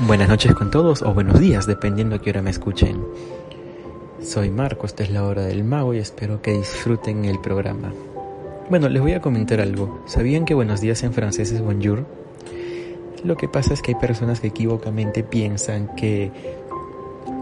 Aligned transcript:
Buenas 0.00 0.28
noches 0.28 0.52
con 0.54 0.72
todos 0.72 1.02
o 1.02 1.14
buenos 1.14 1.38
días, 1.38 1.66
dependiendo 1.68 2.16
a 2.16 2.18
qué 2.18 2.30
hora 2.30 2.42
me 2.42 2.50
escuchen. 2.50 3.00
Soy 4.20 4.50
Marco, 4.50 4.86
esta 4.86 5.04
es 5.04 5.10
la 5.10 5.24
hora 5.24 5.42
del 5.42 5.62
mago 5.62 5.94
y 5.94 5.98
espero 5.98 6.42
que 6.42 6.50
disfruten 6.52 7.24
el 7.24 7.40
programa. 7.40 7.94
Bueno, 8.68 8.88
les 8.88 9.00
voy 9.00 9.12
a 9.12 9.20
comentar 9.20 9.60
algo. 9.60 10.02
¿Sabían 10.06 10.46
que 10.46 10.54
buenos 10.54 10.80
días 10.80 11.04
en 11.04 11.12
francés 11.12 11.52
es 11.52 11.62
bonjour? 11.62 12.06
Lo 13.22 13.36
que 13.36 13.48
pasa 13.48 13.72
es 13.72 13.82
que 13.82 13.92
hay 13.92 14.00
personas 14.00 14.40
que 14.40 14.48
equivocamente 14.48 15.22
piensan 15.22 15.94
que 15.94 16.32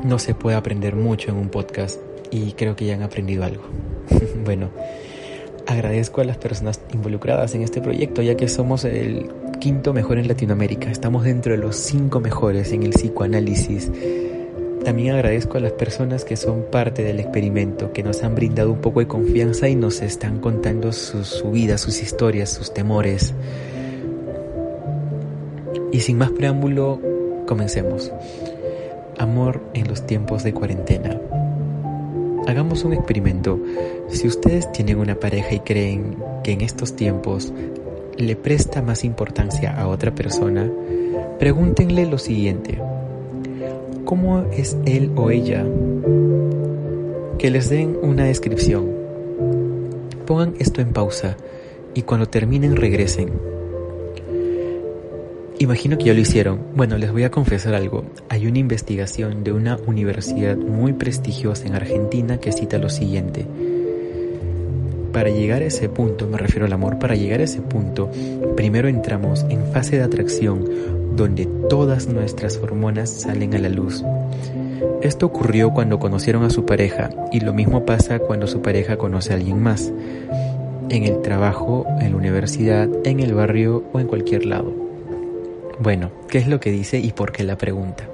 no 0.04 0.18
se 0.18 0.34
puede 0.34 0.56
aprender 0.56 0.94
mucho 0.94 1.30
en 1.30 1.38
un 1.38 1.48
podcast 1.48 2.00
y 2.30 2.52
creo 2.52 2.76
que 2.76 2.84
ya 2.84 2.94
han 2.94 3.02
aprendido 3.02 3.44
algo. 3.44 3.62
bueno, 4.44 4.68
agradezco 5.66 6.20
a 6.20 6.24
las 6.24 6.36
personas 6.36 6.82
involucradas 6.92 7.54
en 7.54 7.62
este 7.62 7.80
proyecto 7.80 8.20
ya 8.20 8.36
que 8.36 8.48
somos 8.48 8.84
el 8.84 9.30
quinto 9.62 9.92
mejor 9.92 10.18
en 10.18 10.26
Latinoamérica. 10.26 10.90
Estamos 10.90 11.22
dentro 11.22 11.52
de 11.52 11.58
los 11.58 11.76
cinco 11.76 12.18
mejores 12.18 12.72
en 12.72 12.82
el 12.82 12.90
psicoanálisis. 12.90 13.92
También 14.84 15.14
agradezco 15.14 15.56
a 15.56 15.60
las 15.60 15.70
personas 15.70 16.24
que 16.24 16.36
son 16.36 16.64
parte 16.68 17.04
del 17.04 17.20
experimento, 17.20 17.92
que 17.92 18.02
nos 18.02 18.24
han 18.24 18.34
brindado 18.34 18.72
un 18.72 18.80
poco 18.80 18.98
de 18.98 19.06
confianza 19.06 19.68
y 19.68 19.76
nos 19.76 20.02
están 20.02 20.40
contando 20.40 20.92
su, 20.92 21.22
su 21.22 21.52
vida, 21.52 21.78
sus 21.78 22.02
historias, 22.02 22.50
sus 22.50 22.74
temores. 22.74 23.34
Y 25.92 26.00
sin 26.00 26.18
más 26.18 26.32
preámbulo, 26.32 27.00
comencemos. 27.46 28.10
Amor 29.16 29.62
en 29.74 29.86
los 29.86 30.04
tiempos 30.08 30.42
de 30.42 30.54
cuarentena. 30.54 31.20
Hagamos 32.48 32.82
un 32.82 32.94
experimento. 32.94 33.60
Si 34.08 34.26
ustedes 34.26 34.72
tienen 34.72 34.98
una 34.98 35.14
pareja 35.14 35.54
y 35.54 35.60
creen 35.60 36.16
que 36.42 36.50
en 36.50 36.62
estos 36.62 36.96
tiempos 36.96 37.52
le 38.16 38.36
presta 38.36 38.82
más 38.82 39.04
importancia 39.04 39.76
a 39.76 39.88
otra 39.88 40.14
persona, 40.14 40.70
pregúntenle 41.38 42.06
lo 42.06 42.18
siguiente. 42.18 42.78
¿Cómo 44.04 44.44
es 44.52 44.76
él 44.84 45.12
o 45.16 45.30
ella? 45.30 45.64
Que 47.38 47.50
les 47.50 47.70
den 47.70 47.96
una 48.02 48.24
descripción. 48.24 48.90
Pongan 50.26 50.54
esto 50.58 50.80
en 50.80 50.92
pausa 50.92 51.36
y 51.94 52.02
cuando 52.02 52.26
terminen 52.26 52.76
regresen. 52.76 53.30
Imagino 55.58 55.96
que 55.96 56.06
ya 56.06 56.14
lo 56.14 56.20
hicieron. 56.20 56.60
Bueno, 56.74 56.98
les 56.98 57.12
voy 57.12 57.22
a 57.22 57.30
confesar 57.30 57.74
algo. 57.74 58.04
Hay 58.28 58.46
una 58.46 58.58
investigación 58.58 59.44
de 59.44 59.52
una 59.52 59.78
universidad 59.86 60.56
muy 60.56 60.92
prestigiosa 60.92 61.66
en 61.66 61.74
Argentina 61.74 62.38
que 62.38 62.52
cita 62.52 62.78
lo 62.78 62.88
siguiente 62.88 63.46
para 65.12 65.30
llegar 65.30 65.62
a 65.62 65.66
ese 65.66 65.88
punto, 65.88 66.26
me 66.26 66.38
refiero 66.38 66.66
al 66.66 66.72
amor, 66.72 66.98
para 66.98 67.14
llegar 67.14 67.40
a 67.40 67.44
ese 67.44 67.60
punto, 67.60 68.10
primero 68.56 68.88
entramos 68.88 69.44
en 69.48 69.64
fase 69.72 69.96
de 69.96 70.02
atracción 70.02 70.64
donde 71.16 71.46
todas 71.68 72.06
nuestras 72.06 72.56
hormonas 72.56 73.10
salen 73.10 73.54
a 73.54 73.58
la 73.58 73.68
luz. 73.68 74.02
Esto 75.02 75.26
ocurrió 75.26 75.70
cuando 75.72 75.98
conocieron 75.98 76.44
a 76.44 76.50
su 76.50 76.64
pareja 76.64 77.10
y 77.32 77.40
lo 77.40 77.52
mismo 77.52 77.84
pasa 77.84 78.18
cuando 78.18 78.46
su 78.46 78.62
pareja 78.62 78.96
conoce 78.96 79.32
a 79.32 79.36
alguien 79.36 79.62
más, 79.62 79.92
en 80.88 81.04
el 81.04 81.20
trabajo, 81.22 81.86
en 82.00 82.12
la 82.12 82.16
universidad, 82.16 82.88
en 83.04 83.20
el 83.20 83.34
barrio 83.34 83.84
o 83.92 84.00
en 84.00 84.06
cualquier 84.06 84.46
lado. 84.46 84.72
Bueno, 85.78 86.10
¿qué 86.28 86.38
es 86.38 86.48
lo 86.48 86.60
que 86.60 86.70
dice 86.70 86.98
y 86.98 87.12
por 87.12 87.32
qué 87.32 87.44
la 87.44 87.56
pregunta? 87.56 88.11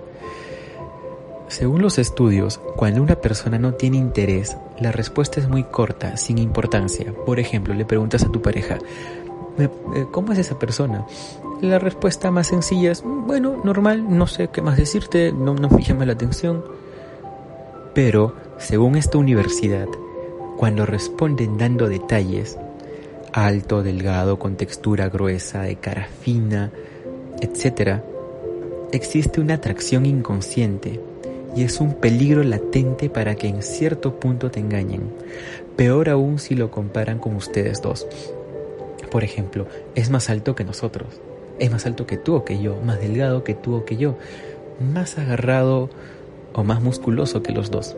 Según 1.49 1.81
los 1.81 1.99
estudios, 1.99 2.61
cuando 2.77 3.03
una 3.03 3.17
persona 3.17 3.59
no 3.59 3.73
tiene 3.73 3.97
interés, 3.97 4.59
la 4.79 4.93
respuesta 4.93 5.41
es 5.41 5.49
muy 5.49 5.65
corta, 5.65 6.19
sin 6.19 6.37
importancia. 6.37 7.15
Por 7.25 7.41
ejemplo, 7.41 7.73
le 7.73 7.87
preguntas 7.87 8.23
a 8.23 8.31
tu 8.31 8.43
pareja, 8.43 8.79
eh, 9.59 9.69
¿cómo 10.11 10.33
es 10.33 10.39
esa 10.39 10.59
persona? 10.59 11.07
La 11.63 11.79
respuesta 11.79 12.31
más 12.31 12.49
sencilla 12.49 12.93
es, 12.93 13.03
bueno, 13.03 13.63
normal, 13.65 14.05
no 14.17 14.27
sé 14.27 14.49
qué 14.49 14.61
más 14.61 14.77
decirte, 14.77 15.33
no, 15.33 15.55
no 15.55 15.71
me 15.71 15.83
llama 15.83 16.05
la 16.05 16.13
atención. 16.13 16.63
Pero, 17.95 18.35
según 18.59 18.97
esta 18.97 19.17
universidad, 19.17 19.89
cuando 20.59 20.85
responden 20.85 21.57
dando 21.57 21.89
detalles, 21.89 22.58
alto, 23.33 23.83
delgado, 23.83 24.39
con 24.39 24.57
textura 24.57 25.08
gruesa, 25.08 25.63
de 25.63 25.77
cara 25.77 26.08
fina, 26.20 26.70
etc., 27.41 28.03
existe 28.92 29.41
una 29.41 29.55
atracción 29.55 30.05
inconsciente 30.05 31.08
y 31.58 31.64
es 31.64 31.80
un 31.80 31.95
peligro 31.95 32.45
latente 32.45 33.11
para 33.11 33.35
que 33.35 33.48
en 33.48 33.64
cierto 33.64 34.20
punto 34.20 34.48
te 34.48 34.61
engañen. 34.61 35.13
Peor 35.74 36.08
aún 36.08 36.39
si 36.39 36.55
lo 36.55 36.70
comparan 36.70 37.19
con 37.19 37.35
ustedes 37.35 37.83
dos. 37.83 38.07
Por 39.11 39.24
ejemplo, 39.24 39.67
es 39.96 40.08
más 40.08 40.30
alto 40.30 40.55
que 40.55 40.63
nosotros, 40.63 41.20
es 41.58 41.69
más 41.69 41.85
alto 41.85 42.07
que 42.07 42.17
tú 42.17 42.36
o 42.36 42.45
que 42.45 42.63
yo, 42.63 42.77
más 42.83 43.01
delgado 43.01 43.42
que 43.42 43.55
tú 43.55 43.74
o 43.74 43.85
que 43.85 43.96
yo, 43.96 44.17
más 44.79 45.19
agarrado 45.19 45.91
o 46.52 46.63
más 46.63 46.80
musculoso 46.80 47.42
que 47.42 47.51
los 47.51 47.73
dos. 47.73 47.96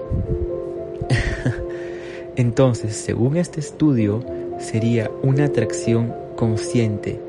Entonces, 2.36 2.96
según 2.96 3.36
este 3.36 3.60
estudio, 3.60 4.24
sería 4.58 5.10
una 5.22 5.44
atracción 5.44 6.14
consciente 6.34 7.20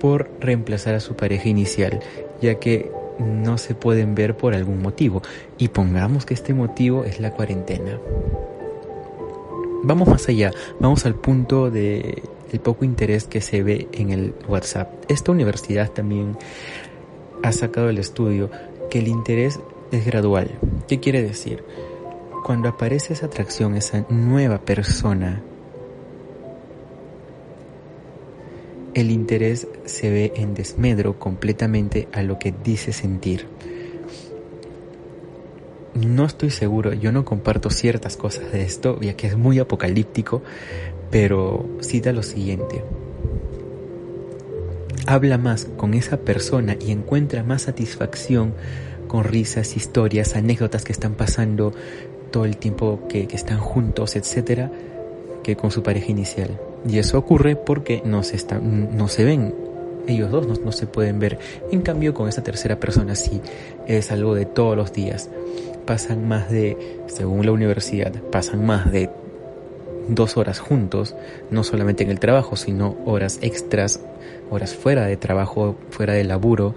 por 0.00 0.30
reemplazar 0.40 0.94
a 0.94 1.00
su 1.00 1.14
pareja 1.14 1.50
inicial, 1.50 2.00
ya 2.40 2.54
que 2.54 2.90
no 3.18 3.58
se 3.58 3.74
pueden 3.74 4.14
ver 4.14 4.36
por 4.36 4.54
algún 4.54 4.82
motivo. 4.82 5.22
Y 5.58 5.68
pongamos 5.68 6.26
que 6.26 6.34
este 6.34 6.54
motivo 6.54 7.04
es 7.04 7.20
la 7.20 7.32
cuarentena. 7.32 7.98
Vamos 9.84 10.08
más 10.08 10.28
allá, 10.28 10.52
vamos 10.78 11.04
al 11.06 11.16
punto 11.16 11.70
de 11.70 12.22
el 12.52 12.60
poco 12.60 12.84
interés 12.84 13.24
que 13.24 13.40
se 13.40 13.62
ve 13.62 13.88
en 13.92 14.10
el 14.10 14.34
WhatsApp. 14.48 14.92
Esta 15.08 15.32
universidad 15.32 15.90
también 15.90 16.36
ha 17.42 17.52
sacado 17.52 17.88
el 17.88 17.98
estudio 17.98 18.50
que 18.90 19.00
el 19.00 19.08
interés 19.08 19.58
es 19.90 20.04
gradual. 20.04 20.50
¿Qué 20.86 21.00
quiere 21.00 21.22
decir? 21.22 21.64
Cuando 22.44 22.68
aparece 22.68 23.14
esa 23.14 23.26
atracción, 23.26 23.74
esa 23.74 24.04
nueva 24.08 24.58
persona 24.58 25.42
el 28.94 29.10
interés 29.10 29.66
se 29.84 30.10
ve 30.10 30.32
en 30.36 30.54
desmedro 30.54 31.18
completamente 31.18 32.08
a 32.12 32.22
lo 32.22 32.38
que 32.38 32.52
dice 32.64 32.92
sentir. 32.92 33.46
No 35.94 36.24
estoy 36.24 36.50
seguro, 36.50 36.92
yo 36.94 37.12
no 37.12 37.24
comparto 37.24 37.70
ciertas 37.70 38.16
cosas 38.16 38.50
de 38.52 38.62
esto, 38.62 38.98
ya 39.00 39.14
que 39.14 39.26
es 39.26 39.36
muy 39.36 39.58
apocalíptico, 39.58 40.42
pero 41.10 41.68
cita 41.80 42.12
lo 42.12 42.22
siguiente. 42.22 42.82
Habla 45.06 45.36
más 45.36 45.66
con 45.76 45.94
esa 45.94 46.18
persona 46.18 46.76
y 46.80 46.92
encuentra 46.92 47.42
más 47.42 47.62
satisfacción 47.62 48.54
con 49.08 49.24
risas, 49.24 49.76
historias, 49.76 50.36
anécdotas 50.36 50.84
que 50.84 50.92
están 50.92 51.14
pasando 51.14 51.74
todo 52.30 52.46
el 52.46 52.56
tiempo 52.56 53.06
que, 53.08 53.28
están 53.32 53.58
juntos, 53.58 54.16
etcétera, 54.16 54.70
que 55.42 55.56
con 55.56 55.70
su 55.70 55.82
pareja 55.82 56.10
inicial. 56.10 56.58
Y 56.88 56.98
eso 56.98 57.18
ocurre 57.18 57.56
porque 57.56 58.02
no 58.04 58.22
se, 58.22 58.36
están, 58.36 58.96
no 58.96 59.08
se 59.08 59.24
ven, 59.24 59.54
ellos 60.06 60.30
dos 60.30 60.46
no, 60.46 60.54
no 60.54 60.72
se 60.72 60.86
pueden 60.86 61.18
ver. 61.18 61.38
En 61.70 61.82
cambio, 61.82 62.14
con 62.14 62.28
esta 62.28 62.42
tercera 62.42 62.78
persona 62.80 63.14
sí 63.14 63.40
es 63.86 64.10
algo 64.10 64.34
de 64.34 64.46
todos 64.46 64.76
los 64.76 64.92
días. 64.92 65.30
Pasan 65.86 66.26
más 66.26 66.50
de, 66.50 67.00
según 67.06 67.44
la 67.46 67.52
universidad, 67.52 68.12
pasan 68.30 68.64
más 68.64 68.90
de 68.90 69.10
dos 70.08 70.36
horas 70.36 70.58
juntos, 70.58 71.14
no 71.50 71.64
solamente 71.64 72.04
en 72.04 72.10
el 72.10 72.18
trabajo, 72.20 72.56
sino 72.56 72.96
horas 73.04 73.38
extras, 73.42 74.00
horas 74.50 74.74
fuera 74.74 75.06
de 75.06 75.16
trabajo, 75.16 75.76
fuera 75.90 76.14
de 76.14 76.24
laburo, 76.24 76.74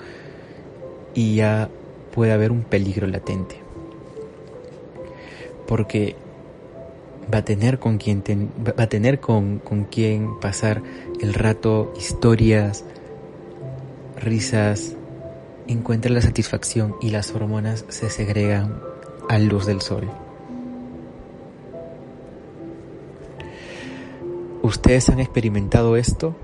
y 1.13 1.35
ya 1.35 1.69
puede 2.13 2.31
haber 2.31 2.51
un 2.51 2.61
peligro 2.61 3.07
latente. 3.07 3.59
Porque 5.67 6.15
va 7.33 7.39
a 7.39 7.45
tener 7.45 7.79
con 7.79 7.97
quien 7.97 8.23
va 8.57 8.83
a 8.83 8.87
tener 8.87 9.19
con, 9.19 9.59
con 9.59 9.85
quien 9.85 10.39
pasar 10.39 10.81
el 11.19 11.33
rato, 11.33 11.93
historias, 11.97 12.85
risas, 14.17 14.95
encuentra 15.67 16.11
la 16.11 16.21
satisfacción 16.21 16.95
y 17.01 17.09
las 17.09 17.31
hormonas 17.31 17.85
se 17.89 18.09
segregan 18.09 18.79
a 19.29 19.39
luz 19.39 19.65
del 19.65 19.81
sol. 19.81 20.09
¿Ustedes 24.61 25.09
han 25.09 25.19
experimentado 25.19 25.95
esto? 25.95 26.35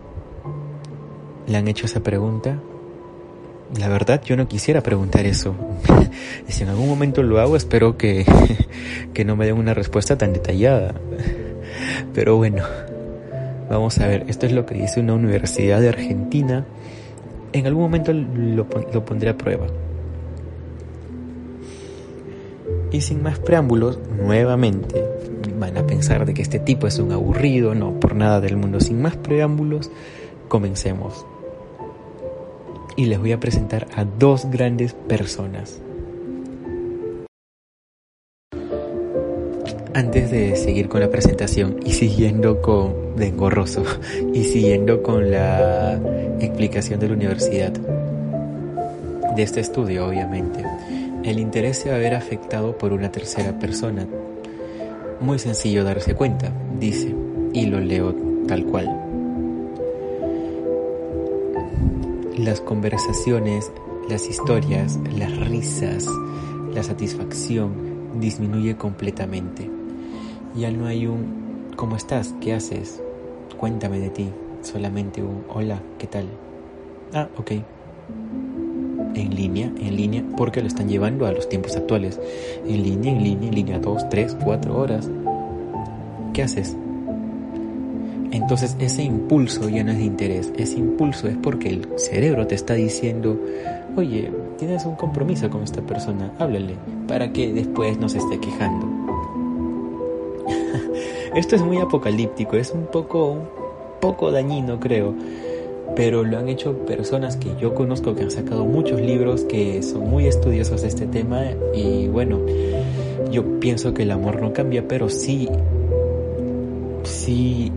¿Le 1.48 1.58
han 1.58 1.68
hecho 1.68 1.88
esa 1.88 2.02
pregunta? 2.02 2.60
La 3.80 3.88
verdad 3.88 4.22
yo 4.24 4.36
no 4.36 4.48
quisiera 4.48 4.82
preguntar 4.82 5.26
eso. 5.26 5.56
si 6.48 6.64
en 6.64 6.70
algún 6.70 6.88
momento 6.88 7.24
lo 7.24 7.40
hago 7.40 7.56
espero 7.56 7.98
que, 7.98 8.26
que 9.14 9.26
no 9.26 9.36
me 9.36 9.46
den 9.46 9.58
una 9.58 9.74
respuesta 9.74 10.18
tan 10.18 10.34
detallada. 10.34 10.94
Pero 12.14 12.38
bueno, 12.38 12.64
vamos 13.70 13.98
a 14.00 14.08
ver, 14.08 14.26
esto 14.28 14.46
es 14.46 14.52
lo 14.52 14.66
que 14.66 14.76
dice 14.76 15.00
una 15.00 15.14
universidad 15.14 15.80
de 15.80 15.90
Argentina. 15.90 16.66
En 17.54 17.68
algún 17.68 17.84
momento 17.84 18.14
lo, 18.14 18.68
lo 18.94 19.06
pondré 19.06 19.30
a 19.30 19.38
prueba. 19.38 19.68
Y 22.92 23.02
sin 23.02 23.24
más 23.24 23.40
preámbulos, 23.40 24.00
nuevamente 24.22 25.04
van 25.58 25.78
a 25.78 25.88
pensar 25.88 26.26
de 26.26 26.34
que 26.34 26.42
este 26.42 26.60
tipo 26.60 26.88
es 26.88 27.00
un 27.00 27.12
aburrido, 27.12 27.74
no, 27.74 28.00
por 28.00 28.16
nada 28.16 28.42
del 28.42 28.58
mundo. 28.58 28.82
Sin 28.82 29.02
más 29.02 29.16
preámbulos, 29.16 29.90
comencemos. 30.50 31.26
Y 32.96 33.06
les 33.06 33.20
voy 33.20 33.32
a 33.32 33.40
presentar 33.40 33.88
a 33.96 34.06
dos 34.06 34.50
grandes 34.50 34.94
personas. 34.94 35.82
Antes 39.94 40.32
de 40.32 40.56
seguir 40.56 40.88
con 40.88 41.02
la 41.02 41.10
presentación 41.10 41.78
y 41.86 41.92
siguiendo 41.92 42.62
con 42.62 43.16
de 43.16 43.28
engorroso 43.28 43.84
y 44.34 44.44
siguiendo 44.46 45.04
con 45.04 45.32
la 45.32 46.00
explicación 46.40 47.00
de 47.00 47.08
la 47.08 47.14
universidad 47.14 47.72
de 47.72 49.44
este 49.44 49.60
estudio, 49.60 50.08
obviamente, 50.08 50.64
el 51.24 51.40
interés 51.40 51.78
se 51.78 51.90
va 51.90 51.96
a 51.96 52.00
ver 52.00 52.16
afectado 52.16 52.78
por 52.78 52.94
una 52.94 53.12
tercera 53.12 53.60
persona. 53.60 54.08
Muy 55.20 55.40
sencillo 55.40 55.84
darse 55.84 56.16
cuenta, 56.16 56.52
dice, 56.80 57.14
y 57.54 57.66
lo 57.68 57.80
leo 57.80 58.16
tal 58.48 58.66
cual. 58.66 59.01
Las 62.38 62.62
conversaciones, 62.62 63.72
las 64.10 64.26
historias, 64.30 64.98
las 65.18 65.38
risas, 65.50 66.08
la 66.74 66.82
satisfacción 66.82 67.74
disminuye 68.22 68.78
completamente. 68.78 69.70
Ya 70.56 70.72
no 70.72 70.88
hay 70.88 71.08
un 71.08 71.74
¿cómo 71.76 71.98
estás? 71.98 72.34
¿Qué 72.40 72.54
haces? 72.54 73.04
Cuéntame 73.58 74.00
de 74.00 74.10
ti. 74.10 74.30
Solamente 74.62 75.22
un 75.22 75.44
hola, 75.50 75.82
¿qué 75.98 76.08
tal? 76.08 76.26
Ah, 77.14 77.28
ok. 77.38 77.52
En 79.14 79.36
línea, 79.36 79.66
en 79.66 79.98
línea, 79.98 80.24
porque 80.38 80.62
lo 80.62 80.68
están 80.68 80.88
llevando 80.88 81.26
a 81.26 81.34
los 81.34 81.50
tiempos 81.50 81.76
actuales. 81.76 82.18
En 82.66 82.82
línea, 82.82 83.12
en 83.12 83.24
línea, 83.24 83.50
en 83.50 83.56
línea, 83.56 83.80
dos, 83.80 84.08
tres, 84.10 84.38
cuatro 84.42 84.78
horas. 84.78 85.10
¿Qué 86.34 86.44
haces? 86.44 86.78
Entonces 88.32 88.78
ese 88.80 89.04
impulso 89.04 89.68
ya 89.68 89.84
no 89.84 89.92
es 89.92 89.98
de 89.98 90.06
interés, 90.06 90.54
ese 90.58 90.80
impulso 90.80 91.28
es 91.28 91.36
porque 91.36 91.70
el 91.70 91.88
cerebro 91.98 92.48
te 92.48 92.56
está 92.56 92.76
diciendo, 92.76 93.38
oye, 93.98 94.32
tienes 94.58 94.86
un 94.86 94.96
compromiso 94.96 95.50
con 95.50 95.64
esta 95.64 95.82
persona, 95.82 96.32
háblale, 96.40 96.76
para 97.08 97.34
que 97.34 97.52
después 97.52 97.98
no 97.98 98.08
se 98.08 98.20
esté 98.20 98.40
quejando. 98.40 98.88
Esto 101.36 101.58
es 101.58 101.62
muy 101.62 101.80
apocalíptico, 101.80 102.56
es 102.56 102.72
un 102.72 102.86
poco, 102.86 103.32
un 103.32 103.50
poco 104.00 104.32
dañino 104.32 104.80
creo, 104.80 105.14
pero 105.98 106.24
lo 106.24 106.38
han 106.38 106.48
hecho 106.48 106.74
personas 106.86 107.36
que 107.36 107.50
yo 107.60 107.74
conozco 107.74 108.16
que 108.16 108.24
han 108.24 108.32
sacado 108.32 108.64
muchos 108.64 109.02
libros 109.02 109.44
que 109.44 109.84
son 109.84 110.10
muy 110.10 110.28
estudiosos 110.28 110.84
de 110.84 110.88
este 110.88 111.06
tema 111.06 111.44
y 111.76 112.08
bueno, 112.08 112.40
yo 113.30 113.60
pienso 113.60 113.94
que 113.94 114.04
el 114.04 114.12
amor 114.12 114.42
no 114.42 114.54
cambia, 114.54 114.88
pero 114.88 115.10
sí, 115.10 115.50
sí 117.04 117.74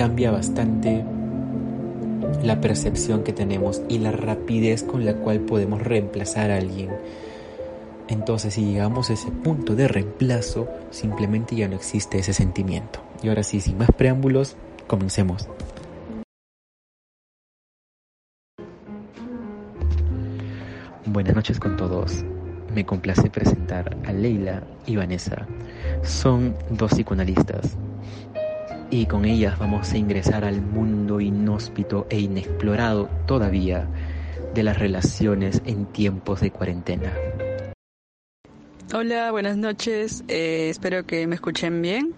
cambia 0.00 0.30
bastante 0.30 1.04
la 2.42 2.58
percepción 2.62 3.22
que 3.22 3.34
tenemos 3.34 3.82
y 3.86 3.98
la 3.98 4.10
rapidez 4.10 4.82
con 4.82 5.04
la 5.04 5.12
cual 5.12 5.40
podemos 5.40 5.82
reemplazar 5.82 6.50
a 6.50 6.56
alguien. 6.56 6.88
Entonces, 8.08 8.54
si 8.54 8.64
llegamos 8.64 9.10
a 9.10 9.12
ese 9.12 9.30
punto 9.30 9.74
de 9.74 9.88
reemplazo, 9.88 10.68
simplemente 10.90 11.54
ya 11.54 11.68
no 11.68 11.76
existe 11.76 12.18
ese 12.18 12.32
sentimiento. 12.32 13.00
Y 13.22 13.28
ahora 13.28 13.42
sí, 13.42 13.60
sin 13.60 13.76
más 13.76 13.90
preámbulos, 13.94 14.56
comencemos. 14.86 15.46
Buenas 21.04 21.34
noches 21.34 21.60
con 21.60 21.76
todos. 21.76 22.24
Me 22.74 22.86
complace 22.86 23.28
presentar 23.28 23.98
a 24.06 24.14
Leila 24.14 24.62
y 24.86 24.96
Vanessa. 24.96 25.46
Son 26.02 26.54
dos 26.70 26.92
psicoanalistas 26.92 27.76
y 28.90 29.06
con 29.06 29.24
ellas 29.24 29.58
vamos 29.58 29.92
a 29.92 29.96
ingresar 29.96 30.44
al 30.44 30.60
mundo 30.60 31.20
inhóspito 31.20 32.06
e 32.10 32.18
inexplorado 32.18 33.08
todavía 33.26 33.88
de 34.54 34.62
las 34.64 34.78
relaciones 34.78 35.62
en 35.64 35.86
tiempos 35.86 36.40
de 36.40 36.50
cuarentena. 36.50 37.12
Hola, 38.92 39.30
buenas 39.30 39.56
noches, 39.56 40.24
eh, 40.26 40.68
espero 40.68 41.06
que 41.06 41.26
me 41.28 41.36
escuchen 41.36 41.80
bien. 41.80 42.12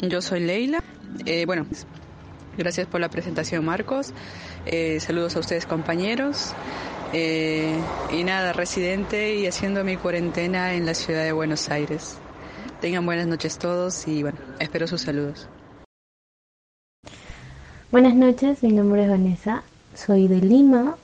Yo 0.00 0.20
soy 0.20 0.40
Leila. 0.40 0.82
Eh, 1.24 1.46
bueno, 1.46 1.66
gracias 2.56 2.88
por 2.88 3.00
la 3.00 3.08
presentación 3.08 3.64
Marcos. 3.64 4.12
Eh, 4.66 4.98
saludos 4.98 5.36
a 5.36 5.40
ustedes 5.40 5.66
compañeros. 5.66 6.54
y 7.12 8.24
nada, 8.24 8.52
residente 8.52 9.36
y 9.36 9.46
haciendo 9.46 9.82
mi 9.82 9.96
cuarentena 9.96 10.74
en 10.74 10.84
la 10.84 10.94
ciudad 10.94 11.24
de 11.24 11.32
Buenos 11.32 11.70
Aires. 11.70 12.18
Tengan 12.80 13.06
buenas 13.06 13.26
noches 13.26 13.58
todos 13.58 14.06
y 14.06 14.22
bueno, 14.22 14.38
espero 14.58 14.86
sus 14.86 15.02
saludos. 15.02 15.48
Buenas 17.90 18.14
noches, 18.14 18.62
mi 18.62 18.70
nombre 18.70 19.04
es 19.04 19.08
Vanessa, 19.08 19.62
soy 19.94 20.28
de 20.28 20.42
Lima 20.42 20.96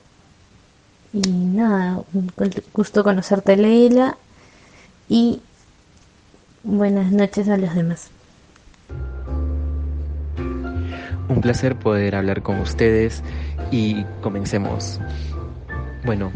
y 1.13 1.19
nada, 1.19 2.03
un 2.13 2.31
gusto 2.75 3.03
conocerte 3.03 3.57
Leila 3.57 4.17
y 5.09 5.41
buenas 6.61 7.11
noches 7.11 7.49
a 7.49 7.57
los 7.57 7.73
demás. 7.73 8.11
Un 11.27 11.41
placer 11.41 11.75
poder 11.75 12.13
hablar 12.13 12.43
con 12.43 12.59
ustedes 12.59 13.23
y 13.71 14.03
comencemos. 14.21 15.01
Bueno, 16.05 16.31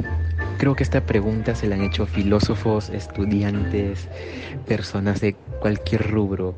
creo 0.57 0.73
que 0.73 0.81
esta 0.81 1.01
pregunta 1.01 1.53
se 1.53 1.67
la 1.67 1.75
han 1.75 1.83
hecho 1.83 2.07
filósofos, 2.07 2.89
estudiantes, 2.89 4.07
personas 4.67 5.21
de 5.21 5.35
cualquier 5.61 6.09
rubro 6.09 6.55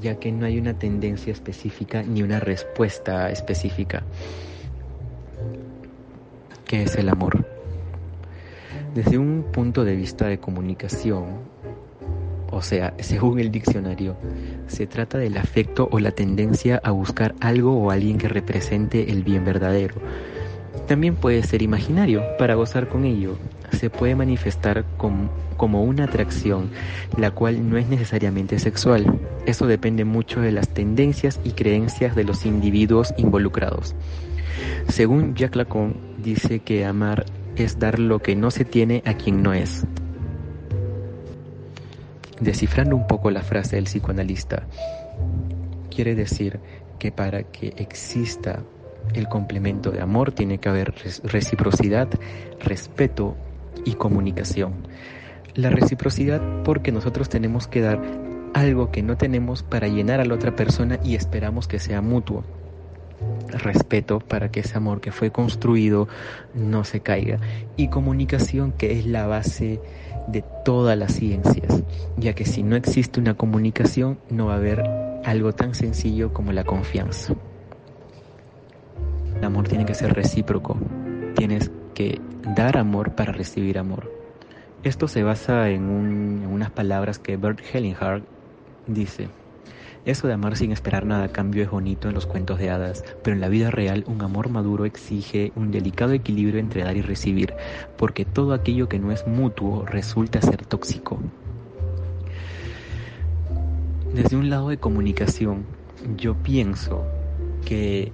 ya 0.00 0.16
que 0.16 0.32
no 0.32 0.46
hay 0.46 0.58
una 0.58 0.74
tendencia 0.74 1.32
específica 1.32 2.02
ni 2.02 2.22
una 2.22 2.40
respuesta 2.40 3.30
específica. 3.30 4.02
¿Qué 6.66 6.82
es 6.82 6.96
el 6.96 7.08
amor? 7.08 7.46
Desde 8.94 9.18
un 9.18 9.44
punto 9.52 9.84
de 9.84 9.96
vista 9.96 10.26
de 10.26 10.38
comunicación, 10.38 11.38
o 12.50 12.62
sea, 12.62 12.94
según 12.98 13.38
el 13.38 13.50
diccionario, 13.50 14.16
se 14.66 14.86
trata 14.86 15.18
del 15.18 15.36
afecto 15.36 15.88
o 15.90 15.98
la 15.98 16.10
tendencia 16.10 16.80
a 16.82 16.90
buscar 16.90 17.34
algo 17.40 17.76
o 17.76 17.90
alguien 17.90 18.18
que 18.18 18.28
represente 18.28 19.10
el 19.10 19.22
bien 19.22 19.44
verdadero. 19.44 19.96
También 20.86 21.16
puede 21.16 21.42
ser 21.42 21.62
imaginario 21.62 22.22
para 22.38 22.54
gozar 22.54 22.88
con 22.88 23.04
ello. 23.04 23.36
Se 23.72 23.90
puede 23.90 24.14
manifestar 24.14 24.84
como 24.96 25.82
una 25.82 26.04
atracción, 26.04 26.70
la 27.16 27.30
cual 27.30 27.68
no 27.68 27.76
es 27.76 27.88
necesariamente 27.88 28.58
sexual. 28.58 29.20
Eso 29.46 29.66
depende 29.66 30.04
mucho 30.04 30.40
de 30.40 30.52
las 30.52 30.68
tendencias 30.68 31.40
y 31.44 31.52
creencias 31.52 32.16
de 32.16 32.24
los 32.24 32.44
individuos 32.46 33.14
involucrados. 33.16 33.94
Según 34.88 35.34
Jacques 35.34 35.56
Lacan, 35.56 35.94
dice 36.18 36.60
que 36.60 36.84
amar 36.84 37.26
es 37.56 37.78
dar 37.78 37.98
lo 37.98 38.20
que 38.20 38.36
no 38.36 38.50
se 38.50 38.64
tiene 38.64 39.02
a 39.04 39.14
quien 39.14 39.42
no 39.42 39.52
es. 39.52 39.84
Descifrando 42.40 42.96
un 42.96 43.06
poco 43.06 43.30
la 43.30 43.42
frase 43.42 43.76
del 43.76 43.86
psicoanalista, 43.86 44.66
quiere 45.90 46.14
decir 46.14 46.60
que 46.98 47.10
para 47.10 47.42
que 47.42 47.74
exista 47.76 48.62
el 49.14 49.28
complemento 49.28 49.90
de 49.90 50.00
amor 50.00 50.32
tiene 50.32 50.58
que 50.58 50.68
haber 50.68 50.94
reciprocidad, 51.24 52.08
respeto 52.60 53.36
y 53.88 53.94
comunicación. 53.94 54.74
La 55.54 55.70
reciprocidad 55.70 56.42
porque 56.62 56.92
nosotros 56.92 57.28
tenemos 57.28 57.66
que 57.66 57.80
dar 57.80 58.00
algo 58.54 58.90
que 58.90 59.02
no 59.02 59.16
tenemos 59.16 59.62
para 59.62 59.88
llenar 59.88 60.20
a 60.20 60.24
la 60.24 60.34
otra 60.34 60.54
persona 60.54 60.98
y 61.02 61.14
esperamos 61.14 61.66
que 61.66 61.78
sea 61.78 62.02
mutuo. 62.02 62.44
Respeto 63.48 64.20
para 64.20 64.50
que 64.50 64.60
ese 64.60 64.76
amor 64.76 65.00
que 65.00 65.10
fue 65.10 65.30
construido 65.30 66.06
no 66.54 66.84
se 66.84 67.00
caiga. 67.00 67.40
Y 67.76 67.88
comunicación 67.88 68.72
que 68.72 68.98
es 68.98 69.06
la 69.06 69.26
base 69.26 69.80
de 70.28 70.44
todas 70.64 70.96
las 70.98 71.14
ciencias, 71.14 71.82
ya 72.18 72.34
que 72.34 72.44
si 72.44 72.62
no 72.62 72.76
existe 72.76 73.18
una 73.18 73.34
comunicación 73.34 74.18
no 74.28 74.46
va 74.46 74.54
a 74.54 74.56
haber 74.58 74.82
algo 75.24 75.54
tan 75.54 75.74
sencillo 75.74 76.32
como 76.34 76.52
la 76.52 76.64
confianza. 76.64 77.34
El 79.34 79.44
amor 79.44 79.66
tiene 79.66 79.86
que 79.86 79.94
ser 79.94 80.12
recíproco. 80.12 80.76
Tienes 81.34 81.70
que 81.98 82.20
dar 82.54 82.78
amor 82.78 83.16
para 83.16 83.32
recibir 83.32 83.76
amor. 83.76 84.08
Esto 84.84 85.08
se 85.08 85.24
basa 85.24 85.68
en, 85.70 85.82
unas 86.46 86.70
palabras 86.70 87.18
que 87.18 87.36
Bert 87.36 87.58
Hellinghart 87.74 88.24
dice. 88.86 89.28
Eso 90.04 90.28
de 90.28 90.34
amar 90.34 90.56
sin 90.56 90.70
esperar 90.70 91.04
nada 91.06 91.24
a 91.24 91.32
cambio 91.32 91.64
es 91.64 91.70
bonito 91.72 92.06
en 92.06 92.14
los 92.14 92.24
cuentos 92.24 92.60
de 92.60 92.70
hadas, 92.70 93.02
pero 93.24 93.34
en 93.34 93.40
la 93.40 93.48
vida 93.48 93.72
real 93.72 94.04
un 94.06 94.22
amor 94.22 94.48
maduro 94.48 94.84
exige 94.84 95.50
un 95.56 95.72
delicado 95.72 96.12
equilibrio 96.12 96.60
entre 96.60 96.84
dar 96.84 96.96
y 96.96 97.02
recibir, 97.02 97.54
porque 97.96 98.24
todo 98.24 98.54
aquello 98.54 98.88
que 98.88 99.00
no 99.00 99.10
es 99.10 99.26
mutuo 99.26 99.84
resulta 99.84 100.40
ser 100.40 100.64
tóxico. 100.66 101.18
Desde 104.14 104.36
un 104.36 104.50
lado 104.50 104.68
de 104.68 104.78
comunicación, 104.78 105.64
yo 106.16 106.36
pienso 106.36 107.04
que 107.66 108.12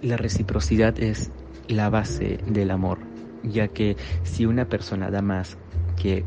la 0.00 0.16
reciprocidad 0.16 0.98
es 0.98 1.30
la 1.68 1.90
base 1.90 2.38
del 2.46 2.70
amor 2.70 3.14
ya 3.44 3.68
que 3.68 3.96
si 4.22 4.46
una 4.46 4.64
persona 4.66 5.10
da 5.10 5.22
más 5.22 5.56
que 6.00 6.24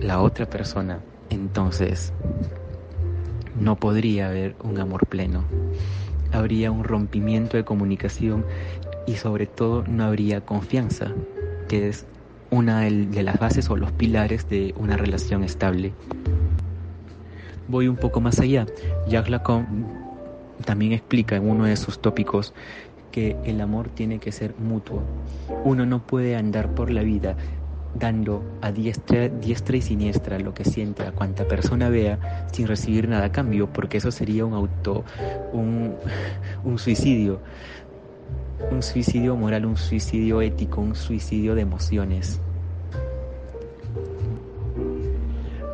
la 0.00 0.20
otra 0.20 0.46
persona, 0.46 1.00
entonces 1.30 2.12
no 3.58 3.76
podría 3.76 4.28
haber 4.28 4.56
un 4.62 4.78
amor 4.78 5.06
pleno. 5.06 5.44
Habría 6.32 6.70
un 6.70 6.84
rompimiento 6.84 7.56
de 7.56 7.64
comunicación 7.64 8.44
y 9.06 9.14
sobre 9.14 9.46
todo 9.46 9.84
no 9.86 10.04
habría 10.04 10.40
confianza, 10.40 11.12
que 11.68 11.88
es 11.88 12.06
una 12.50 12.80
de 12.80 13.22
las 13.22 13.38
bases 13.38 13.70
o 13.70 13.76
los 13.76 13.92
pilares 13.92 14.48
de 14.48 14.74
una 14.76 14.96
relación 14.96 15.44
estable. 15.44 15.92
Voy 17.68 17.88
un 17.88 17.96
poco 17.96 18.20
más 18.20 18.40
allá. 18.40 18.66
Jacques 19.06 19.30
Lacan 19.30 19.86
también 20.64 20.92
explica 20.92 21.36
en 21.36 21.48
uno 21.48 21.64
de 21.64 21.76
sus 21.76 22.00
tópicos 22.00 22.52
que 23.12 23.36
el 23.44 23.60
amor 23.60 23.90
tiene 23.90 24.18
que 24.18 24.32
ser 24.32 24.56
mutuo. 24.58 25.02
Uno 25.64 25.86
no 25.86 26.04
puede 26.04 26.34
andar 26.34 26.74
por 26.74 26.90
la 26.90 27.02
vida 27.02 27.36
dando 27.94 28.42
a 28.62 28.72
diestra, 28.72 29.28
diestra 29.28 29.76
y 29.76 29.82
siniestra 29.82 30.38
lo 30.38 30.54
que 30.54 30.64
siente 30.64 31.02
a 31.02 31.12
cuanta 31.12 31.46
persona 31.46 31.90
vea 31.90 32.48
sin 32.50 32.66
recibir 32.66 33.06
nada 33.08 33.26
a 33.26 33.32
cambio, 33.32 33.68
porque 33.72 33.98
eso 33.98 34.10
sería 34.10 34.44
un 34.44 34.54
auto, 34.54 35.04
un 35.52 35.94
suicidio, 36.78 37.40
un 38.70 38.82
suicidio 38.82 39.36
moral, 39.36 39.66
un 39.66 39.76
suicidio 39.76 40.40
ético, 40.40 40.80
un 40.80 40.94
suicidio 40.94 41.54
de 41.54 41.62
emociones. 41.62 42.40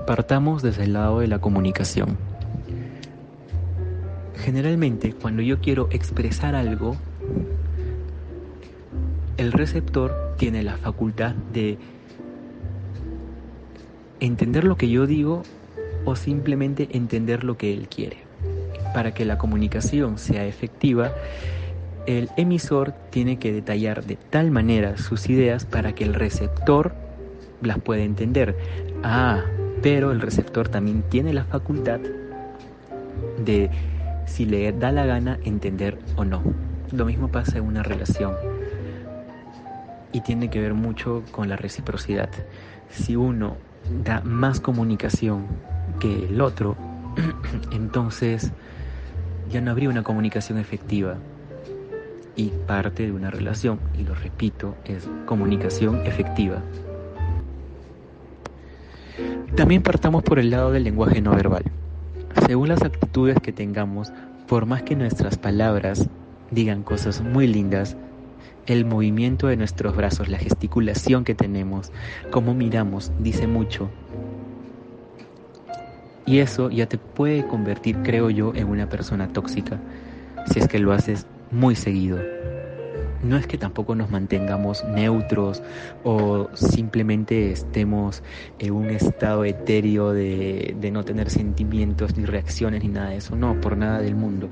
Partamos 0.06 0.62
desde 0.62 0.84
el 0.84 0.94
lado 0.94 1.20
de 1.20 1.28
la 1.28 1.38
comunicación. 1.38 2.16
Generalmente, 4.36 5.12
cuando 5.12 5.42
yo 5.42 5.60
quiero 5.60 5.88
expresar 5.90 6.54
algo, 6.54 6.96
el 9.38 9.52
receptor 9.52 10.34
tiene 10.36 10.62
la 10.62 10.76
facultad 10.76 11.34
de 11.52 11.78
entender 14.20 14.64
lo 14.64 14.76
que 14.76 14.90
yo 14.90 15.06
digo 15.06 15.42
o 16.04 16.16
simplemente 16.16 16.88
entender 16.92 17.44
lo 17.44 17.56
que 17.56 17.72
él 17.72 17.88
quiere. 17.88 18.18
Para 18.92 19.14
que 19.14 19.24
la 19.24 19.38
comunicación 19.38 20.18
sea 20.18 20.44
efectiva, 20.46 21.12
el 22.06 22.30
emisor 22.36 22.94
tiene 23.10 23.38
que 23.38 23.52
detallar 23.52 24.04
de 24.04 24.16
tal 24.16 24.50
manera 24.50 24.96
sus 24.96 25.28
ideas 25.28 25.66
para 25.66 25.94
que 25.94 26.04
el 26.04 26.14
receptor 26.14 26.94
las 27.62 27.78
pueda 27.78 28.02
entender. 28.02 28.56
Ah, 29.02 29.42
pero 29.82 30.10
el 30.10 30.20
receptor 30.20 30.68
también 30.68 31.02
tiene 31.08 31.32
la 31.32 31.44
facultad 31.44 32.00
de, 33.44 33.70
si 34.26 34.46
le 34.46 34.72
da 34.72 34.90
la 34.90 35.06
gana, 35.06 35.38
entender 35.44 35.98
o 36.16 36.24
no. 36.24 36.42
Lo 36.92 37.04
mismo 37.04 37.28
pasa 37.28 37.58
en 37.58 37.64
una 37.64 37.82
relación 37.82 38.34
y 40.12 40.20
tiene 40.22 40.48
que 40.48 40.60
ver 40.60 40.74
mucho 40.74 41.22
con 41.30 41.48
la 41.48 41.56
reciprocidad. 41.56 42.30
Si 42.88 43.14
uno 43.14 43.56
da 44.04 44.22
más 44.22 44.60
comunicación 44.60 45.46
que 46.00 46.26
el 46.26 46.40
otro, 46.40 46.76
entonces 47.72 48.52
ya 49.50 49.60
no 49.60 49.70
habría 49.70 49.90
una 49.90 50.02
comunicación 50.02 50.58
efectiva. 50.58 51.16
Y 52.36 52.52
parte 52.66 53.04
de 53.04 53.12
una 53.12 53.30
relación, 53.30 53.80
y 53.98 54.04
lo 54.04 54.14
repito, 54.14 54.76
es 54.84 55.08
comunicación 55.26 56.06
efectiva. 56.06 56.62
También 59.56 59.82
partamos 59.82 60.22
por 60.22 60.38
el 60.38 60.50
lado 60.50 60.70
del 60.70 60.84
lenguaje 60.84 61.20
no 61.20 61.32
verbal. 61.32 61.64
Según 62.46 62.68
las 62.68 62.82
actitudes 62.82 63.38
que 63.42 63.52
tengamos, 63.52 64.12
por 64.46 64.66
más 64.66 64.82
que 64.82 64.94
nuestras 64.94 65.36
palabras 65.36 66.08
digan 66.50 66.82
cosas 66.82 67.20
muy 67.20 67.46
lindas, 67.46 67.96
el 68.66 68.84
movimiento 68.84 69.46
de 69.46 69.56
nuestros 69.56 69.96
brazos, 69.96 70.28
la 70.28 70.38
gesticulación 70.38 71.24
que 71.24 71.34
tenemos, 71.34 71.90
cómo 72.30 72.54
miramos, 72.54 73.10
dice 73.18 73.46
mucho. 73.46 73.90
Y 76.26 76.40
eso 76.40 76.68
ya 76.68 76.86
te 76.86 76.98
puede 76.98 77.46
convertir, 77.46 77.96
creo 78.02 78.28
yo, 78.28 78.52
en 78.54 78.68
una 78.68 78.88
persona 78.88 79.32
tóxica, 79.32 79.80
si 80.52 80.60
es 80.60 80.68
que 80.68 80.78
lo 80.78 80.92
haces 80.92 81.26
muy 81.50 81.74
seguido. 81.74 82.18
No 83.22 83.36
es 83.36 83.46
que 83.46 83.56
tampoco 83.56 83.94
nos 83.94 84.10
mantengamos 84.10 84.84
neutros 84.84 85.62
o 86.04 86.48
simplemente 86.54 87.50
estemos 87.50 88.22
en 88.58 88.72
un 88.72 88.90
estado 88.90 89.44
etéreo 89.44 90.12
de, 90.12 90.76
de 90.78 90.90
no 90.90 91.02
tener 91.04 91.30
sentimientos 91.30 92.16
ni 92.16 92.26
reacciones 92.26 92.84
ni 92.84 92.90
nada 92.90 93.10
de 93.10 93.16
eso, 93.16 93.34
no, 93.34 93.60
por 93.60 93.76
nada 93.76 94.00
del 94.02 94.14
mundo. 94.14 94.50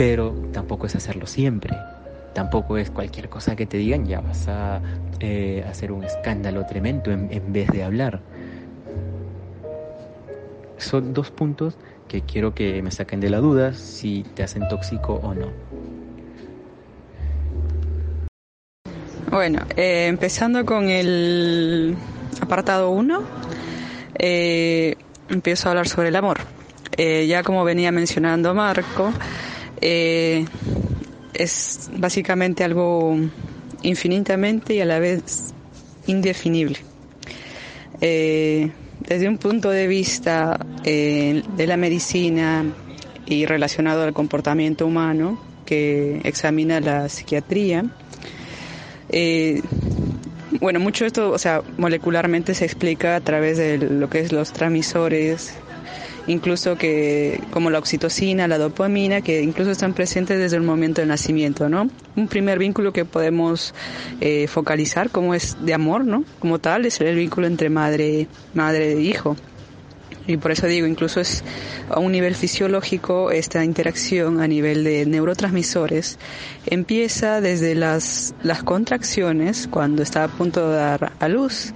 Pero 0.00 0.32
tampoco 0.50 0.86
es 0.86 0.96
hacerlo 0.96 1.26
siempre 1.26 1.76
Tampoco 2.32 2.78
es 2.78 2.90
cualquier 2.90 3.28
cosa 3.28 3.54
que 3.54 3.66
te 3.66 3.76
digan, 3.76 4.06
ya 4.06 4.22
vas 4.22 4.48
a 4.48 4.80
eh, 5.18 5.62
hacer 5.68 5.92
un 5.92 6.04
escándalo 6.04 6.64
tremendo 6.64 7.10
en, 7.10 7.52
vez 7.52 7.68
de 7.68 7.84
hablar. 7.84 8.22
Son 10.78 11.12
dos 11.12 11.30
puntos 11.30 11.76
que 12.08 12.22
quiero 12.22 12.54
que 12.54 12.80
me 12.80 12.90
saquen 12.90 13.20
de 13.20 13.28
la 13.28 13.40
duda 13.40 13.74
si 13.74 14.22
te 14.22 14.42
hacen 14.42 14.66
tóxico 14.68 15.20
o 15.22 15.34
no. 15.34 15.48
Bueno, 19.30 19.60
eh, 19.76 20.06
empezando 20.06 20.64
con 20.64 20.88
el 20.88 21.94
apartado 22.40 22.88
1, 22.90 23.22
eh, 24.18 24.96
empiezo 25.28 25.68
a 25.68 25.72
hablar 25.72 25.88
sobre 25.88 26.08
el 26.08 26.16
amor. 26.16 26.38
ya 26.96 27.42
como 27.42 27.64
venía 27.64 27.92
mencionando 27.92 28.54
Marco, 28.54 29.12
es 29.80 31.90
básicamente 31.96 32.64
algo 32.64 33.16
infinitamente 33.82 34.74
y 34.74 34.80
a 34.80 34.84
la 34.84 34.98
vez 34.98 35.52
indefinible. 36.06 36.78
Eh, 38.00 38.70
desde 39.00 39.28
un 39.28 39.38
punto 39.38 39.70
de 39.70 39.86
vista 39.86 40.58
eh, 40.84 41.42
de 41.56 41.66
la 41.66 41.76
medicina 41.76 42.64
y 43.26 43.46
relacionado 43.46 44.02
al 44.02 44.12
comportamiento 44.12 44.86
humano 44.86 45.40
que 45.66 46.20
examina 46.24 46.80
la 46.80 47.08
psiquiatría, 47.08 47.84
eh, 49.10 49.62
bueno, 50.60 50.80
mucho 50.80 51.04
de 51.04 51.08
esto, 51.08 51.30
o 51.30 51.38
sea, 51.38 51.62
molecularmente 51.78 52.54
se 52.54 52.64
explica 52.64 53.16
a 53.16 53.20
través 53.20 53.56
de 53.56 53.78
lo 53.78 54.10
que 54.10 54.20
es 54.20 54.32
los 54.32 54.52
transmisores 54.52 55.54
incluso 56.26 56.76
que 56.76 57.40
como 57.50 57.70
la 57.70 57.78
oxitocina, 57.78 58.48
la 58.48 58.58
dopamina, 58.58 59.20
que 59.20 59.42
incluso 59.42 59.70
están 59.70 59.94
presentes 59.94 60.38
desde 60.38 60.56
el 60.56 60.62
momento 60.62 61.00
del 61.00 61.08
nacimiento, 61.08 61.68
¿no? 61.68 61.90
Un 62.16 62.28
primer 62.28 62.58
vínculo 62.58 62.92
que 62.92 63.04
podemos 63.04 63.74
eh, 64.20 64.46
focalizar 64.46 65.10
como 65.10 65.34
es 65.34 65.56
de 65.64 65.74
amor, 65.74 66.04
¿no? 66.04 66.24
Como 66.38 66.58
tal, 66.58 66.86
es 66.86 67.00
el 67.00 67.16
vínculo 67.16 67.46
entre 67.46 67.70
madre, 67.70 68.26
madre 68.54 68.92
e 68.92 69.00
hijo. 69.00 69.36
Y 70.26 70.36
por 70.36 70.52
eso 70.52 70.66
digo, 70.66 70.86
incluso 70.86 71.20
es 71.20 71.42
a 71.88 71.98
un 71.98 72.12
nivel 72.12 72.34
fisiológico 72.34 73.30
esta 73.30 73.64
interacción 73.64 74.40
a 74.40 74.46
nivel 74.46 74.84
de 74.84 75.04
neurotransmisores 75.06 76.18
empieza 76.66 77.40
desde 77.40 77.74
las, 77.74 78.34
las 78.42 78.62
contracciones 78.62 79.66
cuando 79.66 80.02
está 80.02 80.24
a 80.24 80.28
punto 80.28 80.70
de 80.70 80.76
dar 80.76 81.12
a 81.18 81.28
luz 81.28 81.72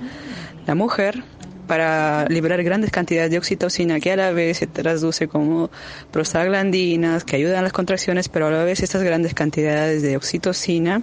la 0.67 0.75
mujer 0.75 1.25
para 1.67 2.27
liberar 2.29 2.63
grandes 2.63 2.91
cantidades 2.91 3.31
de 3.31 3.39
oxitocina 3.39 4.01
que 4.01 4.13
a 4.13 4.17
la 4.17 4.33
vez 4.33 4.59
se 4.59 4.67
traduce 4.67 5.29
como 5.29 5.71
prostaglandinas 6.11 7.25
que 7.25 7.37
ayudan 7.37 7.57
a 7.57 7.63
las 7.63 7.73
contracciones, 7.73 8.29
pero 8.29 8.47
a 8.47 8.51
la 8.51 8.65
vez 8.65 8.83
estas 8.83 9.03
grandes 9.03 9.35
cantidades 9.35 10.03
de 10.03 10.17
oxitocina 10.17 11.03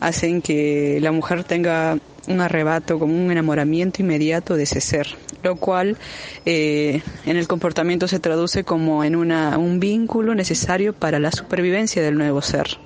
hacen 0.00 0.42
que 0.42 0.98
la 1.00 1.12
mujer 1.12 1.44
tenga 1.44 1.98
un 2.28 2.40
arrebato, 2.40 2.98
como 2.98 3.14
un 3.14 3.30
enamoramiento 3.30 4.02
inmediato 4.02 4.54
de 4.54 4.64
ese 4.64 4.80
ser, 4.80 5.08
lo 5.42 5.56
cual 5.56 5.96
eh, 6.44 7.00
en 7.24 7.36
el 7.36 7.48
comportamiento 7.48 8.06
se 8.06 8.20
traduce 8.20 8.64
como 8.64 9.02
en 9.02 9.16
una, 9.16 9.56
un 9.58 9.80
vínculo 9.80 10.34
necesario 10.34 10.92
para 10.92 11.18
la 11.18 11.32
supervivencia 11.32 12.02
del 12.02 12.16
nuevo 12.16 12.42
ser. 12.42 12.78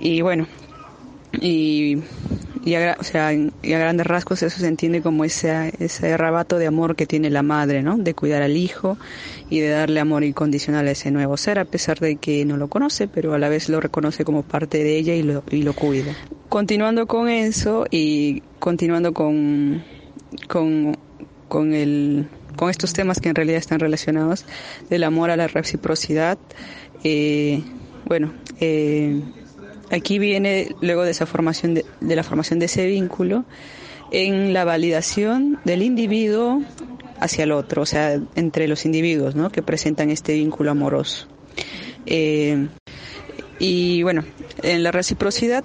Y 0.00 0.22
bueno, 0.22 0.46
y 1.40 2.02
y 2.64 2.74
a, 2.76 2.96
o 2.98 3.04
sea, 3.04 3.32
y 3.32 3.72
a 3.72 3.78
grandes 3.78 4.06
rasgos 4.06 4.42
eso 4.42 4.58
se 4.58 4.66
entiende 4.66 5.02
como 5.02 5.24
ese, 5.24 5.74
ese 5.78 6.14
arrebato 6.14 6.58
de 6.58 6.66
amor 6.66 6.96
que 6.96 7.06
tiene 7.06 7.28
la 7.28 7.42
madre, 7.42 7.82
¿no? 7.82 7.98
De 7.98 8.14
cuidar 8.14 8.42
al 8.42 8.56
hijo 8.56 8.96
y 9.50 9.60
de 9.60 9.68
darle 9.68 10.00
amor 10.00 10.24
incondicional 10.24 10.88
a 10.88 10.92
ese 10.92 11.10
nuevo 11.10 11.36
ser, 11.36 11.58
a 11.58 11.66
pesar 11.66 12.00
de 12.00 12.16
que 12.16 12.44
no 12.46 12.56
lo 12.56 12.68
conoce, 12.68 13.06
pero 13.06 13.34
a 13.34 13.38
la 13.38 13.50
vez 13.50 13.68
lo 13.68 13.80
reconoce 13.80 14.24
como 14.24 14.42
parte 14.42 14.82
de 14.82 14.96
ella 14.96 15.14
y 15.14 15.22
lo, 15.22 15.44
y 15.50 15.62
lo 15.62 15.74
cuida. 15.74 16.14
Continuando 16.48 17.06
con 17.06 17.28
eso 17.28 17.86
y 17.90 18.42
continuando 18.58 19.12
con, 19.12 19.84
con, 20.48 20.96
con, 21.48 21.74
el, 21.74 22.28
con 22.56 22.70
estos 22.70 22.94
temas 22.94 23.20
que 23.20 23.28
en 23.28 23.34
realidad 23.34 23.58
están 23.58 23.78
relacionados 23.78 24.46
del 24.88 25.04
amor 25.04 25.30
a 25.30 25.36
la 25.36 25.48
reciprocidad, 25.48 26.38
eh, 27.02 27.62
bueno, 28.06 28.32
eh, 28.60 29.20
Aquí 29.90 30.18
viene, 30.18 30.74
luego 30.80 31.02
de 31.02 31.10
esa 31.10 31.26
formación, 31.26 31.74
de, 31.74 31.84
la 32.00 32.22
formación 32.22 32.58
de 32.58 32.66
ese 32.66 32.86
vínculo, 32.86 33.44
en 34.10 34.52
la 34.52 34.64
validación 34.64 35.58
del 35.64 35.82
individuo 35.82 36.62
hacia 37.20 37.44
el 37.44 37.52
otro, 37.52 37.82
o 37.82 37.86
sea, 37.86 38.18
entre 38.34 38.68
los 38.68 38.84
individuos, 38.84 39.34
¿no? 39.34 39.50
Que 39.50 39.62
presentan 39.62 40.10
este 40.10 40.34
vínculo 40.34 40.70
amoroso. 40.70 41.26
Eh, 42.06 42.68
y 43.58 44.02
bueno, 44.02 44.24
en 44.62 44.82
la 44.82 44.90
reciprocidad 44.90 45.64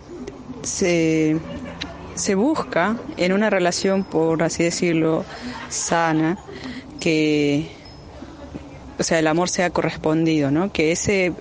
se, 0.61 1.37
se 2.15 2.35
busca 2.35 2.97
en 3.17 3.33
una 3.33 3.49
relación, 3.49 4.03
por 4.03 4.43
así 4.43 4.63
decirlo, 4.63 5.25
sana, 5.69 6.37
que, 6.99 7.67
o 8.97 9.03
sea, 9.03 9.19
el 9.19 9.27
amor 9.27 9.49
sea 9.49 9.69
correspondido, 9.69 10.51
¿no? 10.51 10.71
Que 10.71 10.91
ese 10.91 11.33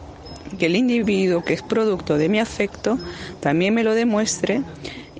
que 0.48 0.66
el 0.66 0.76
individuo 0.76 1.42
que 1.44 1.54
es 1.54 1.62
producto 1.62 2.16
de 2.16 2.28
mi 2.28 2.40
afecto 2.40 2.98
también 3.40 3.74
me 3.74 3.84
lo 3.84 3.94
demuestre 3.94 4.62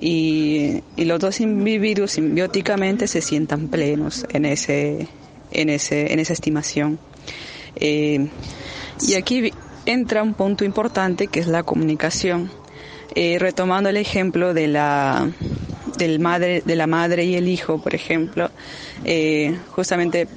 y, 0.01 0.83
los 0.97 1.19
dos 1.19 1.39
individuos 1.41 2.11
simbióticamente 2.11 3.07
se 3.07 3.21
sientan 3.21 3.67
plenos 3.67 4.25
en 4.31 4.45
ese 4.45 5.07
en 5.51 5.69
ese 5.69 6.13
en 6.13 6.19
esa 6.19 6.33
estimación. 6.33 6.99
Eh, 7.75 8.27
y 9.01 9.15
aquí 9.15 9.51
entra 9.85 10.23
un 10.23 10.33
punto 10.33 10.65
importante 10.65 11.27
que 11.27 11.39
es 11.39 11.47
la 11.47 11.63
comunicación. 11.63 12.51
Eh, 13.15 13.37
retomando 13.39 13.89
el 13.89 13.97
ejemplo 13.97 14.53
de 14.53 14.67
la 14.67 15.29
del 15.97 16.19
madre 16.19 16.61
de 16.63 16.75
la 16.75 16.85
madre 16.85 17.25
y 17.25 17.35
el 17.35 17.47
hijo 17.47 17.81
por 17.81 17.95
ejemplo 17.95 18.51
eh, 19.03 19.57
justamente 19.71 20.27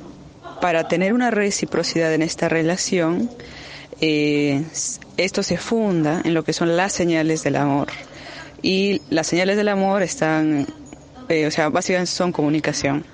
para 0.63 0.89
tener 0.89 1.13
una 1.13 1.31
reciprocidad 1.31 2.15
en 2.15 2.23
esta 2.23 2.49
relación 2.49 3.29
esto 4.03 5.43
se 5.43 5.57
funda 5.57 6.21
en 6.25 6.35
lo 6.35 6.43
que 6.43 6.53
son 6.53 6.77
las 6.77 6.93
señales 6.93 7.45
del 7.45 7.57
amor 7.57 7.89
y 8.63 9.03
las 9.11 9.27
señales 9.27 9.57
del 9.57 9.69
amor 9.69 10.03
están, 10.03 10.67
eh, 11.29 11.47
o 11.47 11.51
sea, 11.51 11.69
básicamente 11.69 12.11
son 12.11 12.33
comunicación. 12.33 13.05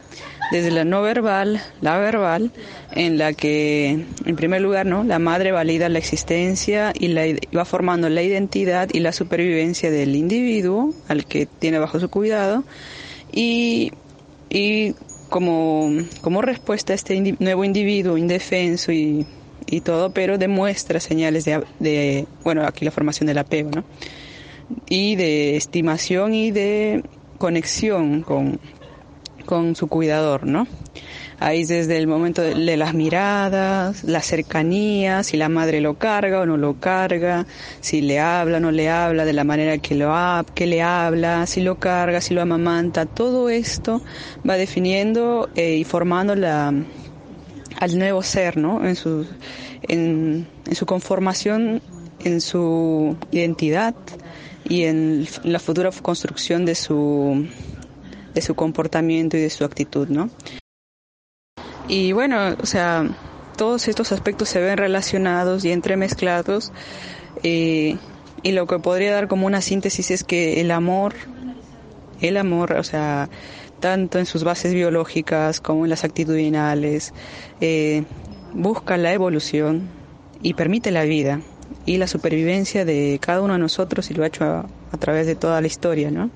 Desde 0.53 0.71
la 0.71 0.85
no 0.85 1.03
verbal, 1.03 1.61
la 1.83 1.99
verbal, 1.99 2.53
en 2.93 3.19
la 3.19 3.35
que, 3.35 4.07
en 4.25 4.37
primer 4.37 4.63
lugar, 4.63 4.87
¿no? 4.87 5.05
La 5.05 5.19
madre 5.19 5.53
valida 5.53 5.91
la 5.91 5.99
existencia 5.99 6.93
y 6.99 7.09
la, 7.09 7.25
va 7.57 7.65
formando 7.67 8.09
la 8.09 8.23
identidad 8.23 8.89
y 8.93 9.01
la 9.01 9.13
supervivencia 9.13 9.91
del 9.91 10.17
individuo 10.17 10.95
al 11.09 11.27
que 11.27 11.47
tiene 11.47 11.79
bajo 11.79 12.01
su 12.01 12.09
cuidado 12.09 12.65
y, 13.31 13.93
y 14.49 14.95
como, 15.29 15.91
como 16.23 16.41
respuesta 16.41 16.95
a 16.95 16.97
este 16.97 17.37
nuevo 17.39 17.65
individuo 17.65 18.17
indefenso 18.17 18.91
y, 18.91 19.27
y 19.71 19.81
todo, 19.81 20.13
pero 20.13 20.39
demuestra 20.39 21.01
señales 21.01 21.45
de, 21.45 21.63
de, 21.79 22.27
bueno, 22.45 22.65
aquí 22.67 22.85
la 22.85 22.91
formación 22.91 23.27
del 23.27 23.39
apego, 23.39 23.71
¿no? 23.71 23.85
y 24.89 25.17
de 25.17 25.57
estimación 25.57 26.35
y 26.35 26.51
de 26.51 27.05
conexión 27.39 28.23
con, 28.23 28.61
con 29.47 29.77
su 29.77 29.89
cuidador, 29.89 30.47
¿no? 30.47 30.67
Ahí 31.41 31.65
desde 31.65 31.97
el 31.99 32.09
momento 32.09 32.43
de, 32.43 32.77
las 32.77 32.95
miradas, 32.95 34.03
la 34.03 34.23
cercanía, 34.23 35.23
si 35.23 35.37
la 35.37 35.49
madre 35.49 35.81
lo 35.81 35.97
carga 35.97 36.41
o 36.41 36.47
no 36.47 36.57
lo 36.57 36.81
carga, 36.81 37.47
si 37.81 38.01
le 38.01 38.19
habla 38.19 38.57
o 38.57 38.61
no 38.61 38.73
le 38.73 38.91
habla, 38.91 39.25
de 39.25 39.33
la 39.33 39.45
manera 39.45 39.79
que, 39.79 39.95
lo 39.95 40.13
que 40.57 40.67
le 40.67 40.83
habla, 40.83 41.47
si 41.47 41.61
lo 41.61 41.79
carga, 41.79 42.21
si 42.21 42.35
lo 42.35 42.43
amamanta, 42.43 43.07
todo 43.07 43.51
esto 43.51 44.03
va 44.49 44.57
definiendo 44.57 45.49
eh, 45.55 45.77
y 45.77 45.85
formando 45.85 46.35
la, 46.35 46.75
al 47.79 47.99
nuevo 47.99 48.23
ser, 48.23 48.57
¿no? 48.57 48.85
En 48.87 48.97
su, 48.97 49.27
en, 49.83 50.47
su 50.73 50.87
conformación, 50.87 51.81
en 52.25 52.41
su 52.41 53.17
identidad, 53.31 53.95
y 54.69 54.85
en 54.85 55.27
la 55.45 55.59
futura 55.59 55.91
construcción 56.03 56.65
de 56.65 56.75
su, 56.75 57.47
de 58.35 58.43
su 58.43 58.55
comportamiento 58.55 59.37
y 59.37 59.41
de 59.41 59.51
su 59.51 59.65
actitud, 59.65 60.09
¿no? 60.09 60.31
Y 61.89 62.13
bueno, 62.13 62.57
o 62.61 62.67
sea, 62.67 63.09
todos 63.57 63.89
estos 63.89 64.13
aspectos 64.13 64.51
se 64.51 64.61
ven 64.61 64.77
relacionados 64.77 65.65
y 65.65 65.73
entremezclados 65.73 66.71
eh, 67.43 67.97
y 68.43 68.53
lo 68.53 68.67
que 68.67 68.79
podría 68.79 69.15
dar 69.15 69.27
como 69.27 69.47
una 69.47 69.63
síntesis 69.63 70.11
es 70.11 70.23
que 70.23 70.61
el 70.61 70.71
amor, 70.71 71.15
el 72.21 72.37
amor, 72.37 72.75
o 72.75 72.85
sea, 72.85 73.31
tanto 73.81 74.19
en 74.19 74.27
sus 74.27 74.45
bases 74.45 74.75
biológicas 74.75 75.61
como 75.61 75.85
en 75.85 75.91
las 75.91 76.05
actitudinales, 76.05 77.13
eh, 77.61 78.05
busca 78.53 78.97
la 78.97 79.13
evolución 79.13 79.89
y 80.43 80.55
permite 80.55 80.91
la 80.91 81.05
vida 81.05 81.41
y 81.87 81.97
la 81.97 82.07
supervivencia 82.07 82.85
de 82.85 83.19
cada 83.21 83.43
uno 83.43 83.55
de 83.55 83.59
nosotros 83.59 84.11
y 84.11 84.15
lo 84.15 84.25
ha 84.25 84.29
hecho 84.29 84.45
a, 84.45 84.67
través 84.99 85.27
de 85.27 85.35
toda 85.35 85.61
la 85.61 85.67
historia, 85.67 86.11
¿no? 86.11 86.31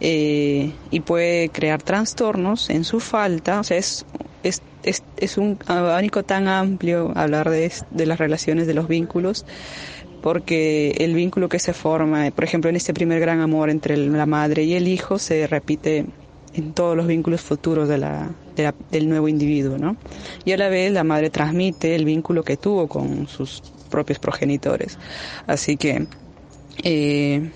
Eh, 0.00 0.72
y 0.90 1.00
puede 1.00 1.48
crear 1.48 1.82
trastornos 1.82 2.68
en 2.68 2.84
su 2.84 3.00
falta, 3.00 3.60
o 3.60 3.64
sea, 3.64 3.78
es, 3.78 4.04
es, 4.42 4.62
es, 4.82 5.02
es 5.16 5.38
un 5.38 5.58
abanico 5.66 6.22
tan 6.22 6.48
amplio 6.48 7.12
hablar 7.14 7.48
de, 7.50 7.72
de 7.90 8.06
las 8.06 8.18
relaciones, 8.18 8.66
de 8.66 8.74
los 8.74 8.88
vínculos, 8.88 9.46
porque 10.22 10.90
el 10.98 11.14
vínculo 11.14 11.48
que 11.48 11.58
se 11.58 11.72
forma, 11.72 12.30
por 12.30 12.44
ejemplo, 12.44 12.68
en 12.68 12.76
este 12.76 12.92
primer 12.92 13.20
gran 13.20 13.40
amor 13.40 13.70
entre 13.70 13.96
la 13.96 14.26
madre 14.26 14.64
y 14.64 14.74
el 14.74 14.88
hijo, 14.88 15.18
se 15.18 15.46
repite 15.46 16.04
en 16.56 16.72
todos 16.72 16.96
los 16.96 17.06
vínculos 17.06 17.42
futuros 17.42 17.88
de 17.88 17.98
la, 17.98 18.30
del 18.90 19.08
nuevo 19.08 19.28
individuo, 19.28 19.78
¿no? 19.78 19.96
Y 20.44 20.52
a 20.52 20.56
la 20.56 20.68
vez 20.68 20.90
la 20.92 21.04
madre 21.04 21.30
transmite 21.30 21.94
el 21.94 22.04
vínculo 22.04 22.42
que 22.42 22.56
tuvo 22.56 22.88
con 22.88 23.28
sus 23.28 23.62
propios 23.90 24.18
progenitores. 24.18 24.98
Así 25.46 25.76
que 25.76 26.06
eh, 26.82 27.50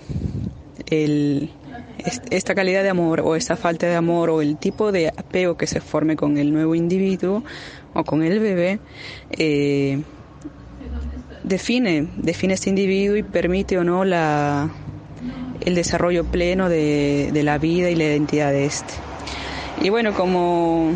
esta 2.29 2.55
calidad 2.55 2.83
de 2.83 2.89
amor 2.89 3.21
o 3.21 3.35
esta 3.35 3.55
falta 3.55 3.87
de 3.87 3.95
amor 3.95 4.29
o 4.29 4.41
el 4.41 4.57
tipo 4.57 4.91
de 4.91 5.07
apego 5.09 5.57
que 5.57 5.67
se 5.67 5.81
forme 5.81 6.15
con 6.15 6.37
el 6.37 6.53
nuevo 6.53 6.75
individuo 6.75 7.43
o 7.93 8.03
con 8.03 8.23
el 8.23 8.39
bebé 8.39 8.79
eh, 9.31 10.01
define, 11.43 12.07
define 12.17 12.53
este 12.53 12.69
individuo 12.69 13.17
y 13.17 13.23
permite 13.23 13.77
o 13.77 13.83
no 13.83 14.05
la, 14.05 14.69
el 15.61 15.75
desarrollo 15.75 16.25
pleno 16.25 16.69
de, 16.69 17.29
de 17.33 17.43
la 17.43 17.57
vida 17.57 17.89
y 17.89 17.95
la 17.95 18.05
identidad 18.05 18.51
de 18.51 18.65
este. 18.65 18.93
Y 19.81 19.89
bueno, 19.89 20.13
como, 20.13 20.93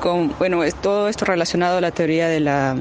con, 0.00 0.32
bueno, 0.38 0.64
es 0.64 0.74
todo 0.74 1.08
esto 1.08 1.24
relacionado 1.24 1.78
a 1.78 1.80
la 1.80 1.90
teoría 1.90 2.28
de 2.28 2.40
la 2.40 2.76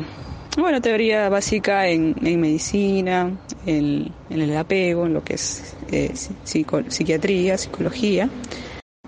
bueno, 0.57 0.81
teoría 0.81 1.29
básica 1.29 1.87
en, 1.87 2.15
en 2.21 2.41
medicina, 2.41 3.31
en, 3.65 4.11
el 4.29 4.57
apego, 4.57 5.05
en 5.05 5.13
lo 5.13 5.23
que 5.23 5.35
es 5.35 5.75
eh, 5.91 6.11
psiquiatría, 6.43 7.57
psicología. 7.57 8.29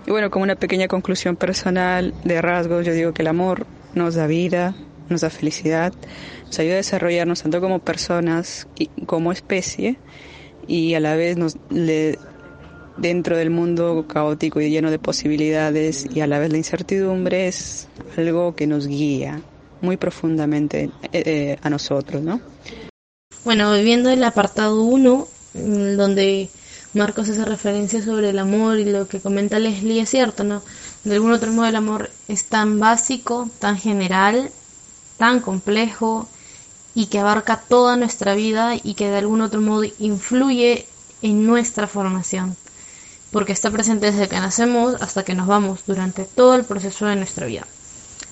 Y 0.06 0.10
bueno, 0.10 0.30
como 0.30 0.44
una 0.44 0.56
pequeña 0.56 0.88
conclusión 0.88 1.36
personal 1.36 2.14
de 2.24 2.40
rasgos, 2.40 2.86
yo 2.86 2.92
digo 2.92 3.12
que 3.12 3.22
el 3.22 3.28
amor 3.28 3.66
nos 3.94 4.14
da 4.14 4.26
vida, 4.26 4.74
nos 5.08 5.20
da 5.20 5.30
felicidad, 5.30 5.92
nos 6.46 6.58
ayuda 6.58 6.74
a 6.74 6.76
desarrollarnos 6.76 7.42
tanto 7.42 7.60
como 7.60 7.80
personas 7.80 8.66
y 8.78 8.86
como 9.06 9.30
especie 9.32 9.96
y 10.66 10.94
a 10.94 11.00
la 11.00 11.16
vez 11.16 11.36
nos 11.36 11.56
le, 11.70 12.18
dentro 12.96 13.36
del 13.36 13.50
mundo 13.50 14.06
caótico 14.08 14.60
y 14.60 14.70
lleno 14.70 14.90
de 14.90 14.98
posibilidades 14.98 16.06
y 16.14 16.20
a 16.20 16.26
la 16.26 16.38
vez 16.38 16.50
la 16.50 16.58
incertidumbre 16.58 17.48
es 17.48 17.88
algo 18.16 18.54
que 18.54 18.66
nos 18.66 18.86
guía, 18.86 19.40
muy 19.80 19.96
profundamente 19.96 20.90
eh, 21.12 21.22
eh, 21.26 21.58
a 21.62 21.70
nosotros, 21.70 22.22
¿no? 22.22 22.40
Bueno, 23.44 23.72
viendo 23.72 24.10
el 24.10 24.22
apartado 24.22 24.82
1, 24.82 25.26
mm, 25.54 25.96
donde 25.96 26.48
Marcos 26.94 27.28
hace 27.28 27.44
referencia 27.44 28.02
sobre 28.02 28.30
el 28.30 28.38
amor 28.38 28.78
y 28.78 28.84
lo 28.84 29.08
que 29.08 29.20
comenta 29.20 29.58
Leslie 29.58 30.00
es 30.00 30.10
cierto, 30.10 30.44
¿no? 30.44 30.62
De 31.04 31.14
algún 31.14 31.32
otro 31.32 31.50
modo 31.50 31.66
el 31.66 31.76
amor 31.76 32.10
es 32.28 32.44
tan 32.44 32.78
básico, 32.78 33.48
tan 33.58 33.78
general, 33.78 34.50
tan 35.16 35.40
complejo 35.40 36.28
y 36.94 37.06
que 37.06 37.18
abarca 37.18 37.56
toda 37.56 37.96
nuestra 37.96 38.34
vida 38.34 38.74
y 38.82 38.94
que 38.94 39.08
de 39.08 39.18
algún 39.18 39.40
otro 39.40 39.60
modo 39.60 39.84
influye 39.98 40.86
en 41.22 41.46
nuestra 41.46 41.86
formación, 41.86 42.56
porque 43.30 43.52
está 43.52 43.70
presente 43.70 44.10
desde 44.10 44.28
que 44.28 44.36
nacemos 44.36 45.00
hasta 45.00 45.24
que 45.24 45.34
nos 45.34 45.46
vamos 45.46 45.80
durante 45.86 46.24
todo 46.24 46.54
el 46.54 46.64
proceso 46.64 47.06
de 47.06 47.16
nuestra 47.16 47.46
vida. 47.46 47.66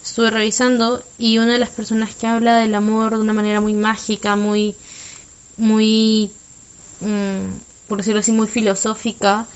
Estuve 0.02 0.30
revisando 0.30 1.02
y 1.18 1.38
una 1.38 1.52
de 1.54 1.58
las 1.58 1.70
personas 1.70 2.14
que 2.14 2.26
habla 2.26 2.56
del 2.58 2.74
amor 2.74 3.12
de 3.12 3.22
una 3.22 3.32
manera 3.32 3.60
muy 3.60 3.74
mágica, 3.74 4.36
muy, 4.36 4.74
muy, 5.56 6.30
mm, 7.00 7.88
por 7.88 7.98
decirlo 7.98 8.20
así, 8.20 8.32
muy 8.32 8.48
filosófica, 8.48 9.46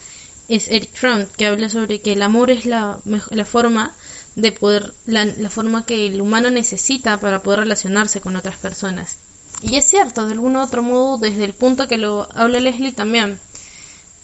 es 0.49 0.69
Eric 0.69 0.93
Fromm, 0.95 1.27
que 1.37 1.47
habla 1.47 1.71
sobre 1.71 2.01
que 2.01 2.13
el 2.13 2.23
amor 2.23 2.51
es 2.51 2.67
la, 2.67 2.99
la 3.05 3.45
forma 3.45 3.95
de 4.37 4.53
poder, 4.53 4.95
la, 5.07 5.25
la 5.25 5.51
forma 5.51 5.87
que 5.87 6.07
el 6.07 6.21
humano 6.21 6.51
necesita 6.51 7.19
para 7.19 7.43
poder 7.43 7.61
relacionarse 7.61 8.21
con 8.21 8.37
otras 8.37 8.57
personas. 8.57 9.17
Y 9.63 9.77
es 9.77 9.85
cierto, 9.85 10.27
de 10.27 10.33
algún 10.33 10.57
otro 10.57 10.83
modo, 10.83 11.19
desde 11.19 11.45
el 11.45 11.55
punto 11.55 11.89
que 11.89 11.99
lo 11.99 12.29
habla 12.35 12.61
Leslie 12.61 12.93
también, 12.93 13.39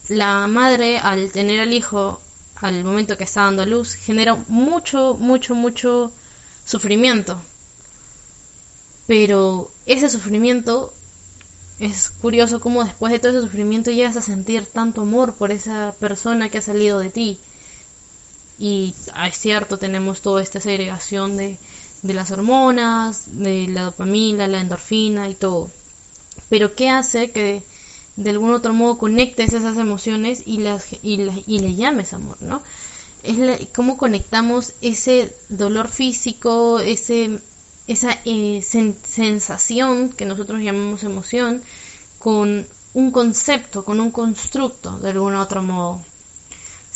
la 0.09 0.47
madre 0.49 0.99
al 0.99 1.31
tener 1.31 1.61
al 1.61 1.73
hijo 1.73 2.21
al 2.57 2.85
momento 2.85 3.17
que 3.17 3.25
está 3.25 3.43
dando 3.43 3.63
a 3.63 3.67
luz, 3.67 3.95
genera 3.95 4.35
mucho, 4.49 5.15
mucho, 5.15 5.55
mucho 5.55 6.13
sufrimiento. 6.65 7.41
Pero 9.07 9.71
ese 9.87 10.11
sufrimiento 10.11 10.93
es 11.79 12.11
curioso 12.11 12.61
cómo 12.61 12.85
después 12.85 13.13
de 13.13 13.19
todo 13.19 13.33
ese 13.33 13.41
sufrimiento 13.41 13.91
llegas 13.91 14.17
a 14.17 14.23
sentir 14.23 14.67
tanto 14.67 15.01
amor 15.01 15.35
por 15.35 15.51
esa 15.51 15.95
persona 15.99 16.51
que 16.51 16.59
ha 16.59 16.63
salido 16.63 16.99
de 16.99 17.11
ti. 17.11 17.41
Y 18.61 18.95
es 19.27 19.39
cierto, 19.39 19.79
tenemos 19.79 20.21
toda 20.21 20.43
esta 20.43 20.61
segregación 20.61 21.37
de, 21.39 21.59
de 22.03 22.15
las 22.15 22.31
hormonas, 22.31 23.25
de 23.27 23.67
la 23.69 23.85
dopamina, 23.85 24.47
la 24.47 24.61
endorfina 24.61 25.29
y 25.29 25.35
todo. 25.35 25.71
Pero 26.49 26.75
¿qué 26.75 26.91
hace 26.91 27.31
que 27.31 27.63
de 28.17 28.31
algún 28.31 28.53
otro 28.53 28.75
modo 28.75 28.99
conectes 28.99 29.55
esas 29.55 29.79
emociones 29.79 30.43
y, 30.45 30.59
las, 30.59 30.89
y, 31.03 31.17
le 31.17 31.75
llames 31.75 32.13
amor, 32.13 32.37
¿no? 32.41 32.63
Es 33.23 33.69
cómo 33.75 33.97
conectamos 33.97 34.75
ese 34.83 35.35
dolor 35.49 35.89
físico, 35.89 36.81
ese, 36.81 37.39
esa 37.87 38.19
eh, 38.25 38.63
sensación 38.63 40.11
que 40.11 40.25
nosotros 40.27 40.61
llamamos 40.61 41.03
emoción 41.03 41.63
con 42.19 42.67
un 42.93 43.11
concepto, 43.11 43.85
con 43.85 44.01
un 44.01 44.11
constructo, 44.11 44.99
de 44.99 45.11
algún 45.11 45.35
otro 45.35 45.63
modo. 45.63 46.03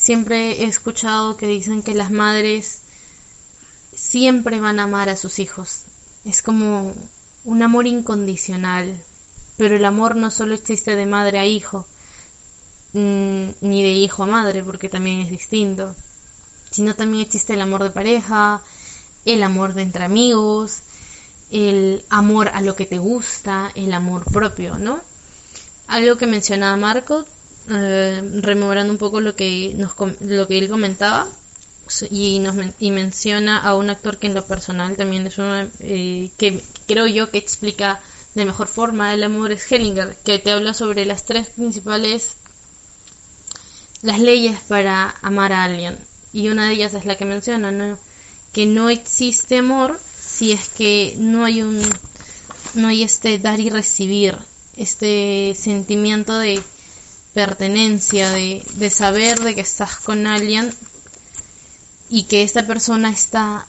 Siempre 0.04 0.60
he 0.60 0.64
escuchado 0.66 1.38
que 1.38 1.46
dicen 1.46 1.82
que 1.82 1.94
las 1.94 2.10
madres 2.10 2.80
siempre 3.96 4.60
van 4.60 4.78
a 4.78 4.82
amar 4.82 5.08
a 5.08 5.16
sus 5.16 5.38
hijos. 5.38 5.84
Es 6.26 6.42
como 6.42 6.94
un 7.42 7.62
amor 7.62 7.86
incondicional, 7.86 9.02
pero 9.56 9.76
el 9.76 9.84
amor 9.86 10.14
no 10.14 10.30
solo 10.30 10.54
existe 10.54 10.94
de 10.94 11.06
madre 11.06 11.38
a 11.38 11.46
hijo, 11.46 11.86
mm, 12.92 13.46
ni 13.62 13.82
de 13.82 13.92
hijo 13.92 14.24
a 14.24 14.26
madre, 14.26 14.62
porque 14.62 14.90
también 14.90 15.20
es 15.20 15.30
distinto, 15.30 15.96
sino 16.70 16.94
también 16.94 17.24
existe 17.24 17.54
el 17.54 17.62
amor 17.62 17.82
de 17.82 17.90
pareja, 17.90 18.60
el 19.24 19.42
amor 19.42 19.72
de 19.72 19.84
entre 19.84 20.04
amigos, 20.04 20.80
el 21.50 22.04
amor 22.10 22.48
a 22.48 22.60
lo 22.60 22.76
que 22.76 22.84
te 22.84 22.98
gusta, 22.98 23.72
el 23.74 23.94
amor 23.94 24.30
propio, 24.30 24.76
¿no? 24.76 25.00
Algo 25.86 26.18
que 26.18 26.26
mencionaba 26.26 26.76
Marco, 26.76 27.24
eh, 27.70 28.22
rememorando 28.40 28.92
un 28.92 28.98
poco 28.98 29.20
lo 29.20 29.34
que, 29.34 29.74
nos, 29.76 29.92
lo 30.20 30.46
que 30.46 30.58
él 30.58 30.68
comentaba, 30.68 31.28
y, 32.10 32.38
nos, 32.38 32.56
y 32.78 32.90
menciona 32.90 33.58
a 33.58 33.74
un 33.74 33.90
actor 33.90 34.18
que 34.18 34.26
en 34.26 34.34
lo 34.34 34.46
personal 34.46 34.96
también 34.96 35.26
es 35.26 35.36
uno 35.36 35.68
eh, 35.80 36.30
que 36.38 36.62
creo 36.86 37.06
yo 37.06 37.30
que 37.30 37.36
explica 37.38 38.00
de 38.34 38.44
mejor 38.44 38.68
forma 38.68 39.12
el 39.14 39.22
amor 39.22 39.52
es 39.52 39.70
Hellinger, 39.70 40.16
que 40.24 40.38
te 40.38 40.50
habla 40.50 40.74
sobre 40.74 41.04
las 41.04 41.24
tres 41.24 41.48
principales 41.48 42.34
las 44.02 44.20
leyes 44.20 44.60
para 44.68 45.14
amar 45.22 45.52
a 45.52 45.64
alguien. 45.64 45.98
Y 46.32 46.48
una 46.48 46.66
de 46.66 46.74
ellas 46.74 46.94
es 46.94 47.06
la 47.06 47.16
que 47.16 47.24
menciona, 47.24 47.96
que 48.52 48.66
no 48.66 48.90
existe 48.90 49.58
amor 49.58 49.98
si 50.20 50.52
es 50.52 50.68
que 50.68 51.14
no 51.18 51.44
hay 51.44 51.62
un 51.62 51.80
no 52.74 52.88
hay 52.88 53.04
este 53.04 53.38
dar 53.38 53.60
y 53.60 53.70
recibir, 53.70 54.36
este 54.76 55.54
sentimiento 55.56 56.36
de 56.38 56.60
pertenencia, 57.34 58.30
de, 58.30 58.64
de 58.74 58.90
saber 58.90 59.40
de 59.40 59.54
que 59.54 59.60
estás 59.60 59.96
con 59.96 60.26
alguien 60.26 60.72
y 62.08 62.24
que 62.24 62.42
esta 62.42 62.66
persona 62.66 63.10
está, 63.10 63.66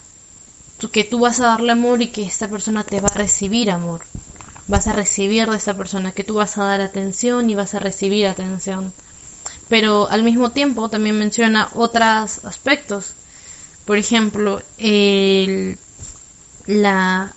que 0.91 1.04
tú 1.04 1.19
vas 1.19 1.39
a 1.39 1.47
darle 1.47 1.71
amor 1.71 2.01
y 2.01 2.08
que 2.08 2.23
esta 2.23 2.47
persona 2.47 2.84
te 2.84 3.01
va 3.01 3.10
a 3.10 3.17
recibir 3.17 3.71
amor. 3.71 4.06
Vas 4.67 4.88
a 4.88 4.93
recibir 4.93 5.49
de 5.49 5.58
esta 5.58 5.75
persona, 5.75 6.12
que 6.12 6.23
tú 6.23 6.36
vas 6.36 6.58
a 6.58 6.63
dar 6.63 6.82
atención 6.82 7.49
y 7.49 7.56
vas 7.56 7.75
a 7.75 7.80
recibir 7.80 8.28
atención. 8.28 8.93
Pero 9.67 10.10
al 10.10 10.23
mismo 10.23 10.51
tiempo 10.51 10.89
también 10.89 11.17
menciona 11.17 11.69
otros 11.73 12.45
aspectos 12.45 13.15
por 13.86 13.97
ejemplo, 13.97 14.62
el, 14.80 15.78
la... 16.65 17.34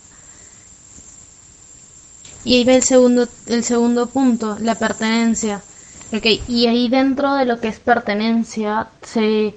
Y 2.45 2.57
ahí 2.57 2.65
va 2.65 2.75
el 2.75 2.83
segundo, 2.83 3.29
el 3.47 3.63
segundo 3.63 4.07
punto, 4.07 4.57
la 4.61 4.75
pertenencia. 4.75 5.63
Okay. 6.13 6.41
Y 6.49 6.67
ahí 6.67 6.89
dentro 6.89 7.35
de 7.35 7.45
lo 7.45 7.61
que 7.61 7.69
es 7.69 7.81
pertenencia 7.81 8.89
se 9.03 9.55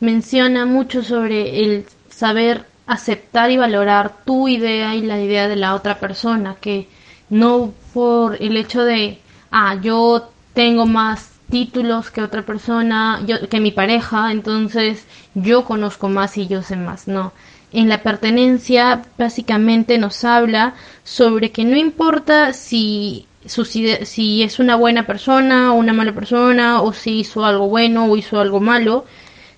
menciona 0.00 0.64
mucho 0.64 1.02
sobre 1.02 1.62
el 1.62 1.86
saber 2.08 2.64
aceptar 2.86 3.50
y 3.50 3.56
valorar 3.56 4.24
tu 4.24 4.48
idea 4.48 4.94
y 4.94 5.02
la 5.02 5.20
idea 5.20 5.46
de 5.46 5.56
la 5.56 5.74
otra 5.74 6.00
persona, 6.00 6.56
que 6.60 6.88
no 7.28 7.72
por 7.92 8.42
el 8.42 8.56
hecho 8.56 8.82
de, 8.82 9.20
ah, 9.50 9.76
yo 9.80 10.30
tengo 10.54 10.86
más 10.86 11.30
títulos 11.50 12.10
que 12.10 12.22
otra 12.22 12.42
persona, 12.42 13.20
yo, 13.26 13.48
que 13.48 13.60
mi 13.60 13.70
pareja, 13.70 14.32
entonces 14.32 15.06
yo 15.34 15.64
conozco 15.64 16.08
más 16.08 16.36
y 16.38 16.46
yo 16.46 16.62
sé 16.62 16.76
más, 16.76 17.08
no. 17.08 17.32
En 17.72 17.88
la 17.88 18.02
pertenencia 18.02 19.02
básicamente 19.16 19.98
nos 19.98 20.24
habla 20.24 20.74
sobre 21.04 21.52
que 21.52 21.64
no 21.64 21.76
importa 21.76 22.52
si, 22.52 23.26
si 23.46 24.42
es 24.42 24.58
una 24.58 24.76
buena 24.76 25.06
persona 25.06 25.72
o 25.72 25.76
una 25.76 25.92
mala 25.92 26.12
persona, 26.12 26.82
o 26.82 26.92
si 26.92 27.20
hizo 27.20 27.44
algo 27.44 27.68
bueno 27.68 28.06
o 28.06 28.16
hizo 28.16 28.40
algo 28.40 28.60
malo, 28.60 29.06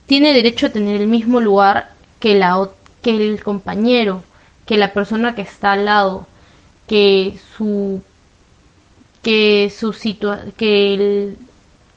tiene 0.07 0.33
derecho 0.33 0.67
a 0.67 0.71
tener 0.71 1.01
el 1.01 1.09
mismo 1.09 1.41
lugar 1.41 1.91
que, 2.21 2.35
la, 2.35 2.69
que 3.03 3.17
el 3.17 3.43
compañero, 3.43 4.23
que 4.67 4.77
la 4.77 4.93
persona 4.93 5.35
que 5.35 5.43
está 5.43 5.73
al 5.73 5.85
lado, 5.87 6.27
que 6.87 7.39
su 7.57 8.03
que 9.23 9.71
su 9.71 9.93
situa 9.93 10.41
que 10.57 11.37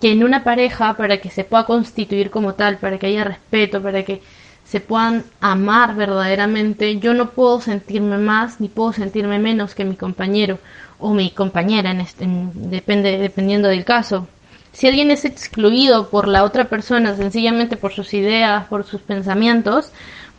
en 0.01 0.23
una 0.23 0.43
pareja, 0.43 0.95
para 0.95 1.17
que 1.17 1.31
se 1.31 1.43
pueda 1.43 1.65
constituir 1.65 2.29
como 2.29 2.53
tal, 2.53 2.77
para 2.77 2.99
que 2.99 3.07
haya 3.07 3.23
respeto, 3.23 3.81
para 3.81 4.03
que 4.03 4.21
se 4.63 4.79
puedan 4.79 5.23
amar 5.41 5.95
verdaderamente, 5.95 6.99
yo 6.99 7.13
no 7.13 7.31
puedo 7.31 7.61
sentirme 7.61 8.17
más 8.17 8.59
ni 8.59 8.67
puedo 8.67 8.93
sentirme 8.93 9.39
menos 9.39 9.73
que 9.75 9.85
mi 9.85 9.95
compañero 9.95 10.59
o 10.99 11.13
mi 11.13 11.31
compañera, 11.31 11.91
en 11.91 12.01
este, 12.01 12.25
depende, 12.27 13.17
dependiendo 13.17 13.67
del 13.67 13.85
caso. 13.85 14.27
Si 14.71 14.87
alguien 14.87 15.11
es 15.11 15.25
excluido 15.25 16.09
por 16.09 16.27
la 16.27 16.43
otra 16.43 16.65
persona 16.65 17.15
sencillamente 17.15 17.77
por 17.77 17.93
sus 17.93 18.13
ideas, 18.13 18.65
por 18.65 18.85
sus 18.85 19.01
pensamientos, 19.01 19.91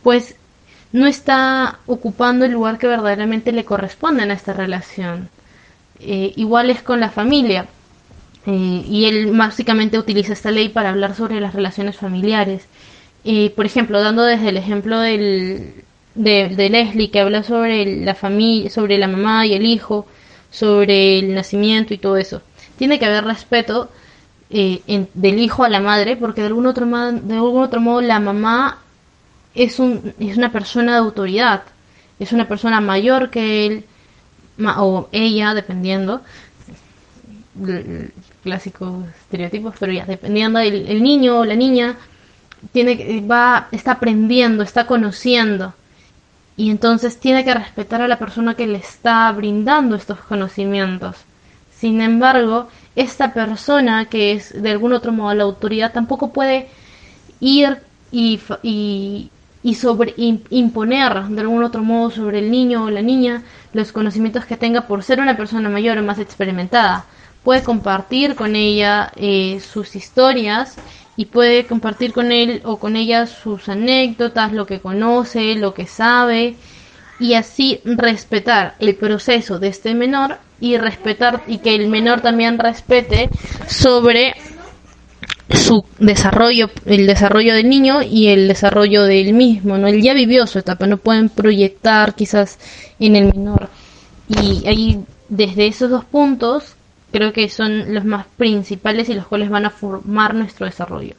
pues 0.03 0.35
no 0.91 1.07
está 1.07 1.79
ocupando 1.85 2.45
el 2.45 2.51
lugar 2.51 2.77
que 2.77 2.87
verdaderamente 2.87 3.51
le 3.51 3.65
corresponde 3.65 4.23
en 4.23 4.31
esta 4.31 4.53
relación. 4.53 5.29
Eh, 5.99 6.33
igual 6.35 6.69
es 6.69 6.81
con 6.81 6.99
la 6.99 7.09
familia. 7.09 7.67
Eh, 8.45 8.83
y 8.87 9.05
él 9.05 9.31
básicamente 9.33 9.97
utiliza 9.97 10.33
esta 10.33 10.51
ley 10.51 10.69
para 10.69 10.89
hablar 10.89 11.15
sobre 11.15 11.41
las 11.41 11.53
relaciones 11.53 11.97
familiares. 11.97 12.65
Por 13.57 13.65
ejemplo, 13.65 13.99
dando 13.99 14.23
desde 14.23 14.47
el 14.47 14.55
ejemplo 14.55 14.99
del, 15.01 15.83
de, 16.17 16.69
Leslie, 16.69 17.09
que 17.11 17.19
habla 17.19 17.43
sobre 17.43 18.03
la 18.03 18.15
familia, 18.15 18.69
sobre 18.69 18.97
la 18.97 19.07
mamá 19.07 19.45
y 19.45 19.53
el 19.53 19.65
hijo, 19.65 20.07
sobre 20.49 21.19
el 21.19 21.33
nacimiento 21.33 21.93
y 21.93 21.97
todo 21.97 22.17
eso. 22.17 22.41
Tiene 22.77 22.99
que 22.99 23.05
haber 23.05 23.25
respeto 23.25 23.89
eh, 24.49 25.07
del 25.13 25.39
hijo 25.39 25.63
a 25.63 25.69
la 25.69 25.79
madre, 25.79 26.15
porque 26.15 26.41
de 26.41 26.47
algún 26.47 26.67
otro, 26.67 26.85
de 26.85 27.33
algún 27.35 27.63
otro 27.63 27.81
modo 27.81 28.01
la 28.01 28.19
mamá 28.19 28.79
es, 29.53 29.79
un, 29.79 30.13
es 30.19 30.37
una 30.37 30.51
persona 30.51 30.93
de 30.93 30.99
autoridad, 30.99 31.63
es 32.19 32.31
una 32.31 32.47
persona 32.47 32.79
mayor 32.79 33.29
que 33.29 33.65
él, 33.65 33.85
o 34.77 35.09
ella, 35.11 35.53
dependiendo, 35.53 36.21
clásicos 38.43 39.05
estereotipos, 39.21 39.75
pero 39.79 39.91
ya 39.91 40.05
dependiendo 40.05 40.59
del 40.59 40.87
el 40.87 41.03
niño 41.03 41.39
o 41.39 41.45
la 41.45 41.55
niña 41.55 41.97
tiene 42.71 43.21
va 43.21 43.67
está 43.71 43.93
aprendiendo, 43.93 44.63
está 44.63 44.85
conociendo 44.85 45.73
y 46.57 46.71
entonces 46.71 47.19
tiene 47.19 47.45
que 47.45 47.53
respetar 47.53 48.01
a 48.01 48.07
la 48.07 48.19
persona 48.19 48.55
que 48.55 48.67
le 48.67 48.79
está 48.79 49.31
brindando 49.31 49.95
estos 49.95 50.19
conocimientos. 50.19 51.15
Sin 51.71 52.01
embargo, 52.01 52.67
esta 52.95 53.31
persona 53.31 54.05
que 54.05 54.31
es 54.33 54.59
de 54.59 54.71
algún 54.71 54.93
otro 54.93 55.11
modo 55.11 55.35
la 55.35 55.43
autoridad 55.43 55.93
tampoco 55.93 56.33
puede 56.33 56.67
ir 57.39 57.77
y, 58.11 58.39
y, 58.63 59.29
y 59.61 59.75
sobre 59.75 60.15
imponer 60.17 61.23
de 61.25 61.41
algún 61.41 61.63
otro 61.63 61.83
modo 61.83 62.09
sobre 62.09 62.39
el 62.39 62.49
niño 62.49 62.85
o 62.85 62.89
la 62.89 63.03
niña 63.03 63.43
los 63.73 63.91
conocimientos 63.91 64.45
que 64.45 64.57
tenga 64.57 64.87
por 64.87 65.03
ser 65.03 65.19
una 65.19 65.37
persona 65.37 65.69
mayor 65.69 65.99
o 65.99 66.03
más 66.03 66.17
experimentada 66.17 67.05
puede 67.43 67.63
compartir 67.63 68.35
con 68.35 68.55
ella 68.55 69.11
eh, 69.15 69.59
sus 69.59 69.95
historias 69.95 70.75
y 71.17 71.25
puede 71.25 71.65
compartir 71.65 72.13
con 72.13 72.31
él 72.31 72.61
o 72.63 72.77
con 72.77 72.95
ella 72.95 73.25
sus 73.25 73.67
anécdotas, 73.67 74.53
lo 74.53 74.67
que 74.67 74.79
conoce, 74.79 75.55
lo 75.55 75.73
que 75.73 75.87
sabe 75.87 76.55
y 77.19 77.33
así 77.33 77.81
respetar 77.83 78.75
el 78.79 78.95
proceso 78.95 79.57
de 79.57 79.69
este 79.69 79.95
menor 79.95 80.37
y 80.61 80.77
respetar 80.77 81.43
y 81.47 81.57
que 81.57 81.75
el 81.75 81.87
menor 81.87 82.21
también 82.21 82.59
respete 82.59 83.29
sobre 83.67 84.35
su 85.49 85.83
desarrollo, 85.97 86.69
el 86.85 87.07
desarrollo 87.07 87.55
del 87.55 87.69
niño 87.69 88.01
y 88.03 88.27
el 88.27 88.47
desarrollo 88.47 89.03
del 89.03 89.33
mismo, 89.33 89.77
¿no? 89.77 89.87
Él 89.87 90.01
ya 90.01 90.13
vivió 90.13 90.45
su 90.45 90.59
etapa, 90.59 90.85
no 90.87 90.97
pueden 90.97 91.29
proyectar 91.29 92.13
quizás 92.15 92.59
en 92.99 93.15
el 93.15 93.33
menor. 93.33 93.69
Y 94.27 94.67
ahí, 94.67 94.99
desde 95.29 95.67
esos 95.67 95.89
dos 95.89 96.05
puntos, 96.05 96.76
creo 97.11 97.33
que 97.33 97.49
son 97.49 97.93
los 97.93 98.05
más 98.05 98.25
principales 98.37 99.09
y 99.09 99.13
los 99.13 99.27
cuales 99.27 99.49
van 99.49 99.65
a 99.65 99.69
formar 99.69 100.35
nuestro 100.35 100.65
desarrollo 100.65 101.15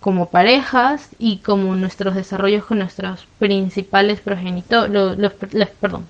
como 0.00 0.30
parejas 0.30 1.10
y 1.18 1.38
como 1.38 1.76
nuestros 1.76 2.14
desarrollos 2.14 2.64
con 2.64 2.78
nuestros 2.78 3.26
principales 3.38 4.20
progenitores, 4.20 4.90
los, 4.90 5.32
perdón, 5.78 6.06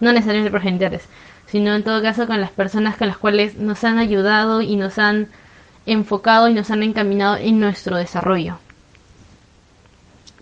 no 0.00 0.12
necesariamente 0.12 0.52
progenitores, 0.52 1.02
sino 1.46 1.74
en 1.74 1.82
todo 1.82 2.00
caso 2.00 2.26
con 2.26 2.40
las 2.40 2.50
personas 2.50 2.96
con 2.96 3.08
las 3.08 3.18
cuales 3.18 3.56
nos 3.56 3.82
han 3.82 3.98
ayudado 3.98 4.62
y 4.62 4.76
nos 4.76 4.98
han 4.98 5.28
enfocado 5.84 6.48
y 6.48 6.54
nos 6.54 6.70
han 6.70 6.82
encaminado 6.84 7.36
en 7.36 7.58
nuestro 7.58 7.96
desarrollo. 7.96 8.58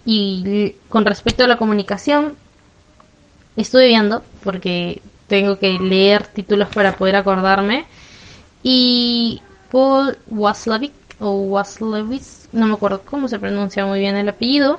Y 0.05 0.77
con 0.89 1.07
respecto 1.07 1.45
a 1.45 1.49
la 1.49 1.57
comunicación, 1.57 2.37
estuve 3.57 3.87
viendo, 3.87 4.23
porque 4.45 5.01
tengo 5.33 5.59
que 5.59 5.79
leer 5.79 6.27
títulos 6.27 6.69
para 6.69 6.93
poder 6.93 7.17
acordarme. 7.17 7.87
Y 8.63 9.41
Paul 9.71 10.19
Waslevik, 10.29 10.93
o 11.21 11.31
Waslewicz, 11.45 12.49
no 12.53 12.67
me 12.67 12.75
acuerdo 12.75 13.01
cómo 13.03 13.29
se 13.29 13.39
pronuncia 13.39 13.87
muy 13.87 14.01
bien 14.01 14.15
el 14.17 14.29
apellido, 14.29 14.79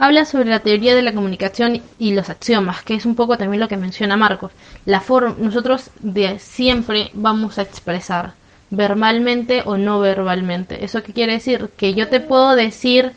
habla 0.00 0.24
sobre 0.24 0.50
la 0.50 0.58
teoría 0.58 0.96
de 0.96 1.02
la 1.02 1.12
comunicación 1.12 1.82
y 2.00 2.14
los 2.14 2.30
axiomas, 2.30 2.82
que 2.82 2.94
es 2.94 3.06
un 3.06 3.14
poco 3.14 3.38
también 3.38 3.60
lo 3.60 3.68
que 3.68 3.76
menciona 3.76 4.16
Marcos. 4.16 4.50
La 4.86 5.00
forma, 5.00 5.36
nosotros 5.38 5.90
de 6.00 6.40
siempre 6.40 7.10
vamos 7.14 7.58
a 7.58 7.62
expresar 7.62 8.32
verbalmente 8.70 9.62
o 9.66 9.76
no 9.76 10.00
verbalmente. 10.00 10.84
¿Eso 10.84 11.04
qué 11.04 11.12
quiere 11.12 11.34
decir? 11.34 11.70
Que 11.76 11.94
yo 11.94 12.08
te 12.08 12.18
puedo 12.18 12.56
decir 12.56 13.12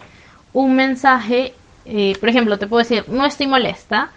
un 0.53 0.75
mensaje, 0.75 1.55
eh, 1.85 2.15
por 2.19 2.29
ejemplo, 2.29 2.59
te 2.59 2.67
puedo 2.67 2.83
decir, 2.83 3.05
no 3.07 3.25
estoy 3.25 3.47
molesta, 3.47 4.11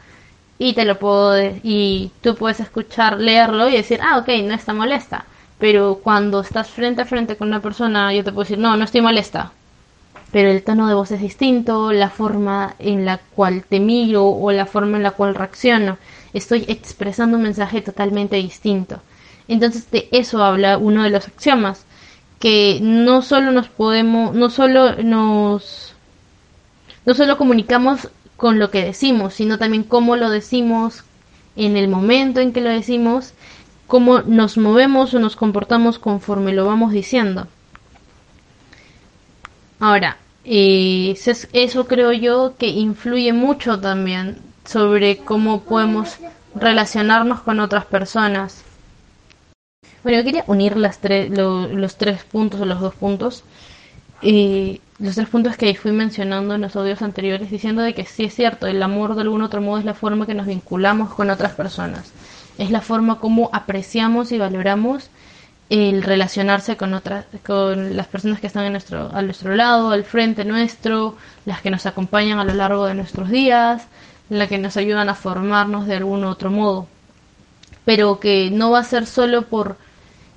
y 0.59 0.73
te 0.75 0.85
lo 0.85 0.99
puedo, 0.99 1.39
y 1.63 2.11
tú 2.21 2.35
puedes 2.35 2.61
escuchar, 2.61 3.19
leerlo 3.19 3.69
y 3.69 3.73
decir, 3.73 4.01
ah, 4.03 4.19
ok, 4.19 4.29
no 4.45 4.55
está 4.55 4.73
molesta. 4.73 5.25
Pero 5.59 6.01
cuando 6.03 6.41
estás 6.41 6.69
frente 6.69 7.03
a 7.03 7.05
frente 7.05 7.37
con 7.37 7.49
una 7.49 7.61
persona, 7.61 8.13
yo 8.13 8.25
te 8.25 8.33
puedo 8.33 8.45
decir, 8.45 8.59
no, 8.59 8.77
no 8.77 8.85
estoy 8.85 9.01
molesta. 9.01 9.53
Pero 10.33 10.51
el 10.51 10.63
tono 10.63 10.89
de 10.89 10.95
voz 10.95 11.11
es 11.11 11.21
distinto, 11.21 11.93
la 11.93 12.11
forma 12.11 12.75
en 12.79 13.05
la 13.05 13.19
cual 13.19 13.65
te 13.65 13.81
miro 13.81 14.27
o 14.27 14.53
la 14.53 14.67
forma 14.67 14.97
en 14.97 15.03
la 15.03 15.13
cual 15.13 15.35
reacciono. 15.35 15.97
Estoy 16.35 16.65
expresando 16.69 17.37
un 17.37 17.45
mensaje 17.45 17.81
totalmente 17.81 18.37
distinto. 18.37 19.01
Entonces 19.49 19.91
de 19.91 20.09
eso 20.13 20.45
habla 20.45 20.77
uno 20.77 21.03
de 21.03 21.11
los 21.11 21.27
axiomas, 21.27 21.87
que 22.39 22.79
no 22.83 23.23
solo 23.23 23.51
nos 23.51 23.69
podemos, 23.69 24.35
no 24.35 24.51
solo 24.51 24.97
nos, 25.03 25.95
no 27.07 27.15
solo 27.15 27.39
comunicamos 27.39 28.09
con 28.39 28.61
lo 28.61 28.71
que 28.71 28.85
decimos, 28.85 29.35
sino 29.35 29.59
también 29.59 29.83
cómo 29.83 30.15
lo 30.17 30.31
decimos 30.31 31.03
en 31.57 31.77
el 31.77 31.89
momento 31.89 32.39
en 32.39 32.53
que 32.53 32.61
lo 32.61 32.71
decimos, 32.71 33.35
cómo 33.89 34.23
nos 34.23 34.57
movemos 34.57 35.13
o 35.13 35.19
nos 35.19 35.35
comportamos 35.35 35.99
conforme 35.99 36.53
lo 36.53 36.65
vamos 36.65 36.93
diciendo. 36.93 37.49
Ahora, 39.81 40.19
eh, 40.45 41.19
eso 41.53 41.87
creo 41.89 42.13
yo 42.13 42.55
que 42.57 42.69
influye 42.69 43.33
mucho 43.33 43.81
también 43.81 44.39
sobre 44.65 45.17
cómo 45.17 45.63
podemos 45.63 46.19
relacionarnos 46.55 47.41
con 47.41 47.59
otras 47.59 47.87
personas. 47.87 48.63
Bueno, 50.05 50.19
yo 50.19 50.25
quería 50.25 50.45
unir 50.47 50.77
las 50.77 51.01
los 51.03 51.97
tres 51.97 52.23
puntos 52.23 52.61
o 52.61 52.65
los 52.65 52.81
dos 52.81 52.95
puntos. 52.95 53.43
Eh, 54.23 54.81
los 54.99 55.15
tres 55.15 55.29
puntos 55.29 55.57
que 55.57 55.75
fui 55.77 55.93
mencionando 55.93 56.55
en 56.55 56.61
los 56.61 56.75
audios 56.75 57.03
anteriores, 57.03 57.51
diciendo 57.51 57.83
de 57.83 57.95
que 57.95 58.05
sí 58.05 58.25
es 58.25 58.35
cierto, 58.35 58.67
el 58.67 58.83
amor 58.83 59.15
de 59.15 59.21
algún 59.23 59.43
otro 59.43 59.61
modo 59.61 59.79
es 59.79 59.85
la 59.85 59.95
forma 59.95 60.27
que 60.27 60.35
nos 60.35 60.47
vinculamos 60.47 61.15
con 61.15 61.31
otras 61.31 61.53
personas. 61.53 62.13
Es 62.59 62.71
la 62.71 62.81
forma 62.81 63.21
como 63.21 63.51
apreciamos 63.53 64.33
y 64.33 64.39
valoramos 64.39 65.11
el 65.71 66.03
relacionarse 66.03 66.77
con 66.77 66.95
otras, 66.95 67.27
con 67.47 67.97
las 67.97 68.09
personas 68.09 68.41
que 68.41 68.49
están 68.49 68.65
a 68.65 68.71
nuestro, 68.71 69.15
a 69.15 69.23
nuestro 69.23 69.55
lado, 69.55 69.91
al 69.91 70.03
frente 70.03 70.45
nuestro, 70.45 71.17
las 71.45 71.61
que 71.61 71.71
nos 71.71 71.87
acompañan 71.87 72.41
a 72.41 72.45
lo 72.45 72.55
largo 72.55 72.87
de 72.87 72.95
nuestros 72.95 73.29
días, 73.29 73.87
las 74.31 74.49
que 74.49 74.59
nos 74.59 74.77
ayudan 74.77 75.09
a 75.09 75.15
formarnos 75.15 75.87
de 75.87 75.97
algún 75.97 76.25
otro 76.25 76.51
modo. 76.51 76.89
Pero 77.85 78.19
que 78.19 78.51
no 78.51 78.71
va 78.71 78.81
a 78.81 78.85
ser 78.85 79.07
solo 79.07 79.43
por 79.43 79.77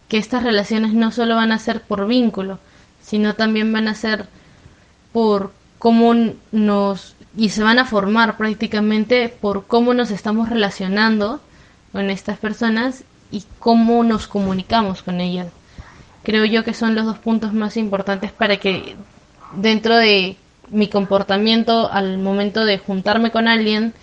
que 0.07 0.17
estas 0.17 0.43
relaciones 0.43 0.93
no 0.93 1.11
solo 1.11 1.35
van 1.35 1.51
a 1.51 1.59
ser 1.59 1.81
por 1.81 2.05
vínculo, 2.05 2.59
sino 3.01 3.33
también 3.33 3.71
van 3.73 3.87
a 3.87 3.95
ser 3.95 4.27
por 5.11 5.51
cómo 5.79 6.13
nos 6.51 7.15
y 7.35 7.49
se 7.49 7.63
van 7.63 7.79
a 7.79 7.85
formar 7.85 8.37
prácticamente 8.37 9.29
por 9.29 9.65
cómo 9.65 9.93
nos 9.93 10.11
estamos 10.11 10.49
relacionando 10.49 11.39
con 11.91 12.09
estas 12.09 12.37
personas 12.37 13.03
y 13.31 13.43
cómo 13.59 14.03
nos 14.03 14.27
comunicamos 14.27 15.01
con 15.01 15.21
ellas. 15.21 15.47
Creo 16.23 16.45
yo 16.45 16.63
que 16.63 16.73
son 16.73 16.93
los 16.93 17.05
dos 17.05 17.17
puntos 17.17 17.53
más 17.53 17.77
importantes 17.77 18.31
para 18.31 18.57
que 18.57 18.95
dentro 19.55 19.95
de 19.95 20.37
mi 20.69 20.87
comportamiento 20.87 21.91
al 21.91 22.17
momento 22.17 22.65
de 22.65 22.77
juntarme 22.77 23.31
con 23.31 23.47
alguien, 23.47 23.93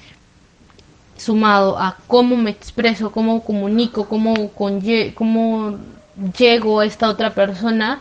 sumado 1.16 1.78
a 1.78 1.96
cómo 2.06 2.36
me 2.36 2.50
expreso, 2.50 3.12
cómo 3.12 3.44
comunico, 3.44 4.08
cómo, 4.08 4.50
cómo 5.14 5.78
llego 6.36 6.80
a 6.80 6.86
esta 6.86 7.08
otra 7.08 7.34
persona 7.34 8.00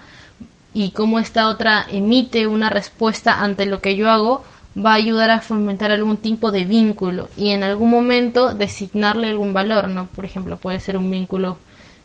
y 0.74 0.92
cómo 0.92 1.20
esta 1.20 1.50
otra 1.50 1.86
emite 1.90 2.48
una 2.48 2.70
respuesta 2.70 3.42
ante 3.42 3.66
lo 3.66 3.82
que 3.82 3.96
yo 3.96 4.10
hago, 4.10 4.44
va 4.78 4.92
a 4.92 4.96
ayudar 4.96 5.32
a 5.32 5.42
fomentar 5.42 5.92
algún 5.92 6.18
tipo 6.18 6.52
de 6.52 6.66
vínculo 6.66 7.30
y 7.36 7.50
en 7.50 7.64
algún 7.64 7.90
momento 7.90 8.54
designarle 8.54 9.30
algún 9.30 9.54
valor, 9.54 9.88
¿no? 9.88 10.08
Por 10.08 10.26
ejemplo, 10.26 10.58
puede 10.58 10.80
ser 10.80 10.98
un 10.98 11.10
vínculo 11.10 11.58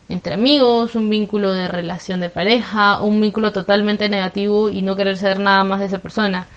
entre 0.09 0.33
amigos, 0.33 0.95
un 0.95 1.09
vínculo 1.09 1.53
de 1.53 1.67
relación 1.67 2.19
de 2.19 2.29
pareja, 2.29 3.01
un 3.01 3.21
vínculo 3.21 3.51
totalmente 3.51 4.09
negativo 4.09 4.69
y 4.69 4.81
no 4.81 4.95
querer 4.95 5.17
ser 5.17 5.39
nada 5.39 5.63
más 5.63 5.79
de 5.79 5.85
esa 5.87 5.99
persona. 5.99 6.47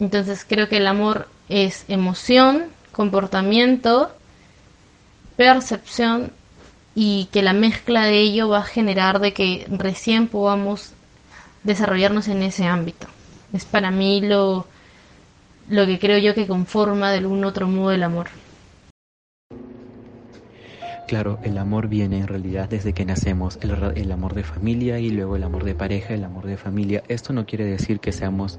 Entonces 0.00 0.44
creo 0.48 0.68
que 0.68 0.78
el 0.78 0.86
amor 0.86 1.28
es 1.48 1.84
emoción, 1.88 2.64
comportamiento, 2.92 4.10
percepción 5.36 6.32
y 6.94 7.28
que 7.30 7.42
la 7.42 7.52
mezcla 7.52 8.04
de 8.04 8.20
ello 8.20 8.48
va 8.48 8.58
a 8.60 8.64
generar 8.64 9.20
de 9.20 9.32
que 9.32 9.66
recién 9.70 10.28
podamos 10.28 10.92
desarrollarnos 11.66 12.28
en 12.28 12.42
ese 12.42 12.64
ámbito. 12.64 13.08
Es 13.52 13.64
para 13.64 13.90
mí 13.90 14.20
lo, 14.20 14.66
lo 15.68 15.86
que 15.86 15.98
creo 15.98 16.18
yo 16.18 16.34
que 16.34 16.46
conforma 16.46 17.10
de 17.10 17.18
algún 17.18 17.44
otro 17.44 17.68
modo 17.68 17.92
el 17.92 18.02
amor. 18.02 18.28
Claro, 21.06 21.38
el 21.44 21.56
amor 21.58 21.86
viene 21.86 22.18
en 22.18 22.26
realidad 22.26 22.68
desde 22.68 22.92
que 22.92 23.04
nacemos, 23.04 23.58
el, 23.62 23.70
el, 23.94 24.10
amor 24.10 24.34
de 24.34 24.42
familia 24.42 24.98
y 24.98 25.10
luego 25.10 25.36
el 25.36 25.44
amor 25.44 25.62
de 25.62 25.74
pareja, 25.74 26.14
el 26.14 26.24
amor 26.24 26.46
de 26.46 26.56
familia. 26.56 27.04
Esto 27.06 27.32
no 27.32 27.46
quiere 27.46 27.64
decir 27.64 28.00
que 28.00 28.10
seamos 28.10 28.58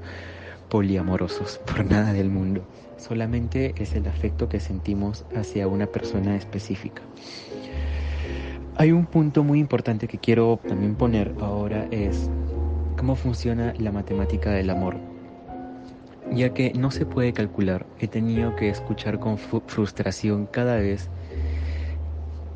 poliamorosos, 0.70 1.58
por 1.66 1.84
nada 1.84 2.12
del 2.12 2.30
mundo. 2.30 2.66
Solamente 2.96 3.74
es 3.76 3.94
el 3.94 4.06
afecto 4.06 4.48
que 4.48 4.60
sentimos 4.60 5.24
hacia 5.36 5.68
una 5.68 5.86
persona 5.86 6.36
específica. 6.36 7.02
Hay 8.76 8.92
un 8.92 9.06
punto 9.06 9.44
muy 9.44 9.58
importante 9.58 10.08
que 10.08 10.18
quiero 10.18 10.58
también 10.66 10.94
poner 10.94 11.34
ahora 11.40 11.86
es 11.90 12.30
cómo 12.98 13.16
funciona 13.16 13.72
la 13.78 13.92
matemática 13.92 14.50
del 14.50 14.68
amor 14.68 14.98
ya 16.32 16.52
que 16.52 16.72
no 16.74 16.90
se 16.90 17.06
puede 17.06 17.32
calcular. 17.32 17.86
He 17.98 18.08
tenido 18.08 18.54
que 18.56 18.68
escuchar 18.68 19.18
con 19.18 19.38
frustración 19.38 20.46
cada 20.46 20.76
vez 20.76 21.08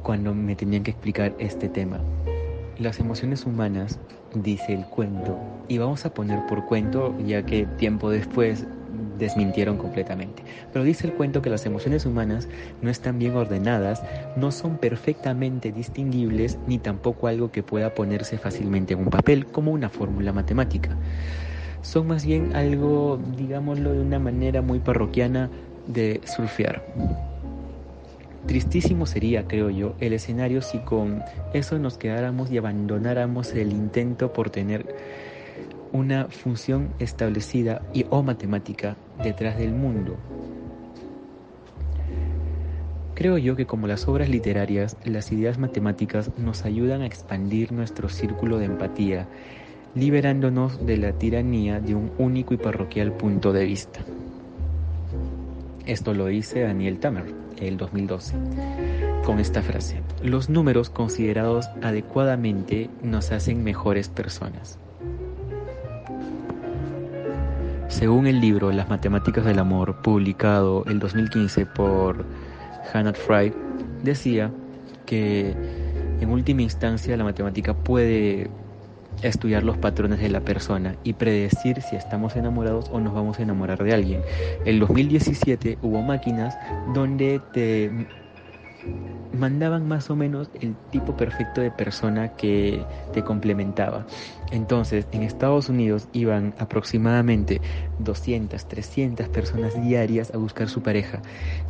cuando 0.02 0.35
me 0.35 0.57
tenían 0.57 0.83
que 0.83 0.90
explicar 0.90 1.35
este 1.38 1.68
tema. 1.68 2.00
Las 2.78 2.98
emociones 2.98 3.46
humanas, 3.46 3.98
dice 4.35 4.74
el 4.74 4.85
cuento, 4.87 5.38
y 5.68 5.78
vamos 5.78 6.05
a 6.05 6.12
poner 6.12 6.44
por 6.46 6.66
cuento 6.66 7.14
ya 7.24 7.44
que 7.44 7.66
tiempo 7.78 8.11
después 8.11 8.66
desmintieron 9.22 9.78
completamente. 9.78 10.42
Pero 10.72 10.85
dice 10.85 11.06
el 11.06 11.14
cuento 11.14 11.40
que 11.40 11.50
las 11.50 11.64
emociones 11.64 12.04
humanas 12.04 12.48
no 12.82 12.90
están 12.90 13.18
bien 13.18 13.35
ordenadas, 13.35 14.02
no 14.37 14.52
son 14.52 14.76
perfectamente 14.76 15.72
distinguibles, 15.72 16.58
ni 16.66 16.78
tampoco 16.78 17.28
algo 17.28 17.50
que 17.50 17.62
pueda 17.62 17.94
ponerse 17.94 18.38
fácilmente 18.38 18.94
en 18.94 19.00
un 19.00 19.11
papel 19.11 19.46
como 19.46 19.72
una 19.72 19.88
fórmula 19.88 20.32
matemática 20.32 20.96
son 21.82 22.06
más 22.06 22.24
bien 22.24 22.54
algo, 22.54 23.20
digámoslo 23.37 23.92
de 23.92 24.00
una 24.00 24.18
manera 24.18 24.62
muy 24.62 24.78
parroquiana, 24.78 25.50
de 25.87 26.20
surfear. 26.24 26.82
Tristísimo 28.46 29.06
sería, 29.06 29.46
creo 29.46 29.70
yo, 29.70 29.94
el 30.00 30.12
escenario 30.12 30.62
si 30.62 30.78
con 30.78 31.22
eso 31.52 31.78
nos 31.78 31.98
quedáramos 31.98 32.50
y 32.50 32.58
abandonáramos 32.58 33.52
el 33.52 33.72
intento 33.72 34.32
por 34.32 34.50
tener 34.50 34.87
una 35.92 36.26
función 36.26 36.88
establecida 36.98 37.83
y 37.92 38.07
o 38.11 38.22
matemática 38.22 38.96
detrás 39.22 39.59
del 39.59 39.72
mundo. 39.72 40.16
Creo 43.14 43.38
yo 43.38 43.57
que 43.57 43.66
como 43.66 43.87
las 43.87 44.09
obras 44.09 44.28
literarias, 44.28 44.96
las 45.05 45.31
ideas 45.33 45.59
matemáticas 45.59 46.31
nos 46.38 46.64
ayudan 46.64 47.02
a 47.02 47.07
expandir 47.07 47.70
nuestro 47.72 48.09
círculo 48.09 48.59
de 48.59 48.64
empatía 48.64 49.28
liberándonos 49.94 50.85
de 50.87 50.96
la 50.96 51.12
tiranía 51.12 51.81
de 51.81 51.94
un 51.94 52.11
único 52.18 52.55
y 52.55 52.57
parroquial 52.57 53.12
punto 53.12 53.52
de 53.52 53.64
vista. 53.64 54.00
Esto 55.87 56.14
lo 56.14 56.26
dice 56.26 56.61
Daniel 56.61 56.98
Tamer, 56.98 57.26
el 57.59 57.76
2012, 57.76 58.35
con 59.24 59.38
esta 59.38 59.62
frase. 59.62 60.00
Los 60.22 60.48
números 60.48 60.90
considerados 60.90 61.68
adecuadamente 61.83 62.88
nos 63.02 63.33
hacen 63.33 63.62
mejores 63.62 64.09
personas. 64.09 64.78
Según 67.92 68.26
el 68.26 68.40
libro 68.40 68.72
Las 68.72 68.88
matemáticas 68.88 69.44
del 69.44 69.59
amor, 69.59 70.00
publicado 70.00 70.83
el 70.87 70.98
2015 70.98 71.66
por 71.66 72.24
Hannah 72.92 73.12
Fry, 73.12 73.52
decía 74.02 74.50
que 75.05 75.55
en 76.18 76.31
última 76.31 76.62
instancia 76.62 77.14
la 77.18 77.24
matemática 77.24 77.74
puede 77.74 78.50
estudiar 79.20 79.62
los 79.62 79.76
patrones 79.76 80.20
de 80.20 80.31
la 80.31 80.40
persona 80.40 80.96
y 81.05 81.12
predecir 81.12 81.83
si 81.83 81.94
estamos 81.94 82.35
enamorados 82.35 82.88
o 82.90 82.98
nos 82.98 83.12
vamos 83.12 83.38
a 83.38 83.42
enamorar 83.42 83.85
de 83.85 83.92
alguien. 83.92 84.22
En 84.64 84.81
2017 84.81 85.78
hubo 85.83 86.00
máquinas 86.00 86.57
donde 86.94 87.42
te 87.52 87.90
mandaban 89.38 89.87
más 89.87 90.09
o 90.09 90.16
menos 90.16 90.48
el 90.62 90.76
tipo 90.90 91.14
perfecto 91.14 91.61
de 91.61 91.70
persona 91.70 92.37
que 92.37 92.83
te 93.12 93.22
complementaba. 93.22 94.07
Entonces, 94.52 95.06
en 95.12 95.22
Estados 95.22 95.70
Unidos 95.70 96.08
iban 96.12 96.54
aproximadamente 96.58 97.62
200, 98.00 98.68
300 98.68 99.28
personas 99.30 99.82
diarias 99.82 100.30
a 100.34 100.36
buscar 100.36 100.68
su 100.68 100.82
pareja, 100.82 101.22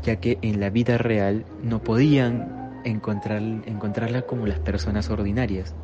ya 0.03 0.17
que 0.17 0.39
en 0.43 0.59
la 0.59 0.69
vida 0.69 0.99
real 0.99 1.45
no 1.63 1.81
podían 1.81 2.81
encontrar, 2.85 3.41
encontrarla 3.41 4.23
como 4.23 4.49
las 4.49 4.59
personas 4.59 5.09
ordinarias. 5.11 5.77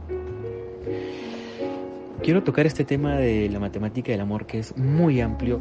Quiero 2.25 2.43
tocar 2.43 2.67
este 2.67 2.85
tema 2.85 3.15
de 3.15 3.49
la 3.49 3.61
matemática 3.61 4.11
del 4.11 4.21
amor 4.21 4.47
que 4.47 4.59
es 4.59 4.77
muy 4.77 5.21
amplio 5.21 5.61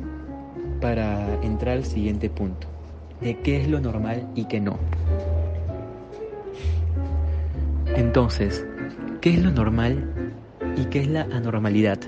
para 0.81 1.35
entrar 1.43 1.77
al 1.77 1.85
siguiente 1.85 2.31
punto, 2.31 2.67
de 3.21 3.37
qué 3.41 3.61
es 3.61 3.67
lo 3.67 3.79
normal 3.79 4.27
y 4.33 4.45
qué 4.45 4.59
no. 4.59 4.79
Entonces, 7.95 8.65
¿qué 9.21 9.35
es 9.35 9.43
lo 9.43 9.51
normal 9.51 10.26
y 10.77 10.85
qué 10.85 11.01
es 11.01 11.07
la 11.07 11.23
anormalidad? 11.23 11.99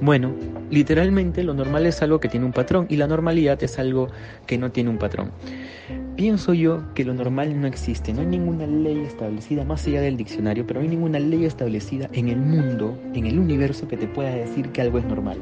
Bueno, 0.00 0.34
literalmente 0.70 1.42
lo 1.44 1.52
normal 1.52 1.86
es 1.86 2.00
algo 2.02 2.20
que 2.20 2.28
tiene 2.28 2.46
un 2.46 2.52
patrón 2.52 2.86
y 2.88 2.96
la 2.96 3.06
normalidad 3.06 3.62
es 3.62 3.78
algo 3.78 4.08
que 4.46 4.56
no 4.56 4.70
tiene 4.70 4.90
un 4.90 4.98
patrón. 4.98 5.30
Pienso 6.16 6.54
yo 6.54 6.82
que 6.94 7.04
lo 7.04 7.14
normal 7.14 7.58
no 7.60 7.66
existe, 7.66 8.12
no 8.12 8.20
hay 8.20 8.26
ninguna 8.26 8.66
ley 8.66 9.00
establecida 9.00 9.64
más 9.64 9.86
allá 9.86 10.00
del 10.00 10.16
diccionario, 10.16 10.66
pero 10.66 10.80
no 10.80 10.84
hay 10.84 10.90
ninguna 10.90 11.18
ley 11.18 11.44
establecida 11.44 12.08
en 12.12 12.28
el 12.28 12.38
mundo, 12.38 12.98
en 13.14 13.26
el 13.26 13.38
universo 13.38 13.88
que 13.88 13.96
te 13.96 14.06
pueda 14.06 14.30
decir 14.30 14.68
que 14.70 14.82
algo 14.82 14.98
es 14.98 15.04
normal. 15.04 15.38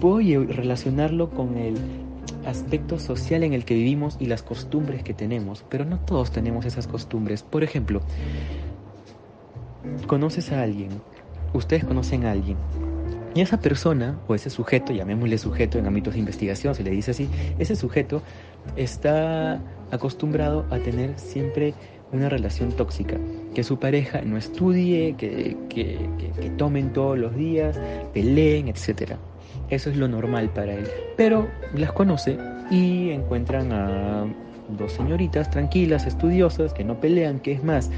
Voy 0.00 0.34
a 0.34 0.40
relacionarlo 0.40 1.30
con 1.30 1.56
el 1.56 1.74
aspecto 2.46 2.98
social 2.98 3.44
en 3.44 3.52
el 3.52 3.64
que 3.64 3.74
vivimos 3.74 4.16
y 4.18 4.26
las 4.26 4.42
costumbres 4.42 5.02
que 5.02 5.14
tenemos, 5.14 5.64
pero 5.68 5.84
no 5.84 5.98
todos 6.00 6.32
tenemos 6.32 6.64
esas 6.64 6.86
costumbres. 6.86 7.42
Por 7.42 7.62
ejemplo, 7.62 8.02
conoces 10.06 10.52
a 10.52 10.62
alguien, 10.62 10.90
ustedes 11.52 11.84
conocen 11.84 12.24
a 12.26 12.32
alguien, 12.32 12.56
y 13.34 13.40
esa 13.40 13.58
persona, 13.60 14.18
o 14.28 14.34
ese 14.34 14.50
sujeto, 14.50 14.92
llamémosle 14.92 15.38
sujeto 15.38 15.78
en 15.78 15.86
ámbitos 15.86 16.12
de 16.14 16.20
investigación, 16.20 16.74
se 16.74 16.82
le 16.82 16.90
dice 16.90 17.12
así, 17.12 17.28
ese 17.58 17.76
sujeto 17.76 18.22
está 18.76 19.60
acostumbrado 19.90 20.66
a 20.70 20.78
tener 20.78 21.18
siempre 21.18 21.74
una 22.12 22.28
relación 22.28 22.72
tóxica, 22.72 23.16
que 23.54 23.64
su 23.64 23.78
pareja 23.78 24.20
no 24.20 24.36
estudie, 24.36 25.14
que, 25.16 25.56
que, 25.70 25.98
que, 26.40 26.50
tomen 26.50 26.92
todos 26.92 27.18
los 27.18 27.34
días, 27.34 27.80
peleen, 28.12 28.68
etc. 28.68 29.12
Eso 29.70 29.88
es 29.88 29.96
lo 29.96 30.08
normal 30.08 30.50
para 30.50 30.74
él. 30.74 30.86
Pero 31.16 31.48
las 31.74 31.92
conoce 31.92 32.36
y 32.70 33.10
encuentran 33.10 33.72
a 33.72 34.26
dos 34.76 34.92
señoritas 34.92 35.50
tranquilas, 35.50 36.06
estudiosas, 36.06 36.72
que 36.72 36.84
no 36.84 37.00
pelean, 37.00 37.40
que 37.40 37.52
es 37.52 37.64
más, 37.64 37.90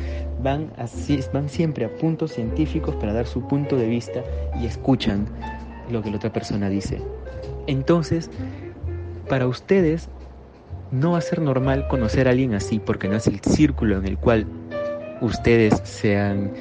van, 0.43 0.73
así, 0.77 1.21
van 1.33 1.49
siempre 1.49 1.85
a 1.85 1.89
puntos 1.89 2.33
científicos 2.33 2.95
para 2.97 3.13
dar 3.13 3.27
su 3.27 3.47
punto 3.47 3.77
de 3.77 3.87
vista 3.87 4.23
y 4.61 4.67
escuchan 4.67 5.27
lo 5.91 6.03
que 6.03 6.11
la 6.11 6.17
otra 6.17 6.33
persona 6.33 6.69
dice. 6.69 7.01
Entonces, 7.67 8.31
para 9.29 9.47
ustedes 9.47 10.09
no 10.91 11.13
va 11.13 11.19
a 11.19 11.23
ser 11.23 11.41
normal 11.41 11.89
conocer 11.89 12.29
a 12.29 12.31
alguien 12.31 12.55
así 12.55 12.79
porque 12.79 13.09
no 13.09 13.17
es 13.17 13.27
el 13.27 13.41
círculo 13.41 13.99
en 13.99 14.07
el 14.07 14.19
cual 14.19 14.47
ustedes 15.21 15.81
se 15.85 16.19
han 16.19 16.53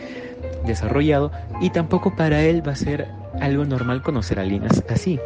desarrollado 0.65 1.31
y 1.61 1.69
tampoco 1.69 2.15
para 2.15 2.41
él 2.41 2.65
va 2.65 2.71
a 2.71 2.75
ser 2.75 3.07
algo 3.41 3.65
normal 3.65 4.01
conocer 4.01 4.39
a 4.39 4.43
alguien 4.43 4.63
así. 4.89 5.19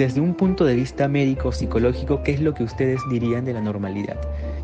Desde 0.00 0.22
un 0.22 0.32
punto 0.32 0.64
de 0.64 0.74
vista 0.74 1.08
médico, 1.08 1.52
psicológico, 1.52 2.22
¿qué 2.22 2.32
es 2.32 2.40
lo 2.40 2.54
que 2.54 2.64
ustedes 2.64 3.02
dirían 3.10 3.44
de 3.44 3.52
la 3.52 3.60
normalidad? 3.60 4.16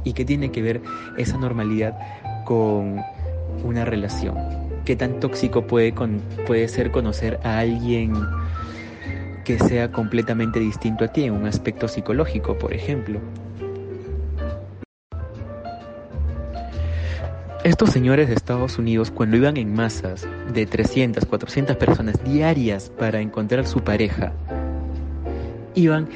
¿Y 0.02 0.14
qué 0.14 0.24
tiene 0.24 0.50
que 0.50 0.62
ver 0.62 0.80
esa 1.18 1.36
normalidad 1.36 1.94
con 2.46 3.02
una 3.62 3.84
relación? 3.84 4.34
¿Qué 4.86 4.96
tan 4.96 5.20
tóxico 5.20 5.66
puede, 5.66 5.92
puede 6.46 6.68
ser 6.68 6.90
conocer 6.90 7.38
a 7.44 7.58
alguien 7.58 8.14
que 9.44 9.58
sea 9.58 9.92
completamente 9.92 10.58
distinto 10.58 11.04
a 11.04 11.08
ti 11.08 11.24
en 11.24 11.34
un 11.34 11.44
aspecto 11.44 11.86
psicológico, 11.86 12.56
por 12.56 12.72
ejemplo? 12.72 13.20
Estos 17.62 17.90
señores 17.90 18.28
de 18.28 18.34
Estados 18.36 18.78
Unidos, 18.78 19.10
cuando 19.10 19.36
iban 19.36 19.58
en 19.58 19.74
masas 19.74 20.26
de 20.54 20.64
300, 20.64 21.26
400 21.26 21.76
personas 21.76 22.24
diarias 22.24 22.90
para 22.98 23.20
encontrar 23.20 23.66
su 23.66 23.80
pareja, 23.80 24.32
iban 25.76 26.08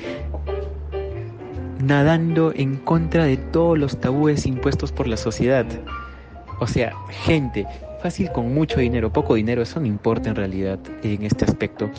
nadando 1.85 2.53
en 2.55 2.77
contra 2.77 3.25
de 3.25 3.37
todos 3.37 3.79
los 3.79 4.01
tabúes 4.01 4.47
impuestos 4.47 4.91
por 4.91 5.07
la 5.07 5.17
sociedad. 5.17 5.67
O 6.59 6.67
sea, 6.67 6.93
gente 7.25 7.67
fácil 8.03 8.31
con 8.33 8.53
mucho 8.55 8.81
dinero, 8.81 9.13
poco 9.13 9.35
dinero, 9.35 9.63
eso 9.63 9.79
no 9.79 9.87
importa 9.87 10.31
en 10.31 10.37
realidad 10.37 10.79
en 11.03 11.23
este 11.23 11.45
aspecto. 11.45 11.91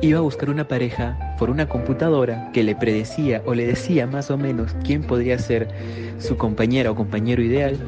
Iba 0.00 0.18
a 0.18 0.22
buscar 0.22 0.50
una 0.50 0.66
pareja 0.66 1.36
por 1.38 1.48
una 1.48 1.68
computadora 1.68 2.50
que 2.52 2.64
le 2.64 2.74
predecía 2.74 3.40
o 3.46 3.54
le 3.54 3.66
decía 3.66 4.06
más 4.06 4.30
o 4.30 4.36
menos 4.36 4.74
quién 4.84 5.02
podría 5.02 5.38
ser 5.38 5.68
su 6.18 6.36
compañera 6.36 6.90
o 6.90 6.96
compañero 6.96 7.42
ideal 7.42 7.78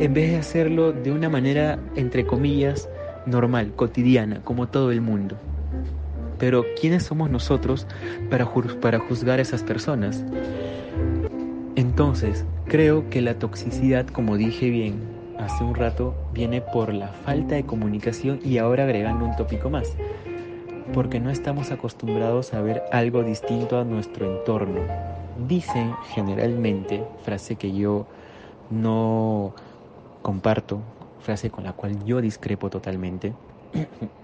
en 0.00 0.14
vez 0.14 0.30
de 0.30 0.38
hacerlo 0.38 0.92
de 0.92 1.12
una 1.12 1.28
manera, 1.28 1.78
entre 1.94 2.26
comillas, 2.26 2.88
normal, 3.26 3.72
cotidiana, 3.76 4.40
como 4.42 4.66
todo 4.66 4.90
el 4.90 5.00
mundo. 5.00 5.36
Pero 6.40 6.64
¿quiénes 6.80 7.04
somos 7.04 7.30
nosotros 7.30 7.86
para, 8.30 8.46
juzgar 8.98 9.38
a 9.38 9.42
esas 9.42 9.62
personas? 9.62 10.24
Entonces, 11.76 12.46
creo 12.64 13.08
que 13.10 13.20
la 13.20 13.38
toxicidad, 13.38 14.06
como 14.06 14.38
dije 14.38 14.70
bien 14.70 14.94
hace 15.38 15.62
un 15.62 15.74
rato, 15.74 16.14
viene 16.32 16.62
por 16.62 16.94
la 16.94 17.08
falta 17.08 17.54
de 17.54 17.64
comunicación 17.64 18.40
y 18.42 18.56
ahora 18.56 18.84
agregando 18.84 19.26
un 19.26 19.36
tópico 19.36 19.68
más, 19.68 19.92
porque 20.94 21.20
no 21.20 21.30
estamos 21.30 21.70
acostumbrados 21.70 22.54
a 22.54 22.62
ver 22.62 22.82
algo 22.90 23.22
distinto 23.22 23.78
a 23.78 23.84
nuestro 23.84 24.26
entorno. 24.26 24.80
Dicen 25.46 25.94
generalmente, 26.14 27.04
frase 27.22 27.56
que 27.56 27.72
yo 27.72 28.06
no 28.70 29.54
comparto, 30.22 30.80
frase 31.20 31.50
con 31.50 31.64
la 31.64 31.74
cual 31.74 32.02
yo 32.04 32.20
discrepo 32.20 32.70
totalmente, 32.70 33.34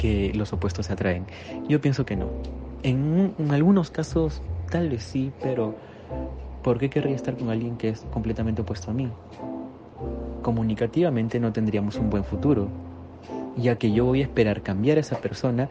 que 0.00 0.32
los 0.34 0.52
opuestos 0.54 0.86
se 0.86 0.94
atraen. 0.94 1.26
Yo 1.68 1.80
pienso 1.80 2.06
que 2.06 2.16
no. 2.16 2.30
En, 2.82 3.34
algunos 3.50 3.90
casos 3.90 4.40
tal 4.70 4.88
vez 4.88 5.02
sí, 5.02 5.30
pero 5.42 5.74
¿por 6.62 6.78
qué 6.78 6.88
querría 6.88 7.14
estar 7.14 7.36
con 7.36 7.50
alguien 7.50 7.76
que 7.76 7.90
es 7.90 8.00
completamente 8.10 8.62
opuesto 8.62 8.90
a 8.90 8.94
mí? 8.94 9.10
Comunicativamente 10.40 11.38
no 11.38 11.52
tendríamos 11.52 11.96
un 11.96 12.08
buen 12.08 12.24
futuro, 12.24 12.68
ya 13.56 13.76
que 13.76 13.92
yo 13.92 14.06
voy 14.06 14.20
a 14.22 14.24
esperar 14.24 14.62
cambiar 14.62 14.96
a 14.96 15.00
esa 15.00 15.20
persona 15.20 15.68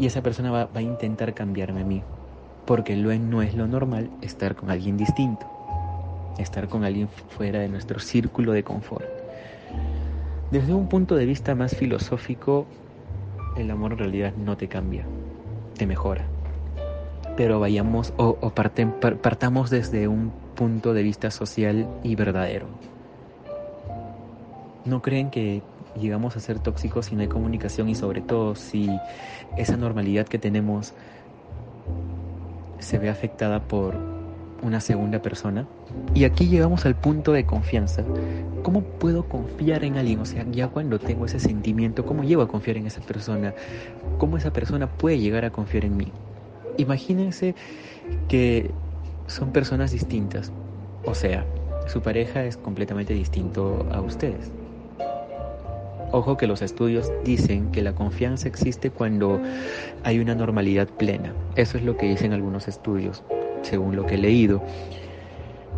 y 0.00 0.06
esa 0.06 0.22
persona 0.22 0.50
va, 0.50 0.64
va 0.64 0.80
a 0.80 0.82
intentar 0.82 1.32
cambiarme 1.32 1.82
a 1.82 1.84
mí, 1.84 2.02
porque 2.66 2.96
lo 2.96 3.16
no 3.16 3.42
es 3.42 3.54
lo 3.54 3.68
normal 3.68 4.10
estar 4.22 4.56
con 4.56 4.70
alguien 4.70 4.96
distinto 4.96 5.46
estar 6.38 6.66
con 6.68 6.82
alguien 6.82 7.08
fuera 7.08 7.60
de 7.60 7.68
nuestro 7.68 8.00
círculo 8.00 8.52
de 8.52 8.64
confort. 8.64 9.04
Desde 10.50 10.74
un 10.74 10.88
punto 10.88 11.14
de 11.14 11.26
vista 11.26 11.54
más 11.54 11.76
filosófico, 11.76 12.66
el 13.56 13.70
amor 13.70 13.92
en 13.92 13.98
realidad 13.98 14.34
no 14.36 14.56
te 14.56 14.68
cambia, 14.68 15.06
te 15.76 15.86
mejora. 15.86 16.26
Pero 17.36 17.60
vayamos 17.60 18.12
o, 18.16 18.36
partamos 18.50 19.70
desde 19.70 20.08
un 20.08 20.32
punto 20.54 20.92
de 20.94 21.02
vista 21.02 21.30
social 21.30 21.88
y 22.02 22.14
verdadero. 22.14 22.66
¿No 24.84 25.00
creen 25.00 25.30
que 25.30 25.62
llegamos 25.96 26.36
a 26.36 26.40
ser 26.40 26.58
tóxicos 26.58 27.06
si 27.06 27.14
no 27.14 27.22
hay 27.22 27.28
comunicación 27.28 27.88
y 27.88 27.94
sobre 27.94 28.20
todo 28.20 28.54
si 28.54 28.90
esa 29.56 29.76
normalidad 29.76 30.26
que 30.26 30.38
tenemos 30.38 30.94
se 32.78 32.98
ve 32.98 33.08
afectada 33.08 33.60
por 33.60 34.11
una 34.62 34.80
segunda 34.80 35.20
persona. 35.20 35.66
Y 36.14 36.24
aquí 36.24 36.48
llegamos 36.48 36.86
al 36.86 36.94
punto 36.94 37.32
de 37.32 37.44
confianza. 37.44 38.04
¿Cómo 38.62 38.82
puedo 38.82 39.24
confiar 39.24 39.84
en 39.84 39.96
alguien? 39.96 40.20
O 40.20 40.24
sea, 40.24 40.46
ya 40.50 40.68
cuando 40.68 40.98
tengo 40.98 41.26
ese 41.26 41.40
sentimiento, 41.40 42.06
¿cómo 42.06 42.22
llego 42.22 42.42
a 42.42 42.48
confiar 42.48 42.76
en 42.76 42.86
esa 42.86 43.00
persona? 43.00 43.54
¿Cómo 44.18 44.36
esa 44.36 44.52
persona 44.52 44.86
puede 44.86 45.18
llegar 45.18 45.44
a 45.44 45.50
confiar 45.50 45.84
en 45.84 45.96
mí? 45.96 46.12
Imagínense 46.78 47.54
que 48.28 48.70
son 49.26 49.52
personas 49.52 49.90
distintas. 49.92 50.52
O 51.04 51.14
sea, 51.14 51.44
su 51.88 52.00
pareja 52.00 52.44
es 52.44 52.56
completamente 52.56 53.12
distinto 53.12 53.86
a 53.90 54.00
ustedes. 54.00 54.52
Ojo 56.12 56.36
que 56.36 56.46
los 56.46 56.60
estudios 56.60 57.10
dicen 57.24 57.72
que 57.72 57.80
la 57.82 57.94
confianza 57.94 58.46
existe 58.46 58.90
cuando 58.90 59.40
hay 60.04 60.18
una 60.18 60.34
normalidad 60.34 60.86
plena. 60.86 61.32
Eso 61.56 61.78
es 61.78 61.84
lo 61.84 61.96
que 61.96 62.06
dicen 62.06 62.34
algunos 62.34 62.68
estudios 62.68 63.24
según 63.62 63.96
lo 63.96 64.06
que 64.06 64.14
he 64.14 64.18
leído. 64.18 64.62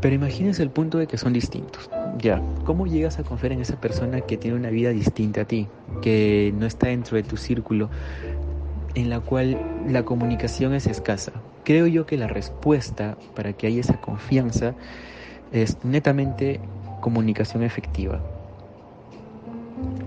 Pero 0.01 0.15
imagínense 0.15 0.63
el 0.63 0.71
punto 0.71 0.99
de 0.99 1.07
que 1.07 1.17
son 1.17 1.33
distintos. 1.33 1.89
Ya, 2.19 2.43
¿cómo 2.65 2.87
llegas 2.87 3.19
a 3.19 3.25
confiar 3.25 3.53
en 3.53 3.61
esa 3.61 3.81
persona 3.81 4.21
que 4.21 4.37
tiene 4.37 4.57
una 4.57 4.71
vida 4.71 4.91
distinta 4.91 5.43
a 5.43 5.45
ti, 5.45 5.69
que 6.03 6.53
no 6.57 6.67
está 6.67 6.89
dentro 6.89 7.17
de 7.17 7.23
tu 7.23 7.37
círculo, 7.37 7.89
en 8.95 9.11
la 9.11 9.21
cual 9.21 9.59
la 9.89 10.05
comunicación 10.05 10.75
es 10.75 10.87
escasa? 10.87 11.33
creo 11.65 11.87
yo 11.87 12.07
que 12.07 12.17
la 12.17 12.29
respuesta 12.29 13.17
para 13.35 13.55
que 13.55 13.67
haya 13.67 13.81
esa 13.81 14.01
confianza 14.01 14.75
es 15.51 15.83
netamente 15.83 16.61
comunicación 17.01 17.63
efectiva. 17.63 18.21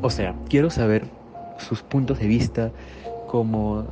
O 0.01 0.09
sea, 0.09 0.35
quiero 0.47 0.69
saber 0.69 1.05
sus 1.57 1.81
puntos 1.81 2.19
de 2.19 2.27
vista 2.27 2.71
como, 3.27 3.85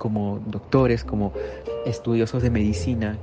como 0.00 0.40
doctores, 0.46 1.04
como 1.04 1.32
estudiosos 1.86 2.42
de 2.42 2.50
medicina 2.50 3.18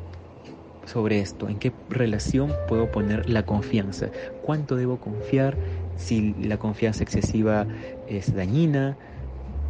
sobre 0.85 1.19
esto, 1.19 1.49
en 1.49 1.57
qué 1.57 1.73
relación 1.89 2.53
puedo 2.69 2.89
poner 2.89 3.29
la 3.29 3.43
confianza, 3.43 4.07
cuánto 4.45 4.77
debo 4.77 4.97
confiar, 4.97 5.57
si 5.97 6.33
la 6.35 6.57
confianza 6.57 7.03
excesiva 7.03 7.67
es 8.07 8.33
dañina, 8.33 8.95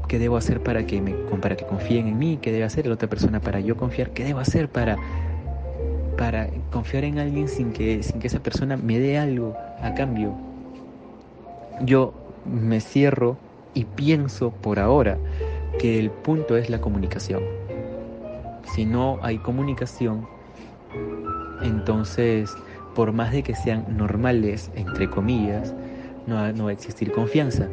qué 0.08 0.20
debo 0.20 0.38
hacer 0.38 0.62
para 0.62 0.86
que, 0.86 1.02
me, 1.02 1.14
para 1.42 1.56
que 1.56 1.66
confíen 1.66 2.08
en 2.08 2.20
mí, 2.20 2.38
qué 2.40 2.52
debe 2.52 2.66
hacer 2.66 2.86
la 2.86 2.94
otra 2.94 3.10
persona 3.10 3.40
para 3.40 3.62
yo 3.62 3.78
confiar, 3.78 4.12
qué 4.12 4.24
debo 4.26 4.40
hacer 4.40 4.70
para, 4.70 4.98
para 6.18 6.50
confiar 6.72 7.06
en 7.06 7.18
alguien 7.20 7.48
sin 7.48 7.72
que, 7.72 8.04
sin 8.04 8.20
que 8.20 8.28
esa 8.28 8.40
persona 8.40 8.78
me 8.78 9.00
dé 9.00 9.18
algo 9.18 9.56
a 9.82 9.96
cambio. 9.96 10.36
Yo 11.82 12.14
me 12.46 12.80
cierro 12.82 13.38
y 13.74 13.86
pienso 13.86 14.52
por 14.52 14.80
ahora 14.80 15.18
que 15.78 16.00
el 16.00 16.12
punto 16.12 16.58
es 16.58 16.70
la 16.70 16.82
comunicación. 16.82 17.44
Si 18.74 18.86
no 18.86 19.20
hay 19.22 19.38
comunicación, 19.38 20.28
entonces, 21.62 22.56
por 22.96 23.12
más 23.12 23.32
de 23.32 23.44
que 23.44 23.56
sean 23.56 23.86
normales, 23.98 24.72
entre 24.76 25.10
comillas, 25.10 25.74
no, 26.26 26.36
va 26.36 26.70
a 26.70 26.74
existir 26.74 27.12
confianza. 27.12 27.68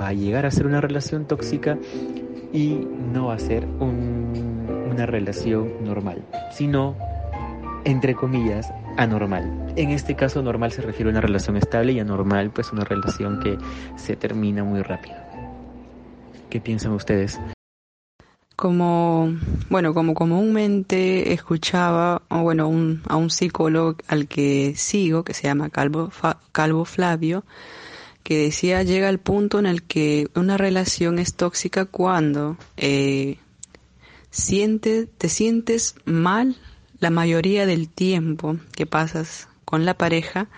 Va 0.00 0.08
a 0.08 0.12
llegar 0.12 0.46
a 0.46 0.50
ser 0.50 0.66
una 0.66 0.80
relación 0.80 1.26
tóxica 1.26 1.78
y 2.52 2.86
no 3.12 3.26
va 3.26 3.34
a 3.34 3.38
ser 3.38 3.66
una 3.66 5.06
relación 5.06 5.84
normal, 5.84 6.24
sino, 6.52 6.96
entre 7.84 8.14
comillas, 8.14 8.72
anormal. 8.96 9.72
En 9.76 9.90
este 9.90 10.14
caso, 10.14 10.42
normal 10.42 10.72
se 10.72 10.82
refiere 10.82 11.10
a 11.10 11.12
una 11.12 11.20
relación 11.20 11.56
estable 11.56 11.92
y 11.92 12.00
anormal, 12.00 12.50
pues 12.50 12.72
una 12.72 12.84
relación 12.84 13.40
que 13.40 13.58
se 13.96 14.16
termina 14.16 14.64
muy 14.64 14.82
rápido. 14.82 15.25
¿Qué 16.56 16.62
piensan 16.62 16.92
ustedes? 16.92 17.38
Como, 18.56 19.30
bueno, 19.68 19.92
como 19.92 20.14
comúnmente 20.14 21.34
escuchaba, 21.34 22.22
o 22.30 22.44
bueno, 22.44 22.66
un, 22.66 23.02
a 23.08 23.16
un 23.16 23.28
psicólogo 23.28 23.98
al 24.08 24.26
que 24.26 24.72
sigo, 24.74 25.22
que 25.22 25.34
se 25.34 25.42
llama 25.42 25.68
Calvo, 25.68 26.10
Calvo 26.52 26.86
Flavio, 26.86 27.44
que 28.22 28.38
decía 28.38 28.82
llega 28.84 29.10
al 29.10 29.18
punto 29.18 29.58
en 29.58 29.66
el 29.66 29.82
que 29.82 30.30
una 30.34 30.56
relación 30.56 31.18
es 31.18 31.34
tóxica 31.34 31.84
cuando 31.84 32.56
eh, 32.78 33.36
siente, 34.30 35.04
te 35.06 35.28
sientes 35.28 35.94
mal 36.06 36.56
la 37.00 37.10
mayoría 37.10 37.66
del 37.66 37.90
tiempo 37.90 38.56
que 38.72 38.86
pasas 38.86 39.46
con 39.66 39.84
la 39.84 39.92
pareja, 39.92 40.48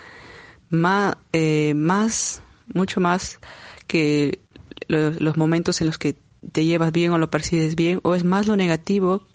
más, 0.71 1.17
eh, 1.33 1.75
más 1.75 2.41
mucho 2.73 3.01
más 3.01 3.41
que 3.89 4.39
los 4.89 5.37
momentos 5.37 5.81
en 5.81 5.87
los 5.87 5.99
que 5.99 6.17
te 6.53 6.65
llevas 6.65 6.93
bien 6.93 7.13
o 7.13 7.19
lo 7.19 7.31
percibes 7.31 7.75
bien, 7.75 8.01
o 8.03 8.15
es 8.15 8.25
más 8.25 8.47
lo 8.47 8.57
negativo 8.57 9.27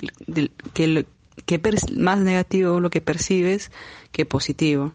que, 0.74 1.06
que 1.46 1.62
más 1.96 2.20
negativo 2.20 2.80
lo 2.80 2.90
que 2.90 3.02
percibes 3.02 3.72
que 4.12 4.26
positivo. 4.26 4.94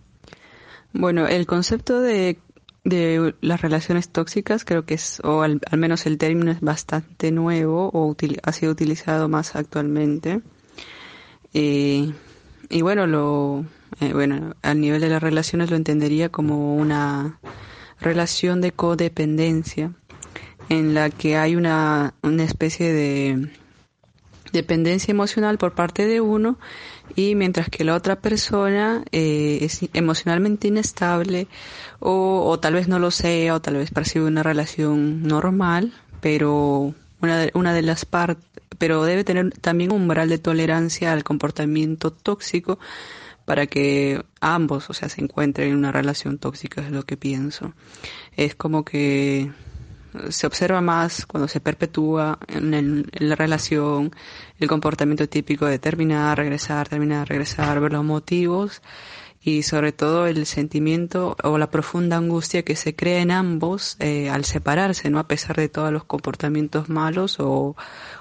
Bueno, 0.92 1.26
el 1.26 1.46
concepto 1.46 2.00
de, 2.00 2.38
de 2.84 3.34
las 3.40 3.60
relaciones 3.60 4.08
tóxicas 4.08 4.64
creo 4.64 4.84
que 4.84 4.94
es, 4.94 5.20
o 5.22 5.42
al, 5.42 5.60
menos 5.76 6.06
el 6.06 6.18
término 6.18 6.50
es 6.50 6.60
bastante 6.60 7.30
nuevo 7.30 7.90
o 7.92 8.16
ha 8.42 8.52
sido 8.52 8.72
utilizado 8.72 9.28
más 9.28 9.56
actualmente. 9.56 10.40
Eh, 11.54 12.12
y 12.70 12.82
bueno, 12.82 13.06
lo, 13.06 13.64
eh, 14.00 14.12
bueno, 14.12 14.54
al 14.62 14.80
nivel 14.80 15.00
de 15.00 15.08
las 15.08 15.22
relaciones 15.22 15.70
lo 15.70 15.76
entendería 15.76 16.30
como 16.30 16.76
una 16.76 17.38
relación 18.00 18.60
de 18.60 18.72
codependencia 18.72 19.92
en 20.68 20.94
la 20.94 21.10
que 21.10 21.36
hay 21.36 21.56
una, 21.56 22.14
una 22.22 22.44
especie 22.44 22.92
de 22.92 23.50
dependencia 24.52 25.12
emocional 25.12 25.58
por 25.58 25.72
parte 25.72 26.06
de 26.06 26.20
uno 26.20 26.58
y 27.14 27.34
mientras 27.34 27.68
que 27.68 27.84
la 27.84 27.94
otra 27.94 28.16
persona 28.16 29.04
eh, 29.12 29.58
es 29.62 29.80
emocionalmente 29.92 30.68
inestable 30.68 31.48
o, 32.00 32.44
o, 32.46 32.58
tal 32.58 32.74
vez 32.74 32.88
no 32.88 32.98
lo 32.98 33.10
sea 33.10 33.54
o 33.54 33.60
tal 33.60 33.76
vez 33.76 33.90
percibe 33.90 34.24
una 34.24 34.42
relación 34.42 35.22
normal 35.22 35.92
pero 36.20 36.94
una 37.20 37.38
de, 37.38 37.50
una 37.54 37.74
de 37.74 37.82
las 37.82 38.04
partes 38.04 38.44
pero 38.78 39.04
debe 39.04 39.24
tener 39.24 39.50
también 39.58 39.92
un 39.92 40.02
umbral 40.02 40.28
de 40.28 40.38
tolerancia 40.38 41.12
al 41.12 41.24
comportamiento 41.24 42.12
tóxico 42.12 42.78
para 43.44 43.66
que 43.66 44.22
ambos 44.40 44.88
o 44.88 44.94
sea 44.94 45.08
se 45.08 45.20
encuentren 45.20 45.70
en 45.70 45.76
una 45.76 45.92
relación 45.92 46.38
tóxica 46.38 46.82
es 46.82 46.92
lo 46.92 47.02
que 47.04 47.16
pienso. 47.16 47.72
Es 48.36 48.54
como 48.54 48.84
que 48.84 49.50
se 50.30 50.46
observa 50.46 50.80
más 50.80 51.26
cuando 51.26 51.48
se 51.48 51.60
perpetúa 51.60 52.38
en, 52.48 53.06
la 53.12 53.34
relación 53.36 54.14
el 54.58 54.68
comportamiento 54.68 55.28
típico 55.28 55.66
de 55.66 55.78
terminar, 55.78 56.38
regresar, 56.38 56.88
terminar, 56.88 57.28
regresar, 57.28 57.80
ver 57.80 57.92
los 57.92 58.04
motivos 58.04 58.82
y 59.40 59.62
sobre 59.62 59.92
todo 59.92 60.26
el 60.26 60.46
sentimiento 60.46 61.36
o 61.42 61.58
la 61.58 61.70
profunda 61.70 62.16
angustia 62.16 62.64
que 62.64 62.76
se 62.76 62.94
crea 62.96 63.20
en 63.20 63.30
ambos 63.30 63.96
eh, 64.00 64.28
al 64.30 64.44
separarse, 64.44 65.10
¿no? 65.10 65.18
A 65.18 65.28
pesar 65.28 65.56
de 65.56 65.68
todos 65.68 65.92
los 65.92 66.04
comportamientos 66.04 66.88
malos 66.88 67.38
o, 67.38 67.76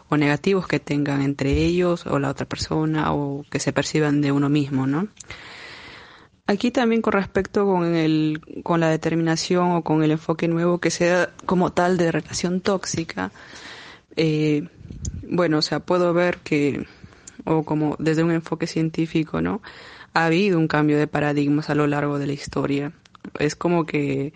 o 0.10 0.18
negativos 0.18 0.68
que 0.68 0.80
tengan 0.80 1.22
entre 1.22 1.52
ellos 1.52 2.06
o 2.06 2.20
la 2.20 2.30
otra 2.30 2.46
persona 2.46 3.14
o 3.14 3.44
que 3.50 3.60
se 3.60 3.74
perciban 3.74 4.22
de 4.22 4.32
uno 4.32 4.50
mismo, 4.50 4.88
¿no? 4.88 5.08
Aquí 6.50 6.72
también 6.72 7.02
con 7.02 7.12
respecto 7.12 7.66
con, 7.66 7.93
el, 7.93 8.39
con 8.64 8.80
la 8.80 8.89
determinación 8.89 9.72
o 9.72 9.84
con 9.84 10.02
el 10.02 10.12
enfoque 10.12 10.48
nuevo 10.48 10.80
que 10.80 10.91
sea 10.91 11.30
como 11.45 11.74
tal 11.74 11.98
de 11.98 12.10
relación 12.10 12.62
tóxica, 12.62 13.34
eh, 14.16 14.70
bueno, 15.24 15.58
o 15.58 15.62
sea, 15.62 15.82
puedo 15.82 16.14
ver 16.14 16.38
que, 16.38 16.88
o 17.43 17.64
como 17.64 17.98
desde 18.00 18.24
un 18.24 18.32
enfoque 18.32 18.66
científico, 18.66 19.41
¿no? 19.41 19.62
Ha 20.14 20.26
habido 20.26 20.58
un 20.58 20.70
cambio 20.70 20.98
de 20.98 21.08
paradigmas 21.08 21.70
a 21.70 21.76
lo 21.76 21.86
largo 21.86 22.18
de 22.18 22.28
la 22.28 22.34
historia. 22.34 22.93
Es 23.39 23.58
como 23.58 23.86
que 23.86 24.34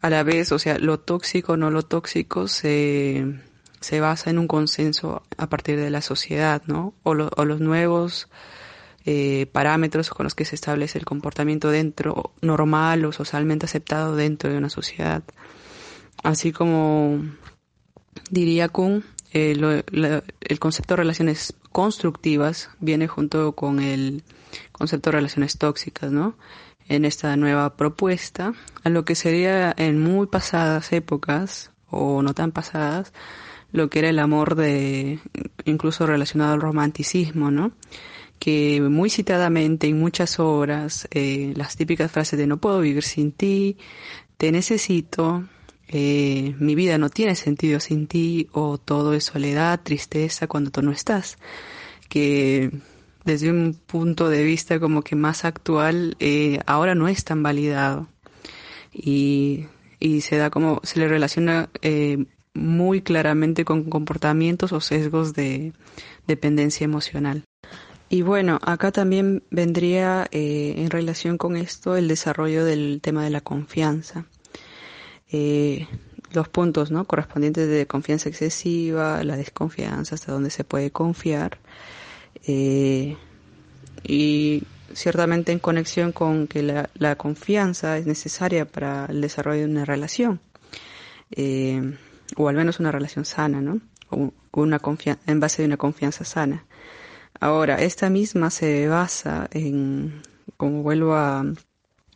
a 0.00 0.10
la 0.10 0.24
vez, 0.24 0.50
o 0.50 0.58
sea, 0.58 0.80
lo 0.80 0.98
tóxico, 0.98 1.56
no 1.56 1.70
lo 1.70 1.82
tóxico, 1.84 2.48
se, 2.48 3.24
se 3.80 4.00
basa 4.00 4.30
en 4.30 4.40
un 4.40 4.48
consenso 4.48 5.22
a 5.36 5.48
partir 5.48 5.78
de 5.78 5.90
la 5.90 6.00
sociedad, 6.02 6.62
¿no? 6.66 6.92
O, 7.04 7.12
o 7.12 7.44
los 7.44 7.60
nuevos 7.60 8.28
eh, 9.08 9.46
parámetros 9.52 10.10
con 10.10 10.24
los 10.24 10.34
que 10.34 10.44
se 10.44 10.56
establece 10.56 10.98
el 10.98 11.04
comportamiento 11.04 11.70
dentro, 11.70 12.32
normal 12.42 13.04
o 13.04 13.12
socialmente 13.12 13.66
aceptado 13.66 14.16
dentro 14.16 14.50
de 14.50 14.58
una 14.58 14.68
sociedad. 14.68 15.22
Así 16.24 16.50
como 16.50 17.20
diría 18.30 18.68
Kuhn, 18.68 19.04
eh, 19.32 19.84
el 20.40 20.58
concepto 20.58 20.94
de 20.94 20.98
relaciones 20.98 21.54
constructivas 21.70 22.70
viene 22.80 23.06
junto 23.06 23.52
con 23.52 23.80
el 23.80 24.24
concepto 24.72 25.10
de 25.10 25.18
relaciones 25.18 25.56
tóxicas, 25.56 26.10
¿no? 26.10 26.36
En 26.88 27.04
esta 27.04 27.36
nueva 27.36 27.76
propuesta, 27.76 28.54
a 28.82 28.88
lo 28.88 29.04
que 29.04 29.14
sería 29.14 29.72
en 29.76 30.00
muy 30.00 30.26
pasadas 30.26 30.92
épocas, 30.92 31.70
o 31.90 32.22
no 32.22 32.34
tan 32.34 32.50
pasadas, 32.50 33.12
lo 33.72 33.88
que 33.88 34.00
era 34.00 34.08
el 34.08 34.18
amor 34.18 34.56
de, 34.56 35.20
incluso 35.64 36.06
relacionado 36.06 36.54
al 36.54 36.60
romanticismo, 36.60 37.50
¿no? 37.50 37.72
Que 38.38 38.80
muy 38.80 39.10
citadamente 39.10 39.86
en 39.86 39.98
muchas 39.98 40.38
obras 40.38 41.08
eh, 41.10 41.52
las 41.56 41.76
típicas 41.76 42.10
frases 42.10 42.38
de 42.38 42.46
no 42.46 42.58
puedo 42.58 42.80
vivir 42.80 43.02
sin 43.02 43.32
ti, 43.32 43.76
te 44.36 44.52
necesito, 44.52 45.44
eh, 45.88 46.54
mi 46.58 46.74
vida 46.74 46.98
no 46.98 47.10
tiene 47.10 47.34
sentido 47.34 47.80
sin 47.80 48.06
ti 48.06 48.48
o 48.52 48.78
todo 48.78 49.14
es 49.14 49.24
soledad, 49.24 49.80
tristeza 49.82 50.46
cuando 50.46 50.70
tú 50.70 50.82
no 50.82 50.92
estás, 50.92 51.38
que 52.08 52.70
desde 53.24 53.50
un 53.50 53.74
punto 53.74 54.28
de 54.28 54.44
vista 54.44 54.78
como 54.78 55.02
que 55.02 55.16
más 55.16 55.44
actual 55.44 56.16
eh, 56.20 56.60
ahora 56.66 56.94
no 56.94 57.08
es 57.08 57.24
tan 57.24 57.42
validado 57.42 58.08
y, 58.92 59.66
y 59.98 60.20
se 60.20 60.36
da 60.36 60.50
como 60.50 60.80
se 60.84 61.00
le 61.00 61.08
relaciona 61.08 61.70
muy 62.54 63.02
claramente 63.02 63.64
con 63.64 63.84
comportamientos 63.84 64.72
o 64.72 64.80
sesgos 64.80 65.34
de 65.34 65.72
dependencia 66.26 66.84
emocional. 66.84 67.44
Y 68.08 68.22
bueno, 68.22 68.58
acá 68.62 68.92
también 68.92 69.42
vendría 69.50 70.28
eh, 70.30 70.74
en 70.76 70.90
relación 70.90 71.38
con 71.38 71.56
esto 71.56 71.96
el 71.96 72.06
desarrollo 72.06 72.64
del 72.64 73.00
tema 73.02 73.24
de 73.24 73.30
la 73.30 73.40
confianza. 73.40 74.26
Eh, 75.32 75.88
los 76.32 76.48
puntos 76.48 76.92
¿no? 76.92 77.04
correspondientes 77.04 77.68
de 77.68 77.86
confianza 77.86 78.28
excesiva, 78.28 79.24
la 79.24 79.36
desconfianza, 79.36 80.14
hasta 80.14 80.32
dónde 80.32 80.50
se 80.50 80.62
puede 80.62 80.92
confiar. 80.92 81.58
Eh, 82.46 83.16
y 84.04 84.62
ciertamente 84.94 85.50
en 85.50 85.58
conexión 85.58 86.12
con 86.12 86.46
que 86.46 86.62
la, 86.62 87.16
confianza 87.16 87.98
es 87.98 88.06
necesaria 88.06 88.66
para 88.66 89.06
el 89.06 89.20
desarrollo 89.20 89.62
de 89.62 89.66
una 89.66 89.84
relación, 89.84 90.38
o 92.36 92.48
al 92.48 92.54
menos 92.54 92.78
una 92.78 92.92
relación 92.92 93.24
sana, 93.24 93.60
¿no? 93.60 93.80
una 94.52 94.80
en 95.26 95.40
base 95.40 95.62
de 95.62 95.66
una 95.66 95.76
confianza 95.76 96.24
sana. 96.24 96.64
Ahora, 97.40 97.82
esta 97.82 98.10
misma 98.10 98.50
se 98.50 98.88
basa 98.88 99.48
en, 99.52 100.22
como 100.56 100.82
vuelvo 100.82 101.14
a, 101.14 101.44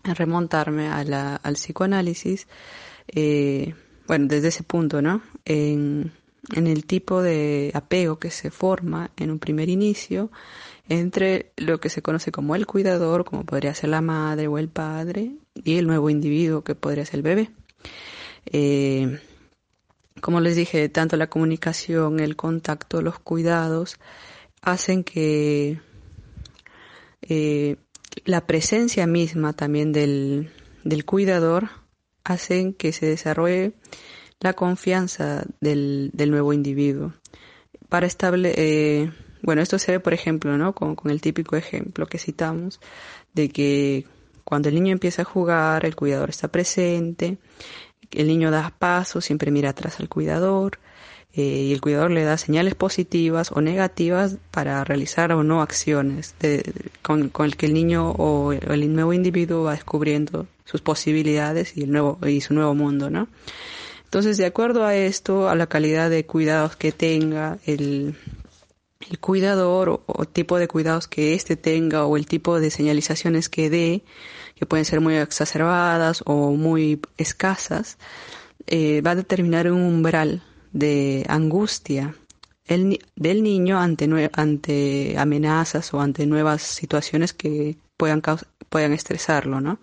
remontarme 0.02 0.88
al 0.88 1.54
psicoanálisis, 1.54 2.46
eh, 3.08 3.74
bueno, 4.06 4.26
desde 4.28 4.48
ese 4.48 4.62
punto, 4.62 5.02
¿no? 5.02 5.22
En, 5.44 6.12
en 6.54 6.66
el 6.66 6.86
tipo 6.86 7.22
de 7.22 7.70
apego 7.74 8.18
que 8.18 8.30
se 8.30 8.50
forma 8.50 9.10
en 9.16 9.30
un 9.30 9.38
primer 9.38 9.68
inicio 9.68 10.30
entre 10.88 11.52
lo 11.56 11.78
que 11.80 11.88
se 11.88 12.02
conoce 12.02 12.32
como 12.32 12.56
el 12.56 12.66
cuidador, 12.66 13.24
como 13.24 13.44
podría 13.44 13.74
ser 13.74 13.90
la 13.90 14.00
madre 14.00 14.48
o 14.48 14.58
el 14.58 14.68
padre, 14.68 15.32
y 15.54 15.76
el 15.76 15.86
nuevo 15.86 16.10
individuo 16.10 16.64
que 16.64 16.74
podría 16.74 17.04
ser 17.06 17.16
el 17.16 17.22
bebé. 17.22 17.50
Eh, 18.46 19.20
como 20.20 20.40
les 20.40 20.56
dije, 20.56 20.88
tanto 20.88 21.16
la 21.16 21.28
comunicación, 21.28 22.20
el 22.20 22.36
contacto, 22.36 23.02
los 23.02 23.18
cuidados 23.18 23.98
hacen 24.62 25.04
que 25.04 25.80
eh, 27.22 27.76
la 28.24 28.46
presencia 28.46 29.06
misma 29.06 29.52
también 29.52 29.92
del, 29.92 30.50
del 30.84 31.04
cuidador 31.04 31.70
hacen 32.24 32.74
que 32.74 32.92
se 32.92 33.06
desarrolle 33.06 33.72
la 34.40 34.54
confianza 34.54 35.44
del, 35.60 36.10
del 36.12 36.30
nuevo 36.30 36.52
individuo. 36.52 37.12
Para 37.88 38.06
establecer, 38.06 38.58
eh, 38.58 39.12
bueno, 39.42 39.62
esto 39.62 39.78
se 39.78 39.92
ve, 39.92 40.00
por 40.00 40.14
ejemplo, 40.14 40.56
¿no? 40.56 40.74
Con, 40.74 40.94
con 40.94 41.10
el 41.10 41.20
típico 41.20 41.56
ejemplo 41.56 42.06
que 42.06 42.18
citamos 42.18 42.80
de 43.32 43.48
que 43.48 44.06
cuando 44.44 44.68
el 44.68 44.74
niño 44.74 44.92
empieza 44.92 45.22
a 45.22 45.24
jugar, 45.24 45.84
el 45.84 45.96
cuidador 45.96 46.30
está 46.30 46.48
presente, 46.48 47.38
el 48.10 48.26
niño 48.26 48.50
da 48.50 48.74
pasos, 48.78 49.24
siempre 49.24 49.50
mira 49.50 49.70
atrás 49.70 50.00
al 50.00 50.08
cuidador, 50.08 50.78
eh, 51.34 51.42
y 51.42 51.72
el 51.72 51.80
cuidador 51.80 52.10
le 52.10 52.24
da 52.24 52.36
señales 52.36 52.74
positivas 52.74 53.52
o 53.52 53.60
negativas 53.60 54.38
para 54.50 54.82
realizar 54.82 55.32
o 55.32 55.44
no 55.44 55.62
acciones 55.62 56.34
con, 57.02 57.30
el 57.38 57.56
que 57.56 57.66
el 57.66 57.74
niño 57.74 58.10
o 58.10 58.52
el 58.52 58.92
nuevo 58.92 59.12
individuo 59.12 59.64
va 59.64 59.72
descubriendo 59.72 60.48
sus 60.64 60.80
posibilidades 60.80 61.76
y 61.76 61.84
el 61.84 61.92
nuevo 61.92 62.18
y 62.26 62.40
su 62.40 62.54
nuevo 62.54 62.74
mundo, 62.74 63.10
¿no? 63.10 63.28
Entonces, 64.04 64.38
de 64.38 64.46
acuerdo 64.46 64.84
a 64.84 64.96
esto, 64.96 65.48
a 65.48 65.54
la 65.54 65.68
calidad 65.68 66.10
de 66.10 66.26
cuidados 66.26 66.74
que 66.74 66.90
tenga 66.90 67.58
el, 67.64 68.16
el 69.08 69.18
cuidador 69.20 70.02
o, 70.04 70.24
tipo 70.24 70.58
de 70.58 70.66
cuidados 70.66 71.06
que 71.06 71.34
éste 71.34 71.54
tenga 71.56 72.06
o 72.06 72.16
el 72.16 72.26
tipo 72.26 72.58
de 72.58 72.72
señalizaciones 72.72 73.48
que 73.48 73.70
dé, 73.70 74.02
que 74.56 74.66
pueden 74.66 74.84
ser 74.84 75.00
muy 75.00 75.14
exacerbadas 75.14 76.24
o 76.26 76.50
muy 76.52 77.00
escasas, 77.18 77.98
eh, 78.66 79.00
va 79.00 79.12
a 79.12 79.16
determinar 79.16 79.70
un 79.70 79.80
umbral 79.80 80.42
de 80.72 81.24
angustia 81.28 82.14
del 83.16 83.42
niño 83.42 83.80
ante, 83.80 84.30
ante 84.32 85.16
amenazas 85.18 85.92
o 85.92 86.00
ante 86.00 86.26
nuevas 86.26 86.62
situaciones 86.62 87.32
que 87.32 87.76
puedan, 87.96 88.22
puedan 88.68 88.92
estresarlo, 88.92 89.60
¿no? 89.60 89.80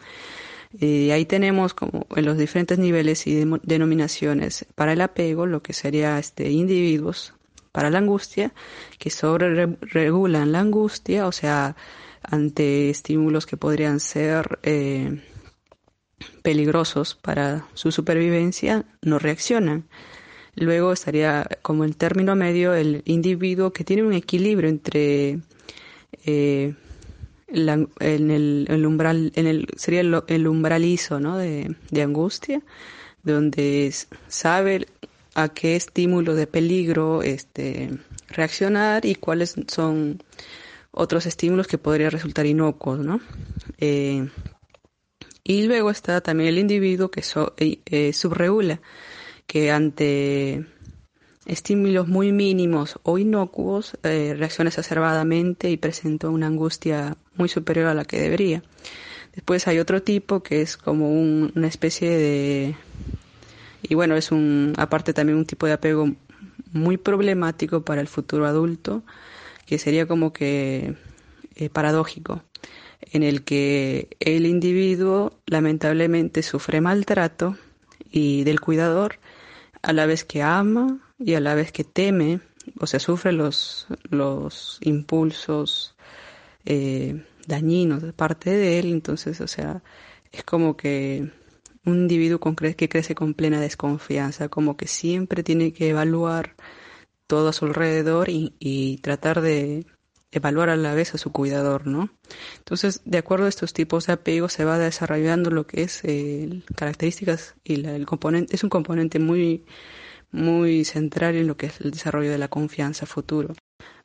Y 0.79 1.11
ahí 1.11 1.25
tenemos 1.25 1.73
como 1.73 2.05
en 2.15 2.25
los 2.25 2.37
diferentes 2.37 2.77
niveles 2.77 3.25
y 3.27 3.45
denominaciones 3.63 4.65
para 4.75 4.93
el 4.93 5.01
apego, 5.01 5.45
lo 5.45 5.61
que 5.61 5.73
sería 5.73 6.19
este 6.19 6.49
individuos 6.51 7.33
para 7.71 7.89
la 7.89 7.99
angustia, 7.99 8.53
que 8.97 9.09
sobre 9.09 9.77
regulan 9.81 10.51
la 10.51 10.59
angustia, 10.59 11.27
o 11.27 11.31
sea, 11.31 11.75
ante 12.23 12.89
estímulos 12.89 13.45
que 13.45 13.57
podrían 13.57 13.99
ser 13.99 14.59
eh, 14.63 15.21
peligrosos 16.41 17.15
para 17.15 17.67
su 17.73 17.91
supervivencia, 17.91 18.85
no 19.01 19.19
reaccionan. 19.19 19.87
Luego 20.57 20.91
estaría 20.91 21.47
como 21.61 21.83
el 21.83 21.95
término 21.95 22.35
medio 22.35 22.73
el 22.73 23.03
individuo 23.05 23.71
que 23.71 23.83
tiene 23.83 24.03
un 24.03 24.13
equilibrio 24.13 24.69
entre 24.69 25.39
eh, 26.25 26.73
en 27.47 28.31
el, 28.31 28.85
umbral, 28.85 29.31
en 29.35 29.47
el, 29.47 29.67
sería 29.77 30.01
el, 30.01 30.21
el 30.27 30.47
umbralizo 30.47 31.19
¿no? 31.19 31.37
de, 31.37 31.75
de 31.91 32.01
angustia, 32.01 32.61
donde 33.23 33.93
sabe 34.27 34.87
a 35.35 35.49
qué 35.49 35.75
estímulo 35.75 36.33
de 36.33 36.47
peligro 36.47 37.21
este, 37.21 37.91
reaccionar 38.27 39.05
y 39.05 39.15
cuáles 39.15 39.55
son 39.67 40.23
otros 40.91 41.27
estímulos 41.27 41.67
que 41.67 41.77
podrían 41.77 42.09
resultar 42.09 42.47
inocuos, 42.47 42.99
¿no? 42.99 43.21
Eh, 43.77 44.27
y 45.43 45.63
luego 45.67 45.91
está 45.91 46.19
también 46.21 46.49
el 46.49 46.57
individuo 46.57 47.09
que 47.09 47.23
eh, 47.57 47.79
eh, 47.85 48.13
subregula, 48.13 48.81
que 49.47 49.71
ante 49.71 50.65
estímulos 51.45 52.07
muy 52.07 52.33
mínimos 52.33 52.99
o 53.03 53.17
inocuos 53.17 53.97
reacciona 54.03 54.67
exacerbadamente 54.67 55.69
y 55.71 55.77
presenta 55.77 56.29
una 56.29 56.47
angustia 56.47 57.15
muy 57.35 57.47
superior 57.47 57.87
a 57.87 57.93
la 57.93 58.05
que 58.05 58.19
debería. 58.19 58.61
Después 59.33 59.67
hay 59.67 59.79
otro 59.79 60.01
tipo 60.01 60.43
que 60.43 60.61
es 60.61 60.77
como 60.77 61.11
una 61.11 61.67
especie 61.67 62.09
de... 62.09 62.75
Y 63.83 63.95
bueno, 63.95 64.15
es 64.15 64.31
un, 64.31 64.73
aparte 64.77 65.13
también 65.13 65.37
un 65.37 65.45
tipo 65.45 65.67
de 65.67 65.73
apego 65.73 66.11
muy 66.73 66.97
problemático 66.97 67.81
para 67.81 68.01
el 68.01 68.07
futuro 68.07 68.45
adulto, 68.45 69.03
que 69.65 69.77
sería 69.77 70.07
como 70.07 70.33
que 70.33 70.95
eh, 71.55 71.69
paradójico, 71.69 72.43
en 73.01 73.23
el 73.23 73.43
que 73.43 74.09
el 74.19 74.45
individuo 74.45 75.39
lamentablemente 75.45 76.43
sufre 76.43 76.81
maltrato 76.81 77.55
y 78.11 78.43
del 78.43 78.59
cuidador 78.59 79.19
a 79.87 79.93
la 79.93 80.05
vez 80.05 80.25
que 80.25 80.43
ama 80.43 80.99
y 81.17 81.35
a 81.35 81.39
la 81.39 81.55
vez 81.55 81.71
que 81.71 81.85
teme, 81.85 82.41
o 82.77 82.87
sea, 82.87 82.99
sufre 82.99 83.31
los, 83.31 83.87
los 84.09 84.79
impulsos 84.81 85.95
eh, 86.65 87.23
dañinos 87.47 88.01
de 88.01 88.11
parte 88.11 88.49
de 88.49 88.79
él, 88.79 88.91
entonces, 88.91 89.39
o 89.39 89.47
sea, 89.47 89.81
es 90.33 90.43
como 90.43 90.75
que 90.75 91.31
un 91.85 92.01
individuo 92.01 92.41
que 92.41 92.89
crece 92.89 93.15
con 93.15 93.33
plena 93.33 93.61
desconfianza, 93.61 94.49
como 94.49 94.75
que 94.75 94.87
siempre 94.87 95.41
tiene 95.41 95.71
que 95.71 95.87
evaluar 95.87 96.57
todo 97.25 97.47
a 97.47 97.53
su 97.53 97.63
alrededor 97.63 98.27
y, 98.27 98.99
tratar 99.01 99.39
de 99.39 99.85
evaluar 100.31 100.69
a 100.69 100.75
la 100.75 100.93
vez 100.93 101.13
a 101.13 101.17
su 101.17 101.31
cuidador, 101.31 101.87
¿no? 101.87 102.09
Entonces, 102.57 103.01
de 103.05 103.17
acuerdo 103.17 103.45
a 103.45 103.49
estos 103.49 103.73
tipos 103.73 104.07
de 104.07 104.13
apego, 104.13 104.49
se 104.49 104.65
va 104.65 104.77
desarrollando 104.77 105.51
lo 105.51 105.67
que 105.67 105.83
es 105.83 106.01
eh, 106.03 106.63
características 106.75 107.55
y 107.63 107.85
el 107.85 108.05
componente, 108.05 108.55
es 108.55 108.63
un 108.63 108.69
componente 108.69 109.19
muy, 109.19 109.65
muy 110.31 110.85
central 110.85 111.35
en 111.35 111.47
lo 111.47 111.57
que 111.57 111.67
es 111.67 111.81
el 111.81 111.91
desarrollo 111.91 112.31
de 112.31 112.37
la 112.37 112.49
confianza 112.49 113.05
futuro. 113.05 113.53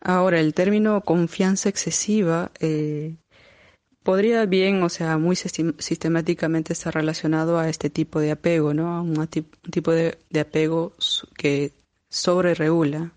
Ahora, 0.00 0.40
el 0.40 0.54
término 0.54 1.00
confianza 1.02 1.68
excesiva 1.68 2.50
eh, 2.60 3.16
podría 4.02 4.46
bien, 4.46 4.82
o 4.82 4.88
sea, 4.88 5.18
muy 5.18 5.36
sistemáticamente 5.36 6.72
estar 6.72 6.94
relacionado 6.94 7.58
a 7.58 7.68
este 7.68 7.90
tipo 7.90 8.20
de 8.20 8.32
apego, 8.32 8.74
¿no? 8.74 8.94
A 8.94 9.00
un, 9.00 9.26
tipo 9.26 9.92
de, 9.92 10.18
apego 10.40 10.92
que 11.36 11.72
sobre 12.10 12.54
regula 12.54 13.12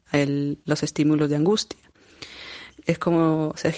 los 0.65 0.83
estímulos 0.83 1.29
de 1.29 1.35
angustia. 1.35 1.79
Es 2.85 2.99
como 2.99 3.53
se, 3.55 3.71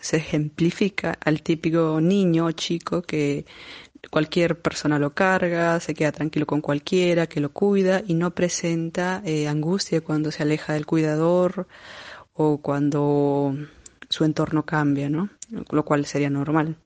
se 0.00 0.16
ejemplifica 0.16 1.18
al 1.24 1.42
típico 1.42 2.00
niño 2.00 2.46
o 2.46 2.52
chico 2.52 3.02
que 3.02 3.46
cualquier 4.10 4.60
persona 4.60 4.98
lo 4.98 5.14
carga, 5.14 5.80
se 5.80 5.94
queda 5.94 6.12
tranquilo 6.12 6.46
con 6.46 6.60
cualquiera, 6.60 7.26
que 7.26 7.40
lo 7.40 7.52
cuida 7.52 8.02
y 8.06 8.14
no 8.14 8.32
presenta 8.32 9.22
eh, 9.24 9.48
angustia 9.48 10.00
cuando 10.00 10.30
se 10.30 10.42
aleja 10.42 10.74
del 10.74 10.86
cuidador 10.86 11.66
o 12.34 12.58
cuando 12.58 13.56
su 14.08 14.24
entorno 14.24 14.64
cambia, 14.64 15.08
¿no? 15.08 15.30
Lo 15.70 15.84
cual 15.84 16.06
sería 16.06 16.30
normal. 16.30 16.76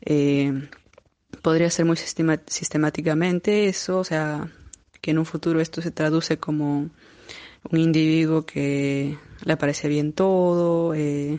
Eh, 0.00 0.68
podría 1.42 1.70
ser 1.70 1.84
muy 1.84 1.96
sistemáticamente 1.96 3.68
eso, 3.68 3.98
o 3.98 4.04
sea, 4.04 4.48
que 5.00 5.10
en 5.10 5.18
un 5.18 5.26
futuro 5.26 5.60
esto 5.60 5.82
se 5.82 5.90
traduce 5.90 6.38
como 6.38 6.90
un 7.70 7.78
individuo 7.78 8.46
que 8.46 9.18
le 9.44 9.56
parece 9.56 9.88
bien 9.88 10.12
todo, 10.12 10.94
eh, 10.94 11.38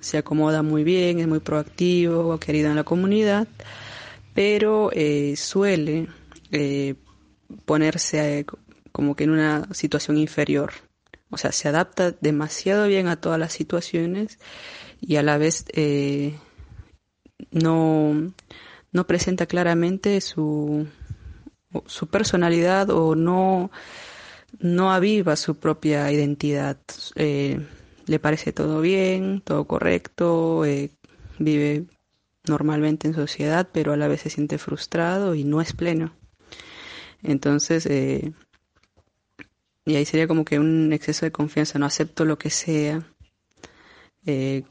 se 0.00 0.18
acomoda 0.18 0.62
muy 0.62 0.84
bien, 0.84 1.20
es 1.20 1.28
muy 1.28 1.40
proactivo, 1.40 2.38
querido 2.38 2.70
en 2.70 2.76
la 2.76 2.84
comunidad, 2.84 3.48
pero 4.34 4.90
eh, 4.92 5.34
suele 5.36 6.08
ponerse 7.64 8.44
como 8.92 9.16
que 9.16 9.24
en 9.24 9.30
una 9.30 9.72
situación 9.72 10.18
inferior, 10.18 10.72
o 11.30 11.38
sea, 11.38 11.50
se 11.50 11.68
adapta 11.68 12.12
demasiado 12.12 12.86
bien 12.86 13.08
a 13.08 13.16
todas 13.16 13.38
las 13.38 13.52
situaciones 13.52 14.38
y 15.00 15.16
a 15.16 15.22
la 15.22 15.38
vez 15.38 15.64
eh, 15.72 16.38
no, 17.50 18.32
no 18.92 19.06
presenta 19.06 19.46
claramente 19.46 20.20
su, 20.20 20.86
su 21.86 22.06
personalidad 22.06 22.90
o 22.90 23.14
no, 23.14 23.70
no 24.58 24.92
aviva 24.92 25.36
su 25.36 25.56
propia 25.56 26.10
identidad. 26.12 26.78
Eh, 27.16 27.60
le 28.06 28.18
parece 28.18 28.52
todo 28.52 28.80
bien, 28.80 29.40
todo 29.40 29.66
correcto, 29.66 30.64
eh, 30.64 30.90
vive 31.38 31.84
normalmente 32.46 33.06
en 33.06 33.14
sociedad, 33.14 33.68
pero 33.72 33.92
a 33.92 33.96
la 33.96 34.08
vez 34.08 34.22
se 34.22 34.30
siente 34.30 34.58
frustrado 34.58 35.34
y 35.34 35.44
no 35.44 35.60
es 35.60 35.72
pleno. 35.72 36.12
Entonces, 37.22 37.86
y 39.84 39.96
ahí 39.96 40.04
sería 40.04 40.28
como 40.28 40.44
que 40.44 40.58
un 40.58 40.92
exceso 40.92 41.26
de 41.26 41.32
confianza, 41.32 41.78
no 41.78 41.86
acepto 41.86 42.24
lo 42.24 42.38
que 42.38 42.50
sea, 42.50 43.02
eh, 44.26 44.62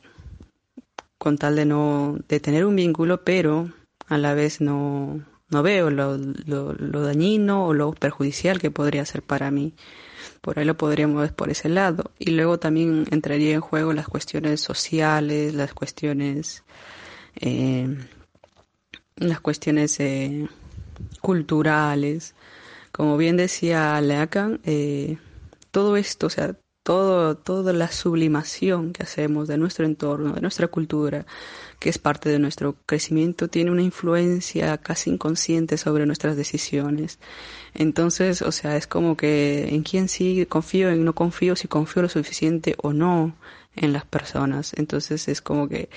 con 1.18 1.38
tal 1.38 1.56
de 1.56 1.66
no, 1.66 2.18
de 2.28 2.40
tener 2.40 2.66
un 2.66 2.76
vínculo, 2.76 3.24
pero 3.24 3.72
a 4.08 4.18
la 4.18 4.34
vez 4.34 4.62
no, 4.62 5.26
no 5.52 5.64
veo 5.64 5.90
lo, 5.90 6.18
lo, 6.18 7.02
dañino 7.02 7.68
o 7.68 7.74
lo 7.74 7.92
perjudicial 7.92 8.60
que 8.60 8.72
podría 8.72 9.06
ser 9.06 9.22
para 9.22 9.52
mí. 9.52 9.74
Por 10.42 10.58
ahí 10.58 10.66
lo 10.66 10.78
podríamos 10.78 11.22
ver 11.22 11.36
por 11.36 11.50
ese 11.50 11.70
lado. 11.70 12.12
Y 12.18 12.32
luego 12.32 12.58
también 12.58 13.06
entraría 13.12 13.54
en 13.54 13.62
juego 13.62 13.94
las 13.94 14.08
cuestiones 14.08 14.62
sociales, 14.62 15.54
las 15.54 15.74
cuestiones, 15.74 16.64
eh, 17.36 17.98
las 19.18 19.42
cuestiones 19.42 20.00
eh, 20.00 20.48
culturales. 21.22 22.34
Como 22.94 23.18
bien 23.18 23.38
decía 23.38 24.00
Lacan, 24.02 24.62
eh, 24.64 25.18
todo 25.72 25.98
esto, 25.98 26.28
o 26.28 26.30
sea, 26.30 26.56
todo, 26.84 27.36
toda 27.36 27.74
la 27.74 27.92
sublimación 27.92 28.94
que 28.94 29.04
hacemos 29.04 29.48
de 29.48 29.58
nuestro 29.58 29.86
entorno, 29.86 30.34
de 30.34 30.42
nuestra 30.42 30.68
cultura, 30.68 31.26
que 31.82 31.90
es 31.90 31.98
parte 31.98 32.30
de 32.30 32.38
nuestro 32.38 32.76
crecimiento, 32.86 33.48
tiene 33.48 33.72
una 33.72 33.82
influencia 33.82 34.78
casi 34.78 35.10
inconsciente 35.10 35.78
sobre 35.78 36.06
nuestras 36.06 36.38
decisiones. 36.38 37.18
Entonces, 37.74 38.44
o 38.44 38.52
sea, 38.52 38.78
es 38.78 38.86
como 38.86 39.18
que 39.18 39.68
en 39.68 39.82
quién 39.82 40.08
sí 40.08 40.46
confío, 40.48 40.92
en 40.92 41.04
no 41.04 41.16
confío, 41.16 41.56
si 41.56 41.68
confío 41.68 42.04
lo 42.04 42.10
suficiente 42.10 42.76
o 42.84 42.94
no 42.94 43.36
en 43.76 43.94
las 43.94 44.06
personas. 44.06 44.74
Entonces 44.78 45.28
es 45.28 45.42
como 45.42 45.68
que 45.68 45.90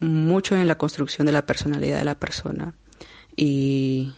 mucho 0.00 0.56
en 0.56 0.66
la 0.66 0.76
construcción 0.76 1.24
de 1.24 1.32
la 1.32 1.46
personalidad 1.46 1.98
de 1.98 2.04
la 2.04 2.18
persona. 2.18 2.74
Y, 3.36 4.12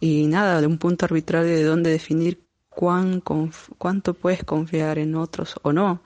y 0.00 0.26
nada, 0.26 0.60
de 0.60 0.66
un 0.66 0.76
punto 0.76 1.06
arbitrario 1.06 1.56
de 1.56 1.64
dónde 1.64 1.88
definir 1.88 2.44
cuán 2.68 3.22
cuánto 3.78 4.12
puedes 4.12 4.44
confiar 4.44 4.98
en 4.98 5.14
otros 5.14 5.54
o 5.62 5.72
no, 5.72 6.02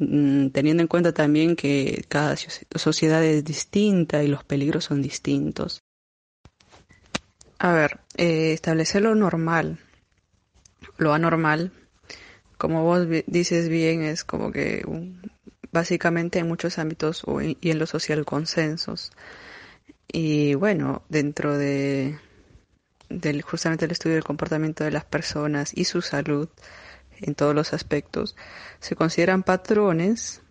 teniendo 0.00 0.82
en 0.82 0.86
cuenta 0.88 1.12
también 1.12 1.56
que 1.56 2.04
cada 2.08 2.34
sociedad 2.74 3.22
es 3.22 3.44
distinta 3.44 4.22
y 4.22 4.28
los 4.28 4.44
peligros 4.44 4.84
son 4.84 5.02
distintos. 5.02 5.82
A 7.58 7.72
ver, 7.72 8.00
eh, 8.16 8.52
establecer 8.54 9.02
lo 9.02 9.14
normal, 9.14 9.78
lo 10.96 11.12
anormal, 11.12 11.72
como 12.56 12.84
vos 12.84 13.06
dices 13.26 13.68
bien, 13.68 14.02
es 14.02 14.24
como 14.24 14.50
que 14.50 14.82
básicamente 15.70 16.38
en 16.38 16.48
muchos 16.48 16.78
ámbitos 16.78 17.22
y 17.60 17.70
en 17.70 17.78
lo 17.78 17.86
social 17.86 18.24
consensos. 18.24 19.12
Y 20.08 20.54
bueno, 20.54 21.02
dentro 21.10 21.58
de 21.58 22.18
justamente 23.44 23.84
el 23.84 23.90
estudio 23.90 24.14
del 24.14 24.24
comportamiento 24.24 24.84
de 24.84 24.92
las 24.92 25.04
personas 25.04 25.72
y 25.74 25.84
su 25.84 26.00
salud 26.00 26.48
en 27.20 27.34
todos 27.34 27.54
los 27.54 27.72
aspectos, 27.72 28.36
se 28.80 28.96
consideran 28.96 29.42
patrones 29.42 30.42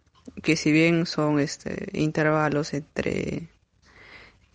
que 0.43 0.55
si 0.55 0.72
bien 0.72 1.05
son 1.05 1.39
este, 1.39 1.89
intervalos 1.93 2.74
entre, 2.74 3.49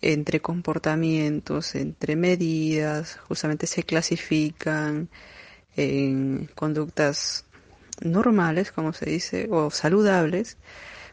entre 0.01 0.39
comportamientos, 0.39 1.75
entre 1.75 2.15
medidas, 2.15 3.17
justamente 3.27 3.67
se 3.67 3.83
clasifican 3.83 5.09
en 5.75 6.49
conductas 6.55 7.45
normales, 8.01 8.71
como 8.71 8.93
se 8.93 9.09
dice, 9.09 9.47
o 9.51 9.69
saludables. 9.71 10.57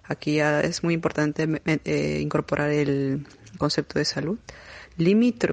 Aquí 0.05 0.37
ya 0.37 0.61
es 0.61 0.83
muy 0.83 0.95
importante 0.95 1.49
eh, 1.65 2.19
incorporar 2.21 2.71
el 2.71 3.27
concepto 3.59 3.99
de 3.99 4.05
salud 4.05 4.39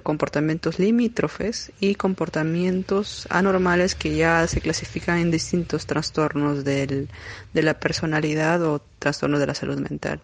comportamientos 0.01 0.79
limítrofes 0.79 1.71
y 1.79 1.95
comportamientos 1.95 3.27
anormales 3.29 3.95
que 3.95 4.15
ya 4.15 4.45
se 4.47 4.61
clasifican 4.61 5.19
en 5.19 5.31
distintos 5.31 5.85
trastornos 5.85 6.63
del, 6.63 7.09
de 7.53 7.63
la 7.63 7.79
personalidad 7.79 8.63
o 8.63 8.81
trastornos 8.99 9.39
de 9.39 9.47
la 9.47 9.53
salud 9.55 9.79
mental. 9.79 10.21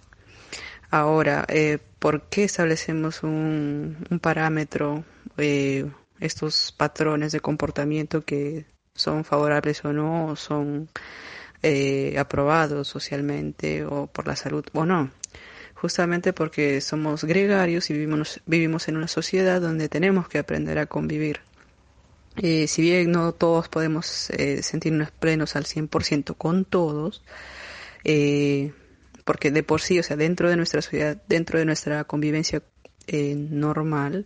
Ahora, 0.91 1.45
eh, 1.47 1.79
¿por 1.99 2.23
qué 2.29 2.43
establecemos 2.43 3.23
un, 3.23 3.97
un 4.09 4.19
parámetro, 4.19 5.03
eh, 5.37 5.85
estos 6.19 6.71
patrones 6.71 7.31
de 7.31 7.39
comportamiento 7.39 8.23
que 8.23 8.65
son 8.93 9.25
favorables 9.25 9.83
o 9.83 9.91
no, 9.91 10.27
o 10.27 10.35
son 10.35 10.87
eh, 11.63 12.15
aprobados 12.17 12.87
socialmente 12.87 13.83
o 13.85 14.07
por 14.07 14.27
la 14.27 14.35
salud 14.35 14.65
o 14.73 14.85
no? 14.85 15.11
Justamente 15.85 16.33
porque 16.33 16.81
somos 16.81 17.23
gregarios 17.25 17.91
y 17.91 17.93
vivimos, 17.93 18.41
vivimos 18.47 18.87
en 18.87 18.97
una 18.97 19.07
sociedad 19.07 19.61
donde 19.61 19.87
tenemos 19.87 20.27
que 20.27 20.39
aprender 20.39 20.79
a 20.79 20.87
convivir. 20.87 21.41
Eh, 22.37 22.65
si 22.65 22.81
bien 22.81 23.11
no 23.11 23.33
todos 23.33 23.69
podemos 23.69 24.31
eh, 24.31 24.63
sentirnos 24.63 25.11
plenos 25.11 25.55
al 25.55 25.65
100% 25.65 26.35
con 26.37 26.65
todos, 26.65 27.23
eh, 28.03 28.73
porque 29.25 29.51
de 29.51 29.61
por 29.61 29.79
sí, 29.79 29.99
o 29.99 30.03
sea, 30.03 30.17
dentro 30.17 30.49
de 30.49 30.57
nuestra 30.57 30.81
sociedad, 30.81 31.21
dentro 31.29 31.59
de 31.59 31.65
nuestra 31.65 32.03
convivencia 32.05 32.63
normal, 33.07 34.25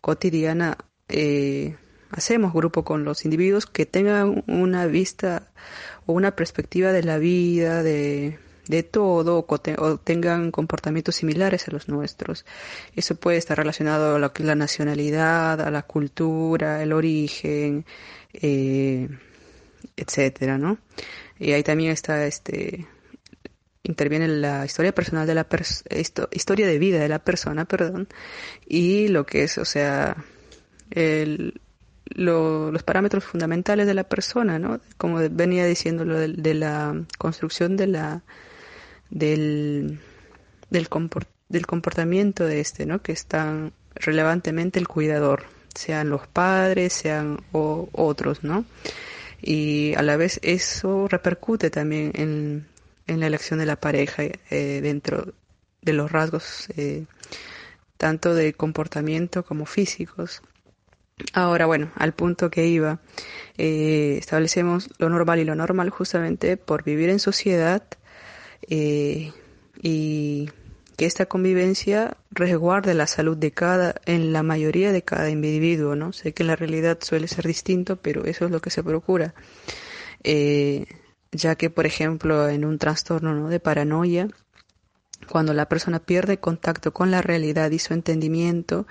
cotidiana, 0.00 0.78
hacemos 2.12 2.52
grupo 2.52 2.84
con 2.84 3.02
los 3.02 3.24
individuos 3.24 3.66
que 3.66 3.86
tengan 3.86 4.44
una 4.46 4.86
vista 4.86 5.50
o 6.06 6.12
una 6.12 6.36
perspectiva 6.36 6.92
de 6.92 7.02
la 7.02 7.18
vida, 7.18 7.82
de, 7.82 8.38
de 8.68 8.82
todo 8.82 9.44
o, 9.48 9.96
tengan 9.98 10.50
comportamientos 10.50 11.16
similares 11.16 11.68
a 11.68 11.72
los 11.72 11.88
nuestros. 11.88 12.44
Eso 12.94 13.16
puede 13.16 13.38
estar 13.38 13.56
relacionado 13.58 14.16
a 14.16 14.18
lo 14.18 14.32
es 14.42 14.46
la 14.46 14.54
nacionalidad, 14.54 15.60
a 15.60 15.70
la 15.70 15.82
cultura, 15.82 16.82
el 16.82 16.92
origen, 16.92 17.84
eh, 18.32 19.08
etcétera, 19.96 20.58
¿no? 20.58 20.78
Y 21.38 21.52
ahí 21.52 21.62
también 21.62 21.90
está 21.90 22.26
este 22.26 22.86
interviene 23.84 24.28
la 24.28 24.64
historia 24.64 24.94
personal 24.94 25.26
de 25.26 25.34
la 25.34 25.46
historia 26.30 26.66
de 26.68 26.78
vida 26.78 27.00
de 27.00 27.08
la 27.08 27.18
persona, 27.18 27.64
perdón, 27.64 28.06
y 28.64 29.08
lo 29.08 29.26
que 29.26 29.42
es, 29.42 29.58
o 29.58 29.64
sea, 29.64 30.16
el, 30.90 31.60
los 32.14 32.82
parámetros 32.84 33.24
fundamentales 33.24 33.86
de 33.86 33.94
la 33.94 34.04
persona, 34.04 34.58
¿no? 34.58 34.80
Como 34.98 35.18
venía 35.30 35.66
diciendo 35.66 36.04
lo 36.04 36.18
de 36.18 36.54
la 36.54 36.94
construcción 37.18 37.76
de 37.76 37.86
la 37.88 38.22
del, 39.12 40.00
del, 40.70 40.88
del 41.48 41.66
comportamiento 41.66 42.44
de 42.44 42.60
este, 42.60 42.86
¿no? 42.86 43.02
Que 43.02 43.12
están 43.12 43.72
relevantemente 43.94 44.80
el 44.80 44.88
cuidador, 44.88 45.44
sean 45.74 46.08
los 46.08 46.26
padres, 46.26 46.92
sean 46.92 47.38
otros, 47.52 48.42
¿no? 48.42 48.64
Y 49.40 49.94
a 49.96 50.02
la 50.02 50.16
vez 50.16 50.40
eso 50.42 51.08
repercute 51.08 51.70
también 51.70 52.12
en, 52.14 52.66
en 53.06 53.20
la 53.20 53.26
elección 53.26 53.58
de 53.58 53.66
la 53.66 53.76
pareja 53.76 54.22
eh, 54.22 54.80
dentro 54.82 55.34
de 55.82 55.92
los 55.92 56.10
rasgos 56.10 56.68
eh, 56.76 57.04
tanto 57.96 58.34
de 58.34 58.54
comportamiento 58.54 59.44
como 59.44 59.66
físicos. 59.66 60.42
Ahora, 61.34 61.66
bueno, 61.66 61.90
al 61.96 62.14
punto 62.14 62.50
que 62.50 62.66
iba, 62.66 63.00
eh, 63.58 64.16
establecemos 64.18 64.88
lo 64.98 65.08
normal 65.08 65.38
y 65.40 65.44
lo 65.44 65.54
normal 65.54 65.90
justamente 65.90 66.56
por 66.56 66.82
vivir 66.84 67.10
en 67.10 67.18
sociedad 67.18 67.82
eh, 68.68 69.32
y 69.80 70.50
que 70.96 71.06
esta 71.06 71.26
convivencia 71.26 72.16
resguarde 72.30 72.94
la 72.94 73.06
salud 73.06 73.36
de 73.36 73.52
cada, 73.52 73.94
en 74.06 74.32
la 74.32 74.42
mayoría 74.42 74.92
de 74.92 75.02
cada 75.02 75.30
individuo, 75.30 75.96
¿no? 75.96 76.12
Sé 76.12 76.32
que 76.32 76.42
en 76.42 76.48
la 76.48 76.56
realidad 76.56 76.98
suele 77.00 77.28
ser 77.28 77.46
distinto, 77.46 77.96
pero 77.96 78.24
eso 78.24 78.44
es 78.44 78.50
lo 78.50 78.60
que 78.60 78.70
se 78.70 78.82
procura. 78.82 79.34
Eh, 80.22 80.86
ya 81.32 81.54
que, 81.54 81.70
por 81.70 81.86
ejemplo, 81.86 82.48
en 82.48 82.64
un 82.64 82.78
trastorno 82.78 83.34
¿no? 83.34 83.48
de 83.48 83.58
paranoia, 83.58 84.28
cuando 85.28 85.54
la 85.54 85.68
persona 85.68 85.98
pierde 86.00 86.38
contacto 86.38 86.92
con 86.92 87.10
la 87.10 87.22
realidad 87.22 87.70
y 87.70 87.78
su 87.78 87.94
entendimiento, 87.94 88.86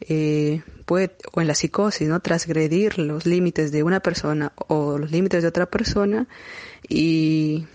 eh, 0.00 0.62
puede, 0.86 1.16
o 1.32 1.40
en 1.40 1.46
la 1.46 1.54
psicosis, 1.54 2.08
¿no? 2.08 2.20
Transgredir 2.20 2.98
los 2.98 3.26
límites 3.26 3.70
de 3.70 3.82
una 3.82 4.00
persona 4.00 4.52
o 4.68 4.98
los 4.98 5.10
límites 5.10 5.42
de 5.42 5.48
otra 5.48 5.66
persona 5.66 6.26
y 6.88 7.66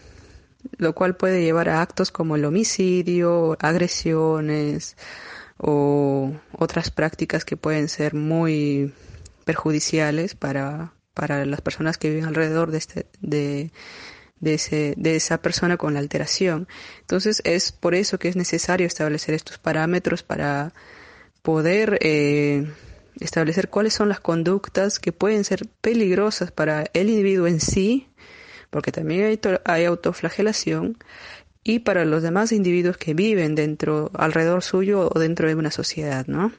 lo 0.77 0.93
cual 0.93 1.15
puede 1.15 1.41
llevar 1.41 1.69
a 1.69 1.81
actos 1.81 2.11
como 2.11 2.35
el 2.35 2.45
homicidio, 2.45 3.57
agresiones 3.59 4.97
o 5.57 6.31
otras 6.57 6.91
prácticas 6.91 7.45
que 7.45 7.57
pueden 7.57 7.89
ser 7.89 8.13
muy 8.13 8.93
perjudiciales 9.45 10.35
para, 10.35 10.93
para 11.13 11.45
las 11.45 11.61
personas 11.61 11.97
que 11.97 12.09
viven 12.09 12.25
alrededor 12.25 12.71
de, 12.71 12.77
este, 12.77 13.05
de, 13.19 13.71
de, 14.39 14.53
ese, 14.53 14.93
de 14.97 15.15
esa 15.15 15.41
persona 15.41 15.77
con 15.77 15.93
la 15.93 15.99
alteración. 15.99 16.67
Entonces 17.01 17.41
es 17.45 17.71
por 17.71 17.95
eso 17.95 18.19
que 18.19 18.29
es 18.29 18.35
necesario 18.35 18.87
establecer 18.87 19.35
estos 19.35 19.57
parámetros 19.57 20.23
para 20.23 20.73
poder 21.41 21.97
eh, 22.01 22.71
establecer 23.19 23.69
cuáles 23.69 23.93
son 23.93 24.09
las 24.09 24.19
conductas 24.19 24.99
que 24.99 25.11
pueden 25.11 25.43
ser 25.43 25.67
peligrosas 25.81 26.51
para 26.51 26.85
el 26.93 27.09
individuo 27.09 27.47
en 27.47 27.59
sí 27.59 28.08
porque 28.69 28.91
también 28.91 29.39
hay, 29.65 29.85
autoflagelación 29.85 30.97
y 31.63 31.79
para 31.79 32.05
los 32.05 32.23
demás 32.23 32.51
individuos 32.51 32.97
que 32.97 33.13
viven 33.13 33.55
dentro, 33.55 34.11
alrededor 34.13 34.63
suyo 34.63 35.09
o 35.13 35.19
dentro 35.19 35.47
de 35.47 35.55
una 35.55 35.71
sociedad, 35.71 36.25
¿no? 36.27 36.51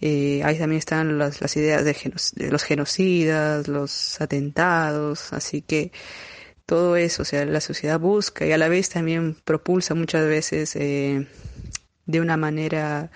Eh, 0.00 0.42
ahí 0.44 0.58
también 0.58 0.78
están 0.78 1.18
las, 1.18 1.56
ideas 1.56 1.84
de, 1.84 1.94
de, 2.34 2.50
los 2.50 2.64
genocidas, 2.64 3.68
los 3.68 4.20
atentados, 4.20 5.32
así 5.32 5.62
que 5.62 5.92
todo 6.66 6.96
eso, 6.96 7.22
o 7.22 7.24
sea, 7.24 7.44
la 7.44 7.60
sociedad 7.60 8.00
busca 8.00 8.46
y 8.46 8.52
a 8.52 8.58
la 8.58 8.68
vez 8.68 8.88
también 8.88 9.34
propulsa 9.44 9.94
muchas 9.94 10.26
veces 10.26 10.74
eh, 10.76 11.28
de 12.06 12.20
una 12.20 12.36
manera, 12.36 13.10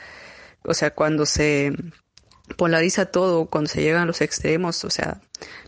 o 0.63 0.75
sea, 0.75 0.93
cuando 0.95 1.27
se 1.27 1.73
polariza 2.57 3.07
todo, 3.07 3.47
cuando 3.47 3.69
se 3.69 3.83
llegan 3.83 4.03
a 4.03 4.07
los 4.07 4.21
extremos, 4.21 4.85
o 4.85 4.91
sea, 4.91 5.21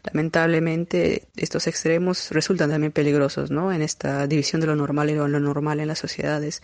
lamentablemente 0.05 1.29
estos 1.37 1.67
extremos 1.67 2.31
resultan 2.31 2.71
también 2.71 2.93
peligrosos, 2.93 3.51
¿no? 3.51 3.73
En 3.73 3.83
esta 3.83 4.27
división 4.27 4.61
de 4.61 4.69
lo 4.69 4.77
normal 4.77 5.11
y 5.11 5.15
lo 5.15 5.29
normal 5.29 5.81
en 5.81 5.89
las 5.89 5.99
sociedades. 5.99 6.63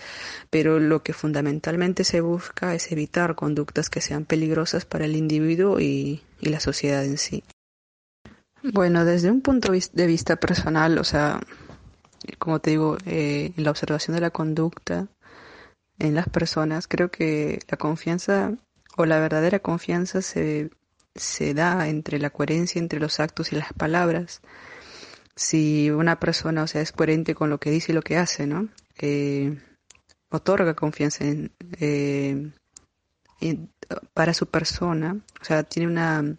Pero 0.51 0.79
lo 0.79 1.03
que 1.03 1.13
fundamentalmente 1.13 2.05
se 2.05 2.21
busca 2.21 2.75
es 2.75 2.93
evitar 2.93 3.35
conductas 3.35 3.91
que 3.91 4.01
sean 4.01 4.25
peligrosas 4.25 4.85
para 4.85 5.05
el 5.05 5.17
individuo 5.17 5.81
y, 5.81 6.23
y 6.41 6.49
la 6.49 6.61
sociedad 6.61 7.05
en 7.05 7.19
sí. 7.19 7.43
Bueno, 8.63 9.05
desde 9.05 9.31
un 9.31 9.43
punto 9.43 9.73
de 9.73 10.07
vista 10.07 10.37
personal, 10.37 10.97
o 10.99 11.05
sea, 11.05 11.41
como 12.39 12.61
te 12.61 12.71
digo, 12.71 12.97
eh, 13.05 13.53
la 13.57 13.71
observación 13.71 14.15
de 14.15 14.23
la 14.23 14.31
conducta 14.31 15.09
en 15.99 16.15
las 16.15 16.29
personas, 16.29 16.89
creo 16.89 17.11
que 17.11 17.61
la 17.69 17.77
confianza 17.77 18.55
o 18.97 19.07
la 19.07 19.21
verdadera 19.21 19.59
confianza 19.59 20.23
se, 20.23 20.71
se 21.15 21.55
da 21.55 21.89
entre 21.89 22.19
la 22.19 22.31
coherencia 22.31 22.79
entre 22.79 23.01
los 23.01 23.21
actos 23.21 23.53
y 23.53 23.57
las 23.57 23.73
palabras. 23.73 24.41
Si 25.37 25.91
una 25.91 26.21
persona, 26.21 26.63
o 26.63 26.67
sea, 26.67 26.81
es 26.81 26.93
coherente 26.93 27.35
con 27.35 27.51
lo 27.51 27.59
que 27.59 27.71
dice 27.71 27.93
y 27.93 27.95
lo 27.95 28.03
que 28.03 28.17
hace, 28.17 28.47
¿no? 28.47 28.69
Eh, 28.99 29.59
otorga 30.29 30.75
confianza 30.75 31.25
en, 31.25 31.53
eh, 31.81 32.51
para 34.15 34.33
su 34.33 34.47
persona, 34.47 35.21
o 35.41 35.45
sea, 35.45 35.65
tiene 35.65 35.89
una 35.89 36.37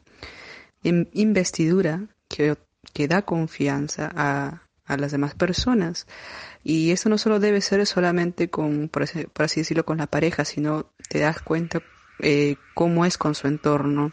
investidura 0.81 2.07
que, 2.27 2.57
que 2.93 3.07
da 3.07 3.23
confianza 3.23 4.11
a, 4.15 4.65
a 4.85 4.97
las 4.97 5.11
demás 5.11 5.35
personas. 5.35 6.07
Y 6.63 6.91
eso 6.91 7.09
no 7.09 7.17
solo 7.17 7.39
debe 7.39 7.61
ser 7.61 7.85
solamente 7.85 8.49
con, 8.49 8.89
por 8.89 9.03
así, 9.03 9.59
decirlo, 9.59 9.85
con 9.85 9.97
la 9.97 10.07
pareja, 10.07 10.45
sino 10.45 10.91
te 11.09 11.19
das 11.19 11.41
cuenta 11.41 11.81
eh, 12.19 12.55
cómo 12.73 13.05
es 13.05 13.17
con 13.17 13.35
su 13.35 13.47
entorno. 13.47 14.11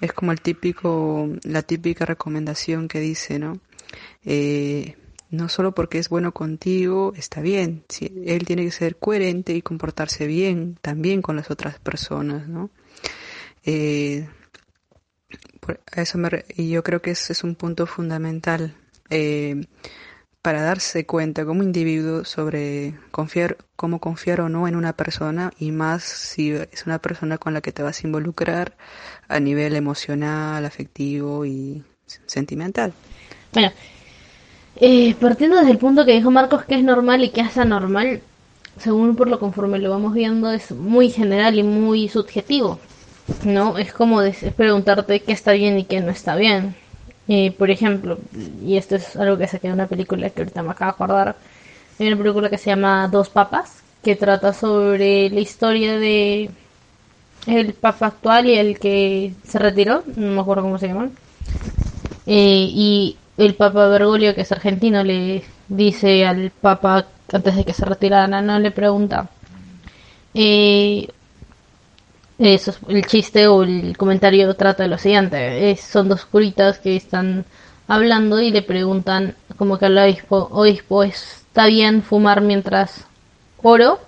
Es 0.00 0.12
como 0.12 0.32
el 0.32 0.40
típico, 0.40 1.28
la 1.44 1.62
típica 1.62 2.04
recomendación 2.04 2.88
que 2.88 3.00
dice, 3.00 3.38
¿no? 3.38 3.60
Eh, 4.24 4.96
no 5.30 5.48
solo 5.48 5.74
porque 5.74 5.98
es 5.98 6.08
bueno 6.08 6.32
contigo, 6.32 7.12
está 7.16 7.40
bien. 7.40 7.84
él 8.00 8.44
tiene 8.44 8.64
que 8.64 8.70
ser 8.70 8.96
coherente 8.96 9.54
y 9.54 9.62
comportarse 9.62 10.26
bien 10.26 10.76
también 10.82 11.22
con 11.22 11.36
las 11.36 11.50
otras 11.50 11.78
personas, 11.78 12.48
¿no? 12.48 12.70
Eh, 13.64 14.28
eso 15.96 16.18
me, 16.18 16.44
y 16.56 16.70
yo 16.70 16.82
creo 16.82 17.00
que 17.00 17.12
ese 17.12 17.32
es 17.32 17.44
un 17.44 17.54
punto 17.54 17.86
fundamental 17.86 18.76
eh, 19.10 19.66
para 20.42 20.62
darse 20.62 21.06
cuenta 21.06 21.44
como 21.44 21.62
individuo 21.62 22.24
sobre 22.24 22.94
confiar, 23.12 23.58
cómo 23.76 24.00
confiar 24.00 24.40
o 24.40 24.48
no 24.48 24.66
en 24.66 24.74
una 24.74 24.92
persona 24.92 25.52
y 25.58 25.70
más 25.70 26.02
si 26.02 26.50
es 26.50 26.84
una 26.84 26.98
persona 26.98 27.38
con 27.38 27.54
la 27.54 27.60
que 27.60 27.70
te 27.70 27.84
vas 27.84 28.02
a 28.02 28.06
involucrar 28.06 28.76
a 29.28 29.38
nivel 29.38 29.76
emocional, 29.76 30.64
afectivo 30.66 31.46
y 31.46 31.84
sentimental. 32.26 32.92
Bueno, 33.52 33.70
eh, 34.76 35.14
partiendo 35.20 35.56
desde 35.56 35.70
el 35.70 35.78
punto 35.78 36.04
que 36.04 36.12
dijo 36.12 36.32
Marcos 36.32 36.64
que 36.64 36.74
es 36.74 36.82
normal 36.82 37.22
y 37.22 37.30
que 37.30 37.42
es 37.42 37.56
anormal, 37.56 38.20
según 38.78 39.14
por 39.14 39.28
lo 39.28 39.38
conforme 39.38 39.78
lo 39.78 39.90
vamos 39.90 40.12
viendo, 40.12 40.50
es 40.50 40.72
muy 40.72 41.10
general 41.10 41.56
y 41.56 41.62
muy 41.62 42.08
subjetivo. 42.08 42.80
¿No? 43.44 43.78
Es 43.78 43.92
como 43.92 44.20
preguntarte 44.56 45.20
qué 45.20 45.32
está 45.32 45.52
bien 45.52 45.78
y 45.78 45.84
qué 45.84 46.00
no 46.00 46.10
está 46.10 46.34
bien. 46.34 46.74
Eh, 47.28 47.52
por 47.52 47.70
ejemplo, 47.70 48.18
y 48.64 48.76
esto 48.76 48.96
es 48.96 49.16
algo 49.16 49.38
que 49.38 49.46
saqué 49.46 49.68
de 49.68 49.74
una 49.74 49.86
película 49.86 50.28
que 50.30 50.42
ahorita 50.42 50.62
me 50.62 50.72
acabo 50.72 50.90
de 50.90 50.94
acordar, 50.94 51.36
hay 51.98 52.08
una 52.08 52.16
película 52.16 52.50
que 52.50 52.58
se 52.58 52.70
llama 52.70 53.08
Dos 53.08 53.28
Papas, 53.28 53.82
que 54.02 54.16
trata 54.16 54.52
sobre 54.52 55.30
la 55.30 55.40
historia 55.40 55.98
de 55.98 56.50
el 57.46 57.74
papa 57.74 58.06
actual 58.06 58.46
y 58.46 58.54
el 58.54 58.78
que 58.78 59.34
se 59.46 59.58
retiró, 59.58 60.02
no 60.16 60.34
me 60.34 60.40
acuerdo 60.40 60.62
cómo 60.62 60.78
se 60.78 60.88
llama. 60.88 61.10
Eh, 62.26 62.68
y 62.70 63.16
el 63.36 63.54
papa 63.54 63.88
Bergoglio, 63.88 64.34
que 64.34 64.42
es 64.42 64.52
argentino, 64.52 65.02
le 65.02 65.42
dice 65.68 66.26
al 66.26 66.50
papa 66.50 67.06
antes 67.32 67.56
de 67.56 67.64
que 67.64 67.72
se 67.72 67.84
retirara, 67.84 68.42
no 68.42 68.58
le 68.58 68.70
pregunta, 68.70 69.28
eh, 70.34 71.08
eso, 72.48 72.74
el 72.88 73.06
chiste 73.06 73.46
o 73.46 73.62
el 73.62 73.96
comentario 73.96 74.54
trata 74.54 74.82
de 74.82 74.88
lo 74.88 74.98
siguiente. 74.98 75.76
son 75.76 76.08
dos 76.08 76.24
curitas 76.24 76.78
que 76.78 76.96
están 76.96 77.44
hablando 77.86 78.40
y 78.40 78.50
le 78.50 78.62
preguntan 78.62 79.36
como 79.56 79.78
que 79.78 79.86
al 79.86 79.98
obispo, 79.98 80.48
obispo, 80.50 81.02
¿está 81.02 81.66
bien 81.66 82.02
fumar 82.02 82.40
mientras 82.40 83.04
oro? 83.62 84.00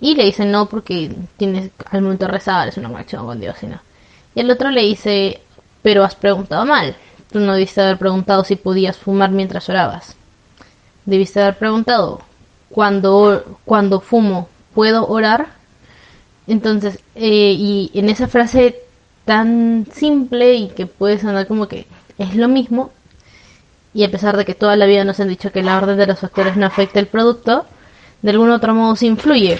Y 0.00 0.14
le 0.14 0.24
dicen 0.24 0.50
no 0.50 0.66
porque 0.66 1.14
tienes 1.36 1.70
al 1.90 2.02
momento 2.02 2.26
de 2.26 2.68
es 2.68 2.76
una 2.76 2.88
marcha 2.88 3.18
con 3.18 3.40
Dios. 3.40 3.56
Y 4.34 4.40
el 4.40 4.50
otro 4.50 4.70
le 4.70 4.82
dice, 4.82 5.40
pero 5.82 6.04
has 6.04 6.14
preguntado 6.14 6.66
mal. 6.66 6.96
Tú 7.30 7.40
no 7.40 7.54
debiste 7.54 7.80
haber 7.80 7.98
preguntado 7.98 8.44
si 8.44 8.56
podías 8.56 8.96
fumar 8.96 9.30
mientras 9.30 9.68
orabas. 9.68 10.16
Debiste 11.04 11.40
haber 11.40 11.56
preguntado, 11.56 12.20
cuando, 12.68 13.58
cuando 13.64 14.00
fumo, 14.00 14.48
¿puedo 14.74 15.06
orar? 15.06 15.55
Entonces, 16.46 17.00
eh, 17.14 17.54
y 17.58 17.90
en 17.94 18.08
esa 18.08 18.28
frase 18.28 18.76
tan 19.24 19.86
simple 19.92 20.54
y 20.54 20.68
que 20.68 20.86
puede 20.86 21.18
sonar 21.18 21.46
como 21.46 21.66
que 21.68 21.86
es 22.18 22.34
lo 22.36 22.48
mismo, 22.48 22.92
y 23.92 24.04
a 24.04 24.10
pesar 24.10 24.36
de 24.36 24.44
que 24.44 24.54
toda 24.54 24.76
la 24.76 24.86
vida 24.86 25.04
nos 25.04 25.20
han 25.20 25.28
dicho 25.28 25.50
que 25.52 25.62
la 25.62 25.78
orden 25.78 25.96
de 25.96 26.06
los 26.06 26.20
factores 26.20 26.56
no 26.56 26.66
afecta 26.66 27.00
el 27.00 27.06
producto, 27.06 27.66
de 28.22 28.30
algún 28.30 28.50
otro 28.50 28.74
modo 28.74 28.94
se 28.94 29.06
influye 29.06 29.58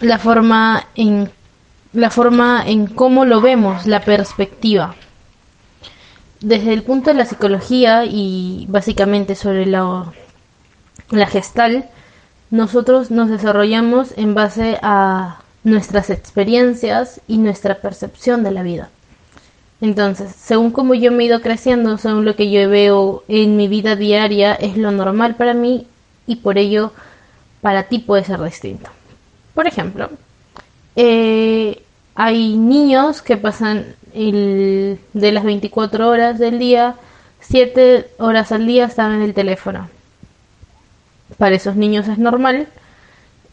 la 0.00 0.18
forma 0.18 0.86
en 0.94 1.30
la 1.92 2.10
forma 2.10 2.64
en 2.66 2.86
cómo 2.86 3.24
lo 3.24 3.40
vemos, 3.40 3.86
la 3.86 4.00
perspectiva. 4.00 4.96
Desde 6.40 6.72
el 6.72 6.82
punto 6.82 7.10
de 7.10 7.16
la 7.16 7.24
psicología 7.24 8.04
y 8.04 8.66
básicamente 8.68 9.36
sobre 9.36 9.64
la, 9.66 10.12
la 11.10 11.26
gestal, 11.26 11.88
nosotros 12.50 13.10
nos 13.12 13.28
desarrollamos 13.30 14.12
en 14.16 14.34
base 14.34 14.78
a 14.82 15.43
nuestras 15.64 16.10
experiencias 16.10 17.20
y 17.26 17.38
nuestra 17.38 17.76
percepción 17.76 18.44
de 18.44 18.50
la 18.52 18.62
vida. 18.62 18.90
Entonces, 19.80 20.32
según 20.36 20.70
como 20.70 20.94
yo 20.94 21.10
me 21.10 21.24
he 21.24 21.26
ido 21.26 21.40
creciendo, 21.40 21.98
según 21.98 22.24
lo 22.24 22.36
que 22.36 22.50
yo 22.50 22.68
veo 22.68 23.24
en 23.28 23.56
mi 23.56 23.66
vida 23.66 23.96
diaria, 23.96 24.54
es 24.54 24.76
lo 24.76 24.92
normal 24.92 25.34
para 25.34 25.54
mí 25.54 25.86
y 26.26 26.36
por 26.36 26.58
ello 26.58 26.92
para 27.60 27.84
ti 27.84 27.98
puede 27.98 28.24
ser 28.24 28.40
distinto. 28.42 28.90
Por 29.54 29.66
ejemplo, 29.66 30.10
eh, 30.96 31.82
hay 32.14 32.56
niños 32.56 33.22
que 33.22 33.36
pasan 33.36 33.94
el, 34.14 35.00
de 35.12 35.32
las 35.32 35.44
24 35.44 36.08
horas 36.08 36.38
del 36.38 36.58
día, 36.58 36.96
7 37.40 38.10
horas 38.18 38.52
al 38.52 38.66
día 38.66 38.84
están 38.86 39.12
en 39.12 39.22
el 39.22 39.34
teléfono. 39.34 39.88
Para 41.38 41.56
esos 41.56 41.74
niños 41.74 42.06
es 42.08 42.18
normal 42.18 42.68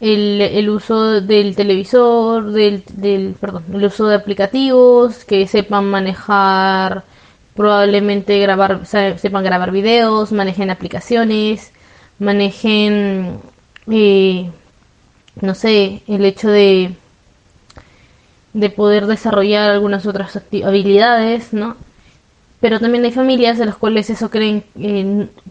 el, 0.02 0.68
uso 0.68 1.20
del 1.20 1.54
televisor, 1.54 2.50
del, 2.50 2.82
del, 2.94 3.36
perdón, 3.40 3.64
el 3.72 3.84
uso 3.84 4.08
de 4.08 4.16
aplicativos, 4.16 5.24
que 5.24 5.46
sepan 5.46 5.84
manejar, 5.84 7.04
probablemente 7.54 8.38
grabar, 8.40 8.84
sepan 8.84 9.44
grabar 9.44 9.70
videos, 9.70 10.32
manejen 10.32 10.70
aplicaciones, 10.70 11.70
manejen, 12.18 13.38
eh, 13.88 14.50
no 15.40 15.54
sé, 15.54 16.02
el 16.08 16.24
hecho 16.24 16.50
de, 16.50 16.94
de 18.54 18.70
poder 18.70 19.06
desarrollar 19.06 19.70
algunas 19.70 20.04
otras 20.04 20.36
habilidades, 20.64 21.52
¿no? 21.52 21.76
Pero 22.60 22.80
también 22.80 23.04
hay 23.04 23.12
familias 23.12 23.60
en 23.60 23.66
las 23.66 23.76
cuales 23.76 24.10
eso 24.10 24.30
creen 24.30 24.64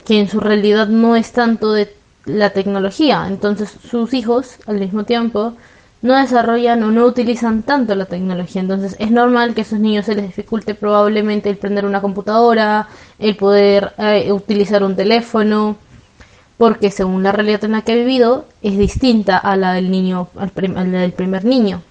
que 0.06 0.20
en 0.20 0.30
su 0.30 0.42
realidad 0.42 0.88
no 0.88 1.16
es 1.16 1.32
tanto 1.32 1.72
de 1.72 2.01
la 2.26 2.52
tecnología. 2.52 3.26
Entonces 3.28 3.76
sus 3.90 4.14
hijos 4.14 4.58
al 4.68 4.80
mismo 4.80 5.04
tiempo 5.04 5.54
no 6.02 6.16
desarrollan 6.16 6.82
o 6.84 6.92
no 6.92 7.06
utilizan 7.06 7.64
tanto 7.64 7.96
la 7.96 8.06
tecnología. 8.06 8.62
Entonces 8.62 8.96
es 9.00 9.12
normal 9.12 9.54
que 9.54 9.62
a 9.62 9.64
esos 9.64 9.80
niños 9.80 10.06
se 10.06 10.16
les 10.16 10.26
dificulte 10.26 10.76
probablemente 10.76 11.50
el 11.50 11.58
prender 11.58 11.86
una 11.86 12.02
computadora, 12.02 12.88
el 13.20 13.36
poder 13.36 13.94
eh, 13.98 14.32
utilizar 14.32 14.84
un 14.84 14.96
teléfono, 14.96 15.78
porque 16.58 16.92
según 16.92 17.24
la 17.24 17.32
realidad 17.32 17.64
en 17.64 17.72
la 17.72 17.82
que 17.82 17.94
ha 17.94 17.96
vivido 17.96 18.46
es 18.62 18.78
distinta 18.78 19.38
a 19.38 19.56
la 19.58 19.74
del 19.74 19.90
niño, 19.90 20.28
al 20.36 20.92
del 20.92 21.14
primer 21.14 21.46
niño. 21.46 21.82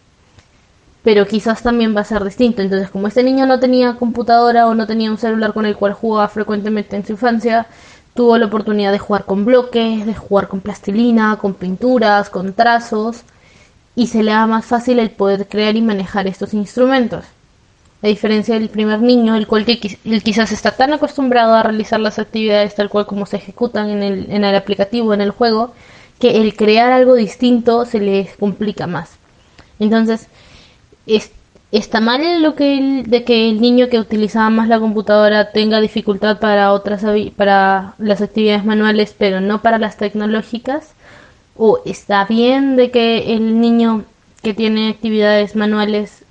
Pero 1.03 1.27
quizás 1.27 1.63
también 1.63 1.97
va 1.97 2.03
a 2.03 2.05
ser 2.05 2.23
distinto. 2.23 2.63
Entonces, 2.63 2.91
como 2.91 3.09
este 3.09 3.23
niño 3.23 3.47
no 3.47 3.59
tenía 3.59 3.95
computadora 3.95 4.67
o 4.67 4.75
no 4.75 4.87
tenía 4.87 5.11
un 5.11 5.19
celular 5.19 5.55
con 5.55 5.67
el 5.67 5.77
cual 5.77 5.95
jugaba 5.95 6.29
frecuentemente 6.29 6.95
en 6.95 7.07
su 7.07 7.13
infancia, 7.13 7.67
Tuvo 8.15 8.37
la 8.39 8.47
oportunidad 8.47 8.93
de 8.93 8.99
jugar 8.99 9.25
con 9.25 9.45
bloques, 9.45 10.05
de 10.07 10.15
jugar 10.15 10.49
con 10.49 10.61
plastilina, 10.61 11.39
con 11.41 11.55
pinturas, 11.55 12.31
con 12.31 12.53
trazos. 12.53 13.23
y 13.97 14.07
se 14.07 14.23
le 14.23 14.33
da 14.33 14.47
más 14.47 14.67
fácil 14.67 14.99
el 14.99 15.11
poder 15.11 15.49
crear 15.49 15.77
y 15.77 15.83
manejar 15.83 16.27
estos 16.27 16.55
instrumentos. 16.55 17.25
A 18.03 18.07
diferencia 18.07 18.55
del 18.55 18.71
primer 18.71 19.01
niño, 19.01 19.37
el 19.37 19.47
cual 19.47 19.67
que, 19.67 19.79
quizás 19.79 20.53
está 20.53 20.71
tan 20.71 20.93
acostumbrado 20.93 21.55
a 21.55 21.63
realizar 21.63 22.01
las 22.01 22.19
actividades 22.19 22.75
tal 22.75 22.89
cual 22.89 23.07
como 23.07 23.27
se 23.27 23.37
ejecutan 23.37 23.91
en 23.91 24.03
el, 24.03 24.31
en 24.31 24.45
el 24.45 24.55
aplicativo, 24.55 25.13
en 25.13 25.21
el 25.21 25.33
juego, 25.33 25.75
que 26.19 26.41
el 26.41 26.57
crear 26.57 26.93
algo 26.93 27.15
distinto 27.15 27.85
se 27.85 28.01
le 28.01 28.31
complica 28.39 28.87
más. 28.87 29.11
Entonces, 29.79 30.29
está 31.73 32.01
mal 32.01 32.43
lo 32.43 32.55
que 32.55 33.05
de 33.07 33.25
que 33.25 33.49
el 33.49 33.61
niño 33.61 33.89
que 33.89 33.99
utilizaba 33.99 34.51
más 34.51 34.69
la 34.69 34.81
computadora 34.81 35.53
tenga 35.53 35.81
dificultad 35.81 36.39
para 36.39 36.73
otras 36.73 37.05
para 37.37 37.95
las 37.99 38.21
actividades 38.21 38.65
manuales, 38.65 39.15
pero 39.17 39.41
no 39.41 39.63
para 39.63 39.79
las 39.79 39.97
tecnológicas. 39.97 40.95
O 41.57 41.81
está 41.85 42.25
bien 42.25 42.77
de 42.77 42.91
que 42.91 43.35
el 43.35 43.61
niño 43.61 44.05
que 44.43 44.55
tiene 44.55 44.89
actividades 44.89 45.55
manuales 45.57 46.25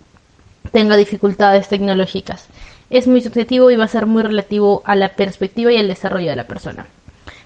tenga 0.71 0.97
dificultades 0.97 1.69
tecnológicas. 1.69 2.47
Es 2.89 3.07
muy 3.07 3.21
subjetivo 3.21 3.69
y 3.69 3.75
va 3.75 3.85
a 3.85 3.89
ser 3.89 4.07
muy 4.07 4.23
relativo 4.23 4.81
a 4.85 4.95
la 4.95 5.09
perspectiva 5.09 5.71
y 5.71 5.77
al 5.77 5.87
desarrollo 5.87 6.31
de 6.31 6.35
la 6.35 6.47
persona. 6.47 6.87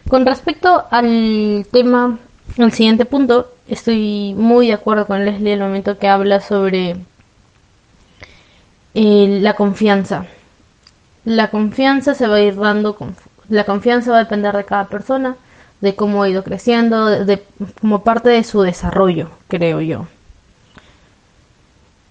Con 0.08 0.26
respecto 0.26 0.84
al 0.90 1.66
tema, 1.72 2.18
el 2.58 2.72
siguiente 2.72 3.06
punto, 3.06 3.52
estoy 3.68 4.34
muy 4.38 4.68
de 4.68 4.74
acuerdo 4.74 5.06
con 5.06 5.26
Leslie 5.26 5.54
el 5.54 5.60
momento 5.60 5.98
que 5.98 6.08
habla 6.08 6.40
sobre 6.40 6.96
la 8.94 9.56
confianza. 9.56 10.26
La 11.26 11.50
confianza 11.50 12.14
se 12.16 12.28
va 12.28 12.36
a 12.36 12.42
ir 12.42 12.56
dando, 12.56 12.98
la 13.50 13.64
confianza 13.64 14.12
va 14.12 14.18
a 14.18 14.24
depender 14.24 14.56
de 14.56 14.66
cada 14.66 14.88
persona, 14.88 15.36
de 15.82 15.96
cómo 15.96 16.24
ha 16.24 16.30
ido 16.30 16.44
creciendo, 16.44 17.08
de 17.26 17.44
como 17.80 18.04
parte 18.04 18.30
de 18.30 18.44
su 18.44 18.62
desarrollo, 18.62 19.30
creo 19.48 19.82
yo 19.82 20.08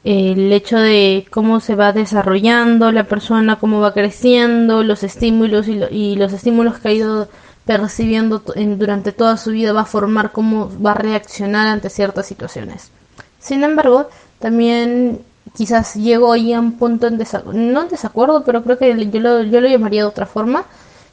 el 0.05 0.53
hecho 0.53 0.78
de 0.78 1.26
cómo 1.30 1.61
se 1.61 1.76
va 1.76 1.93
desarrollando 1.93 2.91
la 2.91 3.05
persona, 3.05 3.57
cómo 3.57 3.80
va 3.80 3.95
creciendo, 3.95 4.83
los 4.83 5.03
estímulos 5.05 5.68
y, 5.68 6.16
los 6.16 6.33
estímulos 6.33 6.78
que 6.78 6.89
ha 6.89 6.93
ido 6.93 7.28
percibiendo 7.64 8.41
durante 8.41 9.12
toda 9.12 9.37
su 9.37 9.51
vida 9.51 9.72
va 9.72 9.83
a 9.83 9.87
formar 9.87 10.33
cómo 10.33 10.70
va 10.85 10.93
a 10.93 10.95
reaccionar 10.95 11.68
ante 11.68 11.89
ciertas 11.89 12.26
situaciones. 12.26 12.91
Sin 13.39 13.62
embargo, 13.62 14.09
también 14.41 15.20
quizás 15.57 15.95
llego 15.95 16.33
ahí 16.33 16.53
a 16.53 16.61
un 16.61 16.73
punto 16.79 17.07
en 17.07 17.19
desacuerdo, 17.19 17.61
no 17.61 17.83
en 17.83 17.89
desacuerdo, 17.89 18.45
pero 18.45 18.63
creo 18.63 18.79
que 18.79 19.11
yo 19.11 19.21
lo, 19.21 19.43
yo 19.43 19.61
lo 19.61 19.69
llamaría 19.69 20.03
de 20.03 20.09
otra 20.09 20.27
forma. 20.27 20.65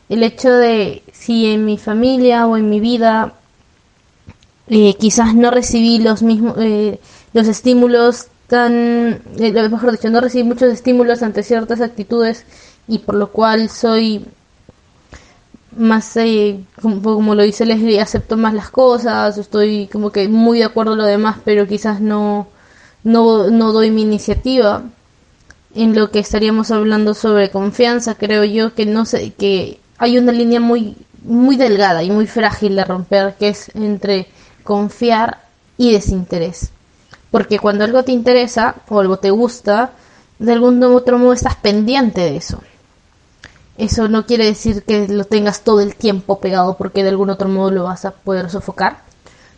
El 0.07 0.23
hecho 0.23 0.51
de 0.51 1.03
si 1.11 1.47
en 1.47 1.65
mi 1.65 1.77
familia 1.77 2.47
o 2.47 2.57
en 2.57 2.69
mi 2.69 2.79
vida 2.79 3.33
eh, 4.67 4.95
quizás 4.99 5.35
no 5.35 5.51
recibí 5.51 5.99
los 5.99 6.23
mismos 6.23 6.55
eh, 6.59 6.99
los 7.33 7.47
estímulos 7.47 8.27
tan, 8.47 9.21
eh, 9.37 9.69
mejor 9.69 9.91
dicho, 9.91 10.09
no 10.09 10.21
recibí 10.21 10.43
muchos 10.43 10.73
estímulos 10.73 11.21
ante 11.21 11.43
ciertas 11.43 11.81
actitudes 11.81 12.45
y 12.87 12.99
por 12.99 13.15
lo 13.15 13.31
cual 13.31 13.69
soy 13.69 14.25
más, 15.77 16.17
eh, 16.17 16.59
como, 16.81 17.35
lo 17.35 17.43
dice 17.43 17.65
Leslie, 17.65 18.01
acepto 18.01 18.37
más 18.37 18.53
las 18.53 18.69
cosas, 18.69 19.37
estoy 19.37 19.87
como 19.87 20.11
que 20.11 20.27
muy 20.27 20.59
de 20.59 20.65
acuerdo 20.65 20.93
a 20.93 20.97
lo 20.97 21.05
demás, 21.05 21.37
pero 21.45 21.67
quizás 21.67 22.01
no, 22.01 22.47
no, 23.03 23.49
no 23.49 23.71
doy 23.71 23.91
mi 23.91 24.01
iniciativa. 24.01 24.83
En 25.75 25.95
lo 25.95 26.09
que 26.09 26.19
estaríamos 26.19 26.71
hablando 26.71 27.13
sobre 27.13 27.51
confianza, 27.51 28.15
creo 28.15 28.43
yo 28.43 28.73
que 28.73 28.85
no 28.85 29.05
sé, 29.05 29.31
que 29.31 29.79
hay 29.97 30.17
una 30.17 30.31
línea 30.31 30.59
muy, 30.59 30.95
muy 31.23 31.57
delgada 31.57 32.01
y 32.03 32.09
muy 32.09 32.25
frágil 32.25 32.75
de 32.75 32.85
romper, 32.85 33.35
que 33.37 33.49
es 33.49 33.69
entre 33.75 34.27
confiar 34.63 35.41
y 35.77 35.91
desinterés. 35.91 36.71
Porque 37.31 37.59
cuando 37.59 37.83
algo 37.83 38.03
te 38.03 38.11
interesa 38.11 38.75
o 38.87 38.99
algo 38.99 39.17
te 39.17 39.29
gusta, 39.29 39.91
de 40.39 40.53
algún 40.53 40.81
otro 40.83 41.19
modo 41.19 41.33
estás 41.33 41.55
pendiente 41.55 42.21
de 42.21 42.37
eso. 42.37 42.61
Eso 43.77 44.07
no 44.07 44.25
quiere 44.25 44.45
decir 44.45 44.83
que 44.83 45.07
lo 45.07 45.23
tengas 45.23 45.61
todo 45.61 45.79
el 45.81 45.95
tiempo 45.95 46.39
pegado 46.39 46.75
porque 46.75 47.03
de 47.03 47.09
algún 47.09 47.29
otro 47.29 47.47
modo 47.47 47.71
lo 47.71 47.83
vas 47.83 48.05
a 48.05 48.11
poder 48.11 48.49
sofocar. 48.49 49.03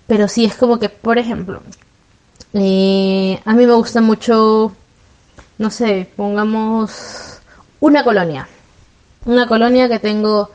Pero 0.07 0.27
sí 0.27 0.45
es 0.45 0.55
como 0.55 0.77
que, 0.77 0.89
por 0.89 1.17
ejemplo, 1.17 1.61
eh, 2.53 3.39
a 3.45 3.53
mí 3.53 3.65
me 3.65 3.73
gusta 3.73 4.01
mucho, 4.01 4.73
no 5.57 5.69
sé, 5.69 6.09
pongamos 6.15 7.39
una 7.79 8.03
colonia. 8.03 8.47
Una 9.25 9.47
colonia 9.47 9.87
que 9.87 9.99
tengo, 9.99 10.49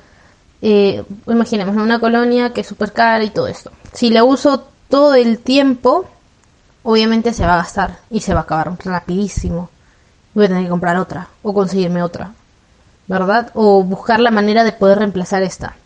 eh, 0.61 1.05
imaginemos, 1.27 1.77
una 1.77 2.01
colonia 2.01 2.53
que 2.53 2.63
es 2.63 2.67
súper 2.67 2.93
cara 2.93 3.25
y 3.25 3.31
todo 3.31 3.47
esto. 3.47 3.71
Si 3.93 4.11
la 4.11 4.25
uso 4.25 4.67
todo 4.89 5.15
el 5.15 5.39
tiempo, 5.39 6.07
obviamente 6.83 7.33
se 7.33 7.47
va 7.47 7.55
a 7.55 7.59
gastar 7.59 7.99
y 8.11 8.21
se 8.21 8.35
va 8.35 8.41
a 8.41 8.43
acabar 8.43 8.73
rapidísimo. 8.85 9.71
Voy 10.35 10.45
a 10.45 10.49
tener 10.49 10.65
que 10.65 10.71
comprar 10.71 10.97
otra 10.99 11.29
o 11.43 11.55
conseguirme 11.55 12.03
otra, 12.03 12.33
¿verdad? 13.07 13.51
O 13.55 13.83
buscar 13.83 14.21
la 14.21 14.31
manera 14.31 14.65
de 14.65 14.73
poder 14.73 14.99
reemplazar 14.99 15.43
esta. 15.43 15.77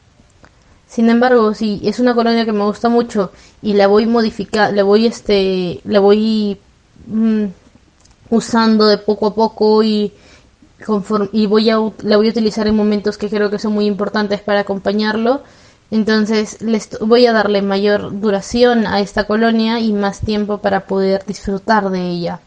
Sin 0.90 1.08
embargo, 1.08 1.54
si 1.54 1.80
es 1.84 2.00
una 2.00 2.16
colonia 2.16 2.44
que 2.44 2.52
me 2.52 2.64
gusta 2.64 2.88
mucho 2.88 3.30
y 3.62 3.74
la 3.74 3.86
voy 3.86 4.06
modificar, 4.06 4.74
la 4.74 4.82
voy 4.82 5.06
este, 5.06 5.80
la 5.84 6.00
voy 6.00 6.58
mm, 7.06 7.44
usando 8.30 8.86
de 8.86 8.98
poco 8.98 9.28
a 9.28 9.34
poco 9.34 9.84
y 9.84 10.12
y 11.32 11.46
voy 11.46 11.68
a 11.70 11.76
la 12.02 12.16
voy 12.16 12.28
a 12.28 12.30
utilizar 12.30 12.66
en 12.66 12.74
momentos 12.74 13.18
que 13.18 13.28
creo 13.28 13.50
que 13.50 13.58
son 13.58 13.74
muy 13.74 13.86
importantes 13.86 14.40
para 14.40 14.60
acompañarlo, 14.60 15.42
entonces 15.90 16.60
les 16.62 16.88
voy 17.00 17.26
a 17.26 17.32
darle 17.34 17.62
mayor 17.62 18.18
duración 18.18 18.86
a 18.86 19.00
esta 19.00 19.24
colonia 19.24 19.78
y 19.78 19.92
más 19.92 20.20
tiempo 20.20 20.58
para 20.58 20.86
poder 20.86 21.24
disfrutar 21.26 21.90
de 21.90 22.08
ella. 22.08 22.40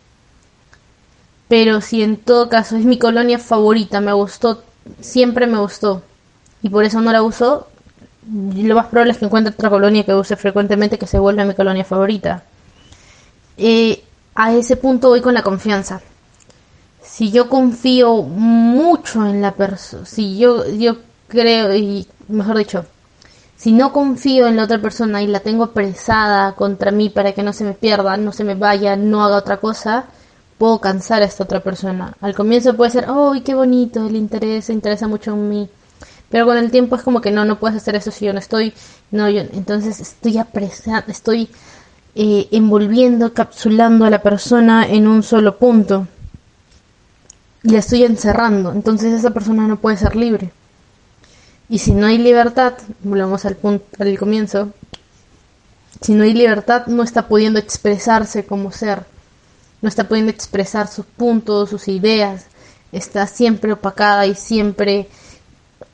Pero 1.48 1.80
si 1.80 2.02
en 2.02 2.18
todo 2.18 2.50
caso 2.50 2.76
es 2.76 2.86
mi 2.86 2.98
colonia 2.98 3.38
favorita, 3.38 4.02
me 4.02 4.14
gustó, 4.14 4.64
siempre 5.00 5.46
me 5.46 5.60
gustó, 5.60 6.02
y 6.64 6.70
por 6.70 6.86
eso 6.86 7.00
no 7.02 7.12
la 7.12 7.22
uso, 7.22 7.68
lo 8.28 8.76
más 8.76 8.88
probable 8.88 9.14
es 9.14 9.18
que 9.18 9.26
encuentre 9.26 9.54
otra 9.54 9.70
colonia 9.70 10.04
que 10.04 10.14
use 10.14 10.36
frecuentemente 10.36 10.98
que 10.98 11.08
se 11.08 11.20
vuelva 11.20 11.46
mi 11.46 11.54
colonia 11.54 11.84
favorita. 11.84 12.44
Eh, 13.58 14.04
a 14.36 14.54
ese 14.54 14.78
punto 14.78 15.10
voy 15.10 15.22
con 15.22 15.34
la 15.34 15.44
confianza. 15.44 16.02
Si 17.02 17.32
yo 17.32 17.50
confío 17.50 18.24
mucho 18.24 19.26
en 19.26 19.42
la 19.42 19.52
persona, 19.52 20.06
si 20.06 20.38
yo, 20.38 20.68
yo 20.70 20.98
creo, 21.28 21.76
y 21.76 22.08
mejor 22.30 22.58
dicho, 22.58 22.86
si 23.58 23.72
no 23.72 23.94
confío 23.94 24.48
en 24.48 24.56
la 24.56 24.64
otra 24.64 24.82
persona 24.82 25.22
y 25.22 25.28
la 25.28 25.40
tengo 25.42 25.72
presada 25.72 26.54
contra 26.54 26.92
mí 26.92 27.10
para 27.10 27.34
que 27.34 27.44
no 27.44 27.54
se 27.54 27.64
me 27.64 27.74
pierda, 27.74 28.18
no 28.18 28.32
se 28.32 28.44
me 28.44 28.56
vaya, 28.56 28.96
no 28.96 29.24
haga 29.24 29.38
otra 29.38 29.58
cosa, 29.58 30.06
puedo 30.58 30.80
cansar 30.80 31.22
a 31.22 31.26
esta 31.26 31.44
otra 31.44 31.60
persona. 31.60 32.14
Al 32.22 32.36
comienzo 32.36 32.76
puede 32.76 32.92
ser, 32.92 33.06
¡ay, 33.08 33.42
qué 33.42 33.54
bonito! 33.54 34.10
Le 34.10 34.18
interesa, 34.18 34.74
interesa 34.74 35.08
mucho 35.08 35.34
en 35.34 35.50
mí. 35.50 35.70
Pero 36.34 36.48
con 36.48 36.58
el 36.58 36.72
tiempo 36.72 36.96
es 36.96 37.04
como 37.04 37.22
que 37.22 37.30
no, 37.30 37.46
no 37.46 37.60
puedes 37.60 37.78
hacer 37.78 37.96
eso 37.96 38.10
si 38.10 38.26
yo 38.26 38.34
no 38.34 38.40
estoy. 38.40 38.74
No, 39.12 39.30
yo, 39.30 39.42
entonces 39.42 40.00
estoy 40.00 40.40
apresando, 40.40 41.12
estoy 41.12 41.48
eh, 42.16 42.48
envolviendo, 42.50 43.36
capsulando 43.36 44.04
a 44.04 44.10
la 44.10 44.24
persona 44.24 44.88
en 44.90 45.08
un 45.08 45.22
solo 45.22 45.60
punto. 45.60 46.08
Y 47.62 47.70
la 47.70 47.78
estoy 47.78 48.04
encerrando. 48.04 48.72
Entonces 48.72 49.14
esa 49.14 49.30
persona 49.30 49.68
no 49.68 49.78
puede 49.78 49.98
ser 49.98 50.16
libre. 50.16 50.52
Y 51.70 51.78
si 51.78 51.92
no 51.92 52.08
hay 52.08 52.18
libertad, 52.18 52.74
volvemos 53.04 53.46
al 53.46 53.56
punto, 53.56 53.86
al 54.00 54.18
comienzo, 54.18 54.74
si 56.02 56.16
no 56.16 56.24
hay 56.24 56.34
libertad, 56.34 56.88
no 56.88 57.04
está 57.04 57.28
pudiendo 57.28 57.60
expresarse 57.60 58.44
como 58.44 58.72
ser, 58.72 59.06
no 59.84 59.88
está 59.88 60.08
pudiendo 60.08 60.32
expresar 60.32 60.88
sus 60.88 61.06
puntos, 61.06 61.70
sus 61.70 61.88
ideas, 61.88 62.48
está 62.92 63.28
siempre 63.28 63.72
opacada 63.72 64.26
y 64.26 64.34
siempre 64.34 65.08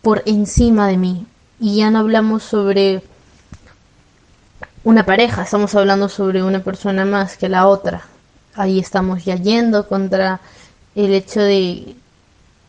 por 0.02 0.24
encima 0.26 0.88
de 0.88 0.98
mí. 0.98 1.26
Y 1.60 1.78
ya 1.78 1.92
no 1.92 2.00
hablamos 2.00 2.44
sobre 2.44 3.04
una 4.84 5.06
pareja, 5.06 5.44
estamos 5.44 5.76
hablando 5.76 6.10
sobre 6.10 6.42
una 6.42 6.60
persona 6.60 7.06
más 7.06 7.38
que 7.38 7.50
la 7.50 7.68
otra. 7.68 8.04
Ahí 8.56 8.80
estamos 8.80 9.26
ya 9.26 9.36
yendo 9.36 9.88
contra 9.88 10.40
el 10.96 11.14
hecho 11.14 11.42
de 11.42 11.96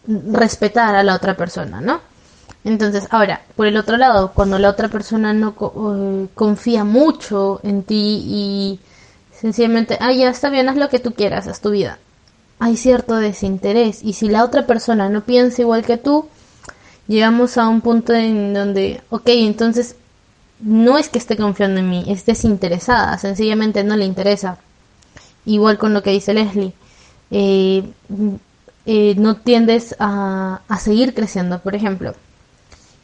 respetar 0.06 0.94
a 0.94 1.02
la 1.02 1.14
otra 1.14 1.36
persona, 1.36 1.80
¿no? 1.80 2.00
Entonces, 2.64 3.06
ahora, 3.10 3.42
por 3.56 3.66
el 3.66 3.76
otro 3.76 3.96
lado, 3.96 4.32
cuando 4.34 4.58
la 4.58 4.68
otra 4.68 4.88
persona 4.88 5.32
no 5.32 5.54
eh, 5.60 6.28
confía 6.34 6.84
mucho 6.84 7.60
en 7.62 7.82
ti 7.82 8.22
y 8.26 8.80
sencillamente, 9.32 9.96
ah, 10.00 10.12
ya 10.12 10.28
está 10.28 10.50
bien, 10.50 10.68
haz 10.68 10.76
lo 10.76 10.88
que 10.90 10.98
tú 10.98 11.14
quieras, 11.14 11.46
haz 11.46 11.60
tu 11.60 11.70
vida. 11.70 11.98
Hay 12.58 12.76
cierto 12.76 13.16
desinterés 13.16 14.02
y 14.02 14.12
si 14.12 14.28
la 14.28 14.44
otra 14.44 14.66
persona 14.66 15.08
no 15.08 15.22
piensa 15.22 15.62
igual 15.62 15.84
que 15.86 15.96
tú, 15.96 16.28
llegamos 17.10 17.58
a 17.58 17.68
un 17.68 17.80
punto 17.80 18.14
en 18.14 18.54
donde, 18.54 19.02
ok, 19.10 19.28
entonces 19.28 19.96
no 20.60 20.98
es 20.98 21.08
que 21.08 21.18
esté 21.18 21.36
confiando 21.36 21.80
en 21.80 21.90
mí, 21.90 22.04
es 22.08 22.26
desinteresada, 22.26 23.18
sencillamente 23.18 23.84
no 23.84 23.96
le 23.96 24.04
interesa. 24.04 24.58
Igual 25.46 25.78
con 25.78 25.94
lo 25.94 26.02
que 26.02 26.10
dice 26.10 26.34
Leslie. 26.34 26.72
Eh, 27.30 27.84
eh, 28.86 29.14
no 29.16 29.36
tiendes 29.36 29.94
a, 29.98 30.60
a 30.68 30.78
seguir 30.78 31.14
creciendo, 31.14 31.60
por 31.60 31.74
ejemplo 31.74 32.14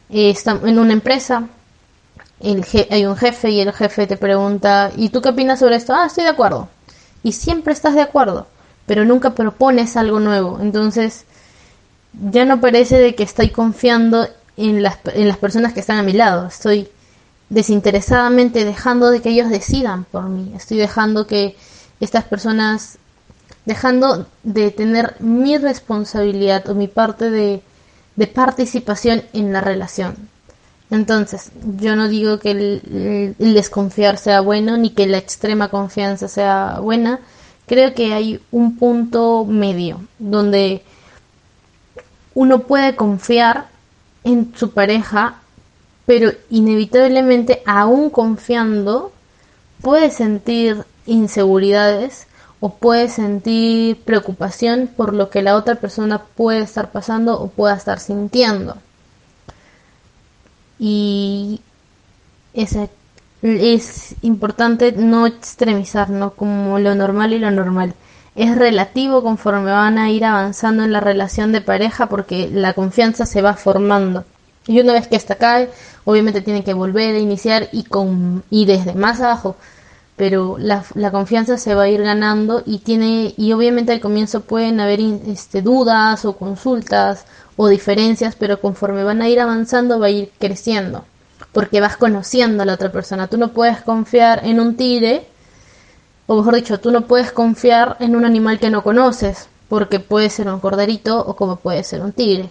eh, 0.09 0.29
está 0.29 0.59
en 0.63 0.79
una 0.79 0.93
empresa, 0.93 1.47
el 2.39 2.65
hay 2.89 3.05
un 3.05 3.17
jefe 3.17 3.49
y 3.51 3.61
el 3.61 3.73
jefe 3.73 4.07
te 4.07 4.17
pregunta, 4.17 4.91
¿y 4.95 5.09
tú 5.09 5.21
qué 5.21 5.29
opinas 5.29 5.59
sobre 5.59 5.75
esto? 5.75 5.93
Ah, 5.93 6.05
estoy 6.07 6.23
de 6.23 6.29
acuerdo. 6.31 6.69
y 7.23 7.33
siempre 7.33 7.73
estás 7.73 7.95
de 7.95 8.01
acuerdo, 8.01 8.47
pero 8.85 9.03
nunca 9.05 9.31
propones 9.35 9.97
algo 9.97 10.19
nuevo. 10.19 10.59
Entonces, 10.61 11.25
ya 12.13 12.45
no 12.45 12.59
parece 12.61 12.97
de 12.97 13.15
que 13.15 13.23
estoy 13.23 13.49
confiando 13.49 14.27
en 14.55 14.81
las, 14.83 14.97
en 15.13 15.27
las 15.27 15.37
personas 15.37 15.73
que 15.73 15.79
están 15.79 15.97
a 15.99 16.03
mi 16.03 16.13
lado. 16.13 16.47
Estoy 16.47 16.89
desinteresadamente 17.49 18.65
dejando 18.65 19.09
de 19.09 19.21
que 19.21 19.29
ellos 19.29 19.49
decidan 19.49 20.03
por 20.05 20.23
mí. 20.23 20.51
Estoy 20.55 20.77
dejando 20.77 21.27
que 21.27 21.55
estas 21.99 22.25
personas, 22.25 22.97
dejando 23.65 24.25
de 24.43 24.71
tener 24.71 25.15
mi 25.19 25.57
responsabilidad 25.57 26.67
o 26.69 26.75
mi 26.75 26.87
parte 26.87 27.29
de, 27.29 27.61
de 28.15 28.27
participación 28.27 29.23
en 29.33 29.53
la 29.53 29.61
relación. 29.61 30.15
Entonces, 30.89 31.51
yo 31.79 31.95
no 31.95 32.07
digo 32.07 32.39
que 32.39 32.51
el, 32.51 33.35
el, 33.39 33.53
desconfiar 33.53 34.17
sea 34.17 34.39
bueno 34.39 34.77
ni 34.77 34.91
que 34.91 35.05
la 35.05 35.17
extrema 35.17 35.69
confianza 35.69 36.29
sea 36.29 36.79
buena. 36.79 37.19
Creo 37.65 37.93
que 37.93 38.13
hay 38.13 38.39
un 38.51 38.77
punto 38.77 39.43
medio 39.43 39.99
donde 40.17 40.83
uno 42.37 42.59
puede 42.59 42.95
confiar 42.95 43.65
en 44.23 44.53
su 44.55 44.69
pareja, 44.69 45.37
pero 46.05 46.29
inevitablemente 46.51 47.63
aún 47.65 48.11
confiando 48.11 49.11
puede 49.81 50.11
sentir 50.11 50.85
inseguridades 51.07 52.27
o 52.59 52.75
puede 52.75 53.09
sentir 53.09 54.03
preocupación 54.03 54.87
por 54.95 55.15
lo 55.15 55.31
que 55.31 55.41
la 55.41 55.55
otra 55.55 55.75
persona 55.75 56.21
puede 56.35 56.59
estar 56.59 56.91
pasando 56.91 57.41
o 57.41 57.47
pueda 57.47 57.73
estar 57.73 57.99
sintiendo. 57.99 58.77
Y 60.77 61.61
es, 62.53 62.77
es 63.41 64.15
importante 64.21 64.91
no 64.91 65.25
extremizar, 65.25 66.11
¿no? 66.11 66.35
Como 66.35 66.77
lo 66.77 66.93
normal 66.93 67.33
y 67.33 67.39
lo 67.39 67.49
normal 67.49 67.95
es 68.37 68.55
relativo 68.55 69.23
conforme 69.23 69.71
van 69.71 69.97
a 69.97 70.11
ir 70.11 70.23
avanzando 70.23 70.83
en 70.83 70.93
la 70.93 70.99
relación 70.99 71.51
de 71.51 71.59
pareja 71.59 72.07
porque 72.07 72.49
la 72.53 72.73
confianza 72.73 73.25
se 73.25 73.41
va 73.41 73.55
formando. 73.55 74.25
Y 74.67 74.79
una 74.79 74.93
vez 74.93 75.07
que 75.07 75.15
esta 75.15 75.35
cae, 75.35 75.69
obviamente 76.05 76.41
tiene 76.41 76.63
que 76.63 76.73
volver 76.73 77.15
a 77.15 77.19
iniciar 77.19 77.67
y, 77.71 77.83
con, 77.83 78.43
y 78.51 78.65
desde 78.65 78.93
más 78.93 79.21
abajo. 79.21 79.55
Pero 80.15 80.57
la, 80.59 80.83
la, 80.93 81.11
confianza 81.11 81.57
se 81.57 81.73
va 81.73 81.83
a 81.83 81.89
ir 81.89 82.01
ganando 82.01 82.63
y 82.65 82.79
tiene 82.79 83.33
y 83.37 83.53
obviamente 83.53 83.91
al 83.91 83.99
comienzo 83.99 84.41
pueden 84.41 84.79
haber 84.79 84.99
este, 84.99 85.61
dudas 85.61 86.25
o 86.25 86.37
consultas 86.37 87.25
o 87.55 87.67
diferencias, 87.67 88.35
pero 88.35 88.61
conforme 88.61 89.03
van 89.03 89.21
a 89.21 89.29
ir 89.29 89.39
avanzando 89.39 89.99
va 89.99 90.07
a 90.07 90.11
ir 90.11 90.31
creciendo 90.39 91.05
porque 91.51 91.81
vas 91.81 91.97
conociendo 91.97 92.63
a 92.63 92.65
la 92.65 92.73
otra 92.73 92.91
persona. 92.91 93.27
Tú 93.27 93.37
no 93.37 93.49
puedes 93.49 93.81
confiar 93.81 94.41
en 94.43 94.59
un 94.59 94.75
tigre 94.75 95.27
o 96.27 96.35
mejor 96.35 96.55
dicho, 96.55 96.79
tú 96.79 96.91
no 96.91 97.07
puedes 97.07 97.31
confiar 97.31 97.97
en 97.99 98.15
un 98.15 98.25
animal 98.25 98.59
que 98.59 98.69
no 98.69 98.83
conoces, 98.83 99.47
porque 99.69 99.99
puede 99.99 100.29
ser 100.29 100.49
un 100.49 100.59
corderito 100.59 101.19
o 101.19 101.35
como 101.35 101.55
puede 101.55 101.83
ser 101.83 102.01
un 102.01 102.11
tigre. 102.11 102.49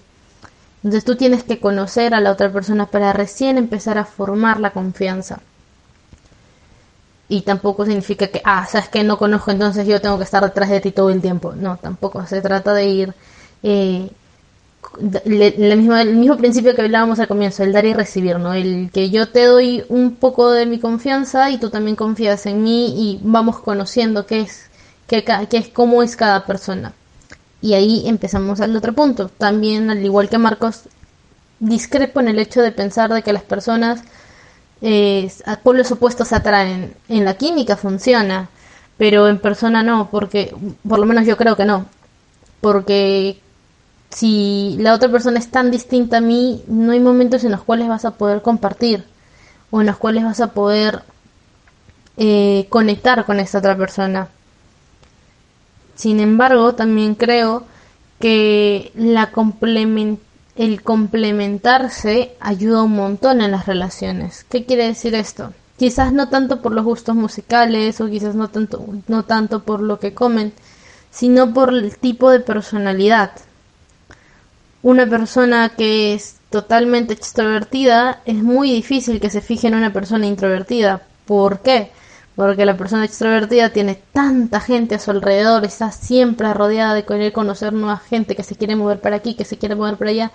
Entonces 0.79 1.05
tú 1.05 1.17
tienes 1.17 1.43
que 1.43 1.61
conocer 1.61 2.15
a 2.15 2.21
la 2.21 2.31
otra 2.31 2.51
persona 2.51 2.87
para 2.87 3.13
recién 3.13 3.59
empezar 3.59 3.99
a 3.99 4.05
formar 4.05 4.61
la 4.61 4.71
confianza. 4.71 5.41
Y 7.29 7.43
tampoco 7.43 7.85
significa 7.85 8.29
que, 8.29 8.41
ah, 8.45 8.67
sabes 8.67 8.89
que 8.89 9.03
no 9.03 9.19
conozco, 9.19 9.51
entonces 9.51 9.87
yo 9.87 10.01
tengo 10.01 10.17
que 10.17 10.25
estar 10.25 10.45
detrás 10.45 10.71
de 10.71 10.81
ti 10.81 10.93
todo 10.93 11.11
el 11.11 11.21
tiempo. 11.21 11.55
No, 11.57 11.77
tampoco. 11.77 12.25
Se 12.27 12.41
trata 12.41 12.73
de 12.73 12.87
ir 12.87 13.15
eh, 13.63 14.11
el 14.99 15.77
mismo 15.77 16.37
principio 16.37 16.75
que 16.75 16.83
hablábamos 16.83 17.19
al 17.19 17.29
comienzo, 17.29 17.63
el 17.63 17.73
dar 17.73 17.85
y 17.85 17.95
recibir, 17.95 18.39
¿no? 18.39 18.55
El 18.55 18.91
que 18.93 19.11
yo 19.11 19.29
te 19.29 19.45
doy 19.45 19.85
un 19.89 20.17
poco 20.17 20.51
de 20.51 20.67
mi 20.67 20.79
confianza 20.79 21.51
y 21.51 21.59
tú 21.59 21.71
también 21.71 21.97
confías 21.97 22.47
en 22.47 22.63
mí 22.63 22.95
y 22.97 23.21
vamos 23.23 23.59
conociendo 23.61 24.27
qué 24.27 24.41
es, 24.41 24.71
qué, 25.07 25.25
qué 25.25 25.57
es 25.59 25.69
cómo 25.69 26.03
es 26.03 26.17
cada 26.17 26.47
persona. 26.47 26.93
Y 27.61 27.75
ahí 27.75 28.05
empezamos 28.07 28.61
al 28.61 28.77
otro 28.77 28.93
punto. 28.93 29.29
También, 29.29 29.91
al 29.91 30.05
igual 30.05 30.29
que 30.29 30.39
Marcos, 30.39 30.83
discrepo 31.59 32.21
en 32.21 32.29
el 32.29 32.39
hecho 32.39 32.63
de 32.63 32.73
pensar 32.73 33.13
de 33.13 33.23
que 33.23 33.33
las 33.33 33.43
personas 33.43 34.03
eh, 34.83 35.31
por 35.63 35.77
los 35.77 35.91
opuestos 35.93 36.29
se 36.29 36.37
atraen. 36.37 36.95
En 37.09 37.25
la 37.25 37.35
química 37.35 37.77
funciona, 37.77 38.49
pero 38.99 39.29
en 39.29 39.39
persona 39.39 39.83
no, 39.83 40.11
porque 40.11 40.55
por 40.89 40.99
lo 40.99 41.07
menos 41.07 41.27
yo 41.27 41.37
creo 41.37 41.57
que 41.57 41.65
no. 41.65 41.87
Porque 42.61 43.41
si 44.11 44.77
la 44.79 44.95
otra 44.95 45.11
persona 45.11 45.39
es 45.39 45.51
tan 45.51 45.71
distinta 45.71 46.19
a 46.19 46.21
mí, 46.21 46.63
no 46.69 46.93
hay 46.93 47.01
momentos 47.01 47.45
en 47.45 47.53
los 47.53 47.63
cuales 47.63 47.89
vas 47.89 48.05
a 48.05 48.13
poder 48.13 48.43
compartir 48.43 49.05
o 49.71 49.81
en 49.81 49.87
los 49.87 49.97
cuales 49.97 50.25
vas 50.25 50.41
a 50.41 50.53
poder 50.53 51.03
eh, 52.17 52.67
conectar 52.71 53.25
con 53.27 53.41
esa 53.41 53.59
otra 53.59 53.77
persona. 53.77 54.29
Sin 55.95 56.21
embargo, 56.21 56.75
también 56.75 57.15
creo 57.15 57.65
que 58.21 58.93
la 58.95 59.31
el 60.57 60.83
complementarse 60.83 62.35
ayuda 62.41 62.83
un 62.83 62.93
montón 62.93 63.43
en 63.43 63.51
las 63.51 63.67
relaciones. 63.67 64.45
¿Qué 64.49 64.65
quiere 64.65 64.87
decir 64.87 65.15
esto? 65.15 65.53
Quizás 65.77 66.15
no 66.15 66.31
tanto 66.31 66.63
por 66.63 66.73
los 66.73 66.85
gustos 66.85 67.15
musicales 67.15 68.01
o 68.01 68.09
quizás 68.09 68.35
no 68.35 68.49
tanto, 68.49 68.83
no 69.09 69.25
tanto 69.25 69.63
por 69.65 69.81
lo 69.81 69.99
que 69.99 70.15
comen, 70.15 70.55
sino 71.11 71.53
por 71.53 71.75
el 71.75 71.99
tipo 71.99 72.31
de 72.31 72.41
personalidad 72.41 73.33
una 74.87 75.05
persona 75.09 75.71
que 75.71 76.15
es 76.15 76.37
totalmente 76.49 77.13
extrovertida, 77.13 78.21
es 78.25 78.37
muy 78.37 78.71
difícil 78.71 79.19
que 79.19 79.31
se 79.31 79.41
fije 79.41 79.67
en 79.67 79.75
una 79.75 79.93
persona 79.93 80.29
introvertida. 80.29 81.03
¿Por 81.25 81.59
qué? 81.59 81.91
Porque 82.37 82.65
la 82.65 82.77
persona 82.77 83.05
extrovertida 83.05 83.71
tiene 83.71 84.01
tanta 84.13 84.61
gente 84.61 84.95
a 84.95 85.01
su 85.01 85.11
alrededor, 85.11 85.65
está 85.65 85.91
siempre 85.91 86.55
rodeada 86.55 86.95
de 86.95 87.05
querer 87.05 87.33
conocer 87.33 87.73
nueva 87.73 87.97
gente 87.97 88.37
que 88.37 88.45
se 88.45 88.55
quiere 88.55 88.77
mover 88.77 89.01
para 89.01 89.17
aquí, 89.17 89.35
que 89.35 89.45
se 89.45 89.59
quiere 89.59 89.75
mover 89.75 89.97
para 89.97 90.13
allá. 90.13 90.31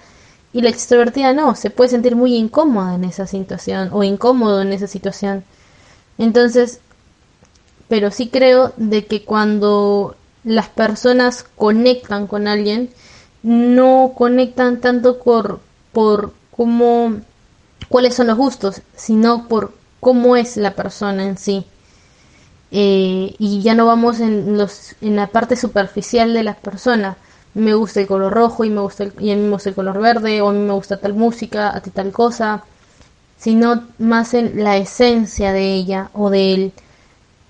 Y 0.52 0.62
la 0.62 0.70
extrovertida 0.70 1.32
no, 1.32 1.56
se 1.56 1.70
puede 1.70 1.91
sentir 1.91 2.18
muy 2.18 2.36
incómoda 2.36 2.95
en 2.95 3.06
esa 3.06 3.28
situación 3.28 3.88
o 3.93 4.04
incómodo 4.04 4.62
en 4.62 4.74
esa 4.74 4.88
situación. 4.88 5.45
Entonces, 6.18 6.82
pero 7.88 8.12
sí 8.12 8.28
creo 8.28 8.74
de 8.76 9.06
que 9.06 9.24
cuando 9.24 10.18
las 10.43 10.68
personas 10.68 11.45
conectan 11.56 12.28
con 12.28 12.49
alguien, 12.49 12.89
no 13.44 14.14
conectan 14.16 14.80
tanto 14.80 15.20
por, 15.20 15.60
por 15.92 16.34
cómo, 16.52 17.22
cuáles 17.89 18.16
son 18.16 18.28
los 18.28 18.38
gustos, 18.38 18.82
sino 18.96 19.48
por 19.48 19.74
cómo 20.00 20.36
es 20.36 20.58
la 20.58 20.76
persona 20.76 21.24
en 21.24 21.38
sí. 21.38 21.66
Eh, 22.72 23.36
y 23.38 23.62
ya 23.62 23.76
no 23.76 23.86
vamos 23.86 24.20
en, 24.20 24.58
los, 24.58 24.96
en 25.02 25.16
la 25.16 25.28
parte 25.28 25.56
superficial 25.56 26.34
de 26.34 26.44
la 26.44 26.54
persona. 26.54 27.18
Me 27.54 27.74
gusta 27.74 28.00
el 28.00 28.08
color 28.08 28.34
rojo 28.34 28.64
y, 28.64 28.70
me 28.70 28.82
gusta 28.82 29.06
y 29.20 29.32
a 29.32 29.36
mí 29.36 29.42
me 29.42 29.52
gusta 29.52 29.70
el 29.70 29.76
color 29.76 30.00
verde, 30.00 30.42
o 30.42 30.50
a 30.50 30.54
mí 30.54 30.60
me 30.60 30.74
gusta 30.74 30.98
tal 30.98 31.14
música, 31.14 31.76
a 31.76 31.82
ti 31.82 31.89
tal 31.89 32.12
cosa, 32.12 32.64
sino 33.38 33.88
más 33.98 34.34
en 34.34 34.64
la 34.64 34.78
esencia 34.78 35.52
de 35.52 35.74
ella 35.74 36.10
o 36.14 36.30
de 36.30 36.54
él, 36.54 36.74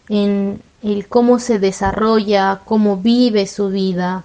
en 0.09 0.61
el 0.81 1.07
cómo 1.07 1.37
se 1.37 1.59
desarrolla, 1.59 2.61
cómo 2.65 2.97
vive 2.97 3.45
su 3.45 3.69
vida, 3.69 4.23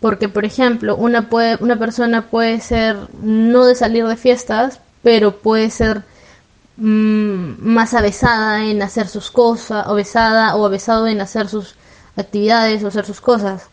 porque, 0.00 0.28
por 0.28 0.44
ejemplo, 0.44 0.96
una, 0.96 1.28
puede, 1.28 1.56
una 1.60 1.78
persona 1.78 2.22
puede 2.22 2.60
ser 2.60 2.96
no 3.22 3.64
de 3.64 3.74
salir 3.74 4.06
de 4.06 4.16
fiestas, 4.16 4.80
pero 5.02 5.38
puede 5.38 5.70
ser 5.70 6.02
mm, 6.76 7.54
más 7.60 7.94
avesada 7.94 8.64
en 8.64 8.82
hacer 8.82 9.08
sus 9.08 9.30
cosas, 9.30 9.86
avesada 9.86 10.56
o 10.56 10.66
avesado 10.66 11.06
en 11.06 11.20
hacer 11.20 11.48
sus 11.48 11.74
actividades 12.16 12.82
o 12.84 12.88
hacer 12.88 13.06
sus 13.06 13.20
cosas. 13.20 13.68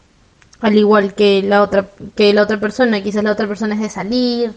Al 0.62 0.78
igual 0.78 1.14
que 1.14 1.44
la 1.44 1.62
otra, 1.62 1.90
que 2.16 2.34
la 2.34 2.44
otra 2.44 2.60
persona, 2.60 3.04
quizás 3.04 3.24
la 3.24 3.32
otra 3.34 3.48
persona 3.48 3.76
es 3.76 3.82
de 3.82 3.90
salir, 3.90 4.54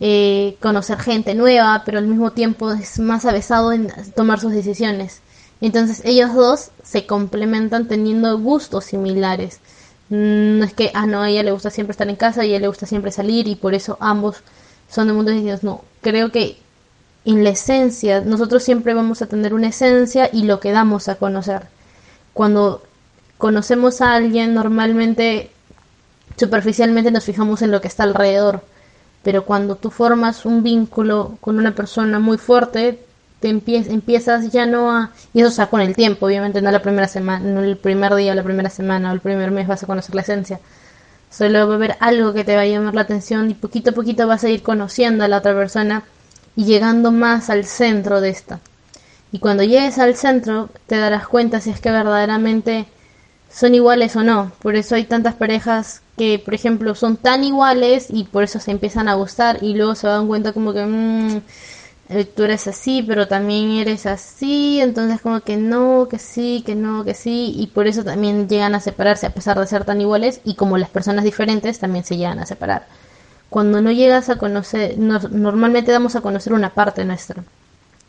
eh, 0.00 0.56
conocer 0.60 0.98
gente 0.98 1.34
nueva, 1.34 1.82
pero 1.84 1.98
al 1.98 2.06
mismo 2.06 2.32
tiempo 2.32 2.72
es 2.72 2.98
más 2.98 3.24
avesado 3.26 3.72
en 3.72 3.92
tomar 4.16 4.40
sus 4.40 4.52
decisiones. 4.52 5.20
Entonces 5.60 6.02
ellos 6.04 6.34
dos 6.34 6.70
se 6.82 7.06
complementan 7.06 7.88
teniendo 7.88 8.38
gustos 8.38 8.86
similares. 8.86 9.60
No 10.10 10.64
es 10.64 10.74
que, 10.74 10.90
ah, 10.94 11.06
no, 11.06 11.22
a 11.22 11.30
ella 11.30 11.42
le 11.42 11.52
gusta 11.52 11.70
siempre 11.70 11.92
estar 11.92 12.08
en 12.08 12.16
casa 12.16 12.44
y 12.44 12.48
a 12.48 12.50
ella 12.50 12.60
le 12.60 12.68
gusta 12.68 12.86
siempre 12.86 13.10
salir 13.10 13.48
y 13.48 13.56
por 13.56 13.74
eso 13.74 13.96
ambos 14.00 14.42
son 14.88 15.08
de 15.08 15.12
mundos 15.14 15.34
distintos. 15.34 15.64
No, 15.64 15.84
creo 16.02 16.30
que 16.30 16.58
en 17.24 17.42
la 17.42 17.50
esencia, 17.50 18.20
nosotros 18.20 18.62
siempre 18.62 18.94
vamos 18.94 19.22
a 19.22 19.26
tener 19.26 19.54
una 19.54 19.68
esencia 19.68 20.28
y 20.32 20.44
lo 20.44 20.60
que 20.60 20.72
damos 20.72 21.08
a 21.08 21.16
conocer. 21.16 21.62
Cuando 22.34 22.82
conocemos 23.38 24.00
a 24.00 24.14
alguien, 24.14 24.54
normalmente, 24.54 25.50
superficialmente 26.36 27.10
nos 27.10 27.24
fijamos 27.24 27.62
en 27.62 27.70
lo 27.70 27.80
que 27.80 27.88
está 27.88 28.02
alrededor. 28.02 28.62
Pero 29.22 29.46
cuando 29.46 29.76
tú 29.76 29.90
formas 29.90 30.44
un 30.44 30.62
vínculo 30.62 31.38
con 31.40 31.58
una 31.58 31.74
persona 31.74 32.18
muy 32.18 32.36
fuerte, 32.36 33.02
empiezas 33.48 34.50
ya 34.50 34.66
no 34.66 34.90
a... 34.90 35.10
Y 35.32 35.40
eso 35.40 35.48
está 35.48 35.66
con 35.66 35.80
el 35.80 35.94
tiempo, 35.94 36.26
obviamente 36.26 36.62
no 36.62 36.70
la 36.70 36.82
primera 36.82 37.08
semana, 37.08 37.44
no 37.44 37.62
el 37.62 37.76
primer 37.76 38.14
día 38.14 38.32
o 38.32 38.34
la 38.34 38.42
primera 38.42 38.70
semana 38.70 39.10
o 39.10 39.14
el 39.14 39.20
primer 39.20 39.50
mes 39.50 39.66
vas 39.66 39.82
a 39.82 39.86
conocer 39.86 40.14
la 40.14 40.22
esencia. 40.22 40.60
Solo 41.30 41.66
va 41.66 41.74
a 41.74 41.76
haber 41.76 41.96
algo 42.00 42.32
que 42.32 42.44
te 42.44 42.54
va 42.54 42.62
a 42.62 42.66
llamar 42.66 42.94
la 42.94 43.02
atención 43.02 43.50
y 43.50 43.54
poquito 43.54 43.90
a 43.90 43.94
poquito 43.94 44.26
vas 44.26 44.44
a 44.44 44.50
ir 44.50 44.62
conociendo 44.62 45.24
a 45.24 45.28
la 45.28 45.38
otra 45.38 45.54
persona 45.54 46.04
y 46.56 46.64
llegando 46.64 47.10
más 47.10 47.50
al 47.50 47.64
centro 47.64 48.20
de 48.20 48.30
esta. 48.30 48.60
Y 49.32 49.40
cuando 49.40 49.64
llegues 49.64 49.98
al 49.98 50.14
centro 50.14 50.70
te 50.86 50.96
darás 50.96 51.26
cuenta 51.26 51.60
si 51.60 51.70
es 51.70 51.80
que 51.80 51.90
verdaderamente 51.90 52.86
son 53.50 53.74
iguales 53.74 54.14
o 54.16 54.22
no. 54.22 54.52
Por 54.60 54.76
eso 54.76 54.94
hay 54.94 55.04
tantas 55.04 55.34
parejas 55.34 56.02
que, 56.16 56.38
por 56.38 56.54
ejemplo, 56.54 56.94
son 56.94 57.16
tan 57.16 57.44
iguales 57.44 58.06
y 58.10 58.24
por 58.24 58.44
eso 58.44 58.60
se 58.60 58.70
empiezan 58.70 59.08
a 59.08 59.14
gustar 59.14 59.62
y 59.62 59.74
luego 59.74 59.94
se 59.94 60.06
dan 60.06 60.28
cuenta 60.28 60.52
como 60.52 60.72
que 60.72 60.84
mmm, 60.84 61.40
tú 62.34 62.42
eres 62.42 62.66
así, 62.66 63.02
pero 63.02 63.28
también 63.28 63.72
eres 63.72 64.06
así, 64.06 64.80
entonces 64.80 65.20
como 65.20 65.40
que 65.40 65.56
no, 65.56 66.06
que 66.08 66.18
sí, 66.18 66.62
que 66.64 66.74
no, 66.74 67.04
que 67.04 67.14
sí, 67.14 67.54
y 67.56 67.68
por 67.68 67.86
eso 67.86 68.04
también 68.04 68.48
llegan 68.48 68.74
a 68.74 68.80
separarse 68.80 69.26
a 69.26 69.30
pesar 69.34 69.58
de 69.58 69.66
ser 69.66 69.84
tan 69.84 70.00
iguales 70.00 70.40
y 70.44 70.54
como 70.54 70.76
las 70.76 70.90
personas 70.90 71.24
diferentes 71.24 71.78
también 71.78 72.04
se 72.04 72.16
llegan 72.16 72.38
a 72.38 72.46
separar. 72.46 72.86
Cuando 73.48 73.80
no 73.80 73.90
llegas 73.90 74.28
a 74.30 74.36
conocer, 74.36 74.98
normalmente 74.98 75.92
damos 75.92 76.16
a 76.16 76.20
conocer 76.20 76.52
una 76.52 76.74
parte 76.74 77.04
nuestra. 77.04 77.44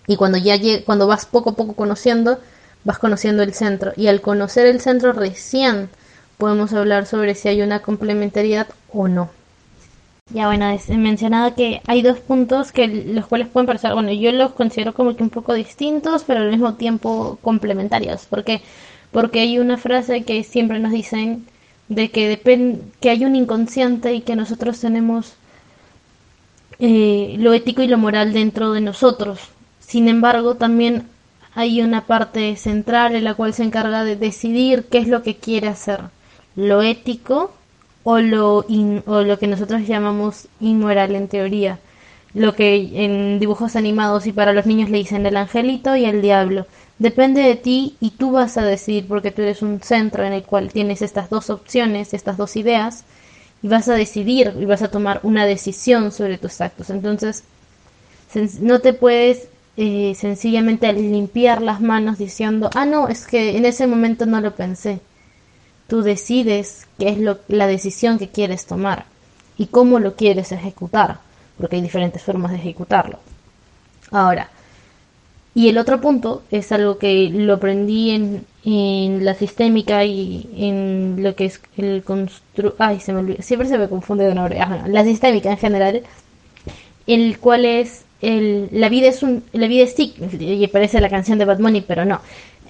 Y 0.07 0.17
cuando 0.17 0.37
ya 0.37 0.55
cuando 0.85 1.07
vas 1.07 1.25
poco 1.25 1.51
a 1.51 1.55
poco 1.55 1.73
conociendo, 1.73 2.39
vas 2.83 2.99
conociendo 2.99 3.43
el 3.43 3.53
centro. 3.53 3.93
Y 3.95 4.07
al 4.07 4.21
conocer 4.21 4.65
el 4.65 4.81
centro 4.81 5.13
recién 5.13 5.89
podemos 6.37 6.73
hablar 6.73 7.05
sobre 7.05 7.35
si 7.35 7.47
hay 7.47 7.61
una 7.61 7.81
complementariedad 7.81 8.67
o 8.91 9.07
no. 9.07 9.29
Ya 10.33 10.47
bueno, 10.47 10.65
he 10.69 10.97
mencionado 10.97 11.53
que 11.53 11.81
hay 11.85 12.01
dos 12.01 12.19
puntos 12.19 12.71
que 12.71 12.87
los 12.87 13.27
cuales 13.27 13.47
pueden 13.47 13.67
parecer, 13.67 13.93
bueno, 13.93 14.11
yo 14.11 14.31
los 14.31 14.53
considero 14.53 14.93
como 14.93 15.15
que 15.15 15.21
un 15.21 15.29
poco 15.29 15.53
distintos, 15.53 16.23
pero 16.23 16.41
al 16.41 16.49
mismo 16.49 16.73
tiempo 16.73 17.37
complementarios, 17.43 18.25
porque 18.27 18.61
porque 19.11 19.41
hay 19.41 19.59
una 19.59 19.77
frase 19.77 20.23
que 20.23 20.43
siempre 20.43 20.79
nos 20.79 20.91
dicen 20.91 21.45
de 21.89 22.09
que 22.09 22.27
depende 22.27 22.81
que 22.99 23.11
hay 23.11 23.23
un 23.23 23.35
inconsciente 23.35 24.15
y 24.15 24.21
que 24.21 24.35
nosotros 24.35 24.79
tenemos 24.79 25.35
eh, 26.79 27.35
lo 27.39 27.53
ético 27.53 27.81
y 27.83 27.87
lo 27.87 27.97
moral 27.99 28.33
dentro 28.33 28.71
de 28.73 28.81
nosotros. 28.81 29.39
Sin 29.79 30.07
embargo, 30.07 30.55
también 30.55 31.07
hay 31.53 31.81
una 31.81 32.01
parte 32.07 32.55
central 32.55 33.15
en 33.15 33.25
la 33.25 33.35
cual 33.35 33.53
se 33.53 33.63
encarga 33.63 34.03
de 34.03 34.15
decidir 34.15 34.85
qué 34.89 34.97
es 34.97 35.07
lo 35.07 35.21
que 35.23 35.35
quiere 35.35 35.67
hacer, 35.67 36.01
lo 36.55 36.81
ético 36.81 37.53
o 38.05 38.19
lo, 38.19 38.65
o 39.07 39.21
lo 39.23 39.39
que 39.39 39.47
nosotros 39.47 39.87
llamamos 39.87 40.47
inmoral 40.61 41.15
en 41.15 41.27
teoría, 41.27 41.79
lo 42.35 42.53
que 42.53 43.03
en 43.03 43.39
dibujos 43.39 43.75
animados 43.75 44.27
y 44.27 44.31
para 44.31 44.53
los 44.53 44.67
niños 44.67 44.91
le 44.91 44.99
dicen 44.99 45.25
el 45.25 45.35
angelito 45.35 45.95
y 45.95 46.05
el 46.05 46.21
diablo. 46.21 46.67
Depende 46.99 47.41
de 47.41 47.55
ti 47.55 47.97
y 47.99 48.11
tú 48.11 48.31
vas 48.31 48.57
a 48.57 48.63
decidir 48.63 49.07
porque 49.07 49.31
tú 49.31 49.41
eres 49.41 49.63
un 49.63 49.81
centro 49.81 50.23
en 50.23 50.33
el 50.33 50.43
cual 50.43 50.71
tienes 50.71 51.01
estas 51.01 51.29
dos 51.31 51.49
opciones, 51.49 52.13
estas 52.13 52.37
dos 52.37 52.55
ideas 52.55 53.05
y 53.63 53.67
vas 53.69 53.89
a 53.89 53.95
decidir 53.95 54.53
y 54.59 54.65
vas 54.65 54.83
a 54.83 54.91
tomar 54.91 55.19
una 55.23 55.47
decisión 55.47 56.11
sobre 56.11 56.37
tus 56.37 56.61
actos. 56.61 56.91
Entonces, 56.91 57.43
no 58.61 58.81
te 58.81 58.93
puedes 58.93 59.47
eh, 59.77 60.13
sencillamente 60.15 60.93
limpiar 60.93 61.61
las 61.61 61.81
manos 61.81 62.19
diciendo, 62.19 62.69
ah, 62.75 62.85
no, 62.85 63.07
es 63.07 63.25
que 63.25 63.57
en 63.57 63.65
ese 63.65 63.87
momento 63.87 64.27
no 64.27 64.41
lo 64.41 64.55
pensé. 64.55 64.99
Tú 65.87 66.01
decides 66.01 66.87
qué 66.97 67.09
es 67.09 67.17
lo, 67.19 67.39
la 67.47 67.67
decisión 67.67 68.17
que 68.17 68.29
quieres 68.29 68.65
tomar 68.65 69.05
y 69.57 69.67
cómo 69.67 69.99
lo 69.99 70.15
quieres 70.15 70.51
ejecutar, 70.51 71.19
porque 71.57 71.75
hay 71.77 71.81
diferentes 71.81 72.21
formas 72.21 72.51
de 72.51 72.57
ejecutarlo. 72.57 73.19
Ahora, 74.11 74.49
y 75.53 75.69
el 75.69 75.77
otro 75.77 76.01
punto 76.01 76.43
es 76.51 76.71
algo 76.73 76.97
que 76.97 77.29
lo 77.29 77.53
aprendí 77.53 78.11
en, 78.11 78.45
en 78.65 79.23
la 79.23 79.35
sistémica 79.35 80.03
y 80.03 80.49
en 80.57 81.23
lo 81.23 81.33
que 81.35 81.45
es 81.45 81.61
el 81.77 82.03
constru... 82.03 82.75
Ay, 82.77 82.99
se 82.99 83.13
me 83.13 83.19
olvidó. 83.19 83.41
Siempre 83.41 83.69
se 83.69 83.77
me 83.77 83.87
confunde 83.87 84.25
de 84.25 84.35
nombre. 84.35 84.59
la 84.87 85.03
sistémica 85.05 85.49
en 85.49 85.57
general, 85.57 86.03
el 87.07 87.39
cual 87.39 87.63
es 87.63 88.03
el, 88.21 88.67
la 88.71 88.89
vida 88.89 89.07
es 89.07 89.23
un, 89.23 89.43
la 89.53 89.67
vida 89.67 89.83
es 89.83 89.95
y 89.97 90.67
parece 90.67 90.99
la 90.99 91.09
canción 91.09 91.37
de 91.37 91.45
Bad 91.45 91.59
Bunny, 91.59 91.81
pero 91.81 92.03
no. 92.03 92.19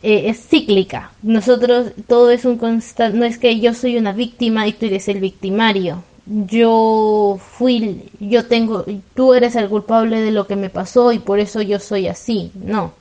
Eh, 0.08 0.30
es 0.30 0.48
cíclica. 0.50 1.14
Nosotros, 1.24 1.88
todo 2.08 2.30
es 2.30 2.46
un 2.46 2.60
constante, 2.60 3.18
no 3.18 3.26
es 3.26 3.40
que 3.40 3.60
yo 3.60 3.74
soy 3.74 3.98
una 3.98 4.14
víctima 4.14 4.68
y 4.68 4.74
tú 4.74 4.86
eres 4.86 5.08
el 5.08 5.20
victimario. 5.20 6.04
Yo 6.28 7.40
fui, 7.42 8.04
yo 8.20 8.46
tengo, 8.46 8.86
tú 9.16 9.34
eres 9.34 9.56
el 9.56 9.68
culpable 9.68 10.22
de 10.22 10.30
lo 10.30 10.46
que 10.46 10.56
me 10.56 10.70
pasó 10.70 11.12
y 11.12 11.18
por 11.18 11.40
eso 11.40 11.60
yo 11.64 11.80
soy 11.80 12.08
así. 12.08 12.52
No. 12.54 12.94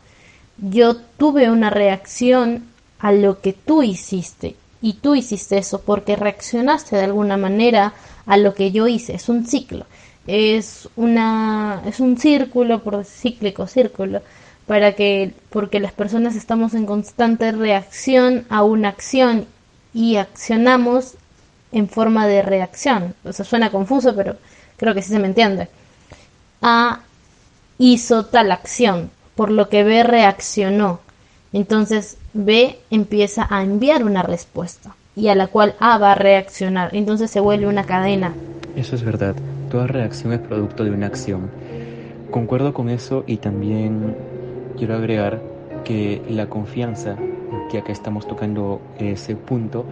Yo 0.57 0.97
tuve 1.19 1.51
una 1.51 1.69
reacción 1.69 2.65
a 2.99 3.13
lo 3.13 3.39
que 3.43 3.53
tú 3.53 3.83
hiciste 3.83 4.57
y 4.81 4.95
tú 4.95 5.15
hiciste 5.15 5.59
eso 5.59 5.83
porque 5.83 6.17
reaccionaste 6.17 6.97
de 6.97 7.05
alguna 7.05 7.37
manera 7.37 7.93
a 8.25 8.39
lo 8.39 8.55
que 8.55 8.73
yo 8.73 8.87
hice. 8.87 9.15
Es 9.15 9.29
un 9.29 9.45
ciclo. 9.45 9.85
Es 10.27 10.89
una 10.97 11.83
es 11.85 12.01
un 12.01 12.17
círculo 12.17 12.83
por 12.83 13.05
cíclico 13.05 13.67
círculo 13.67 14.23
para 14.67 14.93
que, 14.93 15.35
porque 15.51 15.81
las 15.81 15.93
personas 15.93 16.37
estamos 16.37 16.75
en 16.75 16.87
constante 16.87 17.53
reacción 17.53 18.47
a 18.49 18.63
una 18.63 18.89
acción 18.89 19.47
y 19.93 20.17
accionamos 20.17 21.15
en 21.73 21.89
forma 21.89 22.27
de 22.27 22.43
reacción. 22.43 23.15
O 23.25 23.33
sea, 23.33 23.45
suena 23.45 23.71
confuso, 23.71 24.15
pero 24.15 24.37
creo 24.77 24.95
que 24.95 25.03
sí 25.03 25.11
se 25.11 25.19
me 25.19 25.27
entiende. 25.27 25.69
A 26.63 27.01
hizo 27.79 28.27
tal 28.27 28.53
acción, 28.53 29.11
por 29.35 29.51
lo 29.51 29.69
que 29.69 29.85
B 29.85 30.03
reaccionó. 30.03 31.01
Entonces 31.53 32.17
B 32.33 32.79
empieza 32.91 33.47
a 33.51 33.63
enviar 33.63 34.05
una 34.05 34.23
respuesta 34.23 34.97
y 35.15 35.29
a 35.29 35.35
la 35.35 35.49
cual 35.49 35.75
A 35.79 35.99
va 35.99 36.13
a 36.13 36.17
reaccionar. 36.17 36.95
Entonces 36.95 37.31
se 37.31 37.41
vuelve 37.41 37.67
una 37.67 37.85
cadena. 37.85 38.35
Eso 38.77 38.97
es 38.97 39.03
verdad. 39.03 39.37
Toda 39.71 39.87
reacción 39.87 40.33
es 40.33 40.41
producto 40.41 40.85
de 40.85 40.91
una 40.91 41.07
acción. 41.07 41.51
Concuerdo 42.31 42.75
con 42.75 42.89
eso 42.89 43.25
y 43.27 43.37
también 43.37 44.17
quiero 44.77 44.97
agregar 44.97 45.41
que 45.85 46.23
la 46.29 46.49
confianza, 46.49 47.17
que 47.71 47.79
acá 47.79 47.93
estamos 47.93 48.27
tocando 48.27 48.81
ese 48.99 49.37
punto, 49.37 49.85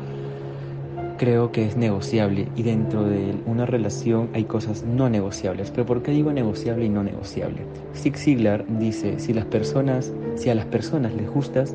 creo 1.18 1.52
que 1.52 1.66
es 1.66 1.76
negociable 1.76 2.48
y 2.56 2.62
dentro 2.62 3.04
de 3.04 3.36
una 3.46 3.66
relación 3.66 4.30
hay 4.34 4.44
cosas 4.44 4.84
no 4.84 5.08
negociables. 5.08 5.70
Pero 5.70 5.86
¿por 5.86 6.02
qué 6.02 6.10
digo 6.10 6.32
negociable 6.32 6.86
y 6.86 6.88
no 6.88 7.02
negociable? 7.04 7.62
Zig 7.94 8.16
Ziglar 8.16 8.64
dice, 8.78 9.20
si 9.20 9.32
las 9.32 9.44
personas, 9.44 10.12
si 10.34 10.50
a 10.50 10.54
las 10.54 10.66
personas 10.66 11.14
les 11.14 11.30
gustas, 11.30 11.74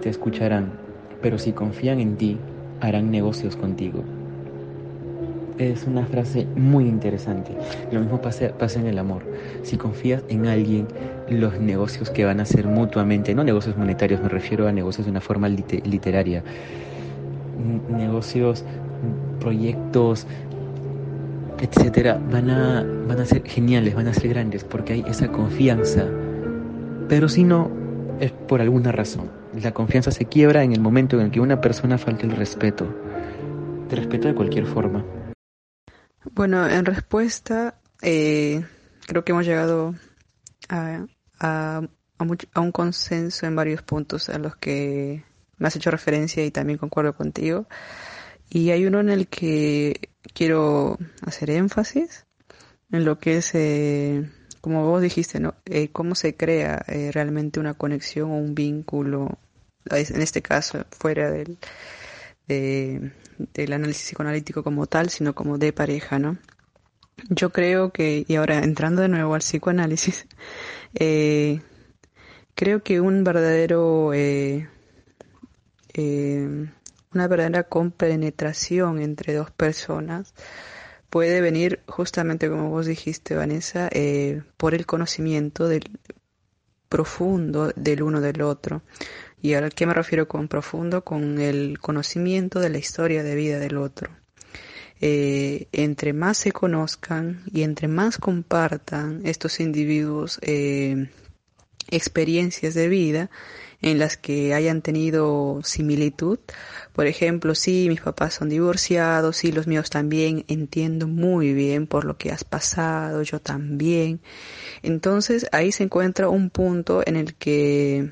te 0.00 0.08
escucharán, 0.08 0.72
pero 1.20 1.38
si 1.38 1.52
confían 1.52 2.00
en 2.00 2.16
ti, 2.16 2.38
harán 2.80 3.10
negocios 3.10 3.56
contigo 3.56 4.02
es 5.58 5.84
una 5.84 6.04
frase 6.06 6.46
muy 6.56 6.84
interesante. 6.84 7.52
Lo 7.92 8.00
mismo 8.00 8.20
pasa, 8.20 8.52
en 8.78 8.86
el 8.86 8.98
amor. 8.98 9.22
Si 9.62 9.76
confías 9.76 10.22
en 10.28 10.46
alguien, 10.46 10.86
los 11.28 11.58
negocios 11.60 12.10
que 12.10 12.24
van 12.24 12.40
a 12.40 12.42
hacer 12.42 12.66
mutuamente, 12.66 13.34
no 13.34 13.44
negocios 13.44 13.76
monetarios, 13.76 14.20
me 14.22 14.28
refiero 14.28 14.66
a 14.66 14.72
negocios 14.72 15.06
de 15.06 15.10
una 15.10 15.20
forma 15.20 15.48
literaria, 15.48 16.42
negocios, 17.88 18.64
proyectos, 19.40 20.26
etcétera, 21.60 22.20
van 22.30 22.50
a, 22.50 22.84
van 23.06 23.20
a 23.20 23.24
ser 23.24 23.42
geniales, 23.44 23.94
van 23.94 24.08
a 24.08 24.14
ser 24.14 24.30
grandes, 24.30 24.64
porque 24.64 24.94
hay 24.94 25.04
esa 25.08 25.28
confianza. 25.28 26.04
Pero 27.08 27.28
si 27.28 27.44
no, 27.44 27.70
es 28.20 28.32
por 28.32 28.60
alguna 28.60 28.92
razón. 28.92 29.28
La 29.62 29.72
confianza 29.72 30.10
se 30.10 30.24
quiebra 30.24 30.64
en 30.64 30.72
el 30.72 30.80
momento 30.80 31.16
en 31.16 31.26
el 31.26 31.30
que 31.30 31.40
una 31.40 31.60
persona 31.60 31.96
falta 31.96 32.26
el 32.26 32.32
respeto. 32.32 32.86
Te 33.88 33.96
respeto 33.96 34.26
de 34.28 34.34
cualquier 34.34 34.66
forma. 34.66 35.04
Bueno, 36.32 36.68
en 36.68 36.84
respuesta, 36.84 37.80
eh, 38.02 38.64
creo 39.06 39.24
que 39.24 39.32
hemos 39.32 39.44
llegado 39.44 39.94
a, 40.68 41.06
a, 41.38 41.82
a, 42.18 42.60
un 42.60 42.72
consenso 42.72 43.46
en 43.46 43.56
varios 43.56 43.82
puntos 43.82 44.28
a 44.28 44.38
los 44.38 44.56
que 44.56 45.24
me 45.58 45.68
has 45.68 45.76
hecho 45.76 45.90
referencia 45.90 46.44
y 46.44 46.50
también 46.50 46.78
concuerdo 46.78 47.14
contigo. 47.14 47.66
Y 48.48 48.70
hay 48.70 48.86
uno 48.86 49.00
en 49.00 49.10
el 49.10 49.28
que 49.28 50.10
quiero 50.32 50.98
hacer 51.22 51.50
énfasis, 51.50 52.26
en 52.90 53.04
lo 53.04 53.18
que 53.18 53.38
es, 53.38 53.54
eh, 53.54 54.30
como 54.60 54.86
vos 54.86 55.02
dijiste, 55.02 55.40
¿no? 55.40 55.54
Eh, 55.66 55.88
cómo 55.92 56.14
se 56.14 56.36
crea 56.36 56.84
eh, 56.88 57.10
realmente 57.12 57.60
una 57.60 57.74
conexión 57.74 58.30
o 58.30 58.36
un 58.36 58.54
vínculo, 58.54 59.38
en 59.90 60.22
este 60.22 60.42
caso, 60.42 60.84
fuera 60.90 61.30
del, 61.30 61.58
de, 62.46 63.12
del 63.38 63.72
análisis 63.72 64.04
psicoanalítico 64.04 64.62
como 64.62 64.86
tal, 64.86 65.10
sino 65.10 65.34
como 65.34 65.58
de 65.58 65.72
pareja, 65.72 66.18
¿no? 66.18 66.38
Yo 67.28 67.50
creo 67.50 67.92
que, 67.92 68.24
y 68.26 68.34
ahora 68.36 68.58
entrando 68.58 69.02
de 69.02 69.08
nuevo 69.08 69.34
al 69.34 69.40
psicoanálisis, 69.40 70.26
eh, 70.94 71.60
creo 72.54 72.82
que 72.82 73.00
un 73.00 73.24
verdadero, 73.24 74.12
eh, 74.12 74.68
eh, 75.94 76.68
una 77.12 77.28
verdadera 77.28 77.64
compenetración 77.64 79.00
entre 79.00 79.34
dos 79.34 79.50
personas 79.50 80.34
puede 81.10 81.40
venir 81.40 81.80
justamente 81.86 82.48
como 82.50 82.70
vos 82.70 82.86
dijiste, 82.86 83.36
Vanessa, 83.36 83.88
por 84.56 84.74
el 84.74 84.84
conocimiento 84.84 85.68
del 85.68 85.90
profundo 86.88 87.72
del 87.74 88.02
uno 88.02 88.20
del 88.20 88.42
otro. 88.42 88.82
¿Y 89.44 89.52
a 89.52 89.68
qué 89.68 89.84
me 89.84 89.92
refiero 89.92 90.26
con 90.26 90.48
profundo? 90.48 91.04
Con 91.04 91.38
el 91.38 91.78
conocimiento 91.78 92.60
de 92.60 92.70
la 92.70 92.78
historia 92.78 93.22
de 93.22 93.34
vida 93.34 93.58
del 93.58 93.76
otro. 93.76 94.08
Eh, 95.02 95.68
entre 95.72 96.14
más 96.14 96.38
se 96.38 96.50
conozcan 96.50 97.42
y 97.52 97.62
entre 97.62 97.86
más 97.86 98.16
compartan 98.16 99.20
estos 99.26 99.60
individuos 99.60 100.38
eh, 100.40 101.10
experiencias 101.90 102.72
de 102.72 102.88
vida 102.88 103.30
en 103.82 103.98
las 103.98 104.16
que 104.16 104.54
hayan 104.54 104.80
tenido 104.80 105.60
similitud. 105.62 106.38
Por 106.94 107.06
ejemplo, 107.06 107.54
sí, 107.54 107.84
mis 107.90 108.00
papás 108.00 108.32
son 108.32 108.48
divorciados, 108.48 109.36
sí, 109.36 109.52
los 109.52 109.66
míos 109.66 109.90
también, 109.90 110.46
entiendo 110.48 111.06
muy 111.06 111.52
bien 111.52 111.86
por 111.86 112.06
lo 112.06 112.16
que 112.16 112.32
has 112.32 112.44
pasado, 112.44 113.20
yo 113.20 113.40
también. 113.40 114.22
Entonces 114.82 115.46
ahí 115.52 115.70
se 115.70 115.82
encuentra 115.82 116.30
un 116.30 116.48
punto 116.48 117.02
en 117.04 117.16
el 117.16 117.34
que 117.34 118.10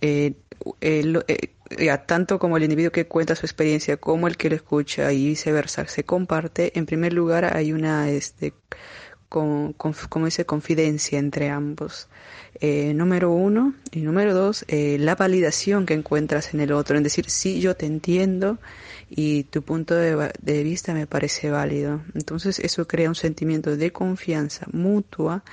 eh, 0.00 0.34
eh, 0.80 1.98
tanto 2.06 2.38
como 2.38 2.56
el 2.56 2.62
individuo 2.62 2.92
que 2.92 3.06
cuenta 3.06 3.34
su 3.34 3.46
experiencia 3.46 3.96
como 3.96 4.28
el 4.28 4.36
que 4.36 4.50
lo 4.50 4.56
escucha 4.56 5.12
y 5.12 5.26
viceversa 5.28 5.86
se 5.86 6.04
comparte, 6.04 6.78
en 6.78 6.86
primer 6.86 7.12
lugar 7.12 7.56
hay 7.56 7.72
una 7.72 8.10
este, 8.10 8.54
con, 9.28 9.72
como 9.72 10.26
dice, 10.26 10.46
confidencia 10.46 11.18
entre 11.18 11.50
ambos. 11.50 12.08
Eh, 12.60 12.94
número 12.94 13.32
uno. 13.32 13.74
Y 13.90 14.00
número 14.02 14.32
dos, 14.32 14.64
eh, 14.68 14.96
la 15.00 15.16
validación 15.16 15.86
que 15.86 15.94
encuentras 15.94 16.54
en 16.54 16.60
el 16.60 16.72
otro. 16.72 16.96
En 16.96 17.02
decir, 17.02 17.28
sí, 17.28 17.60
yo 17.60 17.74
te 17.74 17.86
entiendo 17.86 18.58
y 19.08 19.44
tu 19.44 19.62
punto 19.62 19.94
de, 19.94 20.62
vista 20.62 20.94
me 20.94 21.06
parece 21.06 21.50
válido. 21.50 22.02
Entonces 22.14 22.58
eso 22.58 22.86
crea 22.86 23.08
un 23.08 23.14
sentimiento 23.14 23.76
de 23.76 23.92
confianza 23.92 24.66
mutua 24.72 25.44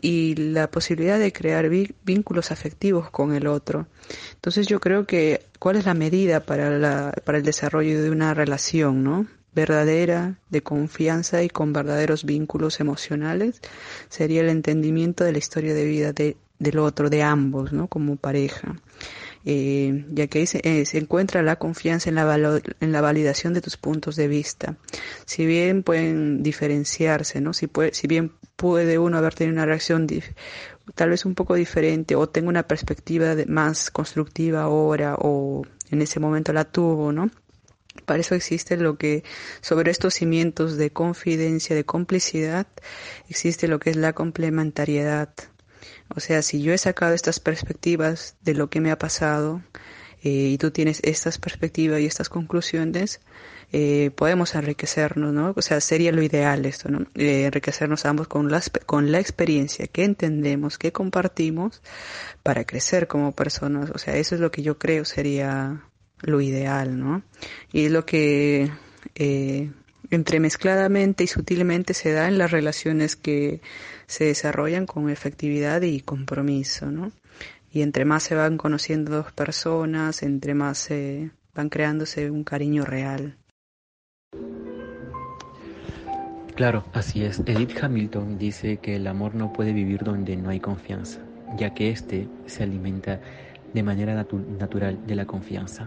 y 0.00 0.34
la 0.34 0.70
posibilidad 0.70 1.18
de 1.18 1.32
crear 1.32 1.68
vínculos 1.68 2.50
afectivos 2.50 3.10
con 3.10 3.34
el 3.34 3.46
otro. 3.46 3.86
Entonces 4.34 4.66
yo 4.66 4.80
creo 4.80 5.06
que 5.06 5.46
cuál 5.58 5.76
es 5.76 5.86
la 5.86 5.94
medida 5.94 6.40
para, 6.40 6.78
la, 6.78 7.12
para 7.24 7.38
el 7.38 7.44
desarrollo 7.44 8.02
de 8.02 8.10
una 8.10 8.34
relación, 8.34 9.02
¿no? 9.02 9.26
verdadera, 9.56 10.38
de 10.50 10.62
confianza 10.62 11.42
y 11.42 11.48
con 11.48 11.72
verdaderos 11.72 12.24
vínculos 12.24 12.78
emocionales, 12.78 13.62
sería 14.10 14.42
el 14.42 14.50
entendimiento 14.50 15.24
de 15.24 15.32
la 15.32 15.38
historia 15.38 15.72
de 15.72 15.86
vida 15.86 16.12
de, 16.12 16.36
del 16.58 16.78
otro, 16.78 17.08
de 17.08 17.22
ambos, 17.22 17.72
¿no? 17.72 17.88
Como 17.88 18.16
pareja. 18.16 18.76
Eh, 19.48 20.04
ya 20.10 20.26
que 20.26 20.40
ahí 20.40 20.46
se, 20.46 20.60
eh, 20.64 20.84
se, 20.86 20.98
encuentra 20.98 21.40
la 21.40 21.54
confianza 21.54 22.08
en 22.08 22.16
la, 22.16 22.60
en 22.80 22.90
la 22.90 23.00
validación 23.00 23.54
de 23.54 23.60
tus 23.60 23.76
puntos 23.76 24.16
de 24.16 24.26
vista. 24.26 24.76
Si 25.24 25.46
bien 25.46 25.84
pueden 25.84 26.42
diferenciarse, 26.42 27.40
¿no? 27.40 27.52
Si, 27.52 27.68
puede, 27.68 27.94
si 27.94 28.08
bien 28.08 28.32
puede 28.56 28.98
uno 28.98 29.18
haber 29.18 29.34
tenido 29.34 29.54
una 29.54 29.64
reacción 29.64 30.08
tal 30.96 31.10
vez 31.10 31.24
un 31.24 31.36
poco 31.36 31.54
diferente 31.54 32.16
o 32.16 32.28
tenga 32.28 32.48
una 32.48 32.66
perspectiva 32.66 33.36
más 33.46 33.92
constructiva 33.92 34.62
ahora 34.62 35.14
o 35.16 35.62
en 35.90 36.02
ese 36.02 36.18
momento 36.18 36.52
la 36.52 36.64
tuvo, 36.64 37.12
¿no? 37.12 37.30
Para 38.04 38.20
eso 38.20 38.34
existe 38.34 38.76
lo 38.76 38.98
que, 38.98 39.22
sobre 39.60 39.92
estos 39.92 40.14
cimientos 40.14 40.76
de 40.76 40.90
confidencia, 40.90 41.76
de 41.76 41.84
complicidad, 41.84 42.66
existe 43.28 43.68
lo 43.68 43.78
que 43.78 43.90
es 43.90 43.96
la 43.96 44.12
complementariedad. 44.12 45.30
O 46.14 46.20
sea, 46.20 46.42
si 46.42 46.62
yo 46.62 46.72
he 46.72 46.78
sacado 46.78 47.14
estas 47.14 47.40
perspectivas 47.40 48.36
de 48.42 48.54
lo 48.54 48.70
que 48.70 48.80
me 48.80 48.90
ha 48.90 48.98
pasado 48.98 49.62
eh, 50.22 50.50
y 50.50 50.58
tú 50.58 50.70
tienes 50.70 51.00
estas 51.02 51.38
perspectivas 51.38 52.00
y 52.00 52.06
estas 52.06 52.28
conclusiones, 52.28 53.20
eh, 53.72 54.10
podemos 54.14 54.54
enriquecernos, 54.54 55.32
¿no? 55.32 55.52
O 55.56 55.62
sea, 55.62 55.80
sería 55.80 56.12
lo 56.12 56.22
ideal 56.22 56.64
esto, 56.66 56.88
¿no? 56.88 57.06
Eh, 57.16 57.44
enriquecernos 57.44 58.06
ambos 58.06 58.28
con, 58.28 58.50
las, 58.50 58.70
con 58.86 59.10
la 59.10 59.18
experiencia 59.18 59.86
que 59.88 60.04
entendemos, 60.04 60.78
que 60.78 60.92
compartimos 60.92 61.82
para 62.42 62.64
crecer 62.64 63.08
como 63.08 63.32
personas. 63.34 63.90
O 63.94 63.98
sea, 63.98 64.16
eso 64.16 64.34
es 64.36 64.40
lo 64.40 64.50
que 64.50 64.62
yo 64.62 64.78
creo 64.78 65.04
sería 65.04 65.82
lo 66.22 66.40
ideal, 66.40 66.98
¿no? 66.98 67.22
Y 67.72 67.86
es 67.86 67.92
lo 67.92 68.06
que 68.06 68.70
entremezcladamente 70.10 71.24
y 71.24 71.26
sutilmente 71.26 71.94
se 71.94 72.12
da 72.12 72.28
en 72.28 72.38
las 72.38 72.50
relaciones 72.50 73.16
que 73.16 73.60
se 74.06 74.24
desarrollan 74.24 74.86
con 74.86 75.10
efectividad 75.10 75.82
y 75.82 76.00
compromiso, 76.00 76.90
¿no? 76.90 77.12
Y 77.72 77.82
entre 77.82 78.04
más 78.04 78.22
se 78.22 78.34
van 78.34 78.56
conociendo 78.56 79.10
dos 79.10 79.32
personas, 79.32 80.22
entre 80.22 80.54
más 80.54 80.78
se 80.78 81.30
van 81.54 81.68
creándose 81.68 82.30
un 82.30 82.44
cariño 82.44 82.84
real. 82.84 83.36
Claro, 86.54 86.84
así 86.94 87.22
es. 87.22 87.42
Edith 87.44 87.76
Hamilton 87.82 88.38
dice 88.38 88.78
que 88.78 88.96
el 88.96 89.06
amor 89.06 89.34
no 89.34 89.52
puede 89.52 89.74
vivir 89.74 90.02
donde 90.02 90.36
no 90.36 90.48
hay 90.48 90.58
confianza, 90.58 91.20
ya 91.58 91.74
que 91.74 91.90
éste 91.90 92.28
se 92.46 92.62
alimenta 92.62 93.20
de 93.74 93.82
manera 93.82 94.14
natural 94.14 95.06
de 95.06 95.14
la 95.14 95.26
confianza. 95.26 95.86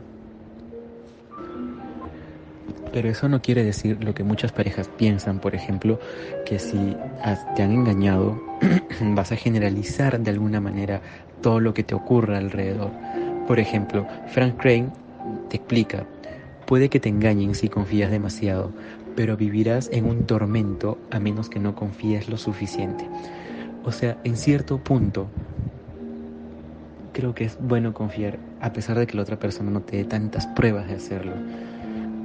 Pero 2.92 3.10
eso 3.10 3.30
no 3.30 3.42
quiere 3.42 3.64
decir 3.64 4.04
lo 4.04 4.14
que 4.14 4.24
muchas 4.24 4.52
parejas 4.52 4.88
piensan, 4.98 5.40
por 5.40 5.56
ejemplo, 5.56 6.00
que 6.46 6.60
si 6.60 6.96
te 7.56 7.64
han 7.64 7.72
engañado, 7.72 8.42
vas 9.16 9.32
a 9.32 9.36
generalizar 9.36 10.20
de 10.20 10.32
alguna 10.32 10.60
manera 10.60 11.02
todo 11.42 11.60
lo 11.60 11.74
que 11.74 11.84
te 11.84 11.96
ocurra 11.96 12.38
alrededor. 12.38 12.92
Por 13.48 13.60
ejemplo, 13.60 14.08
Frank 14.28 14.58
Crane 14.58 14.92
te 15.50 15.58
explica, 15.58 16.06
puede 16.66 16.90
que 16.90 17.00
te 17.00 17.10
engañen 17.10 17.56
si 17.56 17.70
confías 17.70 18.12
demasiado, 18.12 18.74
pero 19.16 19.38
vivirás 19.38 19.90
en 19.92 20.06
un 20.06 20.26
tormento 20.26 20.98
a 21.12 21.20
menos 21.20 21.50
que 21.50 21.60
no 21.60 21.76
confíes 21.76 22.30
lo 22.30 22.38
suficiente. 22.38 23.08
O 23.84 23.92
sea, 23.92 24.18
en 24.24 24.38
cierto 24.38 24.84
punto, 24.84 25.32
creo 27.14 27.34
que 27.34 27.46
es 27.46 27.58
bueno 27.60 27.94
confiar, 27.94 28.40
a 28.62 28.72
pesar 28.72 28.98
de 29.00 29.08
que 29.08 29.16
la 29.16 29.24
otra 29.24 29.40
persona 29.40 29.72
no 29.72 29.82
te 29.82 29.98
dé 29.98 30.04
tantas 30.06 30.48
pruebas 30.48 30.88
de 30.88 30.96
hacerlo 30.96 31.34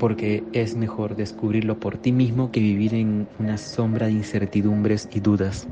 porque 0.05 0.45
es 0.53 0.77
mejor 0.77 1.17
descubrirlo 1.17 1.77
por 1.77 1.97
ti 1.97 2.13
mismo 2.13 2.51
que 2.53 2.61
vivir 2.61 2.93
en 2.93 3.27
una 3.39 3.57
sombra 3.57 4.05
de 4.05 4.13
incertidumbres 4.13 5.09
y 5.15 5.21
dudas. 5.21 5.67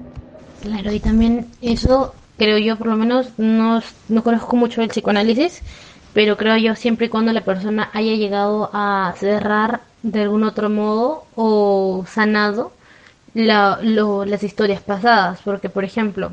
Claro, 0.62 0.90
y 0.90 1.00
también 1.00 1.48
eso 1.60 2.14
creo 2.38 2.56
yo, 2.56 2.78
por 2.78 2.86
lo 2.86 2.96
menos 2.96 3.28
no, 3.36 3.82
no 4.08 4.24
conozco 4.24 4.56
mucho 4.56 4.80
el 4.80 4.88
psicoanálisis, 4.88 5.60
pero 6.14 6.38
creo 6.38 6.56
yo 6.56 6.74
siempre 6.76 7.08
y 7.08 7.08
cuando 7.10 7.30
la 7.34 7.42
persona 7.42 7.90
haya 7.92 8.14
llegado 8.14 8.70
a 8.72 9.12
cerrar 9.18 9.82
de 10.02 10.22
algún 10.22 10.44
otro 10.44 10.70
modo 10.70 11.26
o 11.34 12.06
sanado 12.08 12.72
la, 13.34 13.80
las 13.82 14.42
historias 14.42 14.80
pasadas, 14.80 15.40
porque 15.44 15.68
por 15.68 15.84
ejemplo, 15.84 16.32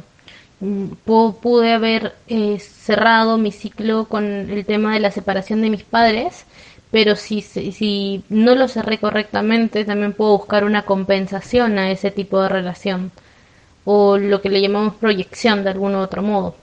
mm, 0.62 0.86
pude 1.04 1.74
haber 1.74 2.16
eh, 2.30 2.60
cerrado 2.60 3.38
mi 3.38 3.52
ciclo 3.52 4.06
con 4.06 4.24
el 4.24 4.66
tema 4.66 4.94
de 4.94 5.02
la 5.02 5.12
separación 5.12 5.62
de 5.62 5.70
mis 5.70 5.84
padres, 5.84 6.46
pero 6.92 7.16
si, 7.16 7.42
si 7.42 8.24
no 8.30 8.56
lo 8.56 8.68
cerré 8.68 8.98
correctamente, 8.98 9.86
también 9.86 10.14
puedo 10.14 10.38
buscar 10.38 10.64
una 10.64 10.84
compensación 10.84 11.78
a 11.78 11.92
ese 11.92 12.12
tipo 12.12 12.42
de 12.42 12.50
relación 12.50 13.12
o 13.86 14.18
lo 14.18 14.42
que 14.42 14.50
le 14.50 14.62
llamamos 14.62 14.96
proyección 14.96 15.64
de 15.64 15.70
algún 15.72 15.96
otro 15.96 16.22
modo. 16.22 16.56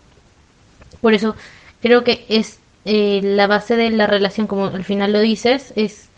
Por 1.01 1.15
eso 1.15 1.36
creo 1.81 2.05
que 2.05 2.24
es 2.28 2.59
eh, 2.85 3.20
la 3.23 3.47
base 3.47 3.77
de 3.77 3.90
la 3.90 4.07
relación, 4.07 4.47
como 4.47 4.66
al 4.66 4.85
final 4.85 5.12
lo 5.12 5.20
dices, 5.20 5.73
es, 5.77 6.09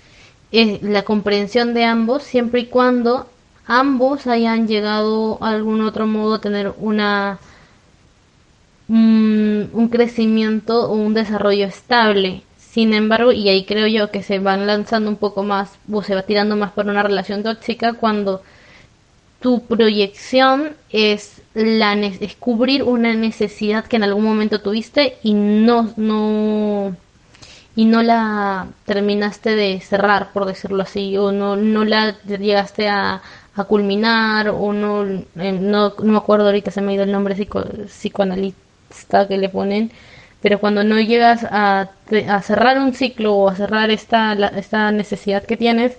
es 0.52 0.82
la 0.82 1.02
comprensión 1.02 1.74
de 1.74 1.84
ambos 1.84 2.22
siempre 2.22 2.60
y 2.60 2.66
cuando 2.66 3.28
ambos 3.66 4.26
hayan 4.26 4.68
llegado 4.68 5.38
a 5.42 5.50
algún 5.50 5.82
otro 5.82 6.06
modo 6.06 6.34
a 6.34 6.40
tener 6.40 6.72
una 6.78 7.38
un 8.90 9.88
crecimiento 9.92 10.88
o 10.90 10.94
un 10.94 11.12
desarrollo 11.12 11.66
estable 11.66 12.42
sin 12.78 12.94
embargo, 12.94 13.32
y 13.32 13.48
ahí 13.48 13.64
creo 13.64 13.88
yo 13.88 14.12
que 14.12 14.22
se 14.22 14.38
van 14.38 14.68
lanzando 14.68 15.10
un 15.10 15.16
poco 15.16 15.42
más 15.42 15.68
o 15.90 16.00
se 16.04 16.14
va 16.14 16.22
tirando 16.22 16.54
más 16.54 16.70
por 16.70 16.86
una 16.86 17.02
relación 17.02 17.42
tóxica 17.42 17.94
cuando 17.94 18.40
tu 19.40 19.66
proyección 19.66 20.76
es 20.90 21.42
la 21.54 21.96
descubrir 21.96 22.84
una 22.84 23.14
necesidad 23.14 23.84
que 23.86 23.96
en 23.96 24.04
algún 24.04 24.22
momento 24.22 24.60
tuviste 24.60 25.16
y 25.24 25.34
no 25.34 25.92
no 25.96 26.94
y 27.74 27.84
no 27.84 28.04
la 28.04 28.68
terminaste 28.84 29.56
de 29.56 29.80
cerrar 29.80 30.32
por 30.32 30.44
decirlo 30.44 30.84
así 30.84 31.16
o 31.16 31.32
no 31.32 31.56
no 31.56 31.84
la 31.84 32.16
llegaste 32.28 32.88
a, 32.88 33.20
culminar 33.66 34.50
o 34.50 34.72
no, 34.72 35.02
eh, 35.02 35.24
no 35.34 35.94
no 35.98 36.12
me 36.12 36.16
acuerdo 36.16 36.46
ahorita 36.46 36.70
se 36.70 36.80
me 36.80 36.92
ha 36.92 36.94
ido 36.94 37.02
el 37.02 37.10
nombre 37.10 37.34
psico, 37.34 37.64
psicoanalista 37.88 39.26
que 39.26 39.36
le 39.36 39.48
ponen 39.48 39.90
pero 40.40 40.60
cuando 40.60 40.84
no 40.84 41.00
llegas 41.00 41.44
a, 41.44 41.90
a 42.28 42.42
cerrar 42.42 42.78
un 42.78 42.94
ciclo 42.94 43.34
o 43.34 43.48
a 43.48 43.56
cerrar 43.56 43.90
esta, 43.90 44.34
esta 44.56 44.92
necesidad 44.92 45.44
que 45.44 45.56
tienes, 45.56 45.96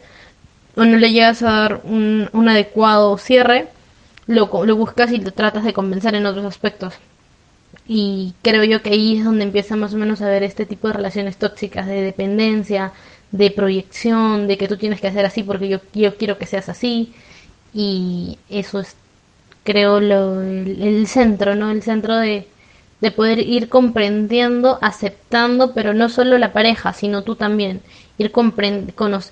o 0.75 0.85
no 0.85 0.97
le 0.97 1.11
llegas 1.11 1.41
a 1.43 1.51
dar 1.51 1.81
un, 1.83 2.29
un 2.33 2.49
adecuado 2.49 3.17
cierre, 3.17 3.67
lo, 4.27 4.49
lo 4.65 4.75
buscas 4.75 5.11
y 5.11 5.17
lo 5.19 5.31
tratas 5.31 5.63
de 5.65 5.73
compensar 5.73 6.15
en 6.15 6.25
otros 6.25 6.45
aspectos. 6.45 6.95
Y 7.87 8.35
creo 8.41 8.63
yo 8.63 8.81
que 8.81 8.91
ahí 8.91 9.17
es 9.17 9.25
donde 9.25 9.43
empieza 9.43 9.75
más 9.75 9.93
o 9.93 9.97
menos 9.97 10.21
a 10.21 10.29
ver 10.29 10.43
este 10.43 10.65
tipo 10.65 10.87
de 10.87 10.93
relaciones 10.93 11.37
tóxicas, 11.37 11.87
de 11.87 12.01
dependencia, 12.01 12.93
de 13.31 13.51
proyección, 13.51 14.47
de 14.47 14.57
que 14.57 14.67
tú 14.67 14.77
tienes 14.77 15.01
que 15.01 15.07
hacer 15.07 15.25
así 15.25 15.43
porque 15.43 15.69
yo, 15.69 15.79
yo 15.93 16.15
quiero 16.17 16.37
que 16.37 16.45
seas 16.45 16.69
así. 16.69 17.13
Y 17.73 18.39
eso 18.49 18.79
es, 18.79 18.95
creo, 19.63 19.99
lo, 20.01 20.41
el 20.41 21.07
centro, 21.07 21.55
¿no? 21.55 21.71
El 21.71 21.83
centro 21.83 22.17
de, 22.17 22.47
de 23.01 23.11
poder 23.11 23.39
ir 23.39 23.69
comprendiendo, 23.69 24.77
aceptando, 24.81 25.73
pero 25.73 25.93
no 25.93 26.09
solo 26.09 26.38
la 26.38 26.53
pareja, 26.53 26.93
sino 26.93 27.23
tú 27.23 27.35
también, 27.35 27.81
ir, 28.17 28.31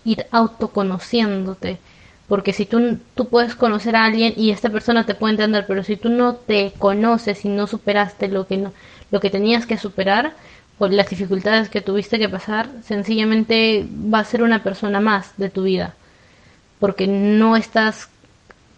ir 0.05 0.25
autoconociéndote, 0.31 1.77
Porque 2.27 2.53
si 2.53 2.65
tú, 2.65 2.99
tú 3.15 3.27
puedes 3.29 3.55
conocer 3.55 3.95
a 3.95 4.05
alguien 4.05 4.33
y 4.35 4.51
esta 4.51 4.69
persona 4.69 5.05
te 5.05 5.15
puede 5.15 5.33
entender, 5.33 5.65
pero 5.67 5.83
si 5.83 5.97
tú 5.97 6.09
no 6.09 6.35
te 6.35 6.73
conoces 6.77 7.45
y 7.45 7.49
no 7.49 7.67
superaste 7.67 8.27
lo 8.27 8.47
que, 8.47 8.57
no, 8.57 8.73
lo 9.11 9.19
que 9.19 9.29
tenías 9.29 9.65
que 9.65 9.77
superar, 9.77 10.33
o 10.79 10.87
las 10.87 11.09
dificultades 11.09 11.69
que 11.69 11.81
tuviste 11.81 12.19
que 12.19 12.29
pasar, 12.29 12.69
sencillamente 12.83 13.87
va 14.13 14.19
a 14.19 14.25
ser 14.25 14.43
una 14.43 14.63
persona 14.63 14.99
más 14.99 15.33
de 15.37 15.49
tu 15.49 15.63
vida. 15.63 15.95
Porque 16.79 17.07
no 17.07 17.55
estás 17.57 18.09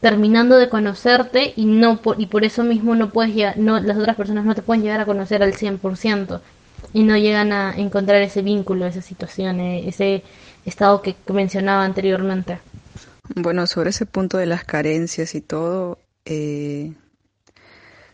terminando 0.01 0.57
de 0.57 0.69
conocerte 0.69 1.53
y 1.55 1.65
no 1.65 2.01
por, 2.01 2.19
y 2.21 2.27
por 2.27 2.43
eso 2.43 2.63
mismo 2.63 2.95
no 2.95 3.09
puedes 3.09 3.35
llegar, 3.35 3.57
no, 3.57 3.79
las 3.79 3.97
otras 3.97 4.15
personas 4.15 4.45
no 4.45 4.55
te 4.55 4.61
pueden 4.61 4.83
llegar 4.83 5.01
a 5.01 5.05
conocer 5.05 5.43
al 5.43 5.53
100% 5.53 6.39
y 6.93 7.03
no 7.03 7.17
llegan 7.17 7.51
a 7.51 7.75
encontrar 7.75 8.21
ese 8.21 8.41
vínculo, 8.41 8.85
esa 8.85 9.01
situación, 9.01 9.59
eh, 9.59 9.87
ese 9.87 10.23
estado 10.65 11.01
que 11.01 11.15
mencionaba 11.27 11.83
anteriormente. 11.83 12.59
Bueno, 13.35 13.67
sobre 13.67 13.91
ese 13.91 14.05
punto 14.05 14.37
de 14.37 14.45
las 14.45 14.63
carencias 14.63 15.35
y 15.35 15.41
todo, 15.41 15.99
eh, 16.25 16.93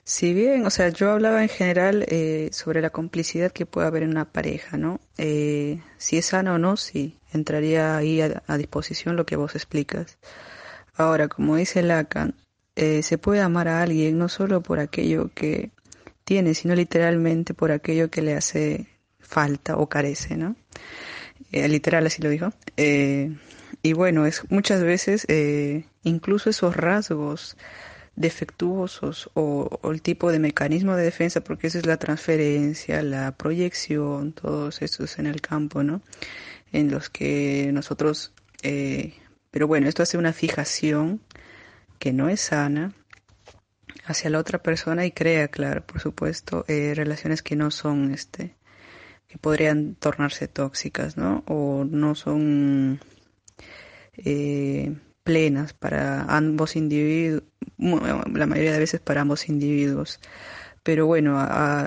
si 0.04 0.34
bien, 0.34 0.66
o 0.66 0.70
sea, 0.70 0.90
yo 0.90 1.12
hablaba 1.12 1.42
en 1.42 1.50
general 1.50 2.06
eh, 2.10 2.50
sobre 2.52 2.82
la 2.82 2.90
complicidad 2.90 3.52
que 3.52 3.66
puede 3.66 3.88
haber 3.88 4.04
en 4.04 4.10
una 4.10 4.26
pareja, 4.26 4.78
¿no? 4.78 5.00
si 5.18 6.18
es 6.18 6.26
sana 6.26 6.54
o 6.54 6.58
no, 6.58 6.76
sí, 6.78 7.18
entraría 7.32 7.96
ahí 7.96 8.22
a 8.22 8.58
disposición 8.58 9.16
lo 9.16 9.26
que 9.26 9.38
vos 9.38 9.56
explicas. 9.56 10.18
Ahora, 10.98 11.28
como 11.28 11.58
dice 11.58 11.82
Lacan, 11.82 12.36
eh, 12.76 13.04
se 13.04 13.18
puede 13.18 13.42
amar 13.42 13.68
a 13.68 13.82
alguien 13.82 14.18
no 14.18 14.30
solo 14.30 14.62
por 14.62 14.80
aquello 14.80 15.30
que 15.34 15.72
tiene, 16.24 16.54
sino 16.54 16.76
literalmente 16.76 17.54
por 17.54 17.72
aquello 17.72 18.10
que 18.10 18.22
le 18.22 18.36
hace 18.36 18.88
falta 19.20 19.78
o 19.78 19.88
carece, 19.88 20.38
¿no? 20.38 20.56
Eh, 21.52 21.68
literal 21.68 22.06
así 22.06 22.22
lo 22.22 22.30
dijo. 22.30 22.52
Eh, 22.78 23.36
y 23.82 23.94
bueno, 23.94 24.26
es 24.26 24.44
muchas 24.50 24.82
veces 24.84 25.28
incluso 26.04 26.50
esos 26.50 26.76
rasgos 26.76 27.56
defectuosos 28.16 29.30
o, 29.34 29.80
el 29.92 30.02
tipo 30.02 30.32
de 30.32 30.40
mecanismo 30.40 30.96
de 30.96 31.04
defensa, 31.04 31.42
porque 31.42 31.68
esa 31.68 31.80
es 31.80 31.86
la 31.86 31.98
transferencia, 31.98 33.02
la 33.04 33.34
proyección, 33.34 34.34
todos 34.34 34.82
esos 34.82 35.20
en 35.20 35.28
el 35.28 35.42
campo, 35.42 35.84
¿no? 35.84 36.02
En 36.72 36.90
los 36.90 37.10
que 37.10 37.70
nosotros 37.74 38.34
pero 39.56 39.70
bueno, 39.70 39.88
esto 39.88 40.04
hace 40.04 40.18
una 40.18 40.34
fijación 40.34 41.22
que 41.98 42.12
no 42.12 42.28
es 42.28 42.42
sana 42.42 42.94
hacia 44.04 44.30
la 44.30 44.40
otra 44.40 44.62
persona 44.62 45.06
y 45.06 45.12
crea, 45.12 45.48
claro, 45.48 45.82
por 45.86 46.02
supuesto, 46.02 46.66
eh, 46.68 46.92
relaciones 46.94 47.42
que 47.42 47.56
no 47.56 47.72
son, 47.72 48.14
este, 48.14 48.58
que 49.30 49.38
podrían 49.38 49.96
tornarse 49.96 50.50
tóxicas, 50.50 51.16
¿no? 51.16 51.46
O 51.48 51.86
no 51.90 52.16
son 52.16 53.00
eh, 54.18 54.94
plenas 55.24 55.72
para 55.72 56.24
ambos 56.24 56.76
individuos, 56.76 57.44
la 57.78 58.48
mayoría 58.48 58.74
de 58.74 58.80
veces 58.80 59.00
para 59.00 59.22
ambos 59.22 59.48
individuos. 59.48 60.20
Pero 60.84 61.06
bueno, 61.06 61.40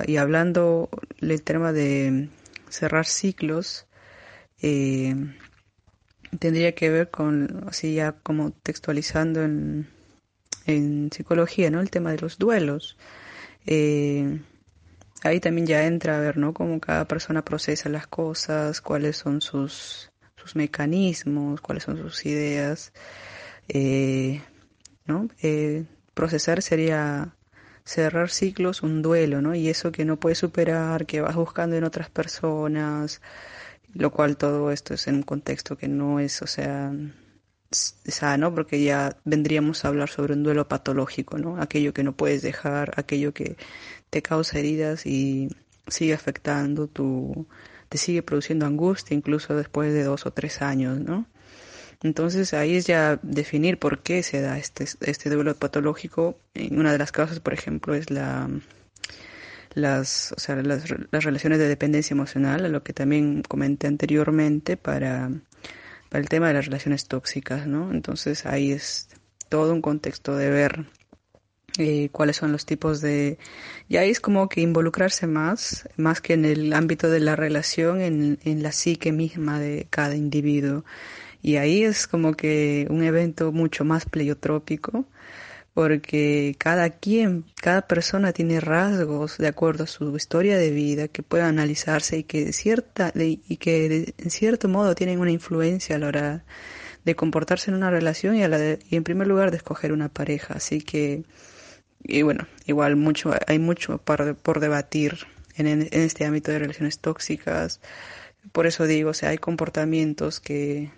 y 0.06 0.16
hablando 0.16 0.88
del 1.20 1.42
tema 1.42 1.74
de 1.74 2.30
cerrar 2.70 3.04
ciclos, 3.04 3.86
eh, 4.62 5.14
tendría 6.38 6.74
que 6.74 6.90
ver 6.90 7.10
con, 7.10 7.64
así 7.68 7.94
ya 7.94 8.12
como 8.12 8.50
textualizando 8.50 9.42
en, 9.42 9.88
en 10.66 11.10
psicología, 11.12 11.70
¿no? 11.70 11.80
El 11.80 11.90
tema 11.90 12.10
de 12.12 12.18
los 12.18 12.38
duelos. 12.38 12.96
Eh, 13.66 14.40
ahí 15.22 15.40
también 15.40 15.66
ya 15.66 15.86
entra 15.86 16.16
a 16.16 16.20
ver, 16.20 16.36
¿no? 16.36 16.54
Cómo 16.54 16.80
cada 16.80 17.06
persona 17.06 17.44
procesa 17.44 17.88
las 17.88 18.06
cosas, 18.06 18.80
cuáles 18.80 19.16
son 19.16 19.40
sus, 19.40 20.10
sus 20.36 20.56
mecanismos, 20.56 21.60
cuáles 21.60 21.84
son 21.84 21.98
sus 21.98 22.24
ideas, 22.26 22.92
eh, 23.68 24.42
¿no? 25.06 25.28
Eh, 25.42 25.84
procesar 26.14 26.62
sería 26.62 27.34
cerrar 27.84 28.30
ciclos, 28.30 28.82
un 28.82 29.02
duelo, 29.02 29.40
¿no? 29.40 29.54
Y 29.54 29.68
eso 29.68 29.92
que 29.92 30.04
no 30.04 30.18
puedes 30.18 30.38
superar, 30.38 31.06
que 31.06 31.20
vas 31.22 31.36
buscando 31.36 31.76
en 31.76 31.84
otras 31.84 32.10
personas, 32.10 33.22
lo 33.98 34.12
cual 34.12 34.36
todo 34.36 34.70
esto 34.70 34.94
es 34.94 35.08
en 35.08 35.16
un 35.16 35.22
contexto 35.22 35.76
que 35.76 35.88
no 35.88 36.20
es, 36.20 36.40
o 36.40 36.46
sea, 36.46 36.92
sano, 37.72 38.54
porque 38.54 38.82
ya 38.82 39.18
vendríamos 39.24 39.84
a 39.84 39.88
hablar 39.88 40.08
sobre 40.08 40.34
un 40.34 40.44
duelo 40.44 40.68
patológico, 40.68 41.36
¿no? 41.36 41.60
Aquello 41.60 41.92
que 41.92 42.04
no 42.04 42.16
puedes 42.16 42.40
dejar, 42.42 42.92
aquello 42.96 43.34
que 43.34 43.56
te 44.10 44.22
causa 44.22 44.60
heridas 44.60 45.04
y 45.04 45.48
sigue 45.88 46.14
afectando 46.14 46.86
tu, 46.86 47.48
te 47.88 47.98
sigue 47.98 48.22
produciendo 48.22 48.66
angustia 48.66 49.16
incluso 49.16 49.56
después 49.56 49.92
de 49.92 50.04
dos 50.04 50.26
o 50.26 50.32
tres 50.32 50.62
años, 50.62 51.00
¿no? 51.00 51.26
Entonces 52.02 52.54
ahí 52.54 52.76
es 52.76 52.86
ya 52.86 53.18
definir 53.24 53.80
por 53.80 54.02
qué 54.02 54.22
se 54.22 54.40
da 54.40 54.58
este, 54.58 54.86
este 55.00 55.28
duelo 55.28 55.56
patológico. 55.56 56.38
Una 56.70 56.92
de 56.92 56.98
las 56.98 57.10
causas, 57.10 57.40
por 57.40 57.52
ejemplo, 57.52 57.94
es 57.94 58.10
la 58.10 58.48
las, 59.74 60.32
o 60.36 60.40
sea, 60.40 60.56
las, 60.56 60.84
las 61.10 61.24
relaciones 61.24 61.58
de 61.58 61.68
dependencia 61.68 62.14
emocional, 62.14 62.64
a 62.64 62.68
lo 62.68 62.82
que 62.82 62.92
también 62.92 63.42
comenté 63.42 63.86
anteriormente 63.86 64.76
para, 64.76 65.30
para 66.08 66.22
el 66.22 66.28
tema 66.28 66.48
de 66.48 66.54
las 66.54 66.66
relaciones 66.66 67.06
tóxicas, 67.06 67.66
¿no? 67.66 67.92
Entonces 67.92 68.46
ahí 68.46 68.72
es 68.72 69.08
todo 69.48 69.72
un 69.72 69.82
contexto 69.82 70.36
de 70.36 70.50
ver 70.50 70.86
eh, 71.78 72.08
cuáles 72.10 72.36
son 72.36 72.50
los 72.50 72.66
tipos 72.66 73.00
de... 73.00 73.38
Y 73.88 73.98
ahí 73.98 74.10
es 74.10 74.20
como 74.20 74.48
que 74.48 74.60
involucrarse 74.60 75.26
más, 75.26 75.88
más 75.96 76.20
que 76.20 76.34
en 76.34 76.44
el 76.44 76.72
ámbito 76.72 77.08
de 77.08 77.20
la 77.20 77.36
relación, 77.36 78.00
en, 78.00 78.38
en 78.42 78.62
la 78.62 78.72
psique 78.72 79.12
misma 79.12 79.60
de 79.60 79.86
cada 79.88 80.16
individuo. 80.16 80.84
Y 81.40 81.56
ahí 81.56 81.84
es 81.84 82.08
como 82.08 82.34
que 82.34 82.86
un 82.90 83.04
evento 83.04 83.52
mucho 83.52 83.84
más 83.84 84.06
pleiotrópico, 84.06 85.06
porque 85.78 86.56
cada 86.58 86.90
quien, 86.90 87.44
cada 87.54 87.82
persona 87.82 88.32
tiene 88.32 88.58
rasgos 88.58 89.38
de 89.38 89.46
acuerdo 89.46 89.84
a 89.84 89.86
su 89.86 90.16
historia 90.16 90.58
de 90.58 90.72
vida 90.72 91.06
que 91.06 91.22
puede 91.22 91.44
analizarse 91.44 92.18
y 92.18 92.24
que 92.24 92.52
cierta 92.52 93.12
y 93.14 93.58
que 93.58 94.12
en 94.18 94.30
cierto 94.30 94.68
modo 94.68 94.96
tienen 94.96 95.20
una 95.20 95.30
influencia 95.30 95.94
a 95.94 96.00
la 96.00 96.08
hora 96.08 96.44
de 97.04 97.14
comportarse 97.14 97.70
en 97.70 97.76
una 97.76 97.92
relación 97.92 98.34
y, 98.34 98.42
a 98.42 98.48
la 98.48 98.58
y 98.90 98.96
en 98.96 99.04
primer 99.04 99.28
lugar 99.28 99.52
de 99.52 99.58
escoger 99.58 99.92
una 99.92 100.08
pareja. 100.08 100.54
Así 100.54 100.80
que 100.80 101.22
y 102.02 102.22
bueno, 102.22 102.48
igual 102.66 102.96
mucho 102.96 103.32
hay 103.46 103.60
mucho 103.60 103.98
por, 103.98 104.34
por 104.34 104.58
debatir 104.58 105.28
en, 105.54 105.68
en 105.68 105.88
este 105.92 106.24
ámbito 106.24 106.50
de 106.50 106.58
relaciones 106.58 106.98
tóxicas. 106.98 107.80
Por 108.50 108.66
eso 108.66 108.88
digo, 108.88 109.10
o 109.10 109.14
sea, 109.14 109.28
hay 109.28 109.38
comportamientos 109.38 110.40
que 110.40 110.90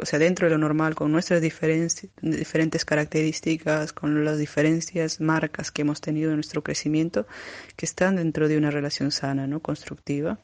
o 0.00 0.06
sea, 0.06 0.18
dentro 0.18 0.46
de 0.46 0.52
lo 0.52 0.58
normal, 0.58 0.94
con 0.94 1.12
nuestras 1.12 1.42
diferentes 1.42 2.84
características, 2.84 3.92
con 3.92 4.24
las 4.24 4.38
diferencias, 4.38 5.20
marcas 5.20 5.70
que 5.70 5.82
hemos 5.82 6.00
tenido 6.00 6.30
en 6.30 6.36
nuestro 6.36 6.62
crecimiento, 6.62 7.26
que 7.76 7.84
están 7.84 8.16
dentro 8.16 8.48
de 8.48 8.56
una 8.56 8.70
relación 8.70 9.10
sana, 9.10 9.46
¿no? 9.46 9.60
Constructiva. 9.60 10.38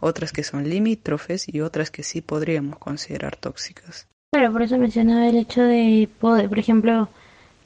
Otras 0.00 0.32
que 0.32 0.42
son 0.42 0.68
limítrofes 0.68 1.48
y 1.48 1.60
otras 1.60 1.90
que 1.90 2.02
sí 2.02 2.22
podríamos 2.22 2.78
considerar 2.78 3.36
tóxicas. 3.36 4.08
Claro, 4.32 4.52
por 4.52 4.62
eso 4.62 4.76
mencionaba 4.78 5.28
el 5.28 5.36
hecho 5.36 5.62
de 5.62 6.08
poder, 6.18 6.48
por 6.48 6.58
ejemplo, 6.58 7.08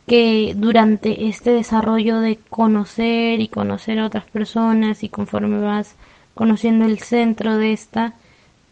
que 0.06 0.52
durante 0.54 1.28
este 1.28 1.50
desarrollo 1.52 2.20
de 2.20 2.38
conocer 2.50 3.40
y 3.40 3.48
conocer 3.48 3.98
a 3.98 4.06
otras 4.06 4.24
personas 4.26 5.02
y 5.02 5.08
conforme 5.08 5.60
vas 5.60 5.96
conociendo 6.34 6.84
el 6.84 6.98
centro 6.98 7.56
de 7.56 7.72
esta, 7.72 8.14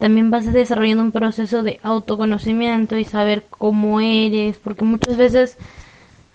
también 0.00 0.30
vas 0.30 0.50
desarrollando 0.50 1.02
un 1.02 1.12
proceso 1.12 1.62
de 1.62 1.78
autoconocimiento 1.82 2.96
y 2.96 3.04
saber 3.04 3.44
cómo 3.50 4.00
eres, 4.00 4.56
porque 4.56 4.86
muchas 4.86 5.18
veces 5.18 5.58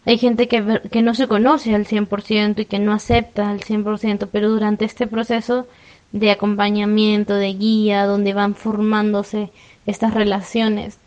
hay 0.06 0.20
gente 0.20 0.48
que, 0.48 0.82
que 0.92 1.02
no 1.02 1.16
se 1.16 1.28
conoce 1.28 1.74
al 1.74 1.88
100% 1.88 2.60
y 2.60 2.66
que 2.66 2.78
no 2.78 2.94
acepta 2.94 3.50
al 3.50 3.62
100%, 3.62 4.30
pero 4.32 4.52
durante 4.52 4.86
este 4.86 5.08
proceso 5.08 5.66
de 6.12 6.30
acompañamiento, 6.30 7.34
de 7.34 7.54
guía, 7.54 8.06
donde 8.06 8.36
van 8.36 8.54
formándose 8.54 9.50
estas 9.88 10.14
relaciones, 10.14 11.00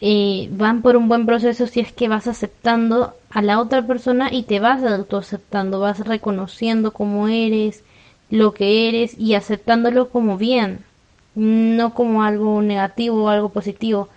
eh, 0.00 0.48
van 0.50 0.82
por 0.82 0.96
un 0.96 1.08
buen 1.08 1.24
proceso 1.24 1.68
si 1.68 1.78
es 1.78 1.92
que 1.92 2.08
vas 2.08 2.26
aceptando 2.26 3.14
a 3.30 3.42
la 3.42 3.60
otra 3.60 3.86
persona 3.86 4.28
y 4.32 4.42
te 4.42 4.58
vas 4.58 4.82
autoaceptando, 4.82 5.78
vas 5.78 6.00
reconociendo 6.00 6.92
cómo 6.92 7.28
eres, 7.28 7.84
lo 8.28 8.52
que 8.54 8.88
eres 8.88 9.16
y 9.16 9.34
aceptándolo 9.34 10.10
como 10.10 10.36
bien 10.36 10.84
no 11.36 11.94
como 11.94 12.22
algo 12.24 12.62
negativo 12.62 13.24
o 13.24 13.28
algo 13.28 13.50
positivo. 13.50 14.08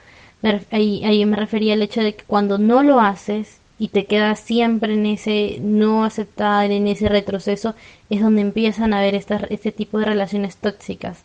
ahí, 0.72 1.26
me 1.26 1.36
refería 1.36 1.74
al 1.74 1.82
hecho 1.82 2.02
de 2.02 2.16
que 2.16 2.24
cuando 2.24 2.58
no 2.58 2.82
lo 2.82 3.00
haces 3.00 3.60
y 3.78 3.90
te 3.90 4.06
quedas 4.06 4.40
siempre 4.40 4.94
en 4.94 5.06
ese 5.06 5.60
no 5.62 6.04
aceptar, 6.06 6.72
en 6.72 6.88
ese 6.88 7.10
retroceso, 7.10 7.76
es 8.10 8.22
donde 8.22 8.42
empiezan 8.42 8.94
a 8.94 9.00
haber 9.00 9.16
este 9.16 9.72
tipo 9.72 10.00
de 10.00 10.06
relaciones 10.06 10.58
tóxicas. 10.58 11.24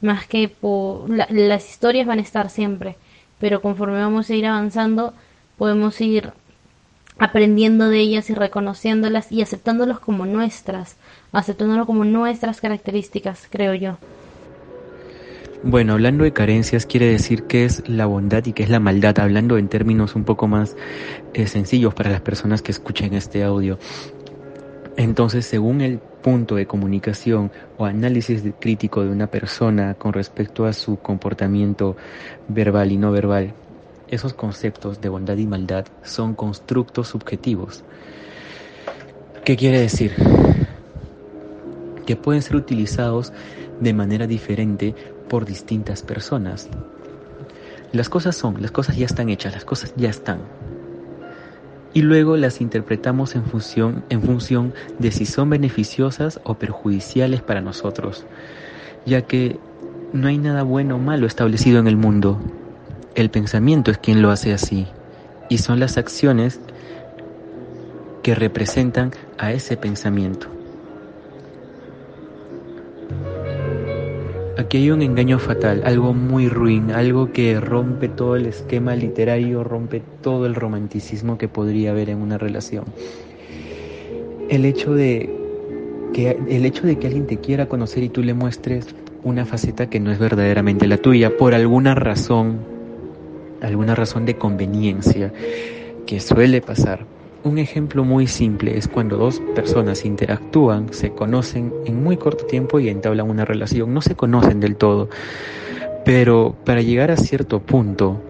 Más 0.00 0.26
que 0.26 0.48
por, 0.48 1.08
las 1.08 1.70
historias 1.70 2.06
van 2.06 2.18
a 2.18 2.22
estar 2.22 2.50
siempre, 2.50 2.96
pero 3.38 3.62
conforme 3.62 4.00
vamos 4.00 4.28
a 4.28 4.34
ir 4.34 4.46
avanzando, 4.46 5.14
podemos 5.58 6.00
ir 6.00 6.32
aprendiendo 7.18 7.88
de 7.88 8.00
ellas 8.00 8.30
y 8.30 8.34
reconociéndolas 8.34 9.32
y 9.32 9.42
aceptándolas 9.42 10.00
como 10.00 10.26
nuestras, 10.26 10.96
aceptándolo 11.32 11.86
como 11.86 12.04
nuestras 12.04 12.60
características, 12.60 13.46
creo 13.50 13.74
yo. 13.74 13.98
Bueno, 15.62 15.94
hablando 15.94 16.24
de 16.24 16.32
carencias 16.32 16.84
quiere 16.84 17.06
decir 17.06 17.44
qué 17.44 17.64
es 17.64 17.88
la 17.88 18.06
bondad 18.06 18.44
y 18.44 18.52
qué 18.52 18.62
es 18.62 18.68
la 18.68 18.78
maldad, 18.78 19.18
hablando 19.18 19.56
en 19.56 19.68
términos 19.68 20.14
un 20.14 20.24
poco 20.24 20.46
más 20.46 20.76
eh, 21.32 21.46
sencillos 21.46 21.94
para 21.94 22.10
las 22.10 22.20
personas 22.20 22.60
que 22.60 22.72
escuchen 22.72 23.14
este 23.14 23.42
audio. 23.42 23.78
Entonces, 24.96 25.46
según 25.46 25.80
el 25.80 25.98
punto 25.98 26.56
de 26.56 26.66
comunicación 26.66 27.50
o 27.78 27.86
análisis 27.86 28.42
crítico 28.60 29.02
de 29.02 29.10
una 29.10 29.28
persona 29.28 29.94
con 29.94 30.12
respecto 30.12 30.66
a 30.66 30.72
su 30.72 30.98
comportamiento 30.98 31.96
verbal 32.48 32.92
y 32.92 32.98
no 32.98 33.10
verbal, 33.10 33.54
esos 34.08 34.34
conceptos 34.34 35.00
de 35.00 35.08
bondad 35.08 35.36
y 35.36 35.46
maldad 35.46 35.86
son 36.02 36.34
constructos 36.34 37.08
subjetivos. 37.08 37.82
¿Qué 39.44 39.56
quiere 39.56 39.80
decir? 39.80 40.12
Que 42.06 42.16
pueden 42.16 42.42
ser 42.42 42.56
utilizados 42.56 43.32
de 43.80 43.92
manera 43.92 44.26
diferente 44.26 44.94
por 45.28 45.44
distintas 45.44 46.02
personas. 46.02 46.68
Las 47.92 48.08
cosas 48.08 48.36
son, 48.36 48.60
las 48.60 48.70
cosas 48.70 48.96
ya 48.96 49.06
están 49.06 49.28
hechas, 49.28 49.54
las 49.54 49.64
cosas 49.64 49.92
ya 49.96 50.10
están 50.10 50.40
y 51.96 52.02
luego 52.02 52.36
las 52.36 52.60
interpretamos 52.60 53.36
en 53.36 53.46
función, 53.46 54.04
en 54.10 54.20
función 54.20 54.74
de 54.98 55.10
si 55.10 55.24
son 55.24 55.48
beneficiosas 55.48 56.40
o 56.44 56.56
perjudiciales 56.58 57.40
para 57.40 57.62
nosotros, 57.62 58.26
ya 59.06 59.22
que 59.22 59.58
no 60.12 60.28
hay 60.28 60.36
nada 60.36 60.62
bueno 60.62 60.96
o 60.96 60.98
malo 60.98 61.26
establecido 61.26 61.78
en 61.78 61.86
el 61.86 61.96
mundo. 61.96 62.38
El 63.14 63.30
pensamiento 63.30 63.90
es 63.90 63.96
quien 63.96 64.20
lo 64.20 64.30
hace 64.30 64.52
así, 64.52 64.86
y 65.48 65.56
son 65.56 65.80
las 65.80 65.96
acciones 65.96 66.60
que 68.22 68.34
representan 68.34 69.12
a 69.38 69.52
ese 69.52 69.78
pensamiento. 69.78 70.55
Aquí 74.58 74.78
hay 74.78 74.90
un 74.90 75.02
engaño 75.02 75.38
fatal, 75.38 75.82
algo 75.84 76.14
muy 76.14 76.48
ruin, 76.48 76.90
algo 76.90 77.30
que 77.30 77.60
rompe 77.60 78.08
todo 78.08 78.36
el 78.36 78.46
esquema 78.46 78.96
literario, 78.96 79.62
rompe 79.62 80.02
todo 80.22 80.46
el 80.46 80.54
romanticismo 80.54 81.36
que 81.36 81.46
podría 81.46 81.90
haber 81.90 82.08
en 82.08 82.22
una 82.22 82.38
relación. 82.38 82.84
El 84.48 84.64
hecho 84.64 84.94
de 84.94 85.28
que 86.14 86.38
el 86.48 86.64
hecho 86.64 86.86
de 86.86 86.98
que 86.98 87.06
alguien 87.06 87.26
te 87.26 87.36
quiera 87.36 87.66
conocer 87.66 88.02
y 88.02 88.08
tú 88.08 88.22
le 88.22 88.32
muestres 88.32 88.86
una 89.22 89.44
faceta 89.44 89.90
que 89.90 90.00
no 90.00 90.10
es 90.10 90.18
verdaderamente 90.18 90.86
la 90.86 90.96
tuya 90.96 91.36
por 91.36 91.52
alguna 91.52 91.94
razón, 91.94 92.60
alguna 93.60 93.94
razón 93.94 94.24
de 94.24 94.36
conveniencia 94.36 95.34
que 96.06 96.18
suele 96.18 96.62
pasar 96.62 97.04
un 97.46 97.58
ejemplo 97.58 98.04
muy 98.04 98.26
simple 98.26 98.76
es 98.76 98.88
cuando 98.88 99.16
dos 99.16 99.40
personas 99.54 100.04
interactúan, 100.04 100.92
se 100.92 101.10
conocen 101.10 101.72
en 101.84 102.02
muy 102.02 102.16
corto 102.16 102.44
tiempo 102.44 102.80
y 102.80 102.88
entablan 102.88 103.30
una 103.30 103.44
relación. 103.44 103.94
No 103.94 104.02
se 104.02 104.16
conocen 104.16 104.58
del 104.58 104.76
todo, 104.76 105.08
pero 106.04 106.56
para 106.64 106.82
llegar 106.82 107.12
a 107.12 107.16
cierto 107.16 107.60
punto 107.60 108.20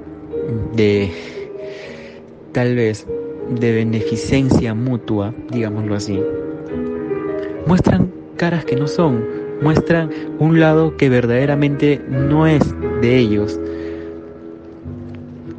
de 0.75 1.11
tal 2.53 2.75
vez 2.77 3.07
de 3.49 3.73
beneficencia 3.73 4.75
mutua, 4.75 5.35
digámoslo 5.51 5.95
así, 5.95 6.21
muestran 7.67 8.13
caras 8.37 8.67
que 8.67 8.77
no 8.77 8.87
son, 8.87 9.25
muestran 9.63 10.11
un 10.39 10.61
lado 10.61 10.97
que 10.99 11.09
verdaderamente 11.09 12.03
no 12.07 12.47
es 12.47 12.63
de 13.01 13.17
ellos 13.17 13.59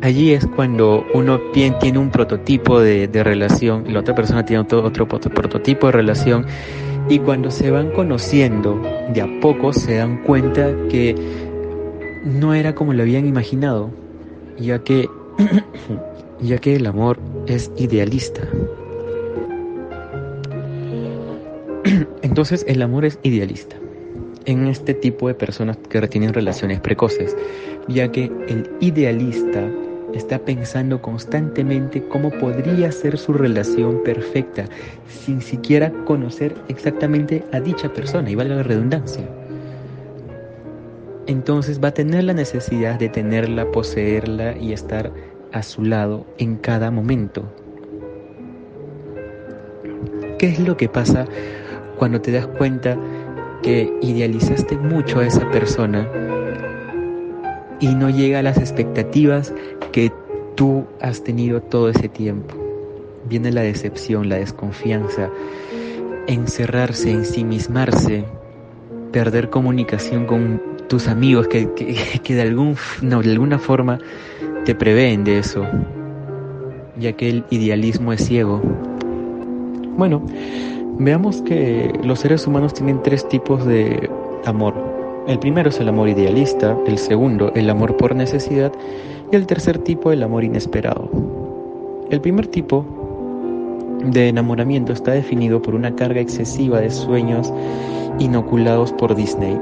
allí 0.01 0.33
es 0.33 0.45
cuando 0.47 1.05
uno 1.13 1.39
tiene 1.51 1.97
un 1.97 2.11
prototipo 2.11 2.79
de, 2.79 3.07
relación 3.23 3.85
y 3.87 3.91
la 3.91 4.01
otra 4.01 4.15
persona 4.15 4.45
tiene 4.45 4.61
otro, 4.61 4.85
otro 4.85 5.07
prototipo 5.07 5.87
de 5.87 5.93
relación 5.93 6.45
y 7.09 7.19
cuando 7.19 7.51
se 7.51 7.71
van 7.71 7.91
conociendo 7.91 8.81
de 9.13 9.21
a 9.21 9.39
poco 9.39 9.73
se 9.73 9.95
dan 9.95 10.23
cuenta 10.23 10.73
que 10.89 11.15
no 12.25 12.53
era 12.53 12.75
como 12.75 12.93
lo 12.93 13.03
habían 13.03 13.25
imaginado, 13.25 13.91
ya 14.57 14.79
que, 14.79 15.09
ya 16.41 16.57
que 16.57 16.75
el 16.75 16.85
amor 16.85 17.17
es 17.47 17.71
idealista. 17.77 18.41
Entonces 22.21 22.65
el 22.67 22.81
amor 22.81 23.05
es 23.05 23.19
idealista 23.23 23.77
en 24.45 24.67
este 24.67 24.93
tipo 24.93 25.27
de 25.27 25.33
personas 25.33 25.77
que 25.89 26.07
tienen 26.07 26.33
relaciones 26.33 26.79
precoces, 26.79 27.35
ya 27.87 28.11
que 28.11 28.31
el 28.47 28.69
idealista 28.79 29.69
está 30.18 30.39
pensando 30.39 31.02
constantemente 31.02 32.03
cómo 32.07 32.31
podría 32.31 32.91
ser 32.91 33.18
su 33.18 33.34
relación 33.34 34.03
perfecta 34.03 34.65
sin 35.07 35.41
siquiera 35.41 35.91
conocer 36.06 36.56
exactamente 36.68 37.44
a 37.53 37.60
dicha 37.60 37.94
persona, 37.94 38.30
y 38.30 38.35
valga 38.35 38.56
la 38.56 38.64
redundancia. 38.64 39.23
Entonces 41.27 41.81
va 41.84 41.89
a 41.89 41.94
tener 41.94 42.23
la 42.23 42.34
necesidad 42.34 42.99
de 42.99 43.10
tenerla, 43.10 43.69
poseerla 43.72 44.57
y 44.57 44.73
estar 44.73 45.11
a 45.52 45.61
su 45.64 45.84
lado 45.84 46.26
en 46.38 46.56
cada 46.57 46.89
momento. 46.91 47.44
¿Qué 50.39 50.49
es 50.49 50.60
lo 50.60 50.77
que 50.77 50.88
pasa 50.88 51.26
cuando 51.98 52.22
te 52.22 52.31
das 52.31 52.48
cuenta 52.48 52.98
que 53.64 53.91
idealizaste 54.02 54.77
mucho 54.77 55.19
a 55.19 55.26
esa 55.26 55.49
persona 55.52 56.07
y 57.79 57.87
no 57.95 58.09
llega 58.09 58.39
a 58.39 58.43
las 58.43 58.57
expectativas 58.57 59.53
que 59.91 60.11
tú 60.55 60.85
has 61.01 61.23
tenido 61.23 61.61
todo 61.61 61.89
ese 61.89 62.09
tiempo. 62.09 62.55
Viene 63.29 63.51
la 63.51 63.61
decepción, 63.61 64.29
la 64.29 64.37
desconfianza, 64.37 65.29
encerrarse, 66.27 67.11
ensimismarse, 67.11 68.25
perder 69.11 69.49
comunicación 69.49 70.25
con 70.25 70.61
tus 70.87 71.07
amigos 71.07 71.47
que, 71.47 71.69
que, 72.23 72.35
de, 72.35 72.41
algún, 72.41 72.75
no, 73.01 73.21
de 73.21 73.31
alguna 73.31 73.59
forma 73.59 73.99
te 74.65 74.75
prevén 74.75 75.23
de 75.23 75.39
eso, 75.39 75.65
ya 76.99 77.13
que 77.13 77.29
el 77.29 77.45
idealismo 77.49 78.13
es 78.13 78.25
ciego. 78.25 78.61
Bueno, 79.97 80.25
veamos 80.99 81.41
que 81.41 81.91
los 82.03 82.19
seres 82.19 82.45
humanos 82.47 82.73
tienen 82.73 83.01
tres 83.01 83.27
tipos 83.27 83.65
de 83.65 84.09
amor. 84.45 84.86
El 85.27 85.39
primero 85.39 85.69
es 85.69 85.79
el 85.81 85.89
amor 85.89 86.07
idealista, 86.07 86.77
el 86.87 86.97
segundo 86.97 87.51
el 87.53 87.69
amor 87.69 87.97
por 87.97 88.15
necesidad 88.15 88.71
y 89.29 89.35
el 89.35 89.45
tercer 89.45 89.77
tipo 89.77 90.13
el 90.13 90.23
amor 90.23 90.45
inesperado. 90.45 91.09
El 92.09 92.21
primer 92.21 92.47
tipo 92.47 92.85
de 94.05 94.29
enamoramiento 94.29 94.93
está 94.93 95.11
definido 95.11 95.61
por 95.61 95.75
una 95.75 95.93
carga 95.93 96.21
excesiva 96.21 96.79
de 96.79 96.89
sueños 96.89 97.51
inoculados 98.19 98.93
por 98.93 99.15
Disney, 99.15 99.59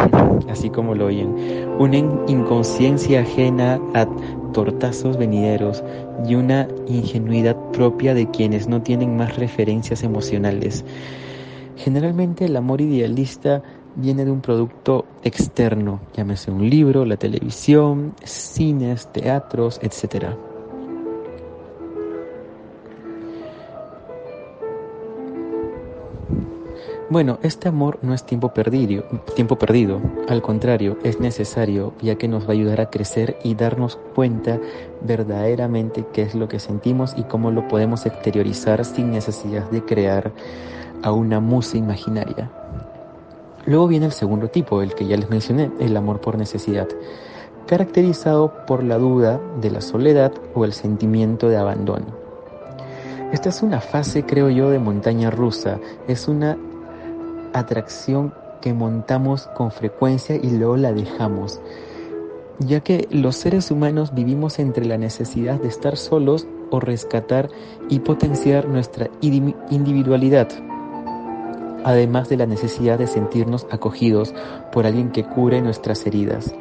así 0.48 0.70
como 0.70 0.94
lo 0.94 1.06
oyen, 1.06 1.34
una 1.80 1.96
inconsciencia 1.96 3.22
ajena 3.22 3.80
a 3.94 4.06
tortazos 4.52 5.16
venideros 5.16 5.82
y 6.28 6.36
una 6.36 6.68
ingenuidad 6.86 7.56
propia 7.72 8.14
de 8.14 8.30
quienes 8.30 8.68
no 8.68 8.82
tienen 8.82 9.16
más 9.16 9.36
referencias 9.36 10.04
emocionales. 10.04 10.84
Generalmente 11.76 12.44
el 12.44 12.56
amor 12.56 12.80
idealista 12.80 13.62
viene 13.98 14.24
de 14.24 14.30
un 14.30 14.40
producto 14.40 15.04
externo, 15.24 16.00
llámese 16.16 16.50
un 16.50 16.70
libro, 16.70 17.04
la 17.04 17.16
televisión, 17.16 18.14
cines, 18.24 19.12
teatros, 19.12 19.80
etc. 19.82 20.36
Bueno, 27.10 27.38
este 27.42 27.68
amor 27.68 27.98
no 28.02 28.14
es 28.14 28.24
tiempo 28.24 28.52
perdido, 28.52 29.02
tiempo 29.34 29.56
perdido, 29.56 30.00
al 30.28 30.42
contrario, 30.42 30.98
es 31.02 31.18
necesario 31.20 31.94
ya 32.02 32.16
que 32.16 32.28
nos 32.28 32.44
va 32.44 32.50
a 32.50 32.52
ayudar 32.52 32.82
a 32.82 32.90
crecer 32.90 33.38
y 33.42 33.54
darnos 33.54 33.98
cuenta 34.14 34.60
verdaderamente 35.00 36.04
qué 36.12 36.22
es 36.22 36.34
lo 36.34 36.48
que 36.48 36.60
sentimos 36.60 37.14
y 37.16 37.22
cómo 37.22 37.50
lo 37.50 37.66
podemos 37.66 38.04
exteriorizar 38.06 38.84
sin 38.84 39.10
necesidad 39.10 39.68
de 39.70 39.82
crear 39.84 40.32
a 41.02 41.12
una 41.12 41.40
musa 41.40 41.78
imaginaria. 41.78 42.50
Luego 43.68 43.86
viene 43.86 44.06
el 44.06 44.12
segundo 44.12 44.48
tipo, 44.48 44.80
el 44.80 44.94
que 44.94 45.06
ya 45.06 45.18
les 45.18 45.28
mencioné, 45.28 45.70
el 45.78 45.94
amor 45.94 46.22
por 46.22 46.38
necesidad, 46.38 46.88
caracterizado 47.66 48.64
por 48.66 48.82
la 48.82 48.96
duda 48.96 49.38
de 49.60 49.70
la 49.70 49.82
soledad 49.82 50.32
o 50.54 50.64
el 50.64 50.72
sentimiento 50.72 51.50
de 51.50 51.58
abandono. 51.58 52.06
Esta 53.30 53.50
es 53.50 53.62
una 53.62 53.82
fase, 53.82 54.24
creo 54.24 54.48
yo, 54.48 54.70
de 54.70 54.78
montaña 54.78 55.30
rusa. 55.30 55.78
Es 56.06 56.28
una 56.28 56.56
atracción 57.52 58.32
que 58.62 58.72
montamos 58.72 59.48
con 59.48 59.70
frecuencia 59.70 60.36
y 60.36 60.48
luego 60.48 60.78
la 60.78 60.94
dejamos, 60.94 61.60
ya 62.60 62.80
que 62.80 63.06
los 63.10 63.36
seres 63.36 63.70
humanos 63.70 64.14
vivimos 64.14 64.58
entre 64.60 64.86
la 64.86 64.96
necesidad 64.96 65.60
de 65.60 65.68
estar 65.68 65.98
solos 65.98 66.46
o 66.70 66.80
rescatar 66.80 67.50
y 67.90 67.98
potenciar 67.98 68.66
nuestra 68.66 69.10
individualidad 69.20 70.48
además 71.88 72.28
de 72.28 72.36
la 72.36 72.44
necesidad 72.44 72.98
de 72.98 73.06
sentirnos 73.06 73.66
acogidos 73.70 74.34
por 74.72 74.84
alguien 74.84 75.10
que 75.10 75.24
cure 75.24 75.62
nuestras 75.62 76.06
heridas. 76.06 76.54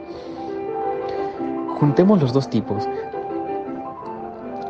Juntemos 1.77 2.21
los 2.21 2.31
dos 2.31 2.49
tipos. 2.49 2.87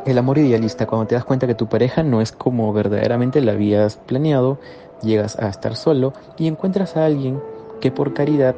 El 0.06 0.18
amor 0.18 0.40
idealista, 0.40 0.88
cuando 0.88 1.06
te 1.06 1.14
das 1.14 1.26
cuenta 1.26 1.46
que 1.46 1.54
tu 1.54 1.68
pareja 1.68 2.02
no 2.02 2.22
es 2.22 2.32
como 2.32 2.74
verdaderamente 2.74 3.40
la 3.40 3.52
habías 3.52 3.98
planeado, 3.98 4.58
llegas 5.04 5.38
a 5.38 5.48
estar 5.48 5.76
solo 5.76 6.14
y 6.38 6.48
encuentras 6.48 6.98
a 6.98 7.06
alguien 7.06 7.40
que 7.80 7.92
por 7.92 8.16
caridad 8.16 8.56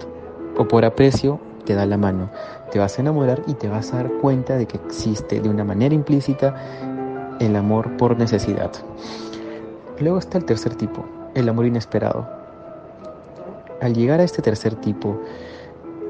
o 0.58 0.70
por 0.70 0.86
aprecio 0.86 1.42
te 1.66 1.76
da 1.76 1.86
la 1.86 1.98
mano. 1.98 2.30
Te 2.72 2.80
vas 2.80 2.98
a 2.98 3.02
enamorar 3.02 3.42
y 3.46 3.56
te 3.56 3.68
vas 3.68 3.94
a 3.94 3.98
dar 3.98 4.12
cuenta 4.22 4.56
de 4.56 4.68
que 4.68 4.78
existe 4.78 5.42
de 5.42 5.50
una 5.50 5.66
manera 5.66 5.94
implícita 5.94 6.56
el 7.42 7.58
amor 7.58 7.98
por 7.98 8.18
necesidad. 8.18 8.72
Luego 10.00 10.18
está 10.18 10.38
el 10.38 10.46
tercer 10.46 10.76
tipo, 10.76 11.04
el 11.36 11.50
amor 11.50 11.66
inesperado. 11.66 12.28
Al 13.82 13.94
llegar 13.94 14.20
a 14.20 14.24
este 14.24 14.42
tercer 14.42 14.76
tipo, 14.76 15.20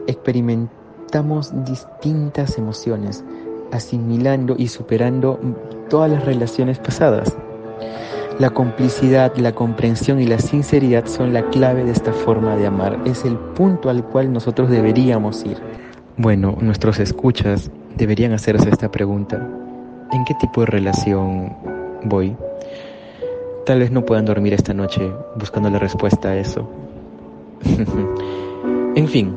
experimentamos 0.07 1.53
distintas 1.65 2.57
emociones, 2.57 3.23
asimilando 3.71 4.55
y 4.57 4.67
superando 4.67 5.39
todas 5.89 6.11
las 6.11 6.25
relaciones 6.25 6.79
pasadas. 6.79 7.35
La 8.39 8.49
complicidad, 8.51 9.35
la 9.35 9.51
comprensión 9.51 10.21
y 10.21 10.25
la 10.25 10.39
sinceridad 10.39 11.05
son 11.07 11.33
la 11.33 11.43
clave 11.49 11.83
de 11.83 11.91
esta 11.91 12.13
forma 12.13 12.55
de 12.55 12.67
amar. 12.67 12.97
Es 13.05 13.25
el 13.25 13.35
punto 13.35 13.89
al 13.89 14.05
cual 14.05 14.31
nosotros 14.31 14.69
deberíamos 14.69 15.45
ir. 15.45 15.57
Bueno, 16.15 16.57
nuestros 16.61 16.99
escuchas 16.99 17.69
deberían 17.97 18.31
hacerse 18.31 18.69
esta 18.69 18.89
pregunta. 18.89 19.45
¿En 20.11 20.23
qué 20.25 20.33
tipo 20.35 20.61
de 20.61 20.67
relación 20.67 21.53
voy? 22.05 22.35
Tal 23.69 23.77
vez 23.77 23.91
no 23.91 24.03
puedan 24.03 24.25
dormir 24.25 24.55
esta 24.55 24.73
noche 24.73 25.13
buscando 25.35 25.69
la 25.69 25.77
respuesta 25.77 26.29
a 26.29 26.37
eso. 26.37 26.67
en 28.95 29.07
fin, 29.07 29.35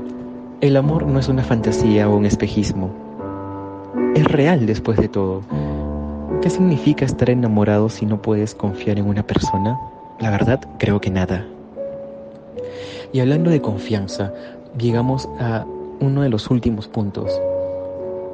el 0.62 0.78
amor 0.78 1.06
no 1.06 1.18
es 1.18 1.28
una 1.28 1.42
fantasía 1.42 2.08
o 2.08 2.16
un 2.16 2.24
espejismo. 2.24 2.90
Es 4.14 4.24
real 4.24 4.64
después 4.64 4.96
de 4.96 5.08
todo. 5.08 5.42
¿Qué 6.40 6.48
significa 6.48 7.04
estar 7.04 7.28
enamorado 7.28 7.90
si 7.90 8.06
no 8.06 8.22
puedes 8.22 8.54
confiar 8.54 8.98
en 8.98 9.06
una 9.06 9.22
persona? 9.22 9.78
La 10.18 10.30
verdad, 10.30 10.60
creo 10.78 10.98
que 10.98 11.10
nada. 11.10 11.44
Y 13.12 13.20
hablando 13.20 13.50
de 13.50 13.60
confianza, 13.60 14.32
llegamos 14.78 15.28
a 15.40 15.66
uno 16.00 16.22
de 16.22 16.30
los 16.30 16.48
últimos 16.48 16.88
puntos, 16.88 17.38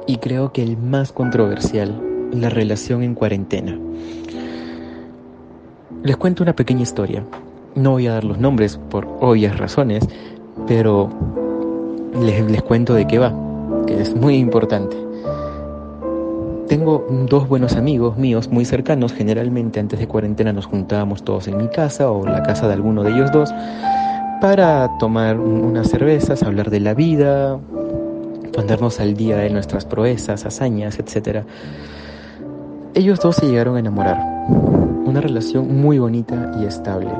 y 0.07 0.15
creo 0.19 0.53
que 0.53 0.63
el 0.63 0.77
más 0.77 1.11
controversial, 1.11 2.01
la 2.31 2.47
relación 2.47 3.03
en 3.03 3.15
cuarentena. 3.15 3.77
Les 6.03 6.15
cuento 6.15 6.43
una 6.43 6.53
pequeña 6.53 6.83
historia. 6.83 7.23
No 7.75 7.91
voy 7.91 8.07
a 8.07 8.13
dar 8.13 8.23
los 8.23 8.39
nombres 8.39 8.79
por 8.89 9.05
obvias 9.19 9.57
razones, 9.57 10.07
pero 10.65 11.09
les, 12.21 12.49
les 12.49 12.61
cuento 12.61 12.93
de 12.93 13.05
qué 13.05 13.19
va, 13.19 13.33
que 13.85 13.99
es 13.99 14.15
muy 14.15 14.35
importante. 14.35 14.95
Tengo 16.69 17.05
dos 17.27 17.49
buenos 17.49 17.75
amigos 17.75 18.17
míos 18.17 18.47
muy 18.47 18.63
cercanos, 18.63 19.11
generalmente 19.11 19.79
antes 19.79 19.99
de 19.99 20.07
cuarentena 20.07 20.53
nos 20.53 20.67
juntábamos 20.67 21.23
todos 21.23 21.47
en 21.49 21.57
mi 21.57 21.67
casa 21.67 22.09
o 22.11 22.25
la 22.25 22.43
casa 22.43 22.67
de 22.67 22.75
alguno 22.75 23.03
de 23.03 23.11
ellos 23.11 23.31
dos 23.31 23.51
para 24.39 24.89
tomar 24.99 25.37
unas 25.37 25.89
cervezas, 25.89 26.43
hablar 26.43 26.69
de 26.69 26.79
la 26.79 26.93
vida, 26.93 27.59
ponernos 28.53 29.01
al 29.01 29.15
día 29.15 29.35
de 29.37 29.49
nuestras 29.49 29.83
proezas, 29.85 30.45
hazañas, 30.45 30.97
etc. 30.99 31.43
Ellos 32.93 33.19
dos 33.19 33.35
se 33.35 33.47
llegaron 33.47 33.75
a 33.75 33.79
enamorar, 33.79 34.17
una 35.09 35.21
relación 35.21 35.81
muy 35.81 35.99
bonita 35.99 36.51
y 36.59 36.65
estable. 36.65 37.11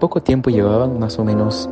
Poco 0.00 0.22
tiempo 0.22 0.50
llevaban, 0.50 0.98
más 0.98 1.18
o 1.18 1.24
menos 1.24 1.70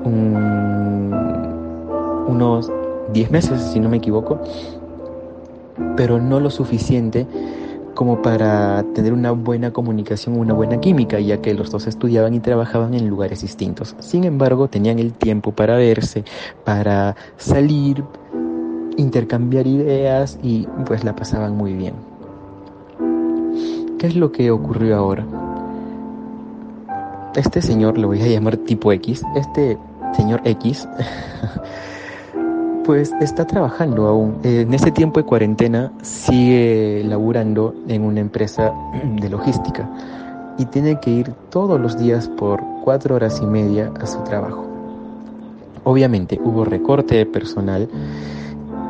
unos 2.26 2.70
10 3.12 3.30
meses, 3.30 3.60
si 3.60 3.80
no 3.80 3.88
me 3.88 3.98
equivoco, 3.98 4.40
pero 5.96 6.20
no 6.20 6.40
lo 6.40 6.50
suficiente 6.50 7.26
como 7.94 8.22
para 8.22 8.84
tener 8.94 9.12
una 9.12 9.30
buena 9.30 9.72
comunicación, 9.72 10.36
una 10.38 10.52
buena 10.52 10.80
química, 10.80 11.20
ya 11.20 11.40
que 11.40 11.54
los 11.54 11.70
dos 11.70 11.86
estudiaban 11.86 12.34
y 12.34 12.40
trabajaban 12.40 12.94
en 12.94 13.08
lugares 13.08 13.42
distintos. 13.42 13.94
Sin 14.00 14.24
embargo, 14.24 14.68
tenían 14.68 14.98
el 14.98 15.12
tiempo 15.12 15.52
para 15.52 15.76
verse, 15.76 16.24
para 16.64 17.14
salir, 17.36 18.02
intercambiar 18.96 19.66
ideas 19.66 20.38
y 20.42 20.66
pues 20.86 21.04
la 21.04 21.14
pasaban 21.14 21.56
muy 21.56 21.72
bien. 21.72 22.13
¿Qué 24.04 24.08
es 24.08 24.16
lo 24.16 24.32
que 24.32 24.50
ocurrió 24.50 24.98
ahora? 24.98 25.24
Este 27.34 27.62
señor, 27.62 27.96
lo 27.96 28.08
voy 28.08 28.20
a 28.20 28.26
llamar 28.26 28.58
tipo 28.58 28.92
X, 28.92 29.22
este 29.34 29.78
señor 30.14 30.42
X 30.44 30.86
pues 32.84 33.14
está 33.22 33.46
trabajando 33.46 34.06
aún. 34.06 34.40
En 34.42 34.74
ese 34.74 34.90
tiempo 34.90 35.20
de 35.20 35.24
cuarentena 35.24 35.90
sigue 36.02 37.02
laburando 37.06 37.74
en 37.88 38.02
una 38.02 38.20
empresa 38.20 38.74
de 39.22 39.30
logística 39.30 39.88
y 40.58 40.66
tiene 40.66 41.00
que 41.00 41.10
ir 41.10 41.32
todos 41.48 41.80
los 41.80 41.96
días 41.96 42.28
por 42.28 42.62
cuatro 42.84 43.14
horas 43.14 43.40
y 43.40 43.46
media 43.46 43.90
a 43.98 44.06
su 44.06 44.22
trabajo. 44.24 44.66
Obviamente 45.84 46.38
hubo 46.44 46.66
recorte 46.66 47.14
de 47.16 47.24
personal 47.24 47.88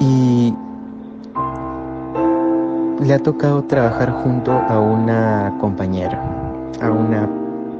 y 0.00 0.52
le 3.04 3.12
ha 3.12 3.18
tocado 3.18 3.64
trabajar 3.64 4.10
junto 4.22 4.50
a 4.52 4.80
una 4.80 5.58
compañera, 5.60 6.22
a 6.80 6.90
una 6.90 7.28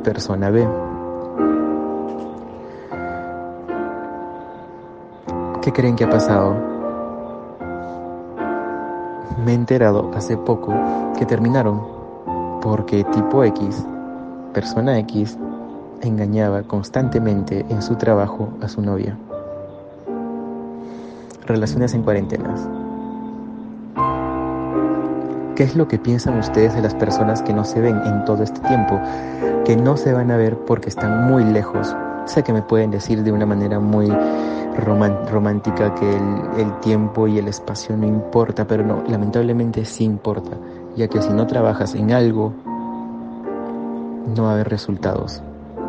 persona 0.03 0.51
B. 0.51 0.69
¿Qué 5.63 5.73
creen 5.73 5.97
que 5.97 6.05
ha 6.05 6.11
pasado? 6.11 6.55
Me 9.47 9.53
he 9.53 9.55
enterado 9.55 10.11
hace 10.15 10.37
poco 10.37 10.75
que 11.19 11.25
terminaron 11.25 11.81
porque 12.61 13.03
tipo 13.05 13.45
X, 13.45 13.83
persona 14.53 14.99
X, 14.99 15.39
engañaba 16.03 16.65
constantemente 16.65 17.65
en 17.71 17.81
su 17.81 17.97
trabajo 17.97 18.51
a 18.61 18.69
su 18.69 18.83
novia. 18.83 19.17
Relaciones 21.47 21.95
en 21.95 22.03
cuarentenas. 22.03 22.84
¿Qué 25.57 25.63
es 25.63 25.77
lo 25.77 25.87
que 25.87 25.99
piensan 25.99 26.37
ustedes 26.41 26.75
de 26.75 26.83
las 26.83 26.97
personas 26.97 27.41
que 27.41 27.53
no 27.53 27.65
se 27.65 27.81
ven 27.81 27.97
en 28.05 28.25
todo 28.25 28.43
este 28.43 28.59
tiempo? 28.61 29.01
Que 29.65 29.77
no 29.77 29.97
se 29.97 30.13
van 30.13 30.33
a 30.33 30.37
ver 30.37 30.59
porque 30.59 30.89
están 30.89 31.31
muy 31.31 31.45
lejos. 31.45 31.95
Sé 32.25 32.43
que 32.43 32.53
me 32.53 32.63
pueden 32.63 32.91
decir 32.91 33.23
de 33.23 33.31
una 33.31 33.47
manera 33.47 33.79
muy 33.79 34.11
romántica 34.77 35.95
que 35.95 36.11
el, 36.11 36.81
tiempo 36.81 37.29
y 37.29 37.39
el 37.39 37.47
espacio 37.47 37.97
no 37.97 38.05
importa, 38.05 38.67
pero 38.67 38.85
no, 38.85 39.05
lamentablemente 39.07 39.85
sí 39.85 40.03
importa, 40.03 40.57
ya 40.97 41.07
que 41.07 41.23
si 41.23 41.33
no 41.33 41.47
trabajas 41.47 41.95
en 41.95 42.11
algo, 42.11 42.53
no 44.35 44.43
va 44.43 44.51
a 44.51 44.53
haber 44.55 44.69
resultados. 44.69 45.41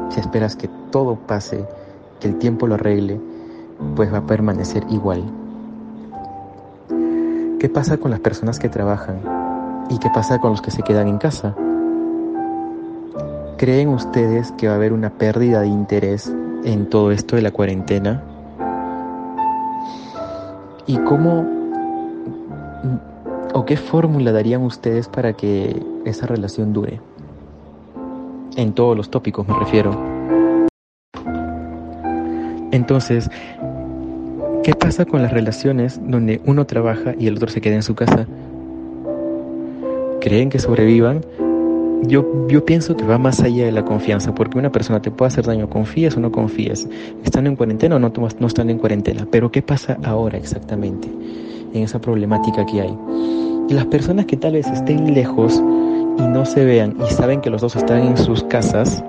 Si 0.09 0.19
esperas 0.19 0.55
que 0.55 0.69
todo 0.91 1.15
pase, 1.15 1.65
que 2.19 2.27
el 2.27 2.37
tiempo 2.37 2.67
lo 2.67 2.75
arregle, 2.75 3.19
pues 3.95 4.13
va 4.13 4.19
a 4.19 4.27
permanecer 4.27 4.85
igual. 4.91 5.23
¿Qué 7.59 7.67
pasa 7.67 7.97
con 7.97 8.11
las 8.11 8.19
personas 8.19 8.59
que 8.59 8.69
trabajan? 8.69 9.34
¿Y 9.89 9.99
qué 9.99 10.09
pasa 10.09 10.39
con 10.39 10.51
los 10.51 10.61
que 10.61 10.71
se 10.71 10.81
quedan 10.81 11.07
en 11.07 11.17
casa? 11.17 11.55
¿Creen 13.57 13.89
ustedes 13.89 14.51
que 14.53 14.67
va 14.67 14.73
a 14.73 14.75
haber 14.75 14.93
una 14.93 15.09
pérdida 15.11 15.61
de 15.61 15.67
interés 15.67 16.33
en 16.63 16.89
todo 16.89 17.11
esto 17.11 17.35
de 17.35 17.41
la 17.41 17.51
cuarentena? 17.51 18.23
¿Y 20.87 20.97
cómo 20.99 21.45
o 23.53 23.65
qué 23.65 23.77
fórmula 23.77 24.31
darían 24.31 24.61
ustedes 24.63 25.07
para 25.07 25.33
que 25.33 25.81
esa 26.03 26.25
relación 26.25 26.73
dure? 26.73 26.99
En 28.57 28.73
todos 28.73 28.97
los 28.97 29.09
tópicos 29.09 29.47
me 29.47 29.57
refiero. 29.57 30.15
Entonces, 32.71 33.29
¿qué 34.63 34.73
pasa 34.75 35.05
con 35.05 35.21
las 35.21 35.31
relaciones 35.31 35.99
donde 36.03 36.41
uno 36.45 36.65
trabaja 36.65 37.13
y 37.17 37.27
el 37.27 37.37
otro 37.37 37.49
se 37.49 37.61
queda 37.61 37.75
en 37.75 37.83
su 37.83 37.95
casa? 37.95 38.27
¿Creen 40.25 40.49
que 40.49 40.57
sobrevivan? 40.57 41.23
Yo, 42.07 42.47
yo 42.47 42.65
pienso 42.65 42.97
que 42.97 43.05
va 43.05 43.19
más 43.19 43.41
allá 43.41 43.65
de 43.65 43.71
la 43.71 43.85
confianza, 43.85 44.33
porque 44.33 44.57
una 44.57 44.71
persona 44.71 44.99
te 44.99 45.11
puede 45.11 45.27
hacer 45.27 45.45
daño, 45.45 45.69
confías 45.69 46.17
o 46.17 46.19
no 46.19 46.31
confías, 46.31 46.87
están 47.23 47.45
en 47.45 47.55
cuarentena 47.55 47.97
o 47.97 47.99
no, 47.99 48.11
no 48.39 48.47
están 48.47 48.71
en 48.71 48.79
cuarentena, 48.79 49.27
pero 49.29 49.51
¿qué 49.51 49.61
pasa 49.61 49.99
ahora 50.03 50.39
exactamente 50.39 51.07
en 51.75 51.83
esa 51.83 52.01
problemática 52.01 52.65
que 52.65 52.81
hay? 52.81 52.97
las 53.69 53.85
personas 53.85 54.25
que 54.25 54.35
tal 54.35 54.53
vez 54.53 54.65
estén 54.65 55.13
lejos 55.13 55.61
y 56.17 56.21
no 56.23 56.43
se 56.45 56.65
vean 56.65 56.95
y 57.07 57.13
saben 57.13 57.41
que 57.41 57.51
los 57.51 57.61
dos 57.61 57.75
están 57.75 58.01
en 58.01 58.17
sus 58.17 58.43
casas, 58.45 59.03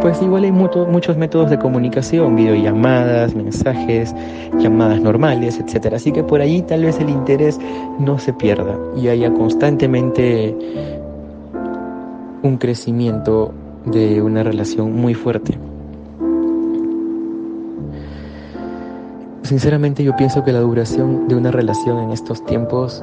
pues 0.00 0.20
igual 0.22 0.44
hay 0.44 0.52
muchos 0.52 1.16
métodos 1.16 1.50
de 1.50 1.58
comunicación, 1.58 2.36
videollamadas, 2.36 3.34
mensajes, 3.34 4.14
llamadas 4.58 5.00
normales, 5.00 5.58
etc. 5.58 5.94
Así 5.94 6.12
que 6.12 6.22
por 6.22 6.40
allí 6.40 6.62
tal 6.62 6.84
vez 6.84 6.98
el 7.00 7.10
interés 7.10 7.58
no 7.98 8.18
se 8.18 8.32
pierda 8.32 8.78
y 8.96 9.08
haya 9.08 9.32
constantemente 9.32 10.56
un 12.42 12.56
crecimiento 12.56 13.52
de 13.84 14.22
una 14.22 14.42
relación 14.42 14.94
muy 14.94 15.14
fuerte. 15.14 15.58
Sinceramente 19.42 20.04
yo 20.04 20.14
pienso 20.16 20.44
que 20.44 20.52
la 20.52 20.60
duración 20.60 21.28
de 21.28 21.34
una 21.34 21.50
relación 21.50 21.98
en 21.98 22.12
estos 22.12 22.44
tiempos 22.46 23.02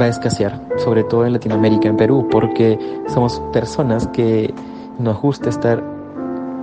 va 0.00 0.06
a 0.06 0.08
escasear, 0.08 0.60
sobre 0.78 1.04
todo 1.04 1.26
en 1.26 1.34
Latinoamérica, 1.34 1.88
en 1.88 1.96
Perú, 1.96 2.26
porque 2.30 2.78
somos 3.08 3.40
personas 3.52 4.08
que 4.08 4.52
nos 4.98 5.20
gusta 5.20 5.48
estar 5.48 5.82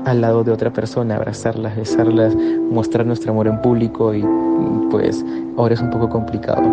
al 0.06 0.22
lado 0.22 0.44
de 0.44 0.52
otra 0.52 0.72
persona, 0.72 1.16
abrazarlas, 1.16 1.76
besarlas, 1.76 2.36
mostrar 2.36 3.06
nuestro 3.06 3.32
amor 3.32 3.48
en 3.48 3.62
público 3.62 4.14
y 4.14 4.26
pues 4.90 5.24
ahora 5.58 5.74
es 5.74 5.82
un 5.82 5.90
poco 5.90 6.10
complicado. 6.10 6.64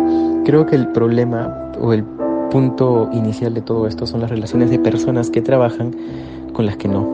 Creo 0.45 0.65
que 0.65 0.75
el 0.75 0.87
problema 0.89 1.71
o 1.79 1.93
el 1.93 2.03
punto 2.49 3.09
inicial 3.13 3.53
de 3.53 3.61
todo 3.61 3.87
esto 3.87 4.07
son 4.07 4.21
las 4.21 4.29
relaciones 4.29 4.69
de 4.69 4.79
personas 4.79 5.29
que 5.29 5.41
trabajan 5.41 5.95
con 6.53 6.65
las 6.65 6.77
que 6.77 6.87
no. 6.87 7.07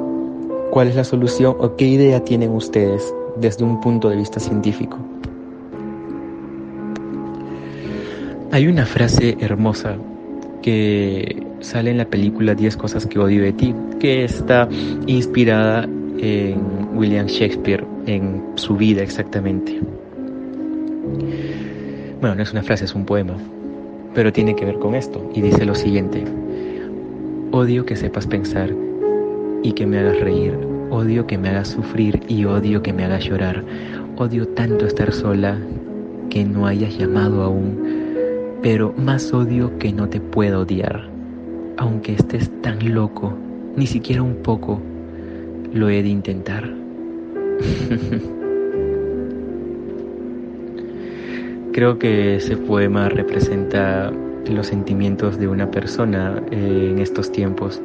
¿Cuál 0.71 0.87
es 0.87 0.95
la 0.95 1.03
solución 1.03 1.55
o 1.59 1.75
qué 1.75 1.85
idea 1.85 2.23
tienen 2.23 2.51
ustedes 2.51 3.13
desde 3.37 3.63
un 3.63 3.81
punto 3.81 4.09
de 4.09 4.15
vista 4.15 4.39
científico? 4.39 4.97
Hay 8.51 8.67
una 8.67 8.85
frase 8.85 9.37
hermosa 9.41 9.97
que 10.65 11.43
sale 11.59 11.91
en 11.91 11.99
la 11.99 12.05
película 12.05 12.55
10 12.55 12.75
cosas 12.77 13.05
que 13.05 13.19
odio 13.19 13.43
de 13.43 13.53
ti, 13.53 13.75
que 13.99 14.23
está 14.23 14.67
inspirada 15.05 15.87
en 16.17 16.59
William 16.95 17.27
Shakespeare, 17.27 17.83
en 18.07 18.41
su 18.55 18.75
vida 18.75 19.03
exactamente. 19.03 19.79
Bueno, 22.19 22.33
no 22.35 22.41
es 22.41 22.51
una 22.51 22.63
frase, 22.63 22.85
es 22.85 22.95
un 22.95 23.05
poema, 23.05 23.35
pero 24.15 24.33
tiene 24.33 24.55
que 24.55 24.65
ver 24.65 24.79
con 24.79 24.95
esto 24.95 25.29
y 25.35 25.41
dice 25.41 25.65
lo 25.65 25.75
siguiente. 25.75 26.23
Odio 27.51 27.85
que 27.85 27.95
sepas 27.95 28.25
pensar 28.25 28.71
y 29.61 29.71
que 29.73 29.85
me 29.85 29.99
hagas 29.99 30.19
reír. 30.19 30.57
Odio 30.89 31.27
que 31.27 31.37
me 31.37 31.49
hagas 31.49 31.67
sufrir 31.67 32.21
y 32.27 32.45
odio 32.45 32.81
que 32.81 32.91
me 32.91 33.05
hagas 33.05 33.23
llorar. 33.23 33.63
Odio 34.17 34.47
tanto 34.47 34.87
estar 34.87 35.13
sola 35.13 35.59
que 36.31 36.43
no 36.43 36.65
hayas 36.65 36.97
llamado 36.97 37.43
aún. 37.43 38.04
Pero 38.65 38.93
más 38.97 39.31
odio 39.31 39.77
que 39.77 39.93
no 39.93 40.09
te 40.09 40.19
puedo 40.19 40.61
odiar. 40.61 41.07
Aunque 41.77 42.13
estés 42.13 42.49
tan 42.63 42.95
loco, 42.95 43.31
ni 43.75 43.85
siquiera 43.85 44.23
un 44.23 44.37
poco, 44.37 44.81
lo 45.71 45.87
he 45.87 46.01
de 46.01 46.09
intentar. 46.09 46.63
Creo 51.73 51.99
que 51.99 52.37
ese 52.37 52.57
poema 52.57 53.07
representa 53.07 54.11
los 54.49 54.65
sentimientos 54.65 55.37
de 55.37 55.47
una 55.47 55.69
persona 55.69 56.41
eh, 56.49 56.89
en 56.91 56.97
estos 56.97 57.31
tiempos. 57.31 57.79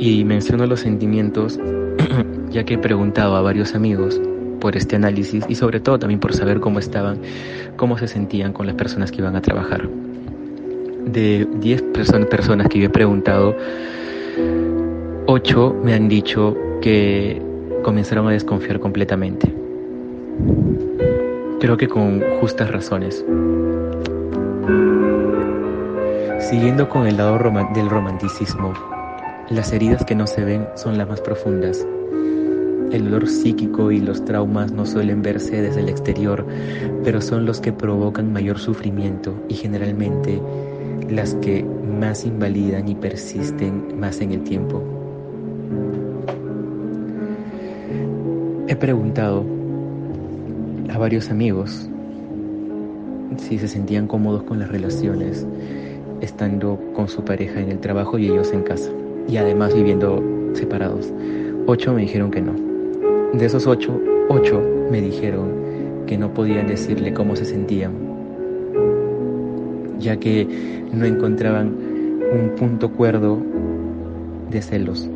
Y 0.00 0.24
menciono 0.24 0.66
los 0.66 0.80
sentimientos 0.80 1.60
ya 2.50 2.64
que 2.64 2.74
he 2.74 2.78
preguntado 2.78 3.36
a 3.36 3.40
varios 3.40 3.76
amigos 3.76 4.20
por 4.62 4.76
este 4.76 4.94
análisis 4.94 5.44
y 5.48 5.56
sobre 5.56 5.80
todo 5.80 5.98
también 5.98 6.20
por 6.20 6.34
saber 6.34 6.60
cómo 6.60 6.78
estaban, 6.78 7.18
cómo 7.76 7.98
se 7.98 8.08
sentían 8.08 8.52
con 8.52 8.66
las 8.66 8.74
personas 8.74 9.10
que 9.10 9.18
iban 9.18 9.36
a 9.36 9.42
trabajar. 9.42 9.88
De 11.06 11.46
10 11.60 11.82
personas 12.28 12.68
que 12.68 12.78
yo 12.78 12.86
he 12.86 12.90
preguntado, 12.90 13.56
8 15.26 15.80
me 15.82 15.94
han 15.94 16.08
dicho 16.08 16.56
que 16.80 17.40
comenzaron 17.82 18.28
a 18.28 18.30
desconfiar 18.30 18.80
completamente. 18.80 19.52
Creo 21.60 21.76
que 21.76 21.88
con 21.88 22.22
justas 22.40 22.70
razones. 22.70 23.24
Siguiendo 26.40 26.88
con 26.88 27.06
el 27.06 27.16
lado 27.16 27.38
del 27.74 27.88
romanticismo, 27.88 28.74
las 29.48 29.72
heridas 29.72 30.04
que 30.04 30.14
no 30.14 30.26
se 30.26 30.44
ven 30.44 30.66
son 30.74 30.98
las 30.98 31.08
más 31.08 31.20
profundas. 31.20 31.86
El 32.92 33.04
dolor 33.04 33.26
psíquico 33.26 33.90
y 33.90 34.00
los 34.00 34.22
traumas 34.24 34.70
no 34.70 34.84
suelen 34.84 35.22
verse 35.22 35.62
desde 35.62 35.80
el 35.80 35.88
exterior, 35.88 36.46
pero 37.02 37.22
son 37.22 37.46
los 37.46 37.58
que 37.58 37.72
provocan 37.72 38.32
mayor 38.32 38.58
sufrimiento 38.58 39.34
y 39.48 39.54
generalmente 39.54 40.40
las 41.08 41.34
que 41.36 41.64
más 41.64 42.26
invalidan 42.26 42.88
y 42.88 42.94
persisten 42.94 43.98
más 43.98 44.20
en 44.20 44.32
el 44.32 44.42
tiempo. 44.44 44.82
He 48.68 48.76
preguntado 48.76 49.44
a 50.90 50.98
varios 50.98 51.30
amigos 51.30 51.88
si 53.38 53.58
se 53.58 53.68
sentían 53.68 54.06
cómodos 54.06 54.42
con 54.42 54.58
las 54.58 54.68
relaciones 54.68 55.46
estando 56.20 56.78
con 56.94 57.08
su 57.08 57.24
pareja 57.24 57.60
en 57.60 57.70
el 57.70 57.78
trabajo 57.80 58.18
y 58.18 58.26
ellos 58.26 58.52
en 58.52 58.62
casa 58.62 58.90
y 59.28 59.36
además 59.38 59.74
viviendo 59.74 60.22
separados. 60.54 61.10
Ocho 61.66 61.92
me 61.94 62.02
dijeron 62.02 62.30
que 62.30 62.42
no. 62.42 62.71
De 63.32 63.46
esos 63.46 63.66
ocho, 63.66 63.98
ocho 64.28 64.62
me 64.90 65.00
dijeron 65.00 66.04
que 66.06 66.18
no 66.18 66.34
podían 66.34 66.66
decirle 66.66 67.14
cómo 67.14 67.34
se 67.34 67.46
sentían, 67.46 67.92
ya 69.98 70.18
que 70.18 70.46
no 70.92 71.06
encontraban 71.06 71.68
un 71.68 72.54
punto 72.56 72.90
cuerdo 72.90 73.38
de 74.50 74.60
celos. 74.60 75.08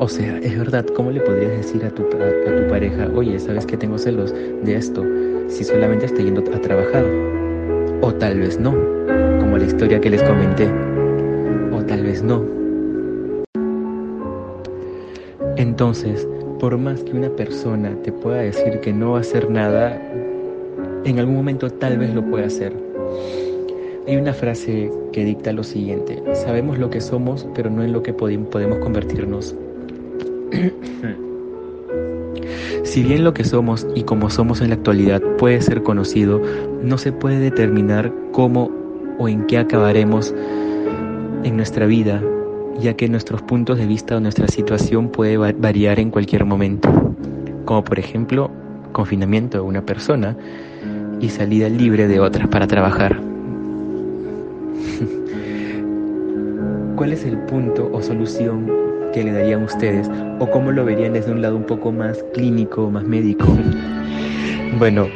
O 0.00 0.08
sea, 0.08 0.38
es 0.38 0.58
verdad, 0.58 0.84
¿cómo 0.96 1.12
le 1.12 1.20
podrías 1.20 1.52
decir 1.52 1.84
a 1.84 1.90
tu, 1.90 2.02
a, 2.02 2.56
tu 2.56 2.68
pareja, 2.68 3.08
oye, 3.14 3.38
sabes 3.38 3.64
que 3.64 3.76
tengo 3.76 3.96
celos 3.96 4.34
de 4.34 4.74
esto, 4.74 5.04
si 5.46 5.62
solamente 5.62 6.06
está 6.06 6.20
yendo 6.20 6.42
a 6.52 6.58
trabajar? 6.60 7.04
O 8.00 8.12
tal 8.12 8.40
vez 8.40 8.58
no, 8.58 8.72
como 9.38 9.56
la 9.56 9.64
historia 9.64 10.00
que 10.00 10.10
les 10.10 10.22
comenté. 10.24 10.68
O 11.72 11.84
tal 11.84 12.02
vez 12.02 12.24
no. 12.24 12.44
Entonces, 15.56 16.26
por 16.62 16.78
más 16.78 17.02
que 17.02 17.10
una 17.10 17.28
persona 17.28 17.92
te 18.04 18.12
pueda 18.12 18.36
decir 18.36 18.78
que 18.78 18.92
no 18.92 19.10
va 19.10 19.18
a 19.18 19.22
hacer 19.22 19.50
nada, 19.50 20.00
en 21.04 21.18
algún 21.18 21.34
momento 21.34 21.68
tal 21.68 21.98
vez 21.98 22.14
lo 22.14 22.24
pueda 22.24 22.46
hacer. 22.46 22.72
Hay 24.06 24.14
una 24.14 24.32
frase 24.32 24.88
que 25.10 25.24
dicta 25.24 25.52
lo 25.52 25.64
siguiente, 25.64 26.22
sabemos 26.34 26.78
lo 26.78 26.88
que 26.88 27.00
somos, 27.00 27.48
pero 27.52 27.68
no 27.68 27.82
en 27.82 27.92
lo 27.92 28.04
que 28.04 28.12
podemos 28.12 28.78
convertirnos. 28.78 29.56
si 32.84 33.02
bien 33.02 33.24
lo 33.24 33.34
que 33.34 33.42
somos 33.42 33.84
y 33.96 34.04
como 34.04 34.30
somos 34.30 34.60
en 34.60 34.68
la 34.68 34.76
actualidad 34.76 35.20
puede 35.38 35.60
ser 35.62 35.82
conocido, 35.82 36.40
no 36.80 36.96
se 36.96 37.10
puede 37.10 37.40
determinar 37.40 38.12
cómo 38.30 38.70
o 39.18 39.28
en 39.28 39.46
qué 39.46 39.58
acabaremos 39.58 40.32
en 41.42 41.56
nuestra 41.56 41.86
vida, 41.86 42.22
ya 42.80 42.94
que 42.94 43.08
nuestros 43.08 43.42
puntos 43.42 43.78
de 43.78 43.86
vista 43.86 44.16
o 44.16 44.20
nuestra 44.20 44.48
situación 44.48 45.08
puede 45.08 45.36
variar 45.36 46.00
en 46.00 46.10
cualquier 46.10 46.44
momento, 46.44 47.14
como 47.64 47.84
por 47.84 47.98
ejemplo 47.98 48.50
confinamiento 48.92 49.58
de 49.58 49.64
una 49.64 49.82
persona 49.82 50.36
y 51.20 51.28
salida 51.28 51.68
libre 51.68 52.08
de 52.08 52.20
otra 52.20 52.48
para 52.48 52.66
trabajar. 52.66 53.20
¿Cuál 56.96 57.12
es 57.12 57.24
el 57.24 57.38
punto 57.38 57.88
o 57.92 58.02
solución 58.02 58.82
que 59.12 59.22
le 59.22 59.32
darían 59.32 59.62
ustedes 59.62 60.10
o 60.38 60.50
cómo 60.50 60.72
lo 60.72 60.84
verían 60.84 61.12
desde 61.12 61.32
un 61.32 61.42
lado 61.42 61.56
un 61.56 61.64
poco 61.64 61.92
más 61.92 62.24
clínico, 62.34 62.90
más 62.90 63.04
médico. 63.04 63.46
Bueno, 64.78 65.06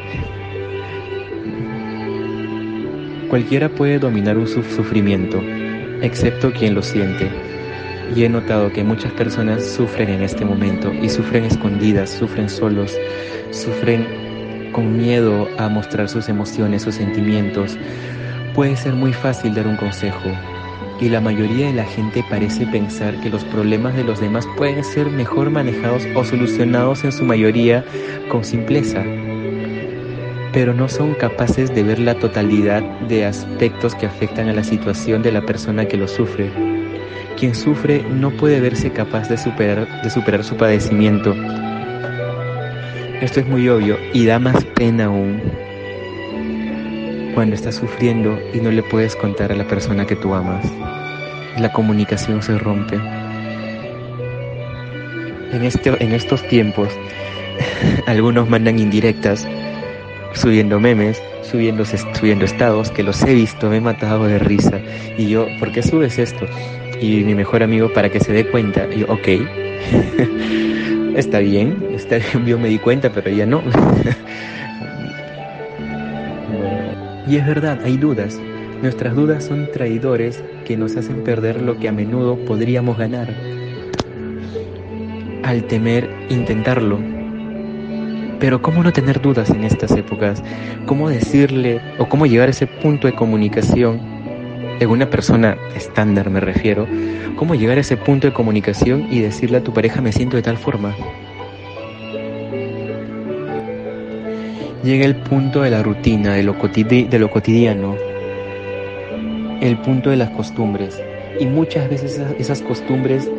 cualquiera 3.27 3.69
puede 3.69 3.97
dominar 3.97 4.37
un 4.37 4.47
sufrimiento, 4.47 5.41
excepto 6.03 6.51
quien 6.51 6.75
lo 6.75 6.83
siente. 6.83 7.27
Y 8.15 8.23
he 8.23 8.29
notado 8.29 8.71
que 8.71 8.83
muchas 8.83 9.11
personas 9.13 9.65
sufren 9.65 10.09
en 10.09 10.21
este 10.21 10.45
momento 10.45 10.93
y 10.93 11.09
sufren 11.09 11.45
escondidas, 11.45 12.09
sufren 12.09 12.49
solos, 12.49 12.97
sufren 13.51 14.71
con 14.71 14.97
miedo 14.97 15.47
a 15.57 15.69
mostrar 15.69 16.09
sus 16.09 16.29
emociones, 16.29 16.83
sus 16.83 16.95
sentimientos. 16.95 17.77
Puede 18.53 18.75
ser 18.75 18.93
muy 18.93 19.13
fácil 19.13 19.53
dar 19.53 19.67
un 19.67 19.75
consejo, 19.75 20.29
y 20.99 21.09
la 21.09 21.21
mayoría 21.21 21.67
de 21.67 21.73
la 21.73 21.85
gente 21.85 22.23
parece 22.27 22.65
pensar 22.65 23.19
que 23.21 23.29
los 23.29 23.43
problemas 23.45 23.95
de 23.95 24.03
los 24.03 24.19
demás 24.19 24.47
pueden 24.57 24.83
ser 24.83 25.09
mejor 25.09 25.49
manejados 25.51 26.03
o 26.15 26.23
solucionados 26.23 27.03
en 27.03 27.11
su 27.11 27.23
mayoría 27.23 27.85
con 28.29 28.43
simpleza, 28.43 29.03
pero 30.53 30.73
no 30.73 30.89
son 30.89 31.13
capaces 31.13 31.73
de 31.75 31.83
ver 31.83 31.99
la 31.99 32.15
totalidad 32.15 32.81
de 33.01 33.25
aspectos 33.25 33.93
que 33.95 34.07
afectan 34.07 34.49
a 34.49 34.53
la 34.53 34.63
situación 34.63 35.21
de 35.21 35.31
la 35.31 35.41
persona 35.41 35.85
que 35.85 35.97
lo 35.97 36.07
sufre. 36.07 36.76
Quien 37.37 37.53
sufre 37.53 38.01
no 38.01 38.31
puede 38.31 38.59
verse 38.59 38.91
capaz 38.91 39.29
de 39.29 39.37
superar, 39.37 40.01
de 40.01 40.09
superar 40.09 40.43
su 40.43 40.57
padecimiento. 40.57 41.35
Esto 43.21 43.41
es 43.41 43.47
muy 43.47 43.69
obvio 43.69 43.97
y 44.11 44.25
da 44.25 44.39
más 44.39 44.63
pena 44.63 45.05
aún 45.05 45.39
cuando 47.35 47.53
estás 47.53 47.75
sufriendo 47.75 48.39
y 48.55 48.59
no 48.59 48.71
le 48.71 48.81
puedes 48.81 49.15
contar 49.15 49.51
a 49.51 49.55
la 49.55 49.67
persona 49.67 50.07
que 50.07 50.15
tú 50.15 50.33
amas. 50.33 50.65
La 51.59 51.71
comunicación 51.71 52.41
se 52.41 52.57
rompe. 52.57 52.95
En, 55.51 55.63
este, 55.63 56.03
en 56.03 56.13
estos 56.13 56.41
tiempos, 56.47 56.89
algunos 58.07 58.49
mandan 58.49 58.79
indirectas, 58.79 59.47
subiendo 60.33 60.79
memes, 60.79 61.21
subiendo, 61.43 61.85
subiendo 61.85 62.45
estados, 62.45 62.89
que 62.89 63.03
los 63.03 63.21
he 63.21 63.35
visto, 63.35 63.69
me 63.69 63.77
he 63.77 63.81
matado 63.81 64.25
de 64.25 64.39
risa. 64.39 64.81
Y 65.19 65.29
yo, 65.29 65.45
¿por 65.59 65.71
qué 65.71 65.83
subes 65.83 66.17
esto? 66.17 66.47
Y 67.01 67.23
mi 67.23 67.35
mejor 67.35 67.63
amigo, 67.63 67.93
para 67.93 68.09
que 68.09 68.19
se 68.19 68.33
dé 68.33 68.45
cuenta, 68.47 68.87
y 68.93 69.01
yo, 69.01 69.07
ok, 69.07 69.27
está 71.15 71.39
bien, 71.39 71.87
está 71.93 72.17
bien, 72.17 72.45
yo 72.45 72.59
me 72.59 72.69
di 72.69 72.79
cuenta, 72.79 73.11
pero 73.11 73.29
ya 73.29 73.45
no. 73.45 73.61
Y 77.27 77.35
es 77.35 77.45
verdad, 77.45 77.81
hay 77.83 77.97
dudas. 77.97 78.39
Nuestras 78.81 79.13
dudas 79.15 79.43
son 79.43 79.69
traidores 79.73 80.41
que 80.65 80.77
nos 80.77 80.95
hacen 80.95 81.23
perder 81.25 81.61
lo 81.61 81.77
que 81.77 81.89
a 81.89 81.91
menudo 81.91 82.37
podríamos 82.45 82.97
ganar. 82.97 83.33
al 85.43 85.63
temer 85.65 86.09
intentarlo. 86.29 86.99
Pero 88.39 88.61
¿cómo 88.61 88.83
no 88.83 88.93
tener 88.93 89.21
dudas 89.21 89.49
en 89.49 89.63
estas 89.63 89.91
épocas? 89.91 90.43
¿Cómo 90.85 91.09
decirle 91.09 91.81
o 91.97 92.07
cómo 92.07 92.25
llegar 92.25 92.47
a 92.47 92.51
ese 92.51 92.67
punto 92.67 93.07
de 93.07 93.13
comunicación 93.13 94.16
en 94.79 94.89
una 94.89 95.09
persona 95.09 95.57
estándar 95.75 96.29
me 96.29 96.39
refiero? 96.39 96.87
¿Cómo 97.35 97.55
llegar 97.55 97.77
a 97.77 97.81
ese 97.81 97.97
punto 97.97 98.27
de 98.27 98.33
comunicación 98.33 99.07
y 99.11 99.19
decirle 99.19 99.57
a 99.57 99.63
tu 99.63 99.73
pareja 99.73 100.01
me 100.01 100.11
siento 100.11 100.35
de 100.35 100.43
tal 100.43 100.57
forma? 100.57 100.95
Llega 104.83 105.05
el 105.05 105.15
punto 105.15 105.61
de 105.61 105.71
la 105.71 105.83
rutina, 105.83 106.33
de 106.33 106.43
lo, 106.43 106.53
de 106.53 107.19
lo 107.19 107.29
cotidiano, 107.29 107.95
el 109.61 109.77
punto 109.79 110.09
de 110.09 110.15
las 110.17 110.29
costumbres. 110.29 111.01
Y 111.39 111.45
muchas 111.45 111.89
veces 111.89 112.21
esas 112.39 112.61
costumbres 112.61 113.29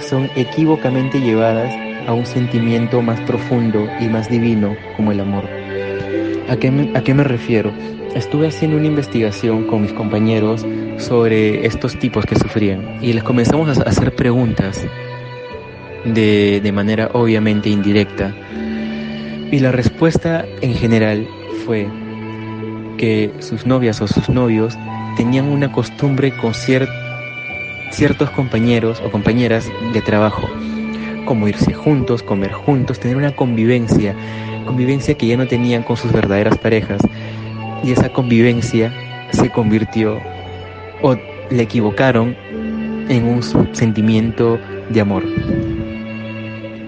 son 0.00 0.28
equívocamente 0.36 1.20
llevadas 1.20 1.72
a 2.06 2.12
un 2.12 2.26
sentimiento 2.26 3.02
más 3.02 3.20
profundo 3.20 3.88
y 4.00 4.06
más 4.06 4.28
divino 4.28 4.76
como 4.96 5.12
el 5.12 5.20
amor. 5.20 5.55
¿A 6.48 6.56
qué 6.56 6.70
me, 6.70 7.24
refiero? 7.24 7.72
Estuve 8.14 8.48
haciendo 8.48 8.76
una 8.76 8.86
investigación 8.86 9.66
con 9.66 9.82
mis 9.82 9.92
compañeros 9.92 10.64
sobre 10.96 11.66
estos 11.66 11.98
tipos 11.98 12.24
que 12.24 12.36
sufrían 12.36 12.98
y 13.02 13.12
les 13.12 13.24
comenzamos 13.24 13.78
a 13.78 13.82
hacer 13.82 14.14
preguntas 14.14 14.86
de, 16.04 16.70
manera 16.72 17.10
obviamente 17.14 17.68
indirecta. 17.68 18.32
Y 19.50 19.58
la 19.58 19.72
respuesta 19.72 20.46
en 20.60 20.74
general 20.74 21.26
fue 21.64 21.88
que 22.96 23.32
sus 23.40 23.66
novias 23.66 24.00
o 24.00 24.06
sus 24.06 24.28
novios 24.28 24.78
tenían 25.16 25.46
una 25.46 25.72
costumbre 25.72 26.32
con 26.36 26.54
cierto 26.54 26.92
ciertos 27.90 28.30
compañeros 28.30 29.00
o 29.04 29.10
compañeras 29.10 29.70
de 29.92 30.02
trabajo, 30.02 30.48
como 31.24 31.48
irse 31.48 31.72
juntos, 31.72 32.22
comer 32.22 32.52
juntos, 32.52 33.00
tener 33.00 33.16
una 33.16 33.34
convivencia, 33.34 34.14
convivencia 34.66 35.14
que 35.14 35.26
ya 35.26 35.36
no 35.36 35.46
tenían 35.46 35.82
con 35.82 35.96
sus 35.96 36.12
verdaderas 36.12 36.58
parejas. 36.58 37.00
Y 37.82 37.92
esa 37.92 38.10
convivencia 38.10 38.92
se 39.30 39.50
convirtió 39.50 40.20
o 41.02 41.16
le 41.50 41.62
equivocaron 41.62 42.36
en 43.08 43.24
un 43.24 43.42
sentimiento 43.74 44.58
de 44.90 45.00
amor. 45.00 45.22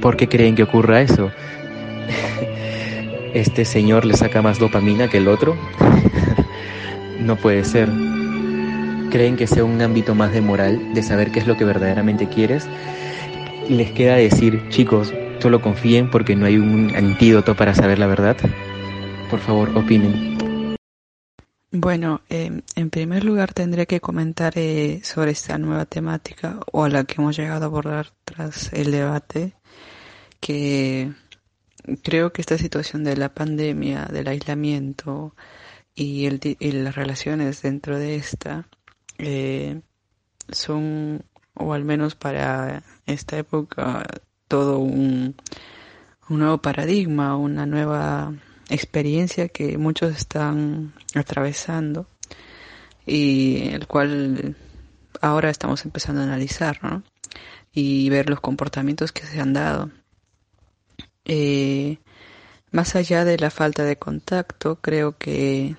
¿Por 0.01 0.17
qué 0.17 0.29
creen 0.29 0.55
que 0.55 0.65
ocurra 0.65 1.01
eso? 1.01 1.31
¿Este 3.35 3.65
señor 3.65 4.05
le 4.05 4.15
saca 4.15 4.43
más 4.43 4.59
dopamina 4.59 5.09
que 5.09 5.19
el 5.19 5.29
otro? 5.29 5.57
no 7.21 7.37
puede 7.37 7.65
ser 7.65 7.89
creen 9.09 9.37
que 9.37 9.47
sea 9.47 9.65
un 9.65 9.81
ámbito 9.81 10.15
más 10.15 10.33
de 10.33 10.41
moral, 10.41 10.95
de 10.95 11.03
saber 11.03 11.31
qué 11.31 11.41
es 11.41 11.47
lo 11.47 11.57
que 11.57 11.65
verdaderamente 11.65 12.29
quieres, 12.29 12.69
les 13.69 13.91
queda 13.93 14.17
decir, 14.17 14.63
chicos, 14.69 15.13
solo 15.41 15.61
confíen 15.61 16.11
porque 16.11 16.37
no 16.37 16.47
hay 16.47 16.57
un 16.57 16.95
antídoto 16.95 17.55
para 17.55 17.75
saber 17.75 17.99
la 17.99 18.07
verdad. 18.07 18.37
Por 19.31 19.41
favor, 19.41 19.77
opinen. 19.77 20.39
Bueno, 21.71 22.23
em, 22.31 22.63
en 22.77 22.91
primer 22.91 23.25
lugar 23.25 23.53
tendré 23.53 23.87
que 23.87 24.01
comentar 24.01 24.55
eh, 24.57 25.01
sobre 25.03 25.33
esta 25.33 25.59
nueva 25.59 25.85
temática 25.85 26.61
o 26.73 26.85
a 26.85 26.89
la 26.89 27.05
que 27.05 27.17
hemos 27.19 27.37
llegado 27.37 27.65
a 27.65 27.67
abordar 27.67 28.15
tras 28.25 28.73
el 28.73 28.91
debate, 28.91 29.53
que 30.41 31.13
creo 32.03 32.33
que 32.33 32.41
esta 32.41 32.57
situación 32.57 33.05
de 33.05 33.17
la 33.17 33.35
pandemia, 33.35 34.07
del 34.07 34.29
aislamiento 34.29 35.35
y, 35.95 36.27
el, 36.27 36.41
y 36.43 36.73
las 36.73 36.95
relaciones 36.95 37.61
dentro 37.63 37.99
de 37.99 38.17
esta 38.17 38.67
eh, 39.19 39.81
son, 40.51 41.23
o 41.55 41.75
al 41.75 41.85
menos 41.85 42.15
para 42.15 42.83
esta 43.07 43.37
época, 43.39 44.07
todo 44.49 44.79
un, 44.79 45.37
nuevo 46.29 46.59
paradigma, 46.59 47.37
una 47.37 47.67
nueva 47.67 48.35
experiencia 48.69 49.49
que 49.49 49.79
muchos 49.79 50.15
están 50.17 50.93
atravesando 51.15 52.07
y 53.07 53.69
el 53.69 53.87
cual 53.87 54.57
ahora 55.23 55.49
estamos 55.49 55.85
empezando 55.85 56.21
a 56.21 56.25
analizar 56.25 56.81
y 57.73 58.11
ver 58.11 58.29
los 58.29 58.41
comportamientos 58.41 59.13
que 59.13 59.27
se 59.27 59.41
han 59.41 59.53
dado. 59.53 59.91
Eh, 61.25 61.99
más 62.71 62.97
allá 62.97 63.25
de 63.25 63.39
la 63.39 63.51
falta 63.51 63.85
de 63.85 63.97
contacto, 63.97 64.77
creo 64.81 65.17
que 65.17 65.77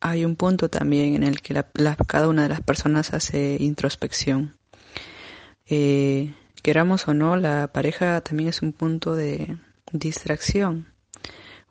hay 0.00 0.24
un 0.24 0.36
punto 0.36 0.68
también 0.68 1.14
en 1.14 1.22
el 1.22 1.40
que 1.40 1.62
cada 2.06 2.28
una 2.28 2.42
de 2.42 2.48
las 2.48 2.60
personas 2.60 3.12
hace 3.12 3.56
introspección. 3.60 4.56
Eh, 5.66 6.34
queramos 6.64 7.06
o 7.08 7.14
no, 7.14 7.36
la 7.36 7.68
pareja 7.68 8.22
también 8.22 8.48
es 8.48 8.62
un 8.62 8.72
punto 8.72 9.14
de 9.14 9.58
distracción, 9.92 10.88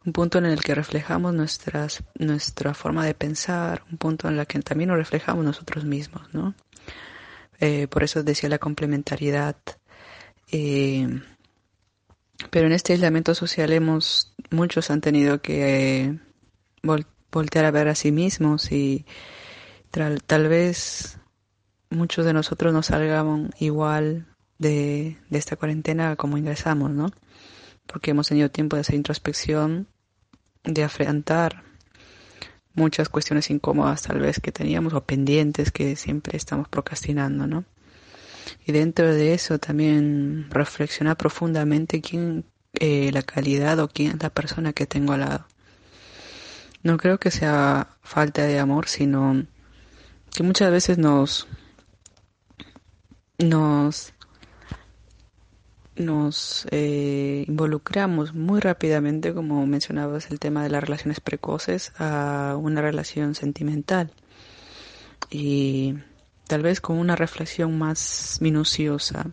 un 0.05 0.13
punto 0.13 0.37
en 0.37 0.45
el 0.45 0.61
que 0.61 0.75
reflejamos 0.75 1.33
nuestras, 1.33 2.03
nuestra 2.19 2.75
forma 2.75 3.03
de 3.03 3.15
pensar, 3.15 3.83
un 3.91 3.97
punto 3.97 4.27
en 4.27 4.37
el 4.37 4.45
que 4.45 4.59
también 4.59 4.89
nos 4.89 4.99
reflejamos 4.99 5.43
nosotros 5.43 5.83
mismos, 5.83 6.31
¿no? 6.31 6.53
Eh, 7.59 7.87
por 7.87 8.03
eso 8.03 8.21
decía 8.21 8.49
la 8.49 8.59
complementariedad. 8.59 9.55
Eh, 10.51 11.07
pero 12.51 12.67
en 12.67 12.73
este 12.73 12.93
aislamiento 12.93 13.33
social 13.33 13.73
hemos, 13.73 14.35
muchos 14.51 14.91
han 14.91 15.01
tenido 15.01 15.41
que 15.41 16.19
voltear 17.31 17.65
a 17.65 17.71
ver 17.71 17.87
a 17.87 17.95
sí 17.95 18.11
mismos 18.11 18.71
y 18.71 19.07
tal, 19.89 20.47
vez 20.49 21.17
muchos 21.89 22.25
de 22.25 22.33
nosotros 22.33 22.73
no 22.73 22.83
salgamos 22.83 23.49
igual 23.57 24.27
de, 24.63 25.17
esta 25.29 25.55
cuarentena 25.55 26.15
como 26.15 26.37
ingresamos, 26.37 26.89
¿no? 26.91 27.11
Porque 27.85 28.11
hemos 28.11 28.27
tenido 28.27 28.49
tiempo 28.49 28.75
de 28.75 28.81
hacer 28.81 28.95
introspección, 28.95 29.87
de 30.63 30.83
afrontar 30.83 31.63
muchas 32.73 33.09
cuestiones 33.09 33.51
incómodas 33.51 34.01
tal 34.01 34.19
vez 34.19 34.39
que 34.39 34.51
teníamos 34.51 34.93
o 34.93 35.03
pendientes 35.03 35.71
que 35.71 35.95
siempre 35.95 36.37
estamos 36.37 36.67
procrastinando, 36.67 37.45
¿no? 37.45 37.65
Y 38.65 38.71
dentro 38.71 39.13
de 39.13 39.33
eso 39.33 39.59
también 39.59 40.47
reflexionar 40.49 41.17
profundamente 41.17 42.01
quién, 42.01 42.45
eh, 42.73 43.11
la 43.13 43.21
calidad 43.21 43.79
o 43.79 43.87
quién 43.87 44.13
es 44.13 44.23
la 44.23 44.29
persona 44.29 44.73
que 44.73 44.87
tengo 44.87 45.13
al 45.13 45.19
lado. 45.21 45.45
No 46.81 46.97
creo 46.97 47.19
que 47.19 47.31
sea 47.31 47.97
falta 48.01 48.43
de 48.43 48.59
amor, 48.59 48.87
sino 48.89 49.45
que 50.33 50.43
muchas 50.43 50.71
veces 50.71 50.97
nos 50.97 51.47
nos 53.37 54.13
nos 55.95 56.67
eh, 56.71 57.45
involucramos 57.47 58.33
muy 58.33 58.59
rápidamente, 58.59 59.33
como 59.33 59.65
mencionabas, 59.65 60.31
el 60.31 60.39
tema 60.39 60.63
de 60.63 60.69
las 60.69 60.83
relaciones 60.83 61.19
precoces 61.19 61.91
a 61.97 62.55
una 62.59 62.81
relación 62.81 63.35
sentimental. 63.35 64.11
Y 65.29 65.95
tal 66.47 66.61
vez 66.61 66.81
con 66.81 66.97
una 66.97 67.15
reflexión 67.15 67.77
más 67.77 68.37
minuciosa, 68.41 69.27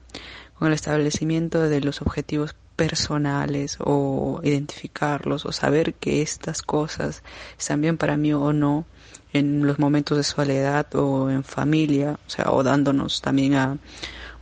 con 0.55 0.69
el 0.69 0.75
establecimiento 0.75 1.69
de 1.69 1.81
los 1.81 2.03
objetivos 2.03 2.55
personales 2.77 3.77
o 3.81 4.41
identificarlos 4.43 5.45
o 5.45 5.53
saber 5.53 5.95
que 5.95 6.23
estas 6.23 6.63
cosas 6.63 7.23
están 7.59 7.83
bien 7.83 7.99
para 7.99 8.17
mí 8.17 8.33
o 8.33 8.55
no 8.55 8.87
en 9.35 9.67
los 9.67 9.79
momentos 9.79 10.17
de 10.17 10.25
soledad 10.25 10.87
o 10.95 11.31
en 11.31 11.45
familia, 11.45 12.19
o 12.27 12.31
sea, 12.31 12.51
o 12.51 12.63
dándonos 12.63 13.21
también 13.21 13.55
a, 13.55 13.77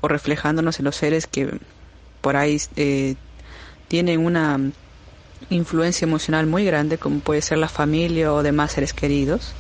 o 0.01 0.09
reflejándonos 0.09 0.79
en 0.79 0.85
los 0.85 0.97
seres 0.97 1.27
que 1.27 1.59
por 2.21 2.37
ahí 2.37 2.61
eh, 2.77 3.15
tienen 3.89 4.25
una 4.25 4.61
influencia 5.51 6.05
emocional 6.05 6.47
muy 6.47 6.65
grande, 6.65 6.99
como 6.99 7.21
puede 7.21 7.43
ser 7.43 7.59
la 7.59 7.69
familia 7.69 8.33
o 8.33 8.43
demás 8.43 8.73
seres 8.73 8.93
queridos, 8.93 9.53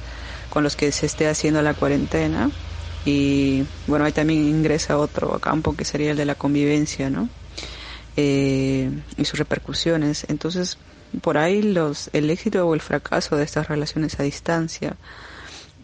con 0.51 0.62
los 0.62 0.76
que 0.76 0.93
se 0.93 1.06
esté 1.06 1.28
haciendo 1.28 1.62
la 1.62 1.74
cuarentena. 1.74 2.51
Y 3.05 3.64
bueno, 3.86 4.05
ahí 4.05 4.12
también 4.12 4.47
ingresa 4.47 4.98
otro 4.98 5.39
campo 5.39 5.74
que 5.74 5.85
sería 5.85 6.10
el 6.10 6.16
de 6.16 6.24
la 6.24 6.35
convivencia, 6.35 7.09
¿no? 7.10 7.28
Eh, 8.16 8.90
y 9.16 9.24
sus 9.24 9.39
repercusiones. 9.39 10.26
Entonces, 10.28 10.76
por 11.22 11.39
ahí 11.39 11.62
los, 11.62 12.10
el 12.12 12.28
éxito 12.30 12.66
o 12.66 12.74
el 12.74 12.80
fracaso 12.80 13.36
de 13.36 13.44
estas 13.44 13.68
relaciones 13.68 14.18
a 14.18 14.24
distancia, 14.24 14.97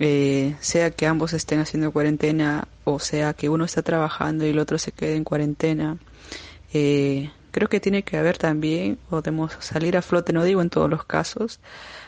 eh, 0.01 0.57
sea 0.61 0.91
que 0.91 1.07
ambos 1.07 1.33
estén 1.33 1.61
haciendo 1.61 1.93
cuarentena 1.93 2.67
o 2.83 2.99
sea 2.99 3.33
que 3.33 3.49
uno 3.49 3.65
está 3.65 3.83
trabajando 3.83 4.45
y 4.45 4.51
el 4.51 4.59
otro 4.59 4.77
se 4.79 4.91
quede 4.91 5.15
en 5.15 5.23
cuarentena, 5.23 5.97
eh, 6.75 7.31
creo 7.51 7.69
que 7.69 7.81
tiene 7.81 8.03
que 8.03 8.19
haber 8.19 8.37
también, 8.37 8.99
podemos 9.09 9.53
salir 9.61 9.97
a 9.97 10.03
flote, 10.03 10.33
no 10.33 10.45
digo 10.45 10.61
en 10.61 10.71
todos 10.71 10.91
los 10.91 11.05
casos, 11.05 11.61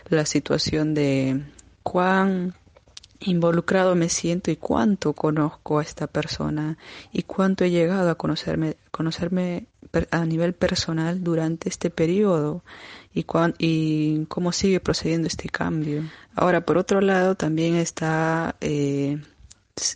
la 0.08 0.26
situación 0.26 0.92
de 0.92 1.44
cuán 1.82 2.54
involucrado 3.20 3.94
me 3.94 4.08
siento 4.08 4.50
y 4.50 4.56
cuánto 4.56 5.12
conozco 5.12 5.78
a 5.78 5.82
esta 5.82 6.06
persona 6.06 6.76
y 7.12 7.22
cuánto 7.22 7.64
he 7.64 7.70
llegado 7.70 8.10
a 8.10 8.16
conocerme, 8.16 8.76
conocerme 8.90 9.66
a 10.10 10.24
nivel 10.26 10.52
personal 10.52 11.22
durante 11.22 11.68
este 11.68 11.90
periodo 11.90 12.62
y, 13.14 13.24
y 13.58 14.26
cómo 14.26 14.52
sigue 14.52 14.80
procediendo 14.80 15.28
este 15.28 15.48
cambio. 15.48 16.02
Ahora, 16.34 16.66
por 16.66 16.76
otro 16.76 17.00
lado, 17.00 17.34
también 17.34 17.76
está 17.76 18.56
eh, 18.60 19.18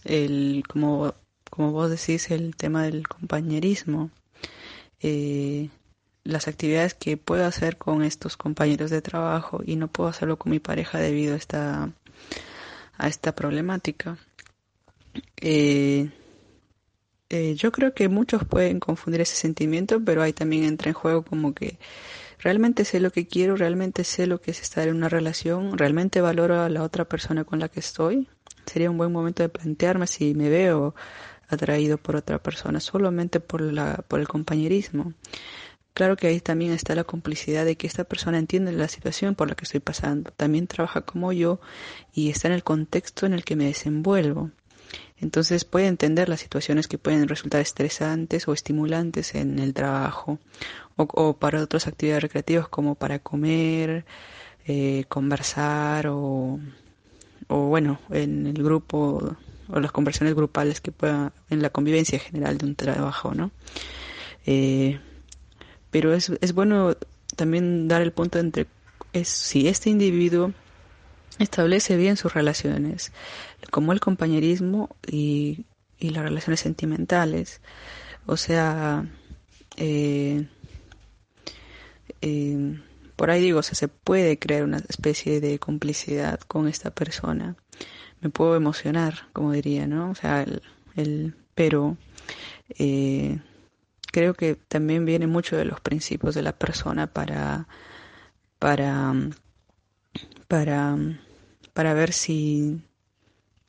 el, 0.05 0.62
como, 0.68 1.14
como 1.51 1.72
vos 1.72 1.90
decís, 1.90 2.30
el 2.30 2.56
tema 2.56 2.84
del 2.84 3.09
compañerismo. 3.09 4.10
Eh, 5.02 5.68
las 6.24 6.48
actividades 6.48 6.94
que 6.94 7.16
puedo 7.16 7.44
hacer 7.47 7.77
con 7.78 8.02
estos 8.02 8.36
compañeros 8.36 8.90
de 8.90 9.02
trabajo 9.02 9.60
y 9.64 9.77
no 9.77 9.89
puedo 9.89 10.09
hacerlo 10.09 10.39
con 10.39 10.52
mi 10.52 10.59
pareja 10.59 10.98
debido 10.98 11.35
a 11.35 11.36
esta, 11.36 11.90
a 12.97 13.09
esta 13.09 13.35
problemática. 13.35 14.18
Eh, 15.40 16.10
eh, 17.31 17.55
yo 17.55 17.70
creo 17.72 17.94
que 17.94 18.09
muchos 18.09 18.44
pueden 18.44 18.81
confundir 18.81 19.20
ese 19.20 19.36
sentimiento, 19.36 20.02
pero 20.05 20.22
ahí 20.22 20.32
también 20.32 20.64
entra 20.64 20.89
en 20.89 20.94
juego 20.94 21.22
como 21.22 21.55
que 21.55 21.78
realmente 22.40 22.85
sé 22.85 23.01
lo 23.01 23.10
que 23.12 23.27
quiero, 23.27 23.56
realmente 23.56 24.05
sé 24.05 24.27
lo 24.27 24.40
que 24.40 24.51
es 24.51 24.60
estar 24.60 24.89
en 24.89 24.97
una 24.97 25.09
relación, 25.09 25.78
realmente 25.78 26.20
valoro 26.20 26.60
a 26.60 26.68
la 26.68 26.82
otra 26.82 27.05
persona 27.05 27.44
con 27.44 27.60
la 27.60 27.68
que 27.68 27.81
estoy. 27.81 28.28
Sería 28.66 28.90
un 28.90 28.98
buen 28.98 29.12
momento 29.12 29.43
de 29.43 29.48
plantearme 29.48 30.06
si 30.06 30.35
me 30.35 30.48
veo 30.48 30.94
atraído 31.51 31.98
por 31.98 32.16
otra 32.16 32.43
persona, 32.43 32.81
solamente 32.81 33.40
por, 33.40 33.60
la, 33.60 34.05
por 34.09 34.20
el 34.20 34.28
compañerismo. 34.28 35.14
Claro 35.94 36.16
que 36.16 36.28
ahí 36.28 36.40
también 36.40 36.72
está 36.72 36.94
la 36.94 37.05
complicidad 37.05 37.64
de 37.64 37.77
que 37.77 37.86
esta 37.86 38.05
persona 38.05 38.39
entiende 38.39 38.72
la 38.72 38.89
situación 38.89 39.35
por 39.35 39.48
la 39.48 39.55
que 39.55 39.64
estoy 39.64 39.81
pasando, 39.81 40.31
también 40.31 40.66
trabaja 40.66 41.02
como 41.02 41.32
yo 41.32 41.60
y 42.14 42.31
está 42.31 42.48
en 42.48 42.55
el 42.55 42.62
contexto 42.62 43.27
en 43.27 43.35
el 43.35 43.44
que 43.44 43.56
me 43.56 43.66
desenvuelvo. 43.66 44.51
Entonces 45.18 45.64
puede 45.64 45.86
entender 45.86 46.28
las 46.28 46.40
situaciones 46.40 46.89
que 46.89 46.98
pueden 46.98 47.28
resultar 47.28 47.60
estresantes 47.60 48.48
o 48.48 48.52
estimulantes 48.52 49.35
en 49.35 49.59
el 49.59 49.74
trabajo 49.74 50.39
o, 50.97 51.35
para 51.35 51.62
otras 51.62 51.86
actividades 51.86 52.22
recreativas 52.22 52.68
como 52.68 52.94
para 52.94 53.18
comer, 53.18 54.05
eh, 54.66 55.05
conversar 55.09 56.06
o, 56.09 56.59
o 57.48 57.56
bueno, 57.66 57.98
en 58.10 58.47
el 58.47 58.62
grupo 58.62 59.36
o 59.72 59.80
las 59.80 59.92
conversaciones 59.92 60.34
grupales 60.34 60.80
que 60.80 60.92
pueda 60.92 61.32
en 61.48 61.62
la 61.62 61.70
convivencia 61.70 62.18
general 62.18 62.59
de 62.59 62.66
un 62.66 62.74
trabajo, 62.76 63.34
¿no? 63.34 63.51
Eh, 64.47 64.98
pero 65.90 66.14
es, 66.14 66.30
es 66.40 66.52
bueno 66.52 66.97
también 67.36 67.88
dar 67.88 68.02
el 68.02 68.12
punto 68.12 68.38
entre 68.38 68.66
es 69.12 69.28
si 69.28 69.68
este 69.68 69.90
individuo 69.90 70.52
establece 71.38 71.97
bien 71.97 72.16
sus 72.16 72.34
relaciones, 72.34 73.12
como 73.70 73.92
el 73.92 74.01
compañerismo 74.01 74.94
y, 75.06 75.64
y 75.98 76.10
las 76.10 76.22
relaciones 76.22 76.60
sentimentales. 76.60 77.60
O 78.26 78.36
sea, 78.36 79.05
eh, 79.76 80.47
eh, 82.20 82.80
por 83.16 83.30
ahí 83.30 83.42
digo, 83.42 83.62
se 83.62 83.88
puede 83.88 84.38
crear 84.38 84.64
una 84.64 84.78
especie 84.78 85.40
de 85.40 85.59
complicidad 85.59 86.40
con 86.40 86.68
esta 86.68 86.90
persona. 86.90 87.56
Me 88.20 88.30
puedo 88.30 88.56
emocionar, 88.56 89.28
como 89.32 89.52
diría, 89.52 89.86
¿no? 89.86 90.10
O 90.10 90.14
sea, 90.14 90.44
el, 90.97 91.34
pero 91.55 91.97
eh, 92.78 93.38
creo 94.12 94.34
que 94.34 94.55
también 94.56 95.05
viene 95.05 95.26
mucho 95.26 95.56
de 95.56 95.64
los 95.64 95.80
principios 95.80 96.34
de 96.34 96.42
la 96.42 96.52
persona 96.52 97.06
para 97.06 97.66
para 98.59 99.14
para 100.48 100.97
para 101.72 101.94
ver 101.94 102.12
si, 102.12 102.82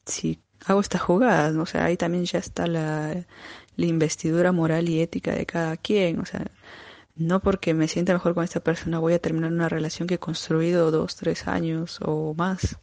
si 0.06 0.42
hago 0.66 0.82
estas 0.82 1.02
jugadas, 1.02 1.56
o 1.56 1.66
sea, 1.66 1.86
ahí 1.86 1.98
también 1.98 2.26
ya 2.26 2.40
está 2.40 2.68
la, 2.68 3.26
la 3.76 3.86
investidura 3.86 4.52
moral 4.52 4.90
y 4.90 5.02
ética 5.02 5.34
de 5.34 5.46
cada 5.46 5.78
quien, 5.78 6.20
o 6.20 6.26
sea, 6.26 6.46
no 7.16 7.40
porque 7.42 7.74
me 7.74 7.88
sienta 7.88 8.14
mejor 8.14 8.34
con 8.34 8.44
esta 8.44 8.60
persona 8.62 9.00
voy 9.00 9.14
a 9.14 9.20
terminar 9.20 9.52
una 9.52 9.70
relación 9.70 10.08
que 10.08 10.16
he 10.16 10.20
construido 10.20 10.92
dos, 10.92 11.16
tres 11.16 11.48
años 11.48 12.00
o 12.02 12.34
más. 12.36 12.78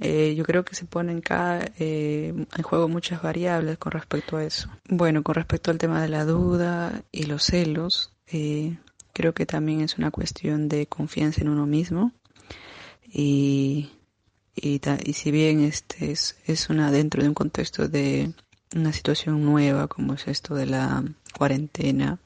Eh, 0.00 0.34
yo 0.36 0.44
creo 0.44 0.64
que 0.64 0.74
se 0.74 0.84
ponen 0.84 1.20
cada, 1.20 1.70
eh, 1.78 2.34
en 2.34 2.62
juego 2.62 2.88
muchas 2.88 3.22
variables 3.22 3.78
con 3.78 3.92
respecto 3.92 4.36
a 4.36 4.44
eso. 4.44 4.68
Bueno, 4.88 5.22
con 5.22 5.34
respecto 5.34 5.70
al 5.70 5.78
tema 5.78 6.02
de 6.02 6.08
la 6.08 6.24
duda 6.24 7.02
y 7.12 7.24
los 7.24 7.44
celos, 7.44 8.12
eh, 8.26 8.76
creo 9.12 9.32
que 9.32 9.46
también 9.46 9.80
es 9.80 9.96
una 9.98 10.10
cuestión 10.10 10.68
de 10.68 10.86
confianza 10.86 11.40
en 11.40 11.48
uno 11.48 11.66
mismo 11.66 12.12
y 13.10 13.90
y, 14.56 14.80
y 15.04 15.12
si 15.12 15.30
bien 15.30 15.60
este 15.60 16.10
es, 16.10 16.36
es 16.46 16.70
una 16.70 16.90
dentro 16.90 17.22
de 17.22 17.28
un 17.28 17.34
contexto 17.34 17.88
de 17.88 18.32
una 18.74 18.92
situación 18.92 19.44
nueva 19.44 19.86
como 19.86 20.14
es 20.14 20.26
esto 20.26 20.54
de 20.54 20.66
la 20.66 21.04
cuarentena 21.36 22.18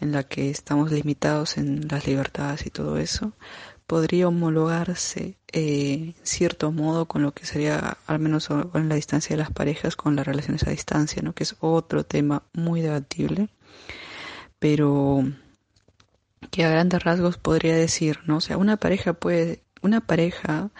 en 0.00 0.12
la 0.12 0.22
que 0.22 0.50
estamos 0.50 0.90
limitados 0.92 1.58
en 1.58 1.88
las 1.88 2.06
libertades 2.06 2.66
y 2.66 2.70
todo 2.70 2.96
eso 2.96 3.32
podría 3.92 4.26
homologarse 4.26 5.36
eh, 5.52 6.14
cierto 6.22 6.72
modo 6.72 7.04
con 7.04 7.20
lo 7.20 7.32
que 7.32 7.44
sería 7.44 7.98
al 8.06 8.20
menos 8.20 8.48
en 8.50 8.88
la 8.88 8.94
distancia 8.94 9.36
de 9.36 9.42
las 9.42 9.52
parejas 9.52 9.96
con 9.96 10.16
las 10.16 10.26
relaciones 10.26 10.66
a 10.66 10.70
distancia 10.70 11.20
no 11.20 11.34
que 11.34 11.42
es 11.42 11.56
otro 11.60 12.02
tema 12.02 12.42
muy 12.54 12.80
debatible 12.80 13.50
pero 14.58 15.22
que 16.50 16.64
a 16.64 16.70
grandes 16.70 17.04
rasgos 17.04 17.36
podría 17.36 17.76
decir 17.76 18.20
no 18.24 18.38
o 18.38 18.40
sea 18.40 18.56
una 18.56 18.78
pareja 18.78 19.12
puede 19.12 19.62
una 19.82 20.00
pareja 20.00 20.70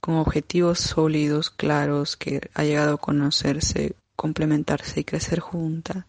con 0.00 0.14
objetivos 0.14 0.80
sólidos, 0.80 1.50
claros, 1.50 2.16
que 2.16 2.50
ha 2.54 2.64
llegado 2.64 2.94
a 2.94 2.98
conocerse, 2.98 3.94
complementarse 4.16 5.00
y 5.00 5.04
crecer 5.04 5.40
junta, 5.40 6.06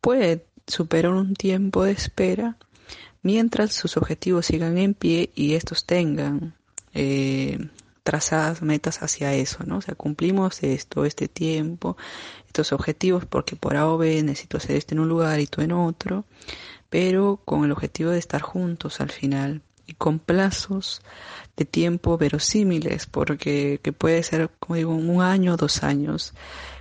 puede 0.00 0.46
superar 0.66 1.12
un 1.12 1.34
tiempo 1.34 1.84
de 1.84 1.92
espera 1.92 2.56
mientras 3.26 3.72
sus 3.72 3.96
objetivos 3.96 4.46
sigan 4.46 4.78
en 4.78 4.94
pie 4.94 5.30
y 5.34 5.54
estos 5.54 5.84
tengan 5.84 6.54
eh, 6.94 7.58
trazadas 8.04 8.62
metas 8.62 9.02
hacia 9.02 9.34
eso, 9.34 9.64
¿no? 9.66 9.78
O 9.78 9.80
sea, 9.80 9.96
cumplimos 9.96 10.62
esto, 10.62 11.04
este 11.04 11.26
tiempo, 11.26 11.96
estos 12.46 12.70
objetivos, 12.70 13.26
porque 13.26 13.56
por 13.56 13.76
A 13.76 13.88
o 13.88 13.98
B 13.98 14.22
necesito 14.22 14.58
hacer 14.58 14.76
esto 14.76 14.94
en 14.94 15.00
un 15.00 15.08
lugar 15.08 15.40
y 15.40 15.48
tú 15.48 15.60
en 15.60 15.72
otro, 15.72 16.24
pero 16.88 17.40
con 17.44 17.64
el 17.64 17.72
objetivo 17.72 18.10
de 18.10 18.20
estar 18.20 18.42
juntos 18.42 19.00
al 19.00 19.10
final 19.10 19.60
y 19.88 19.94
con 19.94 20.20
plazos 20.20 21.02
de 21.56 21.64
tiempo 21.64 22.16
verosímiles, 22.16 23.06
porque 23.06 23.80
que 23.82 23.92
puede 23.92 24.22
ser, 24.22 24.50
como 24.60 24.76
digo, 24.76 24.94
un 24.94 25.20
año 25.20 25.54
o 25.54 25.56
dos 25.56 25.82
años, 25.82 26.32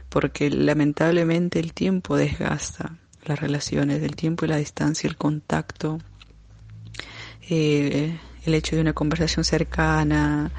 porque 0.10 0.52
lamentablemente 0.52 1.60
el 1.60 1.74
tiempo 1.74 2.16
desgasta 2.16 3.00
las 3.24 3.40
relaciones, 3.40 4.04
el 4.04 4.16
tiempo 4.16 4.46
y 4.46 4.50
la 4.50 4.58
distancia, 4.58 5.08
el 5.08 5.18
contacto, 5.18 5.98
eh, 7.50 8.18
el 8.46 8.54
hecho 8.54 8.76
de 8.76 8.82
una 8.82 8.94
conversación 8.94 9.44
cercana, 9.44 10.52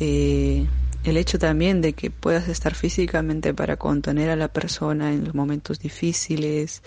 eh, 0.00 0.66
el 1.04 1.16
hecho 1.16 1.38
también 1.38 1.80
de 1.80 1.94
que 1.94 2.10
puedas 2.10 2.48
estar 2.48 2.74
físicamente 2.74 3.54
para 3.54 3.76
contener 3.76 4.30
a 4.30 4.36
la 4.36 4.48
persona 4.48 5.12
en 5.12 5.24
los 5.24 5.34
momentos 5.34 5.78
difíciles, 5.78 6.82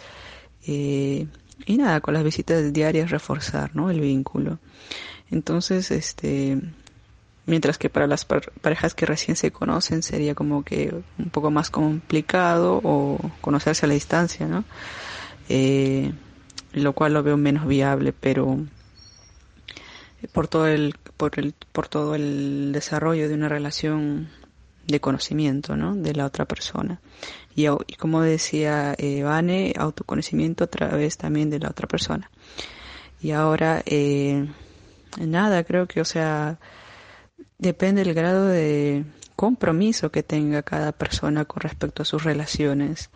eh, 0.68 1.28
y 1.66 1.78
nada, 1.78 2.02
con 2.02 2.14
las 2.14 2.24
visitas 2.24 2.72
diarias 2.74 3.12
reforzar, 3.12 3.76
¿no? 3.76 3.90
El 3.90 4.02
vínculo. 4.02 4.60
Entonces, 5.32 5.92
este, 5.92 6.60
mientras 7.46 7.78
que 7.78 7.90
para 7.90 8.08
las 8.08 8.26
parejas 8.26 8.94
que 8.94 9.06
recién 9.06 9.36
se 9.36 9.52
conocen 9.52 10.04
sería 10.04 10.36
como 10.36 10.64
que 10.64 10.94
un 11.18 11.30
poco 11.30 11.52
más 11.52 11.70
complicado 11.70 12.80
o 12.84 13.20
conocerse 13.42 13.86
a 13.86 13.90
la 13.90 13.94
distancia, 13.94 14.48
¿no? 14.48 14.64
Eh, 15.50 16.12
lo 16.74 16.94
cual 16.94 17.14
lo 17.14 17.24
veo 17.24 17.38
menos 17.38 17.68
viable, 17.68 18.14
pero 18.14 18.60
por 20.32 20.48
todo 20.48 20.68
el, 20.68 20.96
por 21.18 21.40
el, 21.40 21.54
por 21.72 21.88
todo 21.88 22.16
el 22.16 22.72
desarrollo 22.72 23.28
de 23.28 23.36
una 23.36 23.50
relación 23.50 24.30
de 24.88 25.00
conocimiento, 25.00 25.76
¿no? 25.76 25.96
De 25.96 26.14
la 26.14 26.26
otra 26.26 26.46
persona. 26.46 27.02
Y, 27.56 27.68
como 27.98 28.22
decía 28.22 28.96
eh, 28.98 29.24
Vane, 29.24 29.74
autoconocimiento 29.78 30.66
a 30.66 30.68
través 30.68 31.18
también 31.18 31.50
de 31.50 31.60
la 31.60 31.70
otra 31.70 31.88
persona. 31.88 32.30
Y 33.22 33.32
ahora, 33.32 33.82
eh, 33.86 34.48
nada, 35.20 35.64
creo 35.64 35.88
que, 35.88 36.02
o 36.02 36.06
sea, 36.06 36.60
depende 37.58 38.04
del 38.04 38.14
grado 38.14 38.48
de 38.48 39.06
compromiso 39.36 40.12
que 40.12 40.24
tenga 40.24 40.64
cada 40.64 40.92
persona 40.92 41.46
con 41.46 41.62
respecto 41.62 42.04
a 42.04 42.06
sus 42.06 42.24
relaciones. 42.24 43.10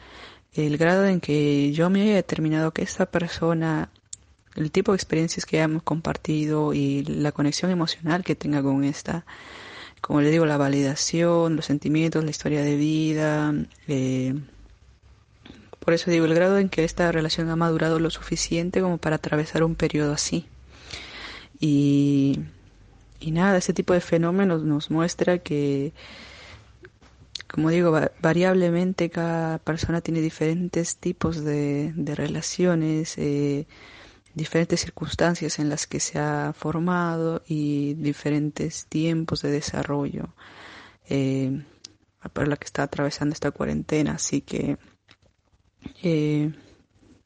El 0.54 0.78
grado 0.78 1.06
en 1.06 1.20
que 1.20 1.72
yo 1.74 1.90
me 1.90 2.02
haya 2.02 2.16
determinado 2.16 2.72
que 2.72 2.82
esta 2.82 3.06
persona, 3.06 3.90
el 4.60 4.72
tipo 4.72 4.92
de 4.92 4.98
experiencias 4.98 5.46
que 5.46 5.60
hemos 5.60 5.84
compartido 5.84 6.74
y 6.74 7.04
la 7.04 7.32
conexión 7.32 7.72
emocional 7.72 8.24
que 8.24 8.36
tenga 8.36 8.62
con 8.62 8.84
esta, 8.84 9.26
como 10.02 10.22
le 10.22 10.32
digo, 10.32 10.46
la 10.46 10.58
validación, 10.58 11.56
los 11.56 11.66
sentimientos, 11.66 12.24
la 12.24 12.32
historia 12.32 12.62
de 12.62 12.76
vida. 12.76 13.54
Eh, 13.88 14.36
por 15.80 15.94
eso 15.94 16.12
digo, 16.12 16.26
el 16.26 16.34
grado 16.34 16.58
en 16.58 16.70
que 16.70 16.84
esta 16.84 17.12
relación 17.12 17.50
ha 17.50 17.56
madurado 17.56 18.00
lo 18.00 18.10
suficiente 18.10 18.82
como 18.82 18.98
para 18.98 19.16
atravesar 19.16 19.64
un 19.64 19.76
periodo 19.76 20.14
así. 20.14 20.46
Y, 21.60 22.40
y 23.20 23.32
nada, 23.32 23.58
ese 23.58 23.74
tipo 23.74 23.94
de 23.94 24.02
fenómenos 24.02 24.64
nos 24.64 24.92
muestra 24.92 25.40
que, 25.40 25.94
como 27.48 27.70
digo, 27.70 27.98
variablemente 28.22 29.10
cada 29.10 29.58
persona 29.60 30.02
tiene 30.02 30.22
diferentes 30.22 30.98
tipos 30.98 31.44
de, 31.44 31.94
de 31.96 32.16
relaciones. 32.16 33.18
Eh, 33.18 33.66
diferentes 34.34 34.82
circunstancias 34.82 35.60
en 35.60 35.70
las 35.70 35.88
que 35.88 36.00
se 36.00 36.20
ha 36.20 36.54
formado 36.54 37.42
y 37.48 37.96
diferentes 37.96 38.86
tiempos 38.86 39.42
de 39.42 39.52
desarrollo 39.52 40.30
eh, 41.10 41.64
por 42.34 42.48
la 42.48 42.58
que 42.58 42.66
está 42.66 42.84
atravesando 42.84 43.34
esta 43.34 43.52
cuarentena. 43.52 44.14
Así 44.14 44.42
que 44.42 44.78
eh, 46.04 46.52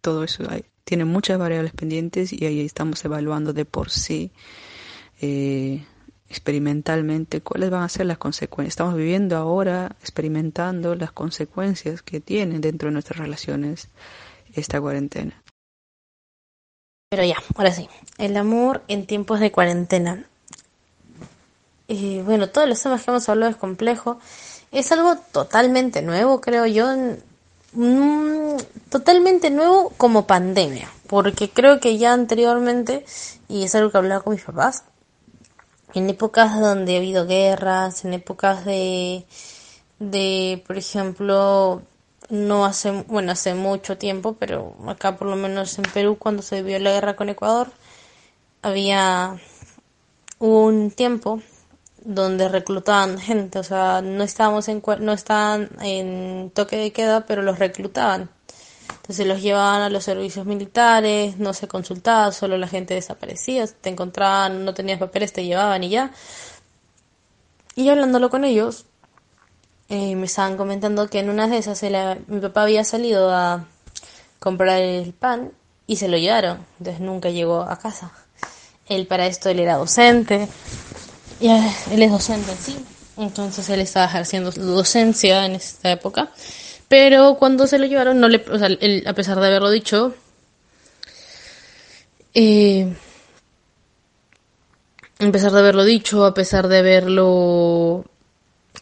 todo 0.01 0.23
eso 0.23 0.43
tiene 0.83 1.05
muchas 1.05 1.37
variables 1.37 1.73
pendientes 1.73 2.33
y 2.33 2.45
ahí 2.45 2.61
estamos 2.61 3.03
evaluando 3.05 3.53
de 3.53 3.65
por 3.65 3.89
sí 3.89 4.31
eh, 5.21 5.85
experimentalmente 6.29 7.41
cuáles 7.41 7.69
van 7.69 7.83
a 7.83 7.89
ser 7.89 8.05
las 8.05 8.17
consecuencias. 8.17 8.73
Estamos 8.73 8.95
viviendo 8.95 9.37
ahora, 9.37 9.95
experimentando 10.01 10.95
las 10.95 11.11
consecuencias 11.11 12.01
que 12.01 12.19
tiene 12.19 12.59
dentro 12.59 12.89
de 12.89 12.93
nuestras 12.93 13.19
relaciones 13.19 13.89
esta 14.53 14.79
cuarentena. 14.81 15.42
Pero 17.13 17.25
ya, 17.25 17.35
ahora 17.55 17.71
sí, 17.71 17.87
el 18.17 18.35
amor 18.37 18.81
en 18.87 19.05
tiempos 19.05 19.39
de 19.39 19.51
cuarentena. 19.51 20.25
Eh, 21.87 22.23
bueno, 22.25 22.49
todos 22.49 22.67
los 22.67 22.81
temas 22.81 23.03
que 23.03 23.11
hemos 23.11 23.29
hablado 23.29 23.51
es 23.51 23.55
complejo. 23.55 24.17
Es 24.71 24.91
algo 24.91 25.17
totalmente 25.31 26.01
nuevo, 26.01 26.41
creo 26.41 26.65
yo. 26.65 26.87
Mm, 27.73 28.57
totalmente 28.89 29.51
nuevo 29.51 29.93
como 29.95 30.25
pandemia. 30.25 30.89
Porque 31.05 31.51
creo 31.51 31.79
que 31.79 31.99
ya 31.99 32.13
anteriormente, 32.13 33.05
y 33.47 33.61
es 33.65 33.75
algo 33.75 33.91
que 33.91 33.99
hablaba 33.99 34.23
con 34.23 34.33
mis 34.33 34.43
papás, 34.43 34.83
en 35.93 36.09
épocas 36.09 36.59
donde 36.59 36.95
ha 36.95 36.97
habido 36.97 37.27
guerras, 37.27 38.05
en 38.05 38.15
épocas 38.15 38.65
de, 38.65 39.23
de 39.99 40.63
por 40.65 40.79
ejemplo, 40.79 41.83
no 42.29 42.65
hace, 42.65 42.91
bueno, 43.07 43.31
hace 43.31 43.53
mucho 43.53 43.97
tiempo, 43.97 44.35
pero 44.39 44.75
acá 44.87 45.15
por 45.17 45.27
lo 45.27 45.35
menos 45.35 45.77
en 45.77 45.85
Perú 45.93 46.17
cuando 46.17 46.41
se 46.41 46.63
vio 46.63 46.79
la 46.79 46.91
guerra 46.91 47.15
con 47.15 47.29
Ecuador, 47.29 47.71
había 48.61 49.37
un 50.39 50.91
tiempo 50.91 51.41
donde 52.03 52.49
reclutaban 52.49 53.17
gente, 53.19 53.59
o 53.59 53.63
sea, 53.63 54.01
no 54.01 54.23
estábamos 54.23 54.67
en 54.67 54.81
no 54.99 55.13
estaban 55.13 55.69
en 55.81 56.51
toque 56.53 56.77
de 56.77 56.91
queda, 56.91 57.25
pero 57.25 57.41
los 57.41 57.59
reclutaban. 57.59 58.29
Entonces 59.03 59.27
los 59.27 59.41
llevaban 59.41 59.81
a 59.81 59.89
los 59.89 60.03
servicios 60.05 60.45
militares, 60.45 61.37
no 61.37 61.53
se 61.53 61.67
consultaba, 61.67 62.31
solo 62.31 62.57
la 62.57 62.67
gente 62.67 62.93
desaparecía, 62.93 63.67
te 63.67 63.89
encontraban, 63.89 64.63
no 64.65 64.73
tenías 64.73 64.99
papeles, 64.99 65.33
te 65.33 65.45
llevaban 65.45 65.83
y 65.83 65.89
ya. 65.89 66.11
Y 67.75 67.89
hablándolo 67.89 68.29
con 68.29 68.45
ellos, 68.45 68.85
eh, 69.93 70.15
me 70.15 70.25
estaban 70.25 70.57
comentando 70.57 71.07
que 71.07 71.19
en 71.19 71.29
una 71.29 71.47
de 71.47 71.59
esas 71.59 71.83
mi 72.25 72.39
papá 72.39 72.63
había 72.63 72.83
salido 72.83 73.29
a 73.29 73.67
comprar 74.39 74.81
el 74.81 75.13
pan 75.13 75.51
y 75.85 75.97
se 75.97 76.07
lo 76.07 76.17
llevaron, 76.17 76.65
entonces 76.79 76.99
nunca 76.99 77.29
llegó 77.29 77.61
a 77.61 77.77
casa. 77.77 78.11
Él 78.89 79.05
para 79.05 79.27
esto 79.27 79.49
era 79.49 79.77
docente, 79.77 80.47
y 81.39 81.47
él 81.47 82.01
es 82.01 82.11
docente 82.11 82.55
sí, 82.59 82.75
entonces 83.17 83.69
él 83.69 83.81
estaba 83.81 84.07
ejerciendo 84.07 84.49
docencia 84.49 85.45
en 85.45 85.53
esta 85.53 85.91
época, 85.91 86.31
pero 86.87 87.35
cuando 87.35 87.67
se 87.67 87.77
lo 87.77 87.85
llevaron, 87.85 88.19
no 88.19 88.29
le, 88.29 88.43
él, 88.81 89.03
a 89.05 89.13
pesar 89.13 89.39
de 89.39 89.45
haberlo 89.45 89.69
dicho, 89.69 90.15
eh, 92.33 92.91
a 95.19 95.31
pesar 95.31 95.51
de 95.51 95.59
haberlo 95.59 95.83
dicho, 95.83 96.25
a 96.25 96.33
pesar 96.33 96.67
de 96.67 96.79
haberlo 96.79 98.05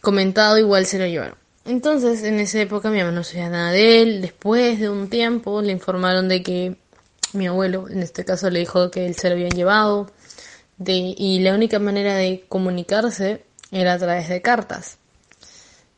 comentado, 0.02 0.58
igual 0.58 0.84
se 0.84 0.98
lo 0.98 1.06
llevaron. 1.06 1.36
Entonces, 1.64 2.24
en 2.24 2.40
esa 2.40 2.60
época 2.60 2.90
mi 2.90 2.98
mamá 2.98 3.12
no 3.12 3.24
sabía 3.24 3.48
nada 3.48 3.70
de 3.70 4.02
él. 4.02 4.20
Después 4.20 4.80
de 4.80 4.90
un 4.90 5.08
tiempo 5.08 5.62
le 5.62 5.72
informaron 5.72 6.28
de 6.28 6.42
que 6.42 6.76
mi 7.32 7.46
abuelo, 7.46 7.88
en 7.88 8.02
este 8.02 8.24
caso, 8.24 8.50
le 8.50 8.58
dijo 8.58 8.90
que 8.90 9.06
él 9.06 9.14
se 9.14 9.28
lo 9.28 9.36
habían 9.36 9.52
llevado. 9.52 10.10
De, 10.76 11.14
y 11.16 11.38
la 11.38 11.54
única 11.54 11.78
manera 11.78 12.16
de 12.16 12.44
comunicarse 12.48 13.44
era 13.70 13.94
a 13.94 13.98
través 13.98 14.28
de 14.28 14.42
cartas. 14.42 14.98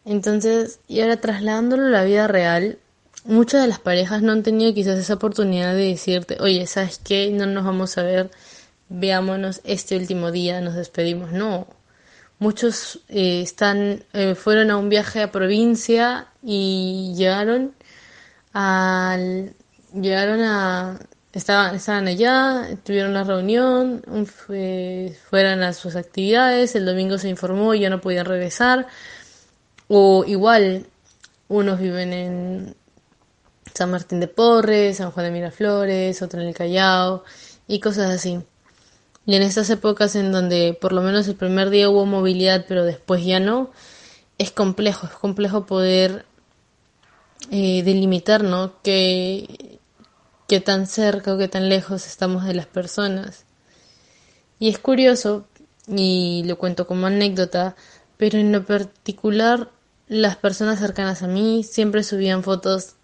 Entonces, 0.04 0.80
y 0.86 1.00
ahora 1.00 1.20
trasladándolo 1.20 1.86
a 1.86 1.90
la 1.90 2.04
vida 2.04 2.28
real, 2.28 2.78
muchas 3.24 3.62
de 3.62 3.68
las 3.68 3.78
parejas 3.78 4.20
no 4.20 4.32
han 4.32 4.42
tenido 4.42 4.74
quizás 4.74 4.98
esa 4.98 5.14
oportunidad 5.14 5.74
de 5.74 5.86
decirte, 5.86 6.36
oye, 6.40 6.66
¿sabes 6.66 7.00
qué? 7.02 7.30
No 7.30 7.46
nos 7.46 7.64
vamos 7.64 7.96
a 7.96 8.02
ver, 8.02 8.30
veámonos 8.90 9.62
este 9.64 9.96
último 9.96 10.30
día, 10.30 10.60
nos 10.60 10.74
despedimos. 10.74 11.32
No, 11.32 11.66
Muchos 12.38 13.00
eh, 13.08 13.42
están, 13.42 14.04
eh, 14.12 14.34
fueron 14.34 14.70
a 14.70 14.76
un 14.76 14.88
viaje 14.88 15.22
a 15.22 15.32
provincia 15.32 16.28
y 16.42 17.14
llegaron 17.16 17.74
al, 18.52 19.54
llegaron 19.94 20.40
a, 20.40 20.98
estaban, 21.32 21.74
estaban 21.74 22.06
allá, 22.08 22.68
tuvieron 22.84 23.12
una 23.12 23.24
reunión, 23.24 24.02
fueron 25.30 25.62
a 25.62 25.72
sus 25.72 25.96
actividades, 25.96 26.74
el 26.74 26.86
domingo 26.86 27.18
se 27.18 27.28
informó 27.28 27.74
y 27.74 27.80
ya 27.80 27.90
no 27.90 28.00
podían 28.00 28.26
regresar. 28.26 28.86
O 29.88 30.24
igual, 30.26 30.86
unos 31.48 31.78
viven 31.80 32.12
en 32.12 32.76
San 33.74 33.90
Martín 33.90 34.20
de 34.20 34.28
Porres, 34.28 34.98
San 34.98 35.10
Juan 35.10 35.26
de 35.26 35.32
Miraflores, 35.32 36.22
otro 36.22 36.40
en 36.40 36.48
el 36.48 36.54
Callao 36.54 37.24
y 37.66 37.80
cosas 37.80 38.10
así. 38.10 38.40
Y 39.26 39.34
en 39.34 39.42
estas 39.42 39.70
épocas 39.70 40.16
en 40.16 40.32
donde 40.32 40.76
por 40.78 40.92
lo 40.92 41.02
menos 41.02 41.26
el 41.28 41.36
primer 41.36 41.70
día 41.70 41.88
hubo 41.88 42.04
movilidad, 42.04 42.66
pero 42.68 42.84
después 42.84 43.24
ya 43.24 43.40
no, 43.40 43.70
es 44.38 44.50
complejo, 44.50 45.06
es 45.06 45.12
complejo 45.12 45.66
poder 45.66 46.26
eh, 47.50 47.82
delimitar. 47.82 48.44
Qué, 48.82 49.78
qué 50.46 50.60
tan 50.60 50.86
cerca 50.86 51.34
o 51.34 51.38
qué 51.38 51.48
tan 51.48 51.68
lejos 51.68 52.06
estamos 52.06 52.44
de 52.44 52.54
las 52.54 52.66
personas. 52.66 53.44
Y 54.58 54.68
es 54.68 54.78
curioso, 54.78 55.46
y 55.88 56.42
lo 56.46 56.58
cuento 56.58 56.86
como 56.86 57.06
anécdota, 57.06 57.76
pero 58.16 58.38
en 58.38 58.52
lo 58.52 58.64
particular 58.64 59.70
las 60.06 60.36
personas 60.36 60.78
cercanas 60.78 61.22
a 61.22 61.28
mí 61.28 61.64
siempre 61.64 62.02
subían 62.02 62.42
fotos 62.42 62.94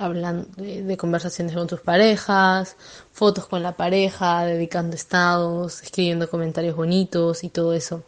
hablando 0.00 0.48
de, 0.56 0.96
conversaciones 0.96 1.54
con 1.54 1.68
sus 1.68 1.80
parejas, 1.80 2.76
fotos 3.12 3.46
con 3.46 3.62
la 3.62 3.76
pareja, 3.76 4.44
dedicando 4.44 4.96
estados, 4.96 5.82
escribiendo 5.82 6.30
comentarios 6.30 6.74
bonitos 6.74 7.44
y 7.44 7.50
todo 7.50 7.74
eso. 7.74 8.02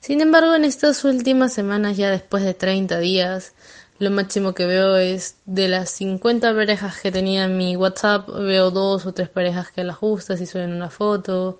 Sin 0.00 0.20
embargo, 0.20 0.54
en 0.54 0.64
estas 0.64 1.04
últimas 1.04 1.52
semanas, 1.52 1.96
ya 1.96 2.10
después 2.10 2.44
de 2.44 2.54
30 2.54 2.98
días, 2.98 3.54
lo 3.98 4.10
máximo 4.10 4.52
que 4.52 4.66
veo 4.66 4.96
es 4.98 5.36
de 5.46 5.68
las 5.68 5.90
50 5.90 6.54
parejas 6.54 7.00
que 7.00 7.10
tenía 7.10 7.44
en 7.44 7.56
mi 7.56 7.76
WhatsApp, 7.76 8.28
veo 8.28 8.70
dos 8.70 9.06
o 9.06 9.14
tres 9.14 9.30
parejas 9.30 9.72
que 9.72 9.84
las 9.84 9.98
gustas 9.98 10.40
y 10.42 10.46
suben 10.46 10.74
una 10.74 10.90
foto, 10.90 11.58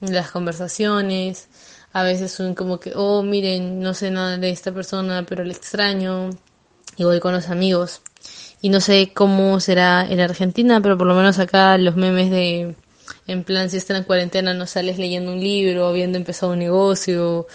las 0.00 0.30
conversaciones, 0.30 1.48
a 1.92 2.02
veces 2.02 2.32
son 2.32 2.54
como 2.54 2.80
que, 2.80 2.92
oh, 2.96 3.22
miren, 3.22 3.78
no 3.80 3.92
sé 3.92 4.10
nada 4.10 4.38
de 4.38 4.50
esta 4.50 4.72
persona, 4.72 5.26
pero 5.28 5.44
le 5.44 5.52
extraño, 5.52 6.30
y 6.96 7.04
voy 7.04 7.20
con 7.20 7.34
los 7.34 7.50
amigos 7.50 8.00
y 8.60 8.68
no 8.68 8.80
sé 8.80 9.12
cómo 9.14 9.60
será 9.60 10.06
en 10.08 10.20
Argentina, 10.20 10.80
pero 10.80 10.96
por 10.96 11.06
lo 11.06 11.14
menos 11.14 11.38
acá 11.38 11.76
los 11.78 11.96
memes 11.96 12.30
de, 12.30 12.74
en 13.26 13.44
plan, 13.44 13.70
si 13.70 13.76
estás 13.76 13.98
en 13.98 14.04
cuarentena 14.04 14.54
no 14.54 14.66
sales 14.66 14.98
leyendo 14.98 15.32
un 15.32 15.40
libro, 15.40 15.86
o 15.86 15.88
habiendo 15.88 16.18
empezado 16.18 16.52
un 16.52 16.58
negocio, 16.58 17.46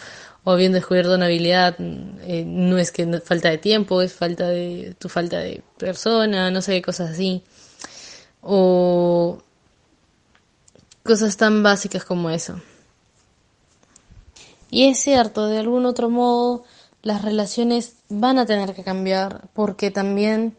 o 0.43 0.51
habiendo 0.51 0.77
descubierto 0.77 1.15
una 1.15 1.25
habilidad, 1.25 1.75
eh, 1.79 2.43
no 2.45 2.77
es 2.77 2.91
que 2.91 3.19
falta 3.21 3.49
de 3.49 3.57
tiempo, 3.57 4.01
es 4.01 4.13
falta 4.13 4.47
de 4.47 4.95
tu 4.99 5.09
falta 5.09 5.39
de 5.39 5.63
persona, 5.77 6.51
no 6.51 6.61
sé, 6.61 6.81
cosas 6.81 7.11
así. 7.11 7.43
O 8.41 9.41
cosas 11.03 11.37
tan 11.37 11.63
básicas 11.63 12.05
como 12.05 12.29
eso. 12.29 12.59
Y 14.69 14.87
es 14.87 14.99
cierto, 14.99 15.47
de 15.47 15.59
algún 15.59 15.85
otro 15.85 16.09
modo, 16.09 16.63
las 17.03 17.23
relaciones 17.23 17.95
van 18.09 18.39
a 18.39 18.45
tener 18.45 18.73
que 18.73 18.83
cambiar 18.83 19.49
porque 19.53 19.91
también 19.91 20.55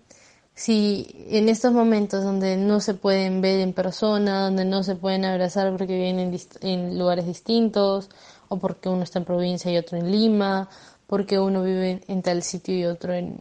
si 0.63 1.27
en 1.29 1.49
estos 1.49 1.73
momentos 1.73 2.23
donde 2.23 2.57
no 2.57 2.79
se 2.79 2.95
pueden 2.95 3.41
ver 3.41 3.59
en 3.59 3.73
persona, 3.73 4.45
donde 4.45 4.65
no 4.65 4.85
se 4.85 4.95
pueden 4.95 5.25
abrazar 5.25 5.73
porque 5.73 5.97
viven 5.97 6.39
en, 6.61 6.99
lugares 7.01 7.27
distintos, 7.27 8.09
o 8.47 8.61
porque 8.61 8.89
uno 8.89 9.03
está 9.03 9.19
en 9.19 9.25
provincia 9.25 9.73
y 9.73 9.77
otro 9.77 9.99
en 9.99 10.13
Lima, 10.13 10.69
porque 11.09 11.41
uno 11.41 11.65
vive 11.65 12.03
en 12.07 12.23
tal 12.23 12.45
sitio 12.45 12.79
y 12.79 12.85
otro 12.85 13.13
en, 13.13 13.41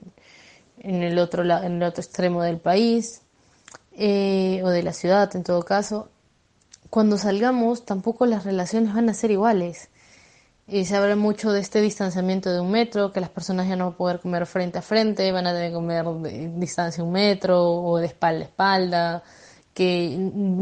en 0.80 1.04
el 1.04 1.20
otro 1.20 1.44
en 1.44 1.74
el 1.74 1.84
otro 1.84 2.02
extremo 2.02 2.42
del 2.42 2.58
país 2.58 3.22
eh, 3.92 4.62
o 4.64 4.70
de 4.70 4.82
la 4.82 4.94
ciudad 4.94 5.36
en 5.36 5.44
todo 5.44 5.62
caso 5.62 6.10
cuando 6.90 7.20
salgamos 7.20 7.86
tampoco 7.86 8.26
las 8.26 8.46
relaciones 8.46 8.96
van 8.96 9.10
a 9.10 9.14
ser 9.14 9.30
iguales 9.30 9.91
y 10.68 10.86
se 10.86 10.96
habla 10.96 11.16
mucho 11.16 11.52
de 11.52 11.60
este 11.60 11.82
distanciamiento 11.82 12.52
de 12.52 12.60
un 12.62 12.72
metro, 12.72 13.12
que 13.12 13.20
las 13.20 13.30
personas 13.30 13.68
ya 13.68 13.76
no 13.76 13.86
van 13.86 13.94
a 13.94 13.98
poder 13.98 14.20
comer 14.20 14.46
frente 14.46 14.78
a 14.80 14.82
frente, 14.82 15.32
van 15.32 15.48
a 15.48 15.54
tener 15.54 15.70
que 15.70 15.76
comer 15.76 16.06
de 16.06 16.52
distancia 16.56 17.04
un 17.04 17.12
metro 17.12 17.62
o 17.64 17.98
de 17.98 18.08
espalda 18.08 18.46
a 18.46 18.48
espalda, 18.48 19.24
que 19.74 20.16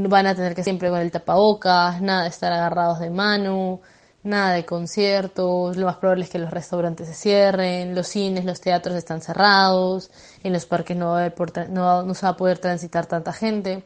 van 0.10 0.28
a 0.28 0.36
tener 0.36 0.56
que 0.56 0.64
siempre 0.64 0.90
con 0.90 1.00
el 1.00 1.12
tapabocas, 1.12 2.02
nada 2.02 2.24
de 2.24 2.30
estar 2.30 2.52
agarrados 2.52 3.00
de 3.00 3.10
mano, 3.10 3.82
nada 4.24 4.54
de 4.54 4.66
conciertos, 4.66 5.78
lo 5.78 5.86
más 5.86 5.98
probable 5.98 6.26
es 6.26 6.30
que 6.30 6.40
los 6.40 6.52
restaurantes 6.52 7.08
se 7.08 7.14
cierren, 7.14 7.96
los 7.96 8.08
cines, 8.08 8.46
los 8.46 8.62
teatros 8.62 8.96
están 8.96 9.22
cerrados, 9.22 10.12
en 10.44 10.54
los 10.54 10.66
parques 10.66 10.98
no, 10.98 11.08
va 11.12 11.22
a 11.22 11.26
haber 11.26 11.70
no, 11.70 12.04
no 12.04 12.14
se 12.14 12.26
va 12.26 12.30
a 12.30 12.38
poder 12.38 12.60
transitar 12.60 13.06
tanta 13.06 13.34
gente. 13.34 13.84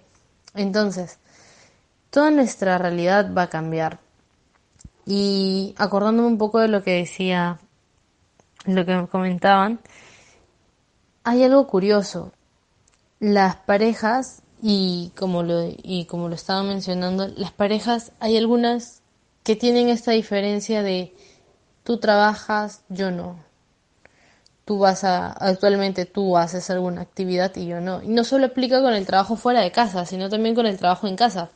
Entonces, 0.56 1.19
toda 2.10 2.31
nuestra 2.31 2.77
realidad 2.77 3.34
va 3.35 3.44
a 3.44 3.49
cambiar 3.49 3.99
y 5.05 5.75
acordándome 5.77 6.27
un 6.27 6.38
poco 6.38 6.59
de 6.59 6.67
lo 6.67 6.84
que 6.84 6.91
decía, 6.91 7.59
lo 8.65 8.85
que 8.85 8.95
me 8.95 9.07
comentaban, 9.07 9.80
hay 11.23 11.43
algo 11.43 11.67
curioso. 11.67 12.31
Las 13.19 13.55
parejas 13.57 14.41
Y 14.61 15.11
como 15.17 15.43
lo, 15.43 15.67
y 15.84 16.05
como 16.05 16.30
lo 16.30 16.35
estaba 16.35 16.63
mencionando, 16.63 17.27
las 17.27 17.51
parejas, 17.51 18.13
hay 18.21 18.38
algunas 18.38 19.01
que 19.43 19.55
tienen 19.57 19.89
esta 19.89 20.11
diferencia 20.13 20.81
de 20.84 21.13
tú 21.84 21.97
trabajas, 21.99 22.84
yo 22.89 23.11
no. 23.11 23.43
Tú 24.65 24.80
vas 24.80 25.03
a, 25.03 25.31
actualmente 25.31 26.05
tú 26.05 26.38
haces 26.38 26.69
alguna 26.69 27.01
actividad 27.01 27.53
y 27.57 27.67
yo 27.67 27.81
no. 27.81 28.01
Y 28.01 28.07
no 28.07 28.23
solo 28.23 28.45
aplica 28.47 28.81
con 28.81 28.93
el 28.93 29.05
trabajo 29.05 29.35
fuera 29.35 29.61
de 29.61 29.71
casa, 29.71 30.05
sino 30.05 30.30
también 30.30 30.55
con 30.55 30.65
el 30.65 30.77
trabajo 30.77 31.07
en 31.07 31.17
casa. 31.17 31.49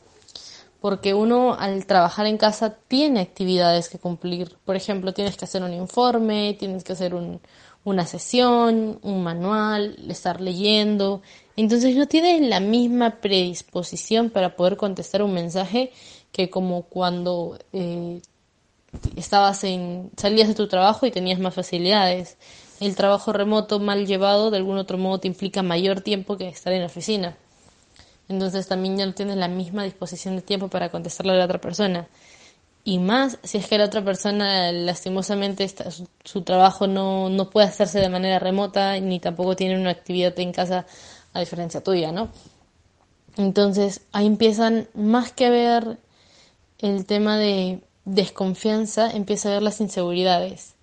Porque 0.80 1.14
uno 1.14 1.54
al 1.54 1.86
trabajar 1.86 2.26
en 2.26 2.38
casa 2.38 2.76
tiene 2.86 3.20
actividades 3.20 3.88
que 3.88 3.98
cumplir. 3.98 4.56
Por 4.64 4.76
ejemplo, 4.76 5.12
tienes 5.12 5.36
que 5.36 5.44
hacer 5.44 5.62
un 5.62 5.72
informe, 5.72 6.54
tienes 6.58 6.84
que 6.84 6.92
hacer 6.92 7.14
un, 7.14 7.40
una 7.84 8.06
sesión, 8.06 8.98
un 9.02 9.22
manual, 9.22 9.96
estar 10.08 10.40
leyendo. 10.40 11.22
Entonces 11.56 11.96
no 11.96 12.06
tienes 12.06 12.40
la 12.48 12.60
misma 12.60 13.16
predisposición 13.20 14.30
para 14.30 14.56
poder 14.56 14.76
contestar 14.76 15.22
un 15.22 15.34
mensaje 15.34 15.90
que 16.32 16.50
como 16.50 16.82
cuando 16.82 17.58
eh, 17.72 18.20
estabas 19.16 19.64
en, 19.64 20.10
salías 20.16 20.48
de 20.48 20.54
tu 20.54 20.68
trabajo 20.68 21.06
y 21.06 21.10
tenías 21.10 21.38
más 21.38 21.54
facilidades. 21.54 22.36
El 22.80 22.94
trabajo 22.94 23.32
remoto 23.32 23.80
mal 23.80 24.06
llevado 24.06 24.50
de 24.50 24.58
algún 24.58 24.78
otro 24.78 24.98
modo 24.98 25.18
te 25.18 25.28
implica 25.28 25.62
mayor 25.62 26.00
tiempo 26.00 26.36
que 26.36 26.48
estar 26.48 26.72
en 26.72 26.80
la 26.80 26.86
oficina. 26.86 27.36
Entonces 28.28 28.68
también 28.68 28.96
ya 28.98 29.06
no 29.06 29.14
tienes 29.14 29.36
la 29.36 29.48
misma 29.48 29.84
disposición 29.84 30.36
de 30.36 30.42
tiempo 30.42 30.68
para 30.68 30.90
contestarle 30.90 31.32
a 31.32 31.36
la 31.36 31.44
otra 31.44 31.60
persona 31.60 32.08
y 32.88 32.98
más 32.98 33.38
si 33.42 33.58
es 33.58 33.66
que 33.66 33.76
la 33.76 33.84
otra 33.84 34.02
persona 34.02 34.72
lastimosamente 34.72 35.68
su, 36.24 36.40
trabajo 36.40 36.86
no, 36.86 37.28
no, 37.28 37.50
puede 37.50 37.66
hacerse 37.66 38.00
de 38.00 38.08
manera 38.08 38.38
remota 38.38 38.98
ni 38.98 39.20
tampoco 39.20 39.54
tiene 39.56 39.78
una 39.78 39.90
actividad 39.90 40.38
en 40.40 40.52
casa 40.52 40.86
a 41.34 41.40
diferencia 41.40 41.82
tuya, 41.82 42.12
¿no? 42.12 42.30
Entonces 43.36 44.00
ahí 44.12 44.24
empiezan 44.24 44.88
más 44.94 45.32
que 45.32 45.44
a 45.44 45.50
ver 45.50 45.98
el 46.78 47.04
tema 47.04 47.36
de 47.36 47.80
desconfianza, 48.06 49.10
empieza 49.10 49.50
a 49.50 49.52
ver 49.52 49.62
las 49.62 49.82
inseguridades. 49.82 50.74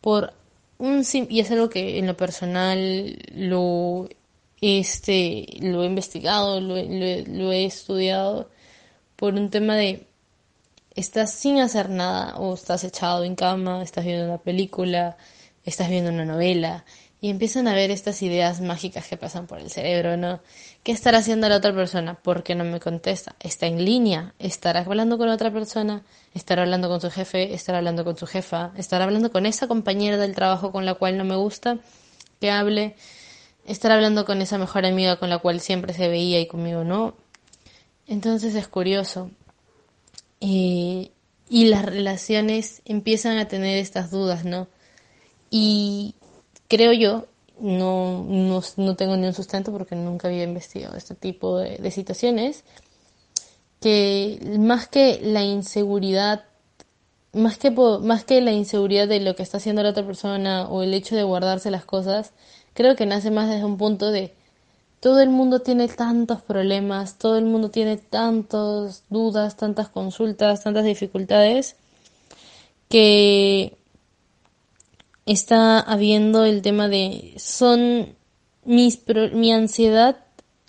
Por 0.00 0.32
un 0.78 1.04
y 1.12 1.40
es 1.40 1.50
algo 1.50 1.68
que 1.68 1.98
en 1.98 2.06
lo 2.06 2.16
personal 2.16 3.18
lo 3.34 4.08
este 4.64 5.46
lo 5.60 5.82
he 5.82 5.86
investigado, 5.86 6.60
lo 6.60 6.76
he 7.52 7.64
estudiado 7.64 8.50
por 9.16 9.34
un 9.34 9.50
tema 9.50 9.76
de 9.76 10.06
estás 10.94 11.32
sin 11.32 11.60
hacer 11.60 11.90
nada 11.90 12.36
o 12.36 12.54
estás 12.54 12.84
echado 12.84 13.24
en 13.24 13.34
cama, 13.36 13.82
estás 13.82 14.04
viendo 14.04 14.24
una 14.26 14.38
película, 14.38 15.16
estás 15.64 15.88
viendo 15.88 16.10
una 16.10 16.24
novela 16.24 16.84
y 17.20 17.30
empiezan 17.30 17.68
a 17.68 17.74
ver 17.74 17.90
estas 17.90 18.20
ideas 18.22 18.60
mágicas 18.60 19.08
que 19.08 19.16
pasan 19.16 19.46
por 19.46 19.58
el 19.58 19.70
cerebro, 19.70 20.16
¿no? 20.16 20.40
¿Qué 20.82 20.92
estará 20.92 21.18
haciendo 21.18 21.48
la 21.48 21.56
otra 21.56 21.74
persona? 21.74 22.16
¿Por 22.16 22.42
qué 22.42 22.54
no 22.54 22.64
me 22.64 22.80
contesta? 22.80 23.34
¿Está 23.40 23.66
en 23.66 23.82
línea? 23.82 24.34
¿Estará 24.38 24.80
hablando 24.80 25.16
con 25.16 25.30
otra 25.30 25.50
persona? 25.50 26.02
¿Estará 26.34 26.62
hablando 26.62 26.88
con 26.88 27.00
su 27.00 27.10
jefe? 27.10 27.54
¿Estará 27.54 27.78
hablando 27.78 28.04
con 28.04 28.18
su 28.18 28.26
jefa? 28.26 28.72
¿Estará 28.76 29.04
hablando 29.04 29.32
con 29.32 29.46
esa 29.46 29.66
compañera 29.66 30.18
del 30.18 30.34
trabajo 30.34 30.70
con 30.70 30.84
la 30.84 30.94
cual 30.94 31.16
no 31.16 31.24
me 31.24 31.36
gusta 31.36 31.78
que 32.40 32.50
hable? 32.50 32.94
¿Estará 33.66 33.94
hablando 33.94 34.24
con 34.24 34.42
esa 34.42 34.58
mejor 34.58 34.84
amiga 34.84 35.16
con 35.16 35.30
la 35.30 35.38
cual 35.38 35.60
siempre 35.60 35.94
se 35.94 36.08
veía 36.08 36.40
y 36.40 36.46
conmigo 36.46 36.84
no? 36.84 37.14
Entonces 38.06 38.54
es 38.54 38.68
curioso. 38.68 39.30
Eh, 40.40 41.10
y 41.48 41.66
las 41.66 41.84
relaciones 41.84 42.82
empiezan 42.84 43.38
a 43.38 43.48
tener 43.48 43.78
estas 43.78 44.10
dudas, 44.10 44.44
¿no? 44.44 44.68
Y 45.50 46.14
creo 46.68 46.92
yo, 46.92 47.26
no, 47.60 48.24
no, 48.24 48.96
tengo 48.96 49.16
ni 49.16 49.26
un 49.26 49.34
sustento 49.34 49.72
porque 49.72 49.94
nunca 49.94 50.28
había 50.28 50.42
investigado 50.42 50.96
este 50.96 51.14
tipo 51.14 51.58
de, 51.58 51.90
situaciones, 51.90 52.64
que 53.80 54.56
más 54.58 54.88
que 54.88 55.20
la 55.22 55.42
inseguridad, 55.42 56.44
más 57.32 57.58
que, 57.58 57.70
más 57.70 58.24
que 58.24 58.40
la 58.40 58.52
inseguridad 58.52 59.06
de 59.06 59.20
lo 59.20 59.36
que 59.36 59.42
está 59.42 59.58
haciendo 59.58 59.82
la 59.82 59.90
otra 59.90 60.06
persona 60.06 60.68
o 60.68 60.82
el 60.82 60.94
hecho 60.94 61.14
de 61.16 61.22
guardarse 61.22 61.70
las 61.70 61.84
cosas, 61.84 62.32
creo 62.74 62.96
que 62.96 63.06
nace 63.06 63.30
más 63.30 63.48
desde 63.48 63.64
un 63.64 63.78
punto 63.78 64.10
de 64.10 64.34
todo 65.00 65.20
el 65.20 65.30
mundo 65.30 65.60
tiene 65.60 65.88
tantos 65.88 66.42
problemas, 66.42 67.18
todo 67.18 67.36
el 67.36 67.44
mundo 67.44 67.70
tiene 67.70 67.96
tantas 67.96 69.04
dudas, 69.10 69.56
tantas 69.56 69.88
consultas, 69.88 70.62
tantas 70.62 70.84
dificultades, 70.84 71.76
que 72.88 73.76
está 75.26 75.80
habiendo 75.80 76.44
el 76.44 76.62
tema 76.62 76.88
de 76.88 77.34
son 77.38 78.14
mis 78.64 79.02
mi 79.32 79.52
ansiedad, 79.52 80.16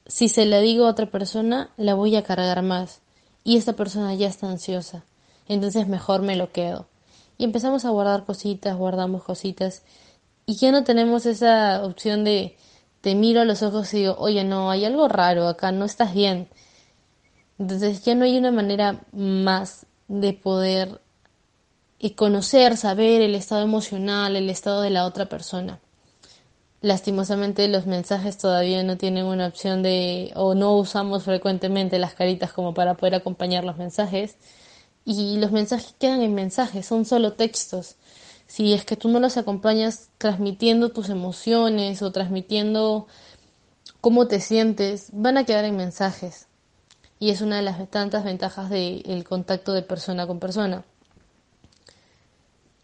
si 0.06 0.28
se 0.28 0.46
la 0.46 0.60
digo 0.60 0.86
a 0.86 0.90
otra 0.90 1.06
persona, 1.08 1.70
la 1.78 1.94
voy 1.94 2.16
a 2.16 2.24
cargar 2.24 2.62
más. 2.62 3.02
Y 3.44 3.58
esta 3.58 3.74
persona 3.74 4.14
ya 4.16 4.28
está 4.28 4.50
ansiosa. 4.50 5.06
Entonces 5.48 5.88
mejor 5.88 6.22
me 6.22 6.36
lo 6.36 6.52
quedo. 6.52 6.88
Y 7.38 7.44
empezamos 7.44 7.86
a 7.86 7.90
guardar 7.90 8.26
cositas, 8.26 8.76
guardamos 8.76 9.24
cositas. 9.24 9.84
Y 10.46 10.56
ya 10.56 10.72
no 10.72 10.84
tenemos 10.84 11.26
esa 11.26 11.84
opción 11.84 12.24
de 12.24 12.56
te 13.02 13.16
miro 13.16 13.42
a 13.42 13.46
los 13.46 13.64
ojos 13.64 13.94
y 13.94 14.00
digo, 14.00 14.16
oye, 14.18 14.44
no, 14.44 14.72
hay 14.72 14.86
algo 14.86 15.08
raro 15.08 15.48
acá, 15.48 15.72
no 15.72 15.86
estás 15.86 16.14
bien. 16.14 16.50
Entonces 17.60 18.04
ya 18.04 18.16
no 18.16 18.26
hay 18.26 18.38
una 18.38 18.52
manera 18.52 19.04
más 19.12 19.86
de 20.08 20.34
poder 20.34 21.02
eh, 22.00 22.16
conocer, 22.16 22.78
saber 22.78 23.22
el 23.22 23.36
estado 23.36 23.64
emocional, 23.64 24.36
el 24.36 24.50
estado 24.50 24.82
de 24.82 24.90
la 24.90 25.06
otra 25.06 25.28
persona. 25.28 25.80
Lastimosamente 26.82 27.68
los 27.68 27.88
mensajes 27.88 28.38
todavía 28.38 28.84
no 28.84 28.98
tienen 28.98 29.26
una 29.26 29.48
opción 29.48 29.82
de 29.82 30.32
o 30.36 30.54
no 30.54 30.76
usamos 30.76 31.24
frecuentemente 31.24 31.98
las 32.00 32.14
caritas 32.14 32.54
como 32.54 32.74
para 32.74 32.96
poder 32.96 33.16
acompañar 33.16 33.64
los 33.64 33.78
mensajes 33.78 34.36
y 35.06 35.38
los 35.38 35.52
mensajes 35.52 35.96
quedan 36.00 36.22
en 36.22 36.36
mensajes, 36.36 36.86
son 36.86 37.06
solo 37.06 37.34
textos 37.34 37.96
si 38.48 38.74
es 38.74 38.86
que 38.86 38.96
tú 38.96 39.10
no 39.10 39.20
los 39.20 39.38
acompañas 39.38 40.10
transmitiendo 40.18 40.90
tus 40.90 41.10
emociones 41.10 42.02
o 42.02 42.12
transmitiendo 42.12 43.08
cómo 44.02 44.28
te 44.28 44.40
sientes, 44.40 45.10
van 45.14 45.38
a 45.38 45.46
quedar 45.46 45.66
en 45.66 45.78
mensajes. 45.78 46.48
Y 47.20 47.32
es 47.32 47.42
una 47.42 47.58
de 47.58 47.64
las 47.64 47.90
tantas 47.90 48.24
ventajas 48.24 48.70
del 48.70 49.26
contacto 49.28 49.74
de 49.74 49.82
persona 49.82 50.28
con 50.28 50.40
persona. 50.40 50.84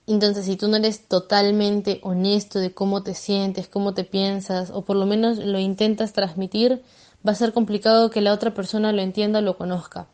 Entonces, 0.08 0.46
si 0.46 0.56
tú 0.56 0.68
no 0.68 0.78
eres 0.78 1.08
totalmente 1.08 2.00
honesto 2.02 2.60
de 2.60 2.74
cómo 2.74 3.04
te 3.04 3.14
sientes, 3.14 3.68
cómo 3.68 3.94
te 3.94 4.04
piensas, 4.04 4.72
o 4.72 4.84
por 4.84 4.96
lo 4.98 5.06
menos 5.06 5.38
lo 5.38 5.60
intentas 5.60 6.14
transmitir, 6.14 6.82
va 7.26 7.34
a 7.34 7.36
ser 7.36 7.54
complicado 7.54 8.10
que 8.10 8.22
la 8.22 8.34
otra 8.34 8.54
persona 8.54 8.92
lo 8.92 9.02
entienda 9.02 9.40
o 9.40 9.42
lo 9.44 9.58
conozca 9.58 10.08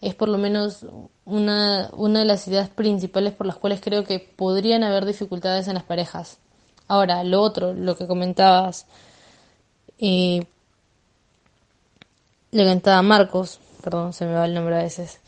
es 0.00 0.14
por 0.14 0.28
lo 0.28 0.38
menos 0.38 0.86
una, 1.24 1.90
una 1.92 2.20
de 2.20 2.24
las 2.24 2.46
ideas 2.48 2.70
principales 2.70 3.34
por 3.34 3.46
las 3.46 3.56
cuales 3.56 3.80
creo 3.80 4.04
que 4.04 4.18
podrían 4.18 4.82
haber 4.82 5.04
dificultades 5.04 5.68
en 5.68 5.74
las 5.74 5.84
parejas. 5.84 6.38
Ahora, 6.88 7.22
lo 7.22 7.42
otro, 7.42 7.72
lo 7.72 7.96
que 7.96 8.06
comentabas, 8.06 8.86
eh, 9.98 10.44
le 12.50 12.64
comentaba 12.64 13.02
Marcos, 13.02 13.60
perdón, 13.82 14.12
se 14.12 14.24
me 14.26 14.32
va 14.32 14.46
el 14.46 14.54
nombre 14.54 14.74
a 14.76 14.82
veces, 14.82 15.20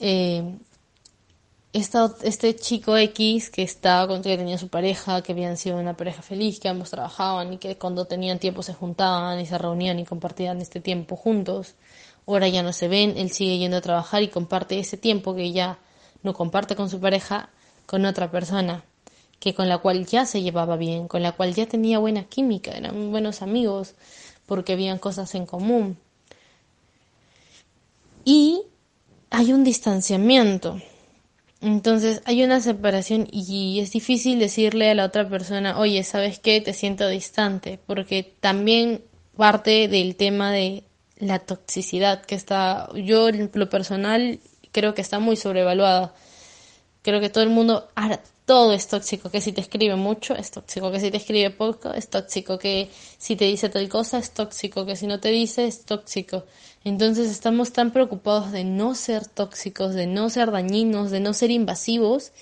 eh, 0.00 0.56
este 1.72 2.56
chico 2.56 2.96
X 2.96 3.50
que 3.50 3.62
estaba 3.62 4.08
con 4.08 4.22
que 4.22 4.36
tenía 4.36 4.56
su 4.56 4.68
pareja, 4.68 5.22
que 5.22 5.32
habían 5.32 5.56
sido 5.56 5.78
una 5.78 5.94
pareja 5.94 6.22
feliz, 6.22 6.58
que 6.58 6.68
ambos 6.68 6.90
trabajaban 6.90 7.52
y 7.52 7.58
que 7.58 7.76
cuando 7.76 8.06
tenían 8.06 8.38
tiempo 8.38 8.62
se 8.62 8.72
juntaban 8.72 9.38
y 9.40 9.46
se 9.46 9.58
reunían 9.58 9.98
y 9.98 10.06
compartían 10.06 10.60
este 10.60 10.80
tiempo 10.80 11.16
juntos 11.16 11.74
ahora 12.26 12.48
ya 12.48 12.62
no 12.62 12.72
se 12.72 12.88
ven, 12.88 13.14
él 13.16 13.30
sigue 13.30 13.58
yendo 13.58 13.76
a 13.76 13.80
trabajar 13.80 14.22
y 14.22 14.28
comparte 14.28 14.78
ese 14.78 14.96
tiempo 14.96 15.34
que 15.34 15.52
ya 15.52 15.78
no 16.22 16.34
comparte 16.34 16.74
con 16.74 16.90
su 16.90 17.00
pareja 17.00 17.50
con 17.86 18.04
otra 18.04 18.30
persona, 18.30 18.84
que 19.38 19.54
con 19.54 19.68
la 19.68 19.78
cual 19.78 20.06
ya 20.06 20.26
se 20.26 20.42
llevaba 20.42 20.76
bien, 20.76 21.06
con 21.08 21.22
la 21.22 21.32
cual 21.32 21.54
ya 21.54 21.66
tenía 21.66 21.98
buena 21.98 22.24
química, 22.24 22.72
eran 22.72 23.10
buenos 23.12 23.42
amigos, 23.42 23.94
porque 24.44 24.72
habían 24.72 24.98
cosas 24.98 25.34
en 25.34 25.46
común. 25.46 25.98
Y 28.24 28.62
hay 29.30 29.52
un 29.52 29.62
distanciamiento. 29.62 30.80
Entonces 31.60 32.22
hay 32.24 32.42
una 32.42 32.60
separación 32.60 33.28
y 33.30 33.80
es 33.80 33.92
difícil 33.92 34.38
decirle 34.38 34.90
a 34.90 34.94
la 34.94 35.04
otra 35.04 35.28
persona, 35.28 35.78
oye, 35.78 36.02
¿sabes 36.02 36.38
qué? 36.38 36.60
Te 36.60 36.72
siento 36.72 37.08
distante, 37.08 37.78
porque 37.86 38.34
también 38.40 39.04
parte 39.36 39.88
del 39.88 40.16
tema 40.16 40.50
de 40.50 40.84
la 41.18 41.38
toxicidad 41.40 42.24
que 42.24 42.34
está, 42.34 42.88
yo 42.94 43.28
en 43.28 43.50
lo 43.52 43.68
personal 43.68 44.40
creo 44.72 44.94
que 44.94 45.02
está 45.02 45.18
muy 45.18 45.36
sobrevaluada. 45.36 46.14
Creo 47.02 47.20
que 47.20 47.30
todo 47.30 47.44
el 47.44 47.50
mundo, 47.50 47.88
ahora 47.94 48.20
todo 48.46 48.72
es 48.72 48.88
tóxico, 48.88 49.30
que 49.30 49.40
si 49.40 49.52
te 49.52 49.60
escribe 49.60 49.96
mucho 49.96 50.34
es 50.34 50.50
tóxico, 50.50 50.90
que 50.90 51.00
si 51.00 51.10
te 51.10 51.16
escribe 51.16 51.50
poco 51.50 51.92
es 51.92 52.08
tóxico, 52.08 52.58
que 52.58 52.90
si 53.18 53.36
te 53.36 53.44
dice 53.44 53.68
tal 53.68 53.88
cosa 53.88 54.18
es 54.18 54.30
tóxico, 54.30 54.86
que 54.86 54.96
si 54.96 55.06
no 55.06 55.20
te 55.20 55.30
dice 55.30 55.66
es 55.66 55.84
tóxico. 55.84 56.44
Entonces 56.84 57.30
estamos 57.30 57.72
tan 57.72 57.90
preocupados 57.92 58.52
de 58.52 58.64
no 58.64 58.94
ser 58.94 59.26
tóxicos, 59.26 59.94
de 59.94 60.06
no 60.06 60.30
ser 60.30 60.52
dañinos, 60.52 61.10
de 61.10 61.20
no 61.20 61.34
ser 61.34 61.50
invasivos, 61.50 62.32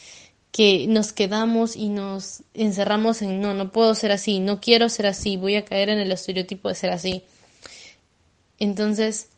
que 0.53 0.87
nos 0.87 1.13
quedamos 1.13 1.75
y 1.75 1.89
nos 1.89 2.43
encerramos 2.53 3.23
en 3.23 3.41
no, 3.41 3.55
no 3.55 3.73
puedo 3.73 3.95
ser 3.95 4.13
así, 4.13 4.41
no 4.41 4.61
quiero 4.61 4.89
ser 4.89 5.07
así, 5.07 5.37
voy 5.37 5.57
a 5.57 5.65
caer 5.65 5.89
en 5.89 5.99
el 5.99 6.13
estereotipo 6.13 6.69
de 6.69 6.75
ser 6.75 6.91
así. 6.91 7.25
Entonces, 8.59 9.29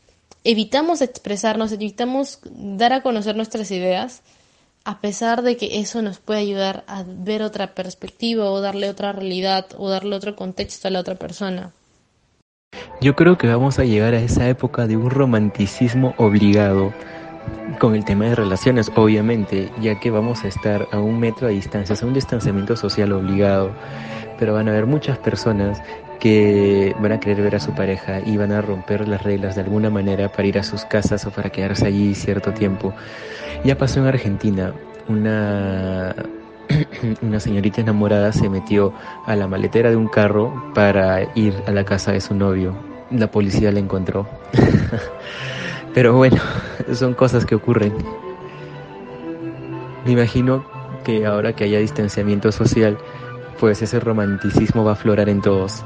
evitamos 0.44 1.02
expresarnos, 1.02 1.72
evitamos 1.72 2.40
dar 2.54 2.92
a 2.92 3.02
conocer 3.02 3.36
nuestras 3.36 3.70
ideas, 3.70 4.22
a 4.84 5.00
pesar 5.00 5.42
de 5.42 5.56
que 5.56 5.80
eso 5.80 6.00
nos 6.02 6.18
puede 6.18 6.40
ayudar 6.40 6.84
a 6.86 7.02
ver 7.04 7.42
otra 7.42 7.74
perspectiva 7.74 8.50
o 8.50 8.60
darle 8.60 8.88
otra 8.88 9.12
realidad 9.12 9.66
o 9.76 9.88
darle 9.88 10.14
otro 10.14 10.36
contexto 10.36 10.86
a 10.86 10.92
la 10.92 11.00
otra 11.00 11.16
persona. 11.16 11.72
Yo 13.00 13.16
creo 13.16 13.36
que 13.36 13.48
vamos 13.48 13.78
a 13.78 13.84
llegar 13.84 14.14
a 14.14 14.20
esa 14.20 14.48
época 14.48 14.86
de 14.86 14.96
un 14.96 15.10
romanticismo 15.10 16.14
obligado 16.18 16.92
con 17.80 17.94
el 17.94 18.04
tema 18.04 18.26
de 18.26 18.34
relaciones, 18.34 18.90
obviamente, 18.96 19.70
ya 19.80 19.98
que 19.98 20.10
vamos 20.10 20.44
a 20.44 20.48
estar 20.48 20.86
a 20.92 21.00
un 21.00 21.18
metro 21.18 21.48
de 21.48 21.54
distancia, 21.54 21.94
es 21.94 22.02
un 22.02 22.14
distanciamiento 22.14 22.76
social 22.76 23.12
obligado, 23.12 23.72
pero 24.38 24.54
van 24.54 24.68
a 24.68 24.70
haber 24.70 24.86
muchas 24.86 25.18
personas 25.18 25.82
que 26.20 26.94
van 27.00 27.12
a 27.12 27.20
querer 27.20 27.42
ver 27.42 27.56
a 27.56 27.60
su 27.60 27.72
pareja 27.72 28.20
y 28.24 28.36
van 28.36 28.52
a 28.52 28.60
romper 28.60 29.06
las 29.08 29.22
reglas 29.22 29.54
de 29.54 29.62
alguna 29.62 29.90
manera 29.90 30.30
para 30.30 30.48
ir 30.48 30.58
a 30.58 30.62
sus 30.62 30.84
casas 30.84 31.26
o 31.26 31.30
para 31.30 31.50
quedarse 31.50 31.86
allí 31.86 32.14
cierto 32.14 32.52
tiempo. 32.52 32.94
Ya 33.64 33.76
pasó 33.76 34.00
en 34.00 34.06
Argentina, 34.06 34.72
una, 35.08 36.14
una 37.22 37.40
señorita 37.40 37.80
enamorada 37.80 38.32
se 38.32 38.48
metió 38.48 38.92
a 39.26 39.36
la 39.36 39.48
maletera 39.48 39.90
de 39.90 39.96
un 39.96 40.08
carro 40.08 40.72
para 40.74 41.34
ir 41.34 41.54
a 41.66 41.72
la 41.72 41.84
casa 41.84 42.12
de 42.12 42.20
su 42.20 42.34
novio. 42.34 42.74
La 43.10 43.30
policía 43.30 43.70
la 43.72 43.80
encontró. 43.80 44.28
Pero 45.94 46.14
bueno, 46.14 46.36
son 46.92 47.14
cosas 47.14 47.46
que 47.46 47.54
ocurren. 47.54 47.94
Me 50.04 50.12
imagino 50.12 50.64
que 51.04 51.24
ahora 51.24 51.54
que 51.54 51.64
haya 51.64 51.78
distanciamiento 51.78 52.52
social, 52.52 52.98
pues 53.58 53.80
ese 53.82 54.00
romanticismo 54.00 54.84
va 54.84 54.90
a 54.90 54.94
aflorar 54.94 55.28
en 55.28 55.40
todos. 55.40 55.84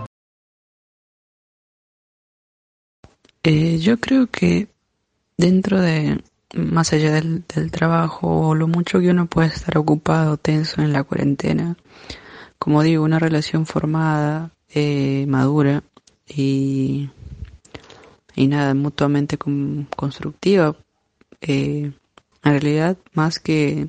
Eh, 3.42 3.78
yo 3.78 3.98
creo 3.98 4.26
que 4.26 4.68
dentro 5.38 5.80
de, 5.80 6.22
más 6.54 6.92
allá 6.92 7.12
del, 7.12 7.44
trabajo 7.70 8.48
o 8.48 8.54
lo 8.54 8.68
mucho 8.68 9.00
que 9.00 9.10
uno 9.10 9.26
puede 9.26 9.48
estar 9.48 9.78
ocupado, 9.78 10.36
tenso 10.36 10.82
en 10.82 10.92
la 10.92 11.04
cuarentena, 11.04 11.76
como 12.58 12.82
digo, 12.82 13.02
una 13.04 13.18
relación 13.18 13.64
formada, 13.64 14.50
eh, 14.68 15.24
madura 15.26 15.82
y, 16.28 17.08
y 18.36 18.46
nada, 18.46 18.74
mutuamente 18.74 19.38
constructiva, 19.38 20.76
eh, 21.40 21.92
en 22.44 22.52
realidad 22.52 22.98
más 23.14 23.38
que 23.40 23.88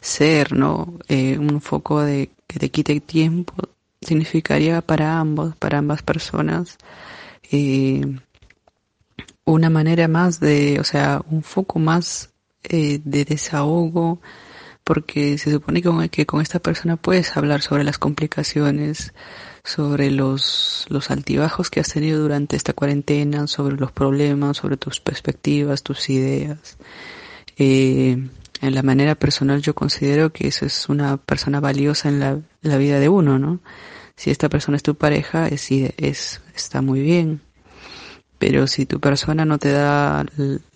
ser, 0.00 0.54
¿no? 0.54 0.98
un 1.08 1.60
foco 1.60 2.00
de 2.00 2.30
que 2.46 2.58
te 2.58 2.70
quite 2.70 3.00
tiempo 3.00 3.54
significaría 4.00 4.80
para 4.80 5.18
ambos, 5.20 5.56
para 5.56 5.78
ambas 5.78 6.02
personas, 6.02 6.78
una 9.44 9.70
manera 9.70 10.08
más 10.08 10.40
de, 10.40 10.78
o 10.80 10.84
sea, 10.84 11.22
un 11.30 11.42
foco 11.42 11.78
más 11.78 12.30
eh, 12.64 13.00
de 13.04 13.24
desahogo, 13.24 14.20
porque 14.84 15.38
se 15.38 15.50
supone 15.50 15.82
que, 15.82 16.08
que 16.10 16.26
con 16.26 16.40
esta 16.40 16.58
persona 16.58 16.96
puedes 16.96 17.36
hablar 17.36 17.62
sobre 17.62 17.84
las 17.84 17.98
complicaciones, 17.98 19.14
sobre 19.64 20.10
los, 20.10 20.86
los 20.88 21.10
altibajos 21.10 21.70
que 21.70 21.80
has 21.80 21.92
tenido 21.92 22.20
durante 22.20 22.56
esta 22.56 22.72
cuarentena, 22.72 23.46
sobre 23.46 23.76
los 23.76 23.92
problemas, 23.92 24.56
sobre 24.56 24.76
tus 24.76 25.00
perspectivas, 25.00 25.82
tus 25.82 26.08
ideas. 26.10 26.78
Eh, 27.56 28.28
en 28.60 28.74
la 28.74 28.82
manera 28.82 29.14
personal 29.16 29.60
yo 29.60 29.74
considero 29.74 30.32
que 30.32 30.48
eso 30.48 30.66
es 30.66 30.88
una 30.88 31.16
persona 31.16 31.60
valiosa 31.60 32.08
en 32.08 32.20
la, 32.20 32.38
la 32.60 32.76
vida 32.76 33.00
de 33.00 33.08
uno, 33.08 33.38
¿no? 33.38 33.60
Si 34.16 34.30
esta 34.30 34.48
persona 34.48 34.76
es 34.76 34.82
tu 34.82 34.94
pareja, 34.94 35.48
es, 35.48 35.68
es, 35.70 36.42
está 36.54 36.80
muy 36.80 37.00
bien 37.00 37.40
pero 38.42 38.66
si 38.66 38.86
tu 38.86 38.98
persona 38.98 39.44
no 39.44 39.56
te 39.58 39.70
da 39.70 40.26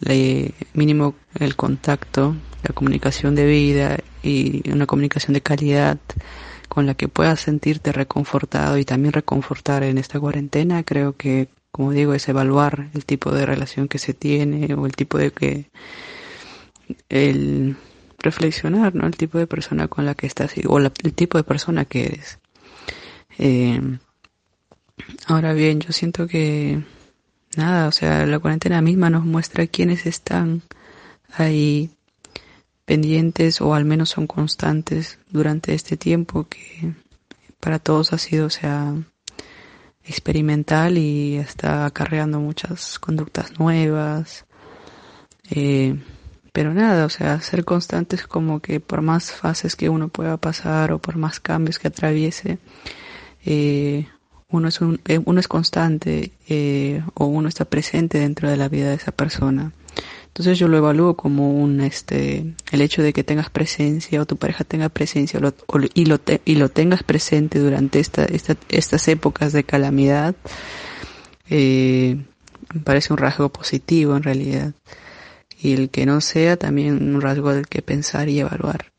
el, 0.06 0.54
mínimo 0.72 1.16
el 1.40 1.56
contacto, 1.56 2.36
la 2.62 2.72
comunicación 2.72 3.34
de 3.34 3.44
vida 3.44 3.98
y 4.22 4.70
una 4.70 4.86
comunicación 4.86 5.34
de 5.34 5.40
calidad 5.40 5.98
con 6.68 6.86
la 6.86 6.94
que 6.94 7.08
puedas 7.08 7.40
sentirte 7.40 7.90
reconfortado 7.90 8.78
y 8.78 8.84
también 8.84 9.12
reconfortar 9.12 9.82
en 9.82 9.98
esta 9.98 10.20
cuarentena, 10.20 10.84
creo 10.84 11.16
que, 11.16 11.48
como 11.72 11.90
digo, 11.90 12.14
es 12.14 12.28
evaluar 12.28 12.88
el 12.94 13.04
tipo 13.04 13.32
de 13.32 13.44
relación 13.44 13.88
que 13.88 13.98
se 13.98 14.14
tiene 14.14 14.72
o 14.74 14.86
el 14.86 14.94
tipo 14.94 15.18
de 15.18 15.32
que 15.32 15.68
el 17.08 17.74
reflexionar, 18.20 18.94
¿no? 18.94 19.08
El 19.08 19.16
tipo 19.16 19.38
de 19.38 19.48
persona 19.48 19.88
con 19.88 20.06
la 20.06 20.14
que 20.14 20.28
estás 20.28 20.54
o 20.68 20.78
el 20.78 21.14
tipo 21.14 21.36
de 21.36 21.42
persona 21.42 21.84
que 21.84 22.04
eres. 22.04 22.38
Eh, 23.38 23.80
ahora 25.26 25.52
bien, 25.52 25.80
yo 25.80 25.92
siento 25.92 26.28
que 26.28 26.80
nada, 27.54 27.88
o 27.88 27.92
sea, 27.92 28.26
la 28.26 28.38
cuarentena 28.38 28.80
misma 28.82 29.10
nos 29.10 29.24
muestra 29.24 29.66
quiénes 29.66 30.06
están 30.06 30.62
ahí 31.32 31.90
pendientes 32.84 33.60
o 33.60 33.74
al 33.74 33.84
menos 33.84 34.10
son 34.10 34.26
constantes 34.26 35.18
durante 35.30 35.74
este 35.74 35.96
tiempo 35.96 36.46
que 36.48 36.94
para 37.60 37.78
todos 37.78 38.12
ha 38.12 38.18
sido, 38.18 38.46
o 38.46 38.50
sea, 38.50 38.94
experimental 40.04 40.98
y 40.98 41.36
está 41.36 41.84
acarreando 41.84 42.40
muchas 42.40 42.98
conductas 42.98 43.58
nuevas. 43.58 44.46
Eh, 45.50 45.96
pero 46.52 46.72
nada, 46.72 47.04
o 47.04 47.10
sea, 47.10 47.40
ser 47.40 47.64
constantes 47.64 48.26
como 48.26 48.60
que 48.60 48.80
por 48.80 49.02
más 49.02 49.30
fases 49.30 49.76
que 49.76 49.90
uno 49.90 50.08
pueda 50.08 50.36
pasar 50.38 50.92
o 50.92 50.98
por 50.98 51.16
más 51.16 51.38
cambios 51.40 51.78
que 51.78 51.88
atraviese, 51.88 52.58
eh, 53.44 54.06
uno 54.48 54.68
es, 54.68 54.80
un, 54.80 55.00
eh, 55.06 55.20
uno 55.24 55.40
es 55.40 55.48
constante 55.48 56.32
eh, 56.48 57.02
o 57.14 57.26
uno 57.26 57.48
está 57.48 57.64
presente 57.64 58.18
dentro 58.18 58.48
de 58.48 58.56
la 58.56 58.68
vida 58.68 58.88
de 58.90 58.94
esa 58.94 59.12
persona. 59.12 59.72
Entonces 60.26 60.58
yo 60.58 60.68
lo 60.68 60.76
evalúo 60.76 61.16
como 61.16 61.50
un, 61.50 61.80
este, 61.80 62.54
el 62.70 62.82
hecho 62.82 63.02
de 63.02 63.14
que 63.14 63.24
tengas 63.24 63.48
presencia 63.48 64.20
o 64.20 64.26
tu 64.26 64.36
pareja 64.36 64.64
tenga 64.64 64.90
presencia 64.90 65.38
y, 65.94 66.04
lo 66.04 66.20
y 66.44 66.54
lo 66.56 66.68
tengas 66.68 67.02
presente 67.02 67.58
durante 67.58 68.00
esta, 68.00 68.26
esta, 68.26 68.54
estas 68.68 69.08
épocas 69.08 69.54
de 69.54 69.64
calamidad, 69.64 70.36
eh, 71.48 72.18
me 72.74 72.80
parece 72.80 73.14
un 73.14 73.18
rasgo 73.18 73.48
positivo 73.48 74.14
en 74.14 74.22
realidad. 74.22 74.72
Y 75.58 75.72
el 75.72 75.88
que 75.88 76.04
no 76.04 76.20
sea 76.20 76.58
también 76.58 77.14
un 77.14 77.22
rasgo 77.22 77.54
del 77.54 77.66
que 77.66 77.80
pensar 77.80 78.28
y 78.28 78.40
evaluar. 78.40 78.92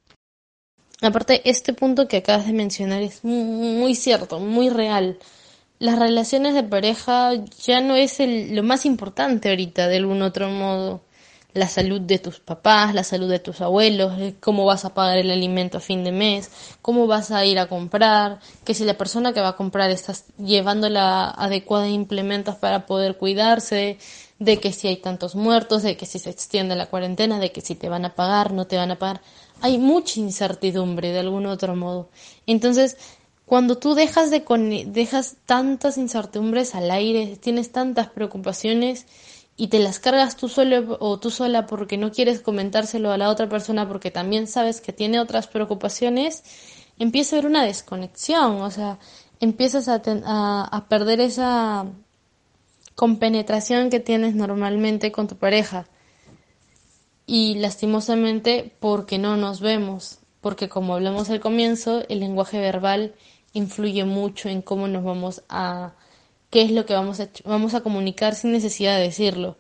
Aparte, 1.03 1.47
este 1.47 1.73
punto 1.73 2.07
que 2.07 2.17
acabas 2.17 2.47
de 2.47 2.53
mencionar 2.53 3.03
es 3.03 3.23
muy 3.23 3.93
cierto, 3.93 4.39
muy 4.39 4.69
real 4.69 5.19
las 5.79 5.99
relaciones 5.99 6.53
de 6.53 6.63
pareja 6.63 7.31
ya 7.63 7.81
no 7.81 7.95
es 7.95 8.17
lo 8.19 8.63
más 8.63 8.85
importante 8.85 9.49
ahorita 9.49 9.87
de 9.87 9.97
algún 9.97 10.21
otro 10.21 10.49
modo. 10.49 11.01
La 11.53 11.67
salud 11.67 12.01
de 12.01 12.19
tus 12.19 12.39
papás, 12.39 12.93
la 12.93 13.03
salud 13.03 13.29
de 13.29 13.39
tus 13.39 13.61
abuelos, 13.61 14.13
eh, 14.19 14.35
cómo 14.39 14.65
vas 14.65 14.85
a 14.85 14.93
pagar 14.93 15.17
el 15.17 15.31
alimento 15.31 15.77
a 15.77 15.81
fin 15.81 16.03
de 16.03 16.11
mes, 16.11 16.51
cómo 16.83 17.07
vas 17.07 17.31
a 17.31 17.45
ir 17.45 17.57
a 17.57 17.67
comprar, 17.67 18.39
que 18.63 18.75
si 18.75 18.83
la 18.83 18.95
persona 18.95 19.33
que 19.33 19.41
va 19.41 19.49
a 19.49 19.55
comprar 19.55 19.89
estás 19.89 20.25
llevando 20.37 20.87
la 20.89 21.29
adecuada 21.31 21.87
implementos 21.87 22.55
para 22.55 22.85
poder 22.85 23.17
cuidarse, 23.17 23.97
de 24.39 24.59
que 24.59 24.71
si 24.71 24.87
hay 24.87 24.97
tantos 24.97 25.35
muertos, 25.35 25.83
de 25.83 25.97
que 25.97 26.05
si 26.05 26.19
se 26.19 26.29
extiende 26.29 26.75
la 26.75 26.87
cuarentena, 26.87 27.39
de 27.39 27.51
que 27.51 27.61
si 27.61 27.75
te 27.75 27.89
van 27.89 28.05
a 28.05 28.13
pagar, 28.13 28.53
no 28.53 28.67
te 28.67 28.77
van 28.77 28.91
a 28.91 28.99
pagar. 28.99 29.21
Hay 29.61 29.79
mucha 29.79 30.19
incertidumbre 30.19 31.11
de 31.11 31.19
algún 31.19 31.47
otro 31.47 31.75
modo. 31.75 32.09
Entonces, 32.45 32.97
cuando 33.47 33.77
tú 33.77 33.95
dejas 33.95 34.29
de 34.29 34.43
dejas 34.87 35.37
tantas 35.45 35.97
incertidumbres 35.97 36.75
al 36.75 36.91
aire, 36.91 37.37
tienes 37.37 37.71
tantas 37.71 38.09
preocupaciones 38.09 39.05
y 39.55 39.69
te 39.69 39.79
las 39.79 39.99
cargas 39.99 40.35
tú 40.35 40.49
solo 40.49 40.97
o 40.99 41.17
tú 41.17 41.31
sola 41.31 41.65
porque 41.65 41.97
no 41.97 42.11
quieres 42.11 42.41
comentárselo 42.41 43.09
a 43.09 43.17
la 43.17 43.29
otra 43.29 43.47
persona 43.47 43.87
porque 43.87 44.11
también 44.11 44.47
sabes 44.47 44.81
que 44.81 44.91
tiene 44.91 45.21
otras 45.21 45.47
preocupaciones, 45.47 46.43
empieza 46.99 47.37
a 47.37 47.39
haber 47.39 47.49
una 47.49 47.63
desconexión, 47.63 48.61
o 48.61 48.69
sea, 48.69 48.99
empiezas 49.39 49.87
a, 49.87 50.01
a 50.65 50.85
perder 50.89 51.21
esa 51.21 51.85
compenetración 52.95 53.89
que 53.89 54.01
tienes 54.01 54.35
normalmente 54.35 55.13
con 55.13 55.29
tu 55.29 55.37
pareja. 55.37 55.87
Y 57.25 57.55
lastimosamente 57.55 58.75
porque 58.81 59.17
no 59.19 59.37
nos 59.37 59.61
vemos, 59.61 60.19
porque 60.41 60.67
como 60.67 60.95
hablamos 60.95 61.29
al 61.29 61.39
comienzo, 61.39 62.03
el 62.09 62.19
lenguaje 62.19 62.59
verbal 62.59 63.15
influye 63.57 64.05
mucho 64.05 64.49
en 64.49 64.61
cómo 64.61 64.87
nos 64.87 65.03
vamos 65.03 65.43
a, 65.49 65.93
qué 66.49 66.61
es 66.61 66.71
lo 66.71 66.85
que 66.85 66.93
vamos 66.93 67.19
a, 67.19 67.29
vamos 67.43 67.73
a 67.73 67.81
comunicar 67.81 68.35
sin 68.35 68.51
necesidad 68.51 68.97
de 68.97 69.03
decirlo. 69.03 69.57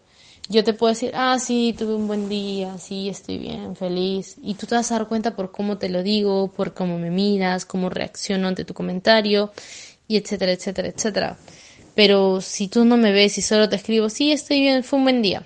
Yo 0.49 0.63
te 0.63 0.73
puedo 0.73 0.93
decir, 0.93 1.11
ah, 1.13 1.37
sí, 1.39 1.75
tuve 1.77 1.95
un 1.95 2.07
buen 2.07 2.29
día, 2.29 2.77
sí, 2.77 3.09
estoy 3.09 3.37
bien, 3.37 3.75
feliz. 3.75 4.37
Y 4.41 4.53
tú 4.53 4.65
te 4.65 4.75
vas 4.75 4.91
a 4.91 4.99
dar 4.99 5.07
cuenta 5.07 5.35
por 5.35 5.51
cómo 5.51 5.77
te 5.77 5.89
lo 5.89 6.03
digo, 6.03 6.53
por 6.53 6.73
cómo 6.73 6.97
me 6.97 7.11
miras, 7.11 7.65
cómo 7.65 7.89
reacciono 7.89 8.47
ante 8.47 8.63
tu 8.63 8.73
comentario, 8.73 9.51
y 10.07 10.15
etcétera, 10.15 10.53
etcétera, 10.53 10.87
etcétera. 10.87 11.37
Pero 11.95 12.39
si 12.41 12.69
tú 12.69 12.85
no 12.85 12.95
me 12.95 13.11
ves 13.11 13.37
y 13.37 13.41
solo 13.41 13.67
te 13.67 13.75
escribo, 13.75 14.09
sí, 14.09 14.31
estoy 14.31 14.61
bien, 14.61 14.83
fue 14.83 14.99
un 14.99 15.05
buen 15.05 15.21
día. 15.21 15.45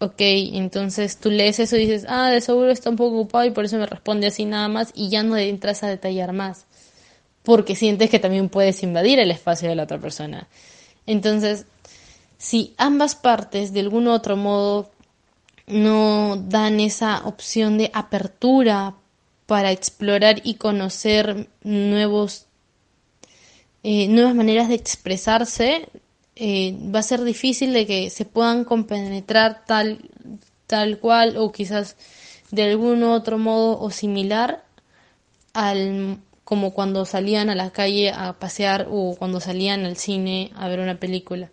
Ok, 0.00 0.20
entonces 0.20 1.18
tú 1.18 1.30
lees 1.30 1.58
eso 1.58 1.76
y 1.76 1.80
dices, 1.80 2.06
ah, 2.08 2.30
de 2.30 2.40
seguro 2.40 2.70
está 2.70 2.90
un 2.90 2.96
poco 2.96 3.18
ocupado 3.18 3.46
y 3.46 3.50
por 3.50 3.64
eso 3.64 3.78
me 3.78 3.86
responde 3.86 4.28
así 4.28 4.44
nada 4.44 4.68
más 4.68 4.92
y 4.94 5.08
ya 5.08 5.24
no 5.24 5.36
entras 5.36 5.82
a 5.82 5.88
detallar 5.88 6.32
más 6.32 6.67
porque 7.48 7.74
sientes 7.74 8.10
que 8.10 8.18
también 8.18 8.50
puedes 8.50 8.82
invadir 8.82 9.18
el 9.18 9.30
espacio 9.30 9.70
de 9.70 9.74
la 9.74 9.84
otra 9.84 9.96
persona. 9.96 10.48
Entonces, 11.06 11.64
si 12.36 12.74
ambas 12.76 13.14
partes 13.14 13.72
de 13.72 13.80
algún 13.80 14.06
otro 14.06 14.36
modo 14.36 14.90
no 15.66 16.36
dan 16.36 16.78
esa 16.78 17.22
opción 17.24 17.78
de 17.78 17.90
apertura 17.94 18.96
para 19.46 19.72
explorar 19.72 20.42
y 20.44 20.56
conocer 20.56 21.48
nuevos 21.62 22.44
eh, 23.82 24.08
nuevas 24.08 24.34
maneras 24.34 24.68
de 24.68 24.74
expresarse, 24.74 25.88
eh, 26.36 26.76
va 26.94 26.98
a 26.98 27.02
ser 27.02 27.24
difícil 27.24 27.72
de 27.72 27.86
que 27.86 28.10
se 28.10 28.26
puedan 28.26 28.64
compenetrar 28.64 29.64
tal, 29.64 30.10
tal 30.66 30.98
cual 30.98 31.38
o 31.38 31.50
quizás 31.50 31.96
de 32.50 32.64
algún 32.64 33.04
otro 33.04 33.38
modo 33.38 33.80
o 33.80 33.90
similar 33.90 34.66
al 35.54 36.18
como 36.48 36.70
cuando 36.70 37.04
salían 37.04 37.50
a 37.50 37.54
la 37.54 37.68
calle 37.72 38.10
a 38.10 38.32
pasear 38.32 38.86
o 38.90 39.14
cuando 39.18 39.38
salían 39.38 39.84
al 39.84 39.98
cine 39.98 40.50
a 40.56 40.66
ver 40.66 40.80
una 40.80 40.98
película. 40.98 41.50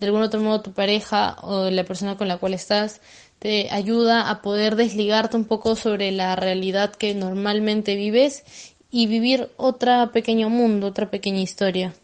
De 0.00 0.06
algún 0.06 0.20
otro 0.20 0.40
modo 0.40 0.62
tu 0.62 0.72
pareja 0.72 1.36
o 1.42 1.70
la 1.70 1.84
persona 1.84 2.16
con 2.16 2.26
la 2.26 2.38
cual 2.38 2.52
estás 2.52 3.00
te 3.38 3.70
ayuda 3.70 4.28
a 4.28 4.42
poder 4.42 4.74
desligarte 4.74 5.36
un 5.36 5.44
poco 5.44 5.76
sobre 5.76 6.10
la 6.10 6.34
realidad 6.34 6.92
que 6.92 7.14
normalmente 7.14 7.94
vives 7.94 8.42
y 8.90 9.06
vivir 9.06 9.48
otra 9.58 10.10
pequeño 10.10 10.50
mundo, 10.50 10.88
otra 10.88 11.08
pequeña 11.08 11.38
historia. 11.38 11.94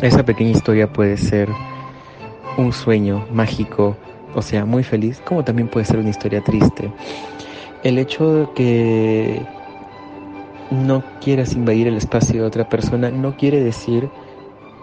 Esa 0.00 0.24
pequeña 0.24 0.50
historia 0.50 0.92
puede 0.92 1.16
ser 1.16 1.48
un 2.58 2.72
sueño 2.72 3.26
mágico, 3.32 3.96
o 4.36 4.40
sea, 4.40 4.64
muy 4.64 4.84
feliz, 4.84 5.20
como 5.24 5.42
también 5.42 5.66
puede 5.66 5.84
ser 5.84 5.98
una 5.98 6.10
historia 6.10 6.44
triste. 6.44 6.92
El 7.82 7.98
hecho 7.98 8.32
de 8.32 8.48
que 8.54 9.55
no 10.70 11.04
quieras 11.20 11.54
invadir 11.54 11.86
el 11.86 11.96
espacio 11.96 12.42
de 12.42 12.46
otra 12.46 12.64
persona 12.64 13.10
no 13.10 13.36
quiere 13.36 13.62
decir 13.62 14.08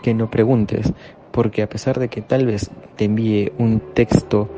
que 0.01 0.13
no 0.13 0.29
preguntes, 0.29 0.93
porque 1.31 1.61
a 1.61 1.69
pesar 1.69 1.99
de 1.99 2.09
que 2.09 2.21
tal 2.21 2.45
vez 2.45 2.69
te 2.95 3.05
envíe 3.05 3.51
un 3.57 3.81
texto 3.93 4.49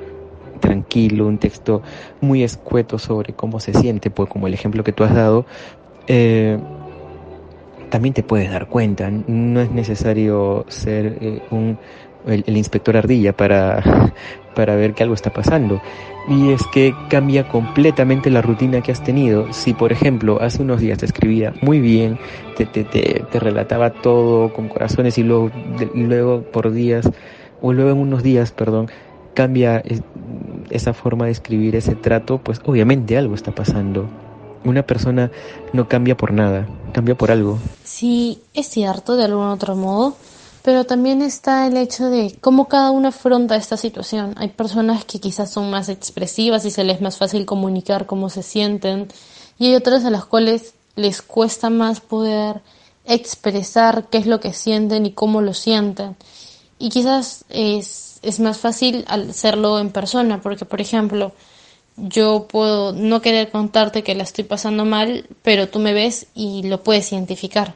tranquilo, 0.60 1.28
un 1.28 1.38
texto 1.38 1.82
muy 2.22 2.44
escueto 2.44 2.98
sobre 2.98 3.34
cómo 3.34 3.60
se 3.60 3.74
siente, 3.74 4.10
pues 4.10 4.30
como 4.30 4.48
el 4.48 4.54
ejemplo 4.54 4.84
que 4.84 4.92
tú 4.94 5.04
has 5.04 5.14
dado, 5.14 5.46
eh, 6.08 6.60
también 7.90 8.14
te 8.14 8.24
puedes 8.24 8.50
dar 8.50 8.68
cuenta. 8.68 9.10
No 9.12 9.62
es 9.62 9.72
necesario 9.72 10.66
ser 10.68 11.18
eh, 11.22 11.42
un, 11.52 11.78
el, 12.28 12.58
inspector 12.58 12.98
ardilla 12.98 13.34
para, 13.34 14.14
para 14.56 14.76
ver 14.76 14.94
que 14.94 15.04
algo 15.04 15.16
está 15.16 15.32
pasando. 15.32 15.82
Y 16.28 16.52
es 16.52 16.64
que 16.74 16.96
cambia 17.10 17.48
completamente 17.48 18.32
la 18.32 18.42
rutina 18.42 18.82
que 18.82 18.92
has 18.92 19.04
tenido. 19.04 19.52
Si, 19.54 19.74
por 19.74 19.92
ejemplo, 19.92 20.42
hace 20.42 20.62
unos 20.62 20.82
días 20.82 20.98
te 20.98 21.06
escribía 21.06 21.54
muy 21.62 21.80
bien, 21.80 22.18
te, 22.58 22.66
te, 22.66 22.84
te, 22.84 23.24
te 23.32 23.40
relataba 23.40 23.92
todo 23.92 24.52
con 24.54 24.68
corazones 24.68 25.18
y 25.18 25.24
luego, 25.24 25.52
luego 25.94 26.42
por 26.42 26.72
días, 26.72 27.10
o 27.62 27.74
luego 27.74 27.92
en 27.92 27.98
unos 27.98 28.24
días, 28.24 28.52
perdón, 28.52 28.90
cambia 29.36 29.84
esa 30.70 30.94
forma 30.94 31.26
de 31.26 31.32
escribir, 31.32 31.76
ese 31.76 31.96
trato, 31.96 32.40
pues 32.40 32.60
obviamente 32.66 33.18
algo 33.18 33.36
está 33.36 33.52
pasando 33.54 34.10
una 34.66 34.84
persona 34.84 35.32
no 35.74 35.88
cambia 35.88 36.18
por 36.18 36.34
nada, 36.34 36.68
cambia 36.92 37.16
por 37.16 37.32
algo. 37.32 37.60
Sí, 37.84 38.42
es 38.54 38.68
cierto, 38.68 39.16
de 39.16 39.26
algún 39.26 39.48
otro 39.48 39.76
modo, 39.76 40.16
pero 40.66 40.84
también 40.84 41.22
está 41.22 41.68
el 41.68 41.78
hecho 41.78 42.10
de 42.10 42.40
cómo 42.42 42.68
cada 42.68 42.90
uno 42.90 43.10
afronta 43.10 43.56
esta 43.56 43.78
situación. 43.78 44.34
Hay 44.36 44.48
personas 44.48 45.06
que 45.06 45.20
quizás 45.20 45.52
son 45.52 45.70
más 45.70 45.90
expresivas 45.90 46.66
y 46.66 46.72
se 46.72 46.84
les 46.84 46.96
es 46.96 47.02
más 47.04 47.20
fácil 47.20 47.46
comunicar 47.46 48.08
cómo 48.08 48.32
se 48.32 48.42
sienten, 48.42 49.08
y 49.60 49.68
hay 49.68 49.76
otras 49.76 50.06
a 50.06 50.10
las 50.10 50.26
cuales 50.26 50.74
les 50.96 51.22
cuesta 51.22 51.70
más 51.70 52.02
poder 52.02 52.64
expresar 53.06 54.08
qué 54.10 54.18
es 54.18 54.26
lo 54.26 54.40
que 54.40 54.54
sienten 54.54 55.06
y 55.06 55.12
cómo 55.12 55.40
lo 55.40 55.54
sienten. 55.54 56.16
Y 56.80 56.90
quizás 56.90 57.46
es, 57.50 58.18
es 58.24 58.40
más 58.40 58.58
fácil 58.58 59.06
hacerlo 59.08 59.78
en 59.78 59.92
persona, 59.92 60.42
porque 60.42 60.66
por 60.66 60.82
ejemplo, 60.82 61.34
yo 61.96 62.48
puedo 62.48 62.92
no 62.92 63.22
querer 63.22 63.52
contarte 63.52 64.02
que 64.02 64.16
la 64.16 64.24
estoy 64.24 64.46
pasando 64.46 64.84
mal, 64.84 65.28
pero 65.44 65.70
tú 65.70 65.78
me 65.78 65.94
ves 65.94 66.26
y 66.34 66.64
lo 66.64 66.82
puedes 66.84 67.12
identificar. 67.12 67.76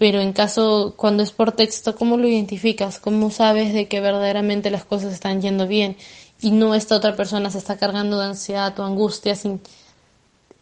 Pero 0.00 0.22
en 0.22 0.32
caso, 0.32 0.94
cuando 0.96 1.22
es 1.22 1.30
por 1.30 1.52
texto, 1.52 1.94
¿cómo 1.94 2.16
lo 2.16 2.26
identificas? 2.26 2.98
¿Cómo 2.98 3.30
sabes 3.30 3.74
de 3.74 3.86
que 3.86 4.00
verdaderamente 4.00 4.70
las 4.70 4.86
cosas 4.86 5.12
están 5.12 5.42
yendo 5.42 5.66
bien? 5.66 5.98
Y 6.40 6.52
no 6.52 6.74
esta 6.74 6.96
otra 6.96 7.16
persona 7.16 7.50
se 7.50 7.58
está 7.58 7.76
cargando 7.76 8.18
de 8.18 8.24
ansiedad 8.24 8.80
o 8.80 8.84
angustia 8.84 9.34
sin, 9.36 9.60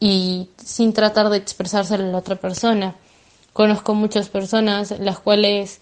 y 0.00 0.48
sin 0.56 0.92
tratar 0.92 1.30
de 1.30 1.36
expresárselo 1.36 2.02
a 2.02 2.08
la 2.08 2.18
otra 2.18 2.34
persona. 2.34 2.96
Conozco 3.52 3.94
muchas 3.94 4.28
personas, 4.28 4.98
las 4.98 5.20
cuales, 5.20 5.78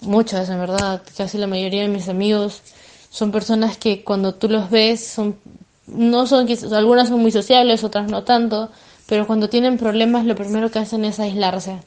muchas 0.00 0.48
en 0.48 0.58
verdad, 0.58 1.02
casi 1.16 1.38
la 1.38 1.46
mayoría 1.46 1.82
de 1.82 1.88
mis 1.88 2.08
amigos, 2.08 2.62
son 3.10 3.30
personas 3.30 3.76
que 3.76 4.02
cuando 4.02 4.34
tú 4.34 4.48
los 4.48 4.70
ves 4.70 5.06
son 5.06 5.36
no 5.86 6.26
son 6.26 6.48
algunas 6.72 7.10
son 7.10 7.20
muy 7.20 7.30
sociables, 7.30 7.84
otras 7.84 8.10
no 8.10 8.24
tanto, 8.24 8.70
pero 9.06 9.28
cuando 9.28 9.48
tienen 9.48 9.78
problemas 9.78 10.24
lo 10.26 10.34
primero 10.34 10.68
que 10.72 10.80
hacen 10.80 11.04
es 11.04 11.20
aislarse, 11.20 11.78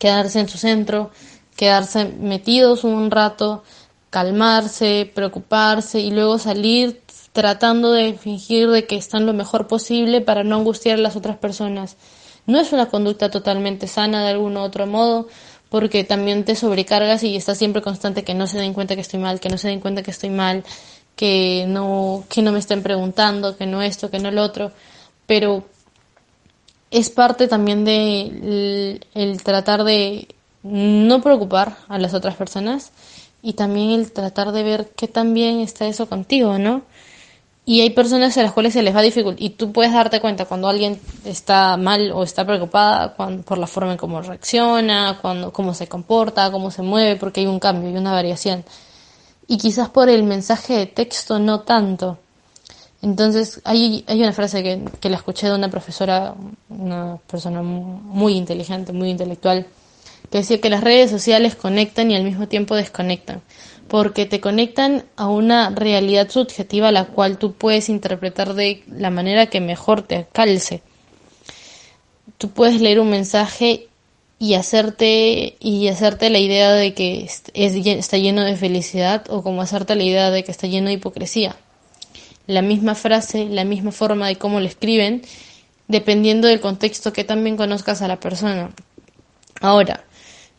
quedarse 0.00 0.40
en 0.40 0.48
su 0.48 0.58
centro, 0.58 1.12
quedarse 1.54 2.06
metidos 2.06 2.82
un 2.82 3.10
rato, 3.12 3.62
calmarse, 4.08 5.08
preocuparse 5.14 6.00
y 6.00 6.10
luego 6.10 6.38
salir 6.38 7.02
tratando 7.32 7.92
de 7.92 8.14
fingir 8.14 8.68
de 8.70 8.86
que 8.86 8.96
están 8.96 9.26
lo 9.26 9.34
mejor 9.34 9.68
posible 9.68 10.20
para 10.20 10.42
no 10.42 10.56
angustiar 10.56 10.98
a 10.98 11.02
las 11.02 11.14
otras 11.14 11.36
personas. 11.36 11.96
No 12.46 12.58
es 12.58 12.72
una 12.72 12.86
conducta 12.86 13.30
totalmente 13.30 13.86
sana 13.86 14.24
de 14.24 14.30
algún 14.30 14.56
otro 14.56 14.86
modo, 14.86 15.28
porque 15.68 16.02
también 16.02 16.44
te 16.44 16.56
sobrecargas 16.56 17.22
y 17.22 17.36
estás 17.36 17.58
siempre 17.58 17.82
constante 17.82 18.24
que 18.24 18.34
no 18.34 18.46
se 18.46 18.58
den 18.58 18.72
cuenta 18.72 18.94
que 18.94 19.02
estoy 19.02 19.20
mal, 19.20 19.38
que 19.38 19.50
no 19.50 19.58
se 19.58 19.68
den 19.68 19.80
cuenta 19.80 20.02
que 20.02 20.10
estoy 20.10 20.30
mal, 20.30 20.64
que 21.14 21.66
no, 21.68 22.24
que 22.30 22.40
no 22.40 22.52
me 22.52 22.58
estén 22.58 22.82
preguntando, 22.82 23.56
que 23.56 23.66
no 23.66 23.82
esto, 23.82 24.10
que 24.10 24.18
no 24.18 24.30
lo 24.30 24.42
otro, 24.42 24.72
pero 25.26 25.66
es 26.90 27.10
parte 27.10 27.48
también 27.48 27.84
de 27.84 29.00
el, 29.14 29.42
tratar 29.42 29.84
de 29.84 30.28
no 30.62 31.22
preocupar 31.22 31.76
a 31.88 31.98
las 31.98 32.14
otras 32.14 32.36
personas 32.36 32.92
y 33.42 33.54
también 33.54 33.90
el 33.90 34.12
tratar 34.12 34.52
de 34.52 34.62
ver 34.62 34.90
qué 34.96 35.08
tan 35.08 35.32
bien 35.34 35.60
está 35.60 35.86
eso 35.86 36.08
contigo, 36.08 36.58
¿no? 36.58 36.82
Y 37.64 37.82
hay 37.82 37.90
personas 37.90 38.36
a 38.36 38.42
las 38.42 38.52
cuales 38.52 38.72
se 38.72 38.82
les 38.82 38.94
va 38.96 39.02
dificultar 39.02 39.42
y 39.42 39.50
tú 39.50 39.70
puedes 39.72 39.92
darte 39.92 40.20
cuenta 40.20 40.46
cuando 40.46 40.68
alguien 40.68 41.00
está 41.24 41.76
mal 41.76 42.10
o 42.12 42.24
está 42.24 42.44
preocupada 42.44 43.14
por 43.14 43.58
la 43.58 43.66
forma 43.66 43.92
en 43.92 43.98
cómo 43.98 44.20
reacciona, 44.22 45.18
cuando, 45.22 45.52
cómo 45.52 45.72
se 45.74 45.86
comporta, 45.86 46.50
cómo 46.50 46.70
se 46.70 46.82
mueve, 46.82 47.16
porque 47.16 47.40
hay 47.40 47.46
un 47.46 47.60
cambio 47.60 47.90
y 47.90 47.96
una 47.96 48.12
variación 48.12 48.64
y 49.50 49.58
quizás 49.58 49.88
por 49.88 50.08
el 50.08 50.22
mensaje 50.22 50.74
de 50.74 50.86
texto 50.86 51.40
no 51.40 51.62
tanto. 51.62 52.18
Entonces, 53.02 53.62
hay, 53.64 54.04
hay 54.06 54.20
una 54.20 54.32
frase 54.32 54.62
que, 54.62 55.08
la 55.08 55.16
escuché 55.16 55.46
de 55.46 55.54
una 55.54 55.70
profesora, 55.70 56.34
una 56.68 57.16
persona 57.26 57.62
muy 57.62 58.34
inteligente, 58.36 58.92
muy 58.92 59.08
intelectual, 59.08 59.66
que 60.30 60.38
decía 60.38 60.60
que 60.60 60.68
las 60.68 60.84
redes 60.84 61.10
sociales 61.10 61.56
conectan 61.56 62.10
y 62.10 62.16
al 62.16 62.24
mismo 62.24 62.46
tiempo 62.46 62.74
desconectan, 62.74 63.40
porque 63.88 64.26
te 64.26 64.40
conectan 64.40 65.04
a 65.16 65.28
una 65.28 65.70
realidad 65.70 66.28
subjetiva 66.28 66.92
la 66.92 67.06
cual 67.06 67.38
tú 67.38 67.54
puedes 67.54 67.88
interpretar 67.88 68.54
de 68.54 68.84
la 68.86 69.10
manera 69.10 69.46
que 69.46 69.60
mejor 69.60 70.02
te 70.02 70.26
calce. 70.32 70.82
Tú 72.36 72.50
puedes 72.50 72.80
leer 72.82 73.00
un 73.00 73.10
mensaje 73.10 73.88
y 74.38 74.54
hacerte 74.54 75.56
y 75.58 75.88
hacerte 75.88 76.30
la 76.30 76.38
idea 76.38 76.72
de 76.72 76.94
que 76.94 77.24
es, 77.24 77.42
está 77.54 78.18
lleno 78.18 78.42
de 78.42 78.56
felicidad 78.56 79.24
o 79.30 79.42
como 79.42 79.62
hacerte 79.62 79.96
la 79.96 80.04
idea 80.04 80.30
de 80.30 80.44
que 80.44 80.50
está 80.50 80.66
lleno 80.66 80.88
de 80.88 80.94
hipocresía. 80.94 81.56
La 82.50 82.62
misma 82.62 82.94
frase, 82.94 83.46
la 83.46 83.64
misma 83.64 83.92
forma 83.92 84.28
de 84.28 84.36
cómo 84.36 84.60
lo 84.60 84.66
escriben, 84.66 85.22
dependiendo 85.88 86.48
del 86.48 86.60
contexto 86.60 87.12
que 87.12 87.24
también 87.24 87.56
conozcas 87.56 88.02
a 88.02 88.08
la 88.08 88.20
persona. 88.20 88.70
Ahora, 89.60 90.04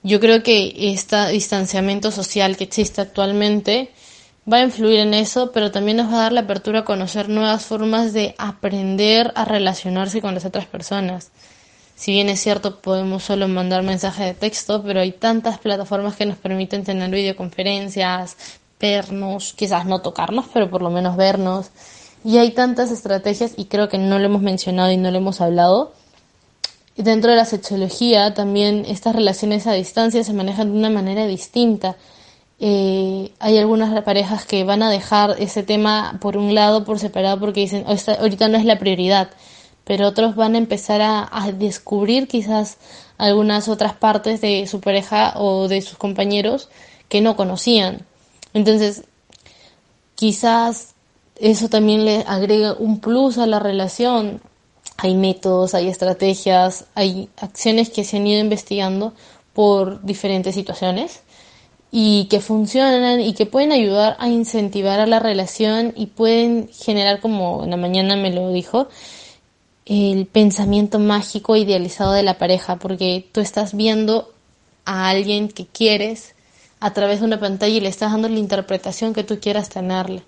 yo 0.04 0.20
creo 0.20 0.44
que 0.44 0.74
este 0.94 1.28
distanciamiento 1.30 2.12
social 2.12 2.58
que 2.58 2.64
existe 2.64 3.02
actualmente 3.02 3.92
va 4.52 4.58
a 4.58 4.64
influir 4.64 5.00
en 5.00 5.14
eso, 5.14 5.52
pero 5.52 5.72
también 5.72 5.98
nos 5.98 6.12
va 6.12 6.20
a 6.20 6.24
dar 6.24 6.34
la 6.34 6.42
apertura 6.42 6.80
a 6.80 6.86
conocer 6.86 7.30
nuevas 7.30 7.66
formas 7.66 8.14
de 8.14 8.36
aprender 8.38 9.32
a 9.36 9.46
relacionarse 9.46 10.22
con 10.22 10.34
las 10.34 10.46
otras 10.46 10.66
personas 10.66 11.32
si 12.02 12.12
bien 12.14 12.30
es 12.30 12.40
cierto, 12.40 12.82
podemos 12.82 13.22
solo 13.22 13.48
mandar 13.48 13.84
mensajes 13.84 14.26
de 14.26 14.34
texto, 14.34 14.82
pero 14.82 15.02
hay 15.02 15.12
tantas 15.12 15.60
plataformas 15.60 16.16
que 16.16 16.26
nos 16.26 16.36
permiten 16.36 16.84
tener 16.84 17.12
videoconferencias, 17.12 18.38
vernos, 18.82 19.54
quizás 19.54 19.86
no 19.86 20.02
tocarnos, 20.02 20.46
pero 20.54 20.70
por 20.70 20.82
lo 20.82 20.90
menos 20.90 21.16
vernos. 21.16 21.70
Y 22.24 22.38
hay 22.38 22.52
tantas 22.52 22.92
estrategias, 22.92 23.54
y 23.56 23.66
creo 23.66 23.90
que 23.90 23.98
no 23.98 24.20
lo 24.20 24.26
hemos 24.26 24.42
mencionado 24.42 24.92
y 24.92 24.98
no 24.98 25.12
lo 25.12 25.18
hemos 25.18 25.40
hablado. 25.42 25.94
Dentro 26.98 27.32
de 27.32 27.38
la 27.38 27.46
sexología 27.46 28.34
también 28.34 28.86
estas 28.88 29.16
relaciones 29.16 29.66
a 29.66 29.74
distancia 29.74 30.24
se 30.24 30.34
manejan 30.34 30.72
de 30.72 30.78
una 30.78 30.90
manera 30.90 31.26
distinta. 31.26 31.96
Eh, 32.60 33.32
hay 33.40 33.58
algunas 33.58 34.04
parejas 34.04 34.46
que 34.46 34.64
van 34.64 34.84
a 34.84 34.92
dejar 34.92 35.36
ese 35.40 35.64
tema 35.64 36.18
por 36.20 36.38
un 36.38 36.54
lado, 36.54 36.84
por 36.84 37.00
separado, 37.00 37.40
porque 37.40 37.62
dicen, 37.62 37.86
ahorita 37.88 38.50
no 38.50 38.58
es 38.58 38.66
la 38.66 38.78
prioridad 38.78 39.30
pero 39.84 40.08
otros 40.08 40.36
van 40.36 40.56
a 40.56 40.58
empezar 40.58 41.02
a, 41.02 41.52
descubrir 41.54 42.28
quizás 42.28 42.78
algunas 43.18 43.68
otras 43.68 43.94
partes 43.94 44.42
de 44.42 44.68
su 44.68 44.80
pareja 44.80 45.34
o 45.36 45.68
de 45.68 45.82
sus 45.82 45.98
compañeros 45.98 46.70
que 47.10 47.22
no 47.22 47.36
conocían. 47.36 48.06
Entonces, 48.54 49.04
quizás 50.16 50.94
eso 51.36 51.70
también 51.70 52.06
le 52.06 52.24
agrega 52.28 52.74
un 52.74 53.00
plus 53.00 53.38
a 53.38 53.48
la 53.48 53.60
relación. 53.60 54.42
Hay 54.98 55.16
métodos, 55.16 55.74
hay 55.74 55.88
estrategias, 55.88 56.86
hay 56.94 57.30
acciones 57.38 57.90
que 57.90 58.04
se 58.04 58.18
han 58.18 58.28
ido 58.28 58.40
investigando 58.40 59.14
por 59.54 60.04
diferentes 60.04 60.54
situaciones 60.56 61.22
y 61.92 62.26
que 62.26 62.40
funcionan 62.40 63.20
y 63.20 63.34
que 63.34 63.46
pueden 63.46 63.72
ayudar 63.72 64.16
a 64.20 64.30
incentivar 64.30 65.00
a 65.00 65.08
la 65.08 65.20
relación 65.20 65.94
y 65.96 66.06
pueden 66.06 66.70
generar, 66.70 67.20
como 67.20 67.64
en 67.64 67.72
la 67.72 67.78
mañana 67.78 68.16
me 68.16 68.32
lo 68.32 68.52
dijo, 68.52 68.88
el 69.86 70.26
pensamiento 70.26 71.00
mágico 71.00 71.56
idealizado 71.56 72.14
de 72.14 72.24
la 72.24 72.38
pareja, 72.38 72.78
porque 72.78 73.28
tú 73.32 73.42
estás 73.42 73.76
viendo 73.76 74.32
a 74.86 75.10
alguien 75.10 75.50
que 75.50 75.66
quieres 75.66 76.34
a 76.82 76.94
través 76.94 77.20
de 77.20 77.28
una 77.28 77.40
pantalla 77.40 77.78
y 77.78 77.80
le 77.80 77.90
estás 77.90 78.12
dando 78.12 78.28
la 78.28 78.40
interpretación 78.40 79.14
que 79.14 79.24
tú 79.24 79.40
quieras 79.40 79.70
tenerle. 79.70 80.24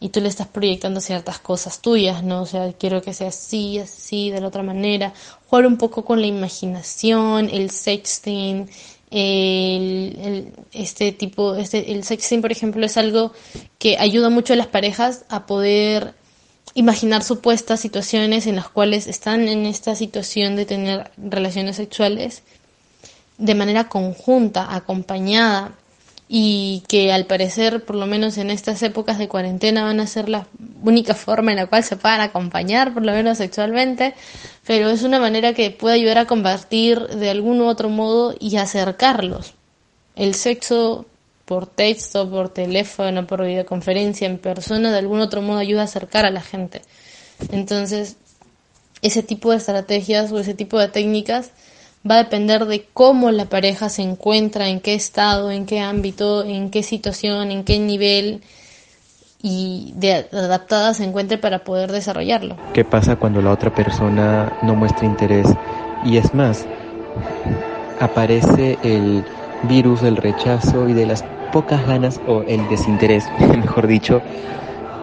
Y 0.00 0.10
tú 0.10 0.20
le 0.20 0.28
estás 0.28 0.48
proyectando 0.48 1.00
ciertas 1.00 1.38
cosas 1.38 1.80
tuyas, 1.80 2.22
¿no? 2.22 2.42
O 2.42 2.46
sea, 2.46 2.72
quiero 2.72 3.00
que 3.00 3.14
sea 3.14 3.28
así, 3.28 3.78
así, 3.78 4.30
de 4.30 4.40
la 4.40 4.48
otra 4.48 4.62
manera. 4.62 5.14
Jugar 5.46 5.66
un 5.66 5.76
poco 5.76 6.04
con 6.04 6.20
la 6.20 6.26
imaginación, 6.26 7.48
el 7.48 7.70
sexting, 7.70 8.68
el, 9.10 10.52
este 10.72 11.12
tipo, 11.12 11.54
este, 11.54 11.92
el 11.92 12.04
sexting, 12.04 12.42
por 12.42 12.52
ejemplo, 12.52 12.84
es 12.84 12.96
algo 12.96 13.32
que 13.78 13.98
ayuda 13.98 14.30
mucho 14.30 14.52
a 14.52 14.56
las 14.56 14.66
parejas 14.66 15.24
a 15.28 15.46
poder 15.46 16.14
imaginar 16.74 17.22
supuestas 17.22 17.80
situaciones 17.80 18.46
en 18.46 18.56
las 18.56 18.68
cuales 18.68 19.06
están 19.06 19.48
en 19.48 19.64
esta 19.64 19.94
situación 19.94 20.56
de 20.56 20.66
tener 20.66 21.10
relaciones 21.16 21.76
sexuales 21.76 22.42
de 23.38 23.54
manera 23.54 23.88
conjunta, 23.88 24.74
acompañada, 24.74 25.72
y 26.28 26.82
que 26.88 27.10
al 27.10 27.24
parecer, 27.24 27.84
por 27.84 27.96
lo 27.96 28.04
menos 28.06 28.36
en 28.36 28.50
estas 28.50 28.82
épocas 28.82 29.18
de 29.18 29.28
cuarentena, 29.28 29.84
van 29.84 29.98
a 29.98 30.06
ser 30.06 30.28
la 30.28 30.46
única 30.82 31.14
forma 31.14 31.52
en 31.52 31.56
la 31.56 31.66
cual 31.66 31.82
se 31.82 31.96
puedan 31.96 32.20
acompañar, 32.20 32.92
por 32.92 33.04
lo 33.04 33.12
menos 33.12 33.38
sexualmente, 33.38 34.14
pero 34.66 34.90
es 34.90 35.02
una 35.02 35.18
manera 35.18 35.54
que 35.54 35.70
puede 35.70 35.94
ayudar 35.94 36.18
a 36.18 36.26
compartir 36.26 37.00
de 37.00 37.30
algún 37.30 37.62
u 37.62 37.66
otro 37.66 37.88
modo 37.88 38.34
y 38.38 38.56
acercarlos. 38.56 39.54
El 40.16 40.34
sexo 40.34 41.06
por 41.46 41.66
texto, 41.66 42.28
por 42.28 42.50
teléfono, 42.50 43.26
por 43.26 43.42
videoconferencia, 43.42 44.26
en 44.26 44.36
persona, 44.36 44.92
de 44.92 44.98
algún 44.98 45.20
otro 45.20 45.40
modo 45.40 45.58
ayuda 45.58 45.80
a 45.80 45.84
acercar 45.84 46.26
a 46.26 46.30
la 46.30 46.42
gente. 46.42 46.82
Entonces, 47.50 48.16
ese 49.00 49.22
tipo 49.22 49.50
de 49.50 49.56
estrategias 49.56 50.30
o 50.30 50.38
ese 50.38 50.52
tipo 50.52 50.78
de 50.78 50.88
técnicas 50.88 51.52
va 52.08 52.16
a 52.16 52.18
depender 52.18 52.66
de 52.66 52.86
cómo 52.92 53.30
la 53.30 53.46
pareja 53.46 53.88
se 53.88 54.02
encuentra, 54.02 54.68
en 54.68 54.80
qué 54.80 54.94
estado, 54.94 55.50
en 55.50 55.66
qué 55.66 55.80
ámbito, 55.80 56.44
en 56.44 56.70
qué 56.70 56.82
situación, 56.82 57.50
en 57.50 57.64
qué 57.64 57.78
nivel 57.78 58.42
y 59.42 59.92
de 59.96 60.26
adaptada 60.32 60.94
se 60.94 61.04
encuentre 61.04 61.38
para 61.38 61.60
poder 61.60 61.92
desarrollarlo. 61.92 62.56
¿Qué 62.72 62.84
pasa 62.84 63.16
cuando 63.16 63.40
la 63.40 63.52
otra 63.52 63.74
persona 63.74 64.52
no 64.62 64.74
muestra 64.74 65.06
interés? 65.06 65.46
Y 66.04 66.16
es 66.16 66.34
más, 66.34 66.66
aparece 68.00 68.78
el 68.82 69.24
virus 69.64 70.02
del 70.02 70.16
rechazo 70.16 70.88
y 70.88 70.92
de 70.92 71.06
las 71.06 71.24
pocas 71.52 71.86
ganas 71.86 72.20
o 72.26 72.42
el 72.42 72.68
desinterés, 72.68 73.24
mejor 73.38 73.86
dicho, 73.86 74.20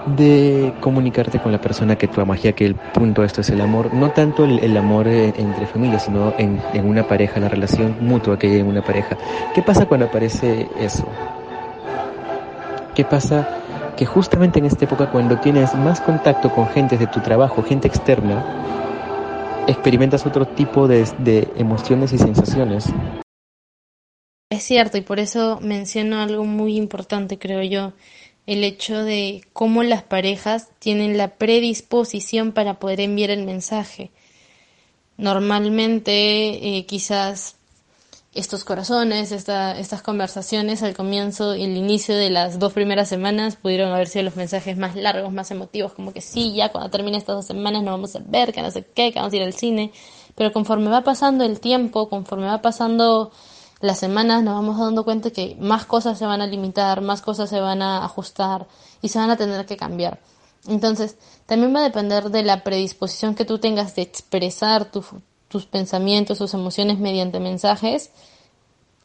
de 0.05 0.73
comunicarte 0.81 1.39
con 1.39 1.51
la 1.51 1.59
persona 1.59 1.95
que 1.95 2.07
tú 2.07 2.21
amas, 2.21 2.41
ya 2.41 2.53
que 2.53 2.65
el 2.65 2.75
punto 2.75 3.21
de 3.21 3.27
esto 3.27 3.41
es 3.41 3.49
el 3.49 3.61
amor, 3.61 3.93
no 3.93 4.11
tanto 4.11 4.45
el, 4.45 4.77
amor 4.77 5.07
eh, 5.07 5.33
entre 5.37 5.65
familias, 5.65 6.03
sino 6.03 6.33
en, 6.37 6.61
en, 6.73 6.85
una 6.85 7.07
pareja, 7.07 7.39
la 7.39 7.49
relación 7.49 7.97
mutua 8.01 8.37
que 8.37 8.47
hay 8.47 8.59
en 8.59 8.67
una 8.67 8.83
pareja. 8.83 9.17
¿Qué 9.53 9.61
pasa 9.61 9.85
cuando 9.85 10.05
aparece 10.05 10.67
eso? 10.79 11.05
¿Qué 12.93 13.03
pasa 13.03 13.47
que 13.97 14.05
justamente 14.05 14.59
en 14.59 14.65
esta 14.65 14.85
época, 14.85 15.09
cuando 15.11 15.37
tienes 15.39 15.73
más 15.75 16.01
contacto 16.01 16.51
con 16.51 16.67
gente 16.67 16.97
de 16.97 17.07
tu 17.07 17.19
trabajo, 17.21 17.63
gente 17.63 17.87
externa, 17.87 18.43
experimentas 19.67 20.25
otro 20.25 20.45
tipo 20.45 20.87
de, 20.87 21.07
de 21.19 21.47
emociones 21.57 22.13
y 22.13 22.17
sensaciones? 22.17 22.85
Es 24.49 24.63
cierto, 24.63 24.97
y 24.97 25.01
por 25.01 25.19
eso 25.19 25.59
menciono 25.61 26.21
algo 26.21 26.45
muy 26.45 26.77
importante, 26.77 27.39
creo 27.39 27.63
yo 27.63 27.93
el 28.47 28.63
hecho 28.63 29.03
de 29.03 29.43
cómo 29.53 29.83
las 29.83 30.03
parejas 30.03 30.69
tienen 30.79 31.17
la 31.17 31.35
predisposición 31.35 32.51
para 32.51 32.79
poder 32.79 32.99
enviar 33.01 33.31
el 33.31 33.45
mensaje. 33.45 34.11
Normalmente, 35.17 36.77
eh, 36.77 36.85
quizás 36.85 37.55
estos 38.35 38.65
corazones, 38.65 39.31
estas 39.31 40.01
conversaciones 40.01 40.83
al 40.83 40.93
comienzo, 40.93 41.53
el 41.53 41.77
inicio 41.77 42.17
de 42.17 42.29
las 42.29 42.59
dos 42.59 42.73
primeras 42.73 43.07
semanas 43.07 43.55
pudieron 43.55 43.93
haber 43.93 44.09
sido 44.09 44.25
los 44.25 44.35
mensajes 44.35 44.77
más 44.77 44.95
largos, 44.95 45.31
más 45.31 45.51
emotivos, 45.51 45.93
como 45.93 46.11
que 46.11 46.19
sí, 46.19 46.53
ya 46.53 46.69
cuando 46.69 46.89
termine 46.91 47.17
estas 47.17 47.37
dos 47.37 47.45
semanas 47.45 47.81
nos 47.81 47.93
vamos 47.93 48.15
a 48.17 48.19
ver, 48.19 48.51
que 48.51 48.61
no 48.61 48.71
sé 48.71 48.85
qué, 48.93 49.13
que 49.13 49.19
vamos 49.19 49.31
a 49.31 49.37
ir 49.37 49.43
al 49.43 49.53
cine. 49.53 49.93
Pero 50.35 50.51
conforme 50.51 50.89
va 50.89 51.01
pasando 51.01 51.45
el 51.45 51.61
tiempo, 51.61 52.09
conforme 52.09 52.45
va 52.47 52.61
pasando 52.61 53.31
las 53.81 53.99
semanas 53.99 54.43
nos 54.43 54.55
vamos 54.55 54.79
dando 54.79 55.03
cuenta 55.03 55.31
que 55.31 55.57
más 55.59 55.85
cosas 55.85 56.17
se 56.17 56.25
van 56.25 56.41
a 56.41 56.47
limitar, 56.47 57.01
más 57.01 57.21
cosas 57.21 57.49
se 57.49 57.59
van 57.59 57.81
a 57.81 58.03
ajustar 58.05 58.67
y 59.01 59.09
se 59.09 59.19
van 59.19 59.29
a 59.29 59.37
tener 59.37 59.65
que 59.65 59.77
cambiar. 59.77 60.19
Entonces, 60.67 61.17
también 61.45 61.75
va 61.75 61.81
a 61.81 61.83
depender 61.83 62.29
de 62.31 62.43
la 62.43 62.63
predisposición 62.63 63.35
que 63.35 63.45
tú 63.45 63.59
tengas 63.59 63.95
de 63.95 64.01
expresar 64.01 64.85
tus 64.85 65.65
pensamientos, 65.65 66.39
tus 66.39 66.53
emociones 66.53 66.97
mediante 66.97 67.39
mensajes, 67.39 68.11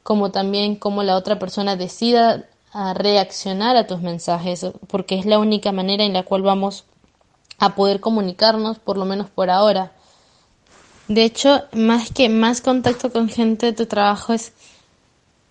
como 0.02 0.30
también 0.30 0.76
cómo 0.76 1.02
la 1.02 1.16
otra 1.16 1.38
persona 1.38 1.76
decida 1.76 2.46
a 2.72 2.94
reaccionar 2.94 3.76
a 3.76 3.86
tus 3.86 4.00
mensajes, 4.00 4.66
porque 4.86 5.18
es 5.18 5.26
la 5.26 5.38
única 5.38 5.72
manera 5.72 6.04
en 6.04 6.12
la 6.12 6.22
cual 6.22 6.42
vamos 6.42 6.84
a 7.58 7.74
poder 7.74 8.00
comunicarnos, 8.00 8.78
por 8.78 8.96
lo 8.96 9.04
menos 9.04 9.28
por 9.28 9.50
ahora. 9.50 9.92
De 11.10 11.24
hecho, 11.24 11.64
más 11.72 12.12
que 12.12 12.28
más 12.28 12.60
contacto 12.60 13.10
con 13.10 13.28
gente 13.28 13.66
de 13.66 13.72
tu 13.72 13.86
trabajo 13.86 14.32
es 14.32 14.52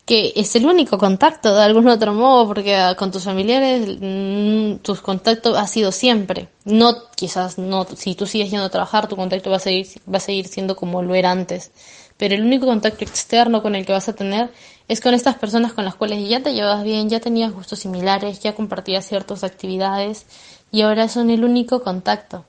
que 0.05 0.31
es 0.37 0.55
el 0.55 0.65
único 0.65 0.97
contacto 0.97 1.53
de 1.53 1.61
algún 1.61 1.89
otro 1.89 2.13
modo, 2.13 2.47
porque 2.47 2.77
ah, 2.77 2.95
con 2.95 3.11
tus 3.11 3.25
familiares 3.25 3.97
mm, 3.99 4.75
tus 4.77 5.01
contactos 5.01 5.57
ha 5.57 5.67
sido 5.67 5.91
siempre. 5.91 6.47
No, 6.63 7.09
quizás 7.13 7.57
no, 7.57 7.85
si 7.93 8.15
tú 8.15 8.25
sigues 8.25 8.51
yendo 8.51 8.67
a 8.67 8.69
trabajar, 8.69 9.09
tu 9.09 9.17
contacto 9.17 9.49
va 9.49 9.57
a 9.57 9.59
seguir, 9.59 9.87
va 10.11 10.15
a 10.15 10.21
seguir 10.21 10.47
siendo 10.47 10.77
como 10.77 11.01
lo 11.01 11.13
era 11.13 11.29
antes. 11.29 11.71
Pero 12.15 12.35
el 12.35 12.41
único 12.41 12.65
contacto 12.65 13.03
externo 13.03 13.61
con 13.61 13.75
el 13.75 13.85
que 13.85 13.91
vas 13.91 14.07
a 14.07 14.13
tener 14.13 14.51
es 14.87 15.01
con 15.01 15.13
estas 15.13 15.35
personas 15.35 15.73
con 15.73 15.83
las 15.83 15.95
cuales 15.95 16.25
ya 16.29 16.41
te 16.41 16.53
llevas 16.53 16.85
bien, 16.85 17.09
ya 17.09 17.19
tenías 17.19 17.51
gustos 17.51 17.79
similares, 17.79 18.39
ya 18.39 18.55
compartías 18.55 19.05
ciertas 19.05 19.43
actividades 19.43 20.25
y 20.71 20.83
ahora 20.83 21.09
son 21.09 21.29
el 21.29 21.43
único 21.43 21.83
contacto, 21.83 22.45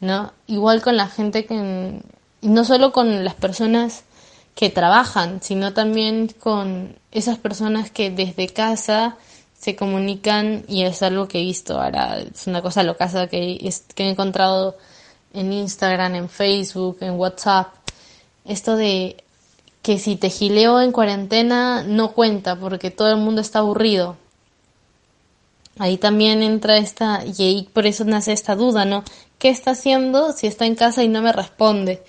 ¿no? 0.00 0.32
Igual 0.46 0.80
con 0.80 0.96
la 0.96 1.08
gente 1.08 1.44
que 1.44 2.00
no 2.42 2.64
solo 2.64 2.92
con 2.92 3.24
las 3.24 3.34
personas 3.34 4.04
que 4.54 4.70
trabajan, 4.70 5.40
sino 5.42 5.72
también 5.72 6.34
con 6.38 6.96
esas 7.12 7.38
personas 7.38 7.90
que 7.90 8.10
desde 8.10 8.48
casa 8.48 9.16
se 9.58 9.76
comunican 9.76 10.64
y 10.68 10.82
es 10.82 11.02
algo 11.02 11.28
que 11.28 11.38
he 11.38 11.44
visto 11.44 11.80
ahora, 11.80 12.18
es 12.18 12.46
una 12.46 12.62
cosa 12.62 12.82
loca 12.82 13.28
que, 13.28 13.72
que 13.94 14.04
he 14.04 14.10
encontrado 14.10 14.76
en 15.32 15.52
Instagram, 15.52 16.14
en 16.14 16.28
Facebook, 16.28 16.98
en 17.00 17.14
WhatsApp, 17.14 17.68
esto 18.44 18.76
de 18.76 19.22
que 19.82 19.98
si 19.98 20.16
te 20.16 20.30
gileo 20.30 20.80
en 20.80 20.92
cuarentena 20.92 21.82
no 21.82 22.12
cuenta 22.12 22.56
porque 22.56 22.90
todo 22.90 23.10
el 23.10 23.18
mundo 23.18 23.40
está 23.40 23.60
aburrido. 23.60 24.16
Ahí 25.78 25.96
también 25.96 26.42
entra 26.42 26.76
esta, 26.76 27.22
y 27.24 27.42
ahí 27.42 27.68
por 27.72 27.86
eso 27.86 28.04
nace 28.04 28.32
esta 28.32 28.56
duda, 28.56 28.84
¿no? 28.84 29.04
¿Qué 29.38 29.48
está 29.48 29.70
haciendo 29.72 30.32
si 30.32 30.48
está 30.48 30.66
en 30.66 30.74
casa 30.74 31.04
y 31.04 31.08
no 31.08 31.22
me 31.22 31.32
responde? 31.32 32.02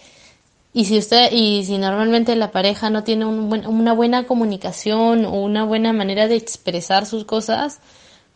Y 0.71 0.85
si 0.85 0.97
usted, 0.99 1.31
y 1.31 1.65
si 1.65 1.77
normalmente 1.77 2.35
la 2.35 2.51
pareja 2.51 2.89
no 2.89 3.03
tiene 3.03 3.25
una 3.25 3.93
buena 3.93 4.27
comunicación 4.27 5.25
o 5.25 5.41
una 5.41 5.65
buena 5.65 5.93
manera 5.93 6.27
de 6.27 6.35
expresar 6.35 7.05
sus 7.07 7.25
cosas, 7.25 7.79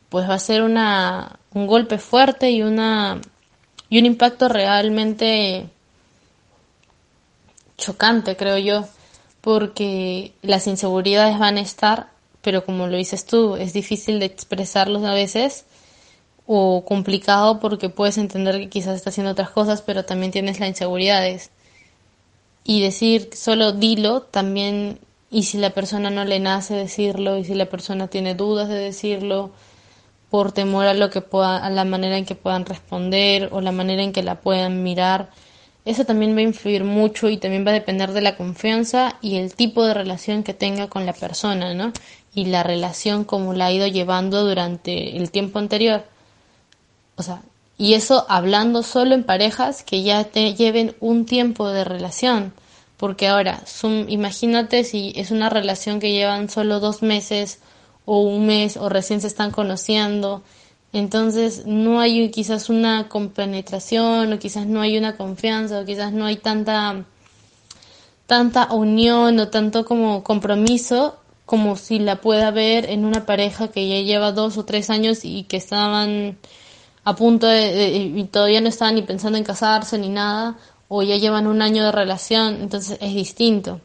pues 0.09 0.27
va 0.29 0.35
a 0.35 0.39
ser 0.39 0.63
una, 0.63 1.39
un 1.53 1.67
golpe 1.67 1.99
fuerte 1.99 2.51
y 2.51 2.63
una, 2.63 3.21
y 3.89 3.99
un 3.99 4.05
impacto 4.05 4.49
realmente 4.49 5.69
chocante, 7.77 8.35
creo 8.35 8.57
yo, 8.57 8.87
porque 9.41 10.33
las 10.41 10.67
inseguridades 10.67 11.37
van 11.37 11.57
a 11.57 11.61
estar, 11.61 12.09
pero 12.41 12.65
como 12.65 12.87
lo 12.87 12.97
dices 12.97 13.25
tú, 13.25 13.55
es 13.55 13.73
difícil 13.73 14.19
de 14.19 14.25
expresarlos 14.25 15.03
a 15.03 15.13
veces 15.13 15.65
o 16.45 16.83
complicado 16.85 17.59
porque 17.59 17.89
puedes 17.89 18.17
entender 18.17 18.57
que 18.59 18.69
quizás 18.69 18.95
está 18.95 19.11
haciendo 19.11 19.31
otras 19.31 19.49
cosas, 19.49 19.81
pero 19.81 20.05
también 20.05 20.31
tienes 20.31 20.59
las 20.59 20.69
inseguridades 20.69 21.51
y 22.63 22.81
decir 22.81 23.29
solo 23.33 23.71
dilo 23.73 24.21
también 24.21 24.99
y 25.29 25.43
si 25.43 25.57
la 25.57 25.71
persona 25.71 26.09
no 26.09 26.25
le 26.25 26.39
nace 26.39 26.75
decirlo 26.75 27.37
y 27.37 27.43
si 27.43 27.55
la 27.55 27.65
persona 27.65 28.07
tiene 28.07 28.35
dudas 28.35 28.69
de 28.69 28.75
decirlo 28.75 29.51
por 30.29 30.51
temor 30.51 30.85
a 30.85 30.93
lo 30.93 31.09
que 31.09 31.21
pueda 31.21 31.57
a 31.57 31.69
la 31.69 31.85
manera 31.85 32.17
en 32.17 32.25
que 32.25 32.35
puedan 32.35 32.65
responder 32.65 33.49
o 33.51 33.61
la 33.61 33.71
manera 33.71 34.03
en 34.03 34.13
que 34.13 34.23
la 34.23 34.41
puedan 34.41 34.83
mirar 34.83 35.29
eso 35.85 36.05
también 36.05 36.33
va 36.35 36.39
a 36.39 36.43
influir 36.43 36.85
mucho 36.85 37.29
y 37.29 37.37
también 37.37 37.65
va 37.65 37.71
a 37.71 37.73
depender 37.73 38.13
de 38.13 38.21
la 38.21 38.37
confianza 38.37 39.17
y 39.21 39.35
el 39.35 39.53
tipo 39.53 39.85
de 39.85 39.93
relación 39.93 40.43
que 40.43 40.53
tenga 40.53 40.87
con 40.87 41.05
la 41.05 41.11
persona, 41.11 41.73
¿no? 41.73 41.91
y 42.35 42.45
la 42.45 42.63
relación 42.63 43.23
como 43.23 43.53
la 43.53 43.67
ha 43.67 43.71
ido 43.71 43.87
llevando 43.87 44.43
durante 44.43 45.17
el 45.17 45.29
tiempo 45.29 45.59
anterior. 45.59 46.03
O 47.15 47.23
sea, 47.23 47.41
y 47.77 47.93
eso 47.95 48.25
hablando 48.29 48.83
solo 48.83 49.15
en 49.15 49.23
parejas 49.23 49.83
que 49.83 50.03
ya 50.03 50.23
te 50.25 50.53
lleven 50.53 50.95
un 50.99 51.25
tiempo 51.25 51.69
de 51.69 51.83
relación. 51.83 52.53
Porque 52.97 53.27
ahora, 53.27 53.63
imagínate 54.07 54.83
si 54.83 55.11
es 55.15 55.31
una 55.31 55.49
relación 55.49 55.99
que 55.99 56.11
llevan 56.11 56.49
solo 56.49 56.79
dos 56.79 57.01
meses 57.01 57.59
o 58.05 58.21
un 58.21 58.45
mes 58.45 58.77
o 58.77 58.89
recién 58.89 59.19
se 59.19 59.27
están 59.27 59.51
conociendo. 59.51 60.43
Entonces 60.93 61.65
no 61.65 61.99
hay 61.99 62.29
quizás 62.29 62.69
una 62.69 63.09
compenetración 63.09 64.31
o 64.31 64.39
quizás 64.39 64.67
no 64.67 64.81
hay 64.81 64.97
una 64.97 65.17
confianza 65.17 65.79
o 65.79 65.85
quizás 65.85 66.13
no 66.13 66.25
hay 66.25 66.37
tanta 66.37 67.05
tanta 68.27 68.71
unión 68.71 69.39
o 69.39 69.49
tanto 69.49 69.83
como 69.85 70.23
compromiso 70.23 71.17
como 71.45 71.75
si 71.75 71.99
la 71.99 72.21
pueda 72.21 72.51
ver 72.51 72.89
en 72.89 73.05
una 73.05 73.25
pareja 73.25 73.67
que 73.67 73.87
ya 73.87 73.99
lleva 74.01 74.31
dos 74.31 74.57
o 74.57 74.65
tres 74.65 74.89
años 74.89 75.25
y 75.25 75.43
que 75.43 75.57
estaban 75.57 76.37
a 77.03 77.15
punto 77.15 77.47
de, 77.47 78.11
y 78.15 78.23
todavía 78.25 78.61
no 78.61 78.69
estaban 78.69 78.95
ni 78.95 79.01
pensando 79.01 79.37
en 79.37 79.43
casarse 79.43 79.97
ni 79.97 80.09
nada 80.09 80.57
o 80.87 81.03
ya 81.03 81.17
llevan 81.17 81.47
un 81.47 81.61
año 81.61 81.83
de 81.83 81.91
relación 81.91 82.61
entonces 82.61 82.97
es 83.01 83.13
distinto 83.13 83.81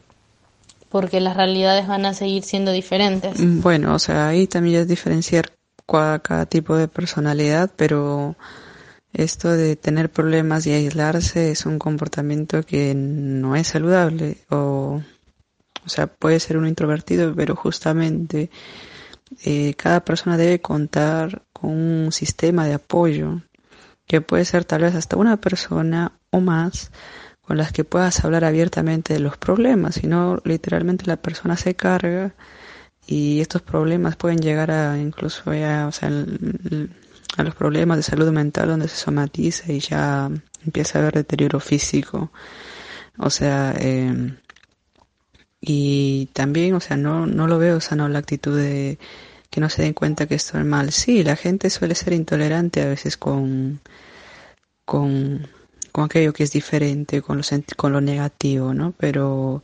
porque 0.89 1.19
las 1.19 1.35
realidades 1.35 1.87
van 1.87 2.05
a 2.05 2.13
seguir 2.13 2.43
siendo 2.43 2.71
diferentes. 2.71 3.33
Bueno 3.37 3.93
o 3.93 3.99
sea 3.99 4.27
ahí 4.27 4.47
también 4.47 4.81
es 4.81 4.87
diferenciar 4.87 5.51
cada 5.85 6.45
tipo 6.45 6.75
de 6.75 6.87
personalidad 6.87 7.71
pero 7.75 8.35
esto 9.13 9.49
de 9.49 9.75
tener 9.75 10.09
problemas 10.11 10.67
y 10.67 10.71
aislarse 10.73 11.51
es 11.51 11.65
un 11.65 11.79
comportamiento 11.79 12.63
que 12.63 12.93
no 12.95 13.55
es 13.55 13.67
saludable 13.67 14.37
o, 14.49 15.01
o 15.85 15.89
sea, 15.89 16.05
puede 16.07 16.39
ser 16.39 16.57
un 16.57 16.67
introvertido, 16.67 17.33
pero 17.35 17.55
justamente 17.55 18.51
eh, 19.43 19.73
cada 19.75 20.05
persona 20.05 20.37
debe 20.37 20.61
contar 20.61 21.43
con 21.59 21.71
un 21.71 22.11
sistema 22.11 22.65
de 22.65 22.75
apoyo 22.75 23.41
que 24.07 24.21
puede 24.21 24.45
ser 24.45 24.65
tal 24.65 24.81
vez 24.81 24.95
hasta 24.95 25.17
una 25.17 25.37
persona 25.37 26.13
o 26.31 26.39
más 26.39 26.91
con 27.41 27.57
las 27.57 27.71
que 27.71 27.83
puedas 27.83 28.23
hablar 28.23 28.43
abiertamente 28.45 29.13
de 29.13 29.19
los 29.19 29.37
problemas, 29.37 29.95
si 29.95 30.07
no 30.07 30.39
literalmente 30.45 31.05
la 31.07 31.17
persona 31.17 31.57
se 31.57 31.75
carga 31.75 32.35
y 33.07 33.41
estos 33.41 33.63
problemas 33.63 34.15
pueden 34.15 34.39
llegar 34.39 34.69
a 34.69 34.97
incluso 34.99 35.51
ya, 35.53 35.87
o 35.87 35.91
sea, 35.91 36.09
a 37.37 37.43
los 37.43 37.55
problemas 37.55 37.97
de 37.97 38.03
salud 38.03 38.31
mental 38.31 38.67
donde 38.67 38.87
se 38.87 38.97
somatiza 38.97 39.71
y 39.71 39.79
ya 39.79 40.29
empieza 40.65 40.99
a 40.99 41.01
haber 41.01 41.15
deterioro 41.15 41.59
físico. 41.59 42.31
O 43.17 43.29
sea, 43.29 43.73
eh, 43.79 44.37
y 45.61 46.27
también, 46.33 46.73
o 46.75 46.79
sea, 46.79 46.97
no, 46.97 47.25
no 47.25 47.47
lo 47.47 47.57
veo 47.57 47.81
sano 47.81 48.07
la 48.09 48.19
actitud 48.19 48.55
de 48.55 48.99
que 49.49 49.61
no 49.61 49.69
se 49.69 49.81
den 49.81 49.93
cuenta 49.93 50.27
que 50.27 50.35
esto 50.35 50.57
es 50.59 50.65
mal. 50.65 50.91
Sí, 50.91 51.23
la 51.23 51.35
gente 51.35 51.69
suele 51.69 51.95
ser 51.95 52.13
intolerante 52.13 52.81
a 52.81 52.87
veces 52.87 53.17
con, 53.17 53.79
con, 54.85 55.47
con 55.91 56.05
aquello 56.05 56.33
que 56.33 56.43
es 56.43 56.51
diferente, 56.51 57.21
con 57.21 57.37
lo, 57.37 57.43
con 57.75 57.93
lo 57.93 58.01
negativo, 58.01 58.73
¿no? 58.73 58.93
Pero 58.97 59.63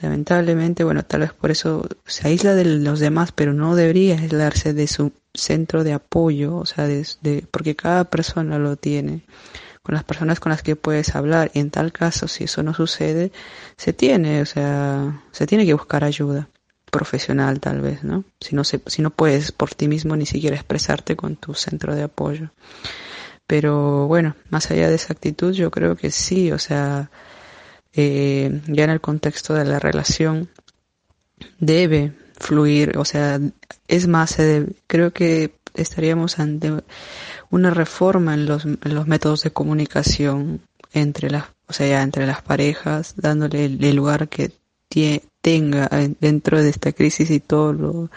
lamentablemente, 0.00 0.84
bueno, 0.84 1.04
tal 1.04 1.20
vez 1.20 1.32
por 1.32 1.50
eso 1.50 1.88
se 2.04 2.28
aísla 2.28 2.54
de 2.54 2.64
los 2.64 3.00
demás, 3.00 3.32
pero 3.32 3.52
no 3.54 3.74
debería 3.74 4.18
aislarse 4.18 4.74
de 4.74 4.86
su 4.86 5.12
centro 5.34 5.84
de 5.84 5.94
apoyo, 5.94 6.56
o 6.56 6.66
sea, 6.66 6.86
de, 6.86 7.46
porque 7.50 7.76
cada 7.76 8.04
persona 8.04 8.58
lo 8.58 8.76
tiene, 8.76 9.22
con 9.82 9.94
las 9.94 10.04
personas 10.04 10.40
con 10.40 10.50
las 10.50 10.62
que 10.62 10.76
puedes 10.76 11.14
hablar, 11.14 11.50
y 11.54 11.60
en 11.60 11.70
tal 11.70 11.92
caso, 11.92 12.28
si 12.28 12.44
eso 12.44 12.62
no 12.62 12.74
sucede, 12.74 13.32
se 13.78 13.92
tiene, 13.92 14.42
o 14.42 14.46
sea, 14.46 15.22
se 15.32 15.46
tiene 15.46 15.64
que 15.64 15.74
buscar 15.74 16.04
ayuda 16.04 16.48
profesional 16.90 17.60
tal 17.60 17.80
vez, 17.80 18.04
¿no? 18.04 18.24
Si 18.40 18.54
no, 18.54 18.64
se, 18.64 18.80
si 18.86 19.02
no 19.02 19.10
puedes 19.10 19.52
por 19.52 19.74
ti 19.74 19.88
mismo 19.88 20.16
ni 20.16 20.26
siquiera 20.26 20.56
expresarte 20.56 21.16
con 21.16 21.36
tu 21.36 21.54
centro 21.54 21.94
de 21.94 22.04
apoyo. 22.04 22.50
Pero 23.46 24.06
bueno, 24.06 24.34
más 24.50 24.70
allá 24.70 24.88
de 24.88 24.96
esa 24.96 25.12
actitud, 25.12 25.52
yo 25.52 25.70
creo 25.70 25.96
que 25.96 26.10
sí, 26.10 26.50
o 26.52 26.58
sea, 26.58 27.10
eh, 27.92 28.60
ya 28.66 28.84
en 28.84 28.90
el 28.90 29.00
contexto 29.00 29.54
de 29.54 29.64
la 29.64 29.78
relación, 29.78 30.48
debe 31.58 32.12
fluir, 32.38 32.98
o 32.98 33.04
sea, 33.04 33.40
es 33.88 34.08
más, 34.08 34.36
creo 34.86 35.12
que 35.12 35.54
estaríamos 35.74 36.38
ante 36.38 36.72
una 37.50 37.70
reforma 37.70 38.34
en 38.34 38.46
los, 38.46 38.64
en 38.64 38.94
los 38.94 39.06
métodos 39.06 39.42
de 39.42 39.50
comunicación 39.52 40.60
entre 40.92 41.30
las, 41.30 41.44
o 41.68 41.72
sea, 41.72 42.02
entre 42.02 42.26
las 42.26 42.42
parejas, 42.42 43.14
dándole 43.16 43.66
el, 43.66 43.96
lugar 43.96 44.28
que 44.28 44.52
tenga 45.46 45.88
dentro 46.18 46.60
de 46.60 46.70
esta 46.70 46.90
crisis 46.90 47.30
y 47.30 47.38
todos 47.38 48.10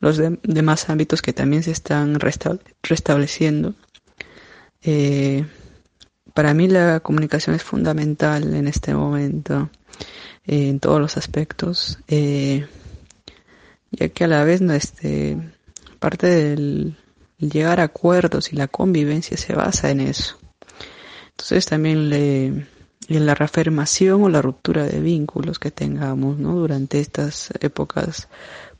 los 0.00 0.20
demás 0.42 0.90
ámbitos 0.90 1.22
que 1.22 1.32
también 1.32 1.62
se 1.62 1.70
están 1.70 2.20
restableciendo. 2.20 3.74
Eh, 4.82 5.46
para 6.34 6.52
mí 6.52 6.68
la 6.68 7.00
comunicación 7.00 7.56
es 7.56 7.62
fundamental 7.62 8.52
en 8.52 8.68
este 8.68 8.92
momento, 8.92 9.70
eh, 10.46 10.68
en 10.68 10.78
todos 10.78 11.00
los 11.00 11.16
aspectos. 11.16 12.00
Eh, 12.06 12.66
ya 13.90 14.10
que 14.10 14.24
a 14.24 14.28
la 14.28 14.44
vez 14.44 14.60
este, 14.60 15.38
parte 15.98 16.26
del 16.26 16.98
llegar 17.38 17.80
a 17.80 17.84
acuerdos 17.84 18.52
y 18.52 18.56
la 18.56 18.68
convivencia 18.68 19.38
se 19.38 19.54
basa 19.54 19.90
en 19.90 20.00
eso. 20.00 20.38
Entonces 21.30 21.64
también 21.64 22.10
le, 22.10 22.66
en 23.16 23.26
la 23.26 23.34
reafirmación 23.34 24.22
o 24.22 24.28
la 24.28 24.42
ruptura 24.42 24.84
de 24.84 25.00
vínculos 25.00 25.58
que 25.58 25.70
tengamos 25.70 26.38
¿no? 26.38 26.54
durante 26.54 27.00
estas 27.00 27.50
épocas 27.60 28.28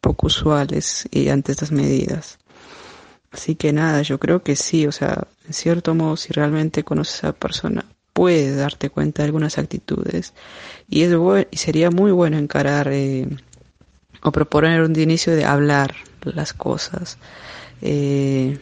poco 0.01 0.27
usuales 0.27 1.09
y 1.11 1.29
ante 1.31 1.53
estas 1.53 1.73
medidas. 1.73 2.39
Así 3.31 3.57
que 3.57 3.73
nada, 3.73 4.03
yo 4.03 4.19
creo 4.19 4.43
que 4.43 4.57
sí, 4.57 4.87
o 4.87 4.93
sea, 4.93 5.27
en 5.47 5.53
cierto 5.53 5.95
modo, 5.95 6.17
si 6.17 6.33
realmente 6.33 6.85
conoces 6.85 7.25
a 7.25 7.29
esa 7.29 7.33
persona, 7.33 7.85
puedes 8.13 8.57
darte 8.57 8.91
cuenta 8.91 9.23
de 9.23 9.27
algunas 9.27 9.59
actitudes 9.59 10.33
y 10.89 11.03
es 11.03 11.13
y 11.51 11.57
sería 11.57 11.91
muy 11.91 12.11
bueno 12.11 12.37
encarar 12.37 12.89
eh, 12.91 13.29
o 14.23 14.33
proponer 14.33 14.83
un 14.83 14.99
inicio 14.99 15.37
de 15.37 15.45
hablar 15.45 15.95
las 16.25 16.53
cosas 16.53 17.19
eh, 17.81 18.59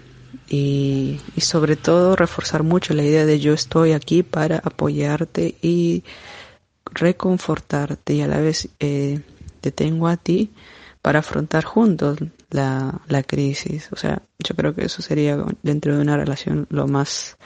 y, 0.48 1.20
sobre 1.38 1.76
todo 1.76 2.16
reforzar 2.16 2.62
mucho 2.62 2.94
la 2.94 3.02
idea 3.02 3.26
de 3.26 3.40
yo 3.40 3.52
estoy 3.52 3.92
aquí 3.92 4.22
para 4.22 4.58
apoyarte 4.58 5.56
y 5.62 6.04
reconfortarte 6.84 8.14
y 8.14 8.22
a 8.22 8.26
la 8.26 8.40
vez 8.40 8.68
eh, 8.78 9.20
te 9.60 9.72
tengo 9.72 10.08
a 10.08 10.16
ti 10.16 10.52
para 11.02 11.20
afrontar 11.20 11.64
juntos 11.64 12.18
la, 12.50 13.00
la 13.08 13.22
crisis. 13.22 13.88
O 13.92 13.96
sea, 13.96 14.22
yo 14.38 14.54
creo 14.54 14.74
que 14.74 14.84
eso 14.84 15.02
sería 15.02 15.44
dentro 15.62 15.94
de 15.94 16.00
una 16.00 16.16
relación 16.16 16.66
lo 16.70 16.86
más 16.86 17.36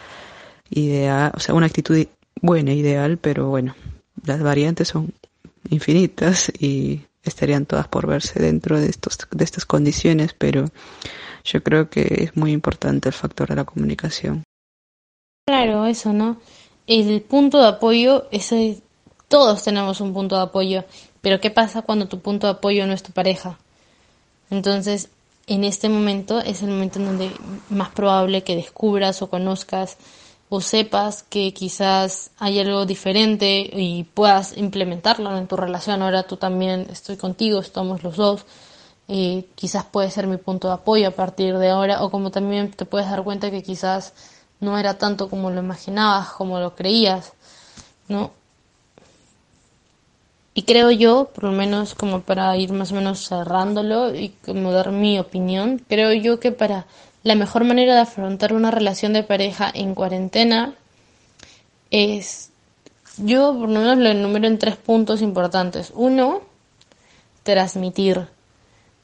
ideal, 0.70 1.32
o 1.34 1.40
sea, 1.40 1.54
una 1.54 1.66
actitud 1.66 2.06
buena, 2.40 2.72
ideal, 2.72 3.18
pero 3.18 3.48
bueno, 3.48 3.74
las 4.24 4.42
variantes 4.42 4.88
son 4.88 5.12
infinitas 5.68 6.50
y 6.58 7.02
estarían 7.22 7.66
todas 7.66 7.88
por 7.88 8.06
verse 8.06 8.40
dentro 8.40 8.80
de 8.80 8.88
estos 8.88 9.18
de 9.30 9.44
estas 9.44 9.66
condiciones, 9.66 10.34
pero 10.34 10.64
yo 11.44 11.62
creo 11.62 11.90
que 11.90 12.24
es 12.24 12.36
muy 12.36 12.52
importante 12.52 13.08
el 13.08 13.14
factor 13.14 13.48
de 13.48 13.56
la 13.56 13.64
comunicación. 13.64 14.44
Claro, 15.46 15.86
eso, 15.86 16.12
¿no? 16.12 16.36
El 16.86 17.22
punto 17.22 17.60
de 17.60 17.68
apoyo, 17.68 18.26
ese, 18.30 18.82
todos 19.28 19.62
tenemos 19.62 20.00
un 20.00 20.12
punto 20.12 20.36
de 20.36 20.42
apoyo, 20.42 20.84
pero 21.20 21.40
¿qué 21.40 21.50
pasa 21.50 21.82
cuando 21.82 22.08
tu 22.08 22.20
punto 22.20 22.46
de 22.46 22.54
apoyo 22.54 22.86
no 22.86 22.92
es 22.92 23.02
tu 23.02 23.12
pareja? 23.12 23.58
Entonces, 24.50 25.08
en 25.46 25.64
este 25.64 25.88
momento 25.88 26.40
es 26.40 26.62
el 26.62 26.70
momento 26.70 26.98
en 26.98 27.06
donde 27.06 27.30
más 27.68 27.90
probable 27.90 28.42
que 28.42 28.56
descubras 28.56 29.22
o 29.22 29.30
conozcas 29.30 29.96
o 30.48 30.60
sepas 30.60 31.22
que 31.22 31.52
quizás 31.54 32.32
hay 32.38 32.58
algo 32.58 32.84
diferente 32.84 33.70
y 33.72 34.04
puedas 34.04 34.56
implementarlo 34.56 35.36
en 35.36 35.46
tu 35.46 35.56
relación. 35.56 36.02
Ahora 36.02 36.24
tú 36.24 36.36
también 36.36 36.86
estoy 36.90 37.16
contigo, 37.16 37.60
estamos 37.60 38.02
los 38.02 38.16
dos. 38.16 38.44
Y 39.12 39.46
quizás 39.56 39.84
puede 39.84 40.08
ser 40.08 40.28
mi 40.28 40.36
punto 40.36 40.68
de 40.68 40.74
apoyo 40.74 41.08
a 41.08 41.10
partir 41.10 41.58
de 41.58 41.70
ahora 41.70 42.04
o 42.04 42.12
como 42.12 42.30
también 42.30 42.70
te 42.70 42.84
puedes 42.84 43.10
dar 43.10 43.24
cuenta 43.24 43.50
que 43.50 43.60
quizás 43.60 44.12
no 44.60 44.78
era 44.78 44.98
tanto 44.98 45.28
como 45.28 45.50
lo 45.50 45.58
imaginabas, 45.58 46.28
como 46.28 46.60
lo 46.60 46.76
creías, 46.76 47.32
¿no? 48.06 48.30
Y 50.54 50.62
creo 50.62 50.92
yo, 50.92 51.30
por 51.34 51.44
lo 51.44 51.50
menos 51.50 51.96
como 51.96 52.20
para 52.20 52.56
ir 52.56 52.72
más 52.72 52.92
o 52.92 52.94
menos 52.94 53.26
cerrándolo 53.26 54.14
y 54.14 54.28
como 54.46 54.70
dar 54.70 54.92
mi 54.92 55.18
opinión, 55.18 55.84
creo 55.88 56.12
yo 56.12 56.38
que 56.38 56.52
para 56.52 56.86
la 57.24 57.34
mejor 57.34 57.64
manera 57.64 57.94
de 57.94 58.02
afrontar 58.02 58.52
una 58.52 58.70
relación 58.70 59.12
de 59.12 59.24
pareja 59.24 59.72
en 59.74 59.96
cuarentena 59.96 60.74
es, 61.90 62.50
yo 63.16 63.56
por 63.58 63.68
lo 63.68 63.80
menos 63.80 63.98
lo 63.98 64.08
enumero 64.08 64.46
en 64.46 64.58
tres 64.58 64.76
puntos 64.76 65.20
importantes. 65.20 65.90
Uno, 65.96 66.42
transmitir. 67.42 68.28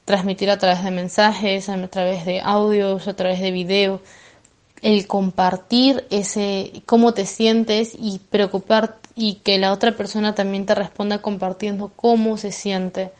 Transmitir 0.06 0.48
a 0.48 0.56
través 0.56 0.82
de 0.82 0.90
mensajes, 0.90 1.68
a 1.68 1.88
través 1.88 2.24
de 2.24 2.40
audios, 2.40 3.06
a 3.06 3.14
través 3.14 3.40
de 3.40 3.50
video. 3.50 4.00
El 4.80 5.06
compartir 5.06 6.06
ese 6.08 6.82
cómo 6.86 7.12
te 7.12 7.26
sientes 7.26 7.92
y 7.98 8.20
preocupar 8.30 8.96
y 9.14 9.34
que 9.44 9.58
la 9.58 9.72
otra 9.72 9.92
persona 9.92 10.34
también 10.34 10.64
te 10.64 10.74
responda 10.74 11.20
compartiendo 11.20 11.92
cómo 11.94 12.38
se 12.38 12.50
siente 12.50 13.12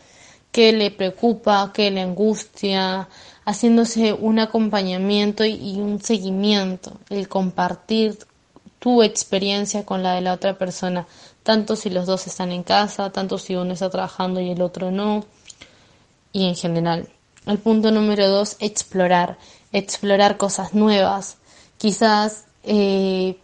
qué 0.56 0.72
le 0.72 0.90
preocupa, 0.90 1.70
qué 1.74 1.90
le 1.90 2.00
angustia, 2.00 3.10
haciéndose 3.44 4.14
un 4.14 4.38
acompañamiento 4.38 5.44
y 5.44 5.78
un 5.78 6.00
seguimiento, 6.00 6.92
el 7.10 7.28
compartir 7.28 8.16
tu 8.78 9.02
experiencia 9.02 9.84
con 9.84 10.02
la 10.02 10.14
de 10.14 10.22
la 10.22 10.32
otra 10.32 10.56
persona, 10.56 11.06
tanto 11.42 11.76
si 11.76 11.90
los 11.90 12.06
dos 12.06 12.26
están 12.26 12.52
en 12.52 12.62
casa, 12.62 13.10
tanto 13.10 13.36
si 13.36 13.54
uno 13.54 13.74
está 13.74 13.90
trabajando 13.90 14.40
y 14.40 14.48
el 14.48 14.62
otro 14.62 14.90
no, 14.90 15.26
y 16.36 16.46
en 16.46 16.54
general. 16.54 17.08
El 17.46 17.58
punto 17.58 17.90
número 17.90 18.28
dos, 18.28 18.56
explorar, 18.60 19.38
explorar 19.72 20.36
cosas 20.36 20.74
nuevas. 20.74 21.38
Quizás 21.78 22.44
eh, 22.62 23.38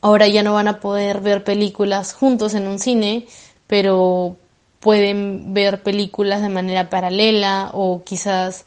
ahora 0.00 0.26
ya 0.26 0.42
no 0.42 0.54
van 0.54 0.66
a 0.66 0.80
poder 0.80 1.20
ver 1.20 1.44
películas 1.44 2.12
juntos 2.12 2.54
en 2.54 2.66
un 2.66 2.80
cine, 2.80 3.28
pero 3.68 4.36
pueden 4.80 5.54
ver 5.54 5.84
películas 5.84 6.42
de 6.42 6.48
manera 6.48 6.90
paralela 6.90 7.70
o 7.72 8.02
quizás 8.02 8.64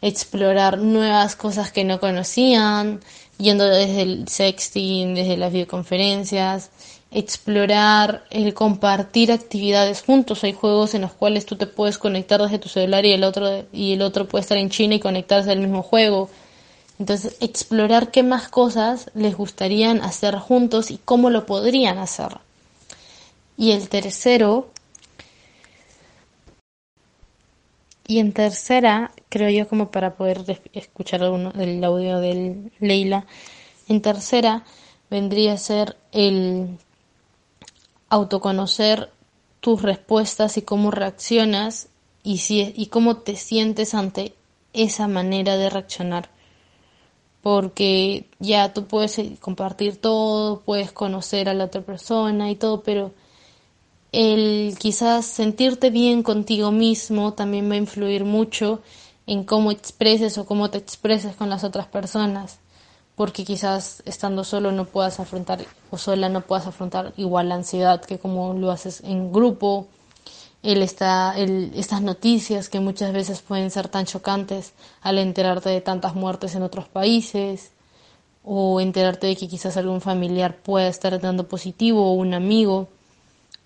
explorar 0.00 0.78
nuevas 0.78 1.34
cosas 1.34 1.72
que 1.72 1.82
no 1.82 1.98
conocían, 1.98 3.00
yendo 3.36 3.64
desde 3.64 4.02
el 4.02 4.28
sexting, 4.28 5.16
desde 5.16 5.36
las 5.36 5.52
videoconferencias, 5.52 6.70
explorar, 7.10 8.24
el 8.30 8.54
compartir 8.54 9.32
actividades 9.32 10.02
juntos. 10.02 10.44
Hay 10.44 10.52
juegos 10.52 10.94
en 10.94 11.02
los 11.02 11.12
cuales 11.12 11.46
tú 11.46 11.56
te 11.56 11.66
puedes 11.66 11.98
conectar 11.98 12.40
desde 12.40 12.58
tu 12.58 12.68
celular 12.68 13.04
y 13.04 13.12
el 13.12 13.24
otro 13.24 13.64
y 13.72 13.94
el 13.94 14.02
otro 14.02 14.28
puede 14.28 14.42
estar 14.42 14.58
en 14.58 14.70
China 14.70 14.94
y 14.94 15.00
conectarse 15.00 15.50
al 15.50 15.60
mismo 15.60 15.82
juego. 15.82 16.30
Entonces, 16.98 17.36
explorar 17.40 18.10
qué 18.10 18.22
más 18.22 18.48
cosas 18.48 19.10
les 19.14 19.34
gustarían 19.34 20.02
hacer 20.02 20.36
juntos 20.36 20.90
y 20.90 20.98
cómo 20.98 21.30
lo 21.30 21.46
podrían 21.46 21.98
hacer. 21.98 22.38
Y 23.56 23.72
el 23.72 23.88
tercero, 23.88 24.70
y 28.06 28.18
en 28.18 28.32
tercera, 28.32 29.12
creo 29.30 29.48
yo 29.50 29.66
como 29.68 29.90
para 29.90 30.14
poder 30.14 30.44
escuchar 30.74 31.20
del 31.20 31.84
audio 31.84 32.20
de 32.20 32.70
Leila, 32.80 33.26
en 33.88 34.02
tercera 34.02 34.64
vendría 35.10 35.54
a 35.54 35.58
ser 35.58 35.96
el 36.12 36.78
autoconocer 38.10 39.10
tus 39.60 39.80
respuestas 39.80 40.58
y 40.58 40.62
cómo 40.62 40.90
reaccionas 40.90 41.88
y, 42.22 42.38
si, 42.38 42.74
y 42.76 42.86
cómo 42.86 43.18
te 43.18 43.36
sientes 43.36 43.94
ante 43.94 44.34
esa 44.72 45.08
manera 45.08 45.56
de 45.56 45.70
reaccionar. 45.70 46.28
Porque 47.42 48.26
ya 48.38 48.74
tú 48.74 48.84
puedes 48.84 49.18
eh, 49.18 49.36
compartir 49.40 49.96
todo, 49.96 50.60
puedes 50.60 50.92
conocer 50.92 51.48
a 51.48 51.54
la 51.54 51.64
otra 51.64 51.80
persona 51.80 52.50
y 52.50 52.56
todo, 52.56 52.82
pero 52.82 53.12
el 54.12 54.76
quizás 54.78 55.24
sentirte 55.24 55.90
bien 55.90 56.22
contigo 56.22 56.72
mismo 56.72 57.32
también 57.32 57.70
va 57.70 57.74
a 57.74 57.78
influir 57.78 58.24
mucho 58.24 58.80
en 59.26 59.44
cómo 59.44 59.70
expreses 59.70 60.36
o 60.36 60.44
cómo 60.44 60.70
te 60.70 60.78
expreses 60.78 61.36
con 61.36 61.48
las 61.48 61.62
otras 61.62 61.86
personas, 61.86 62.58
porque 63.20 63.44
quizás 63.44 64.02
estando 64.06 64.44
solo 64.44 64.72
no 64.72 64.86
puedas 64.86 65.20
afrontar 65.20 65.66
o 65.90 65.98
sola 65.98 66.30
no 66.30 66.40
puedas 66.40 66.66
afrontar 66.66 67.12
igual 67.18 67.50
la 67.50 67.56
ansiedad 67.56 68.00
que 68.00 68.18
como 68.18 68.54
lo 68.54 68.70
haces 68.70 69.02
en 69.02 69.30
grupo 69.30 69.88
el 70.62 70.80
está, 70.80 71.34
el, 71.36 71.70
estas 71.76 72.00
noticias 72.00 72.70
que 72.70 72.80
muchas 72.80 73.12
veces 73.12 73.42
pueden 73.42 73.70
ser 73.70 73.88
tan 73.88 74.06
chocantes 74.06 74.72
al 75.02 75.18
enterarte 75.18 75.68
de 75.68 75.82
tantas 75.82 76.14
muertes 76.14 76.54
en 76.54 76.62
otros 76.62 76.88
países 76.88 77.72
o 78.42 78.80
enterarte 78.80 79.26
de 79.26 79.36
que 79.36 79.48
quizás 79.48 79.76
algún 79.76 80.00
familiar 80.00 80.56
pueda 80.56 80.88
estar 80.88 81.20
dando 81.20 81.46
positivo 81.46 82.10
o 82.10 82.14
un 82.14 82.32
amigo. 82.32 82.88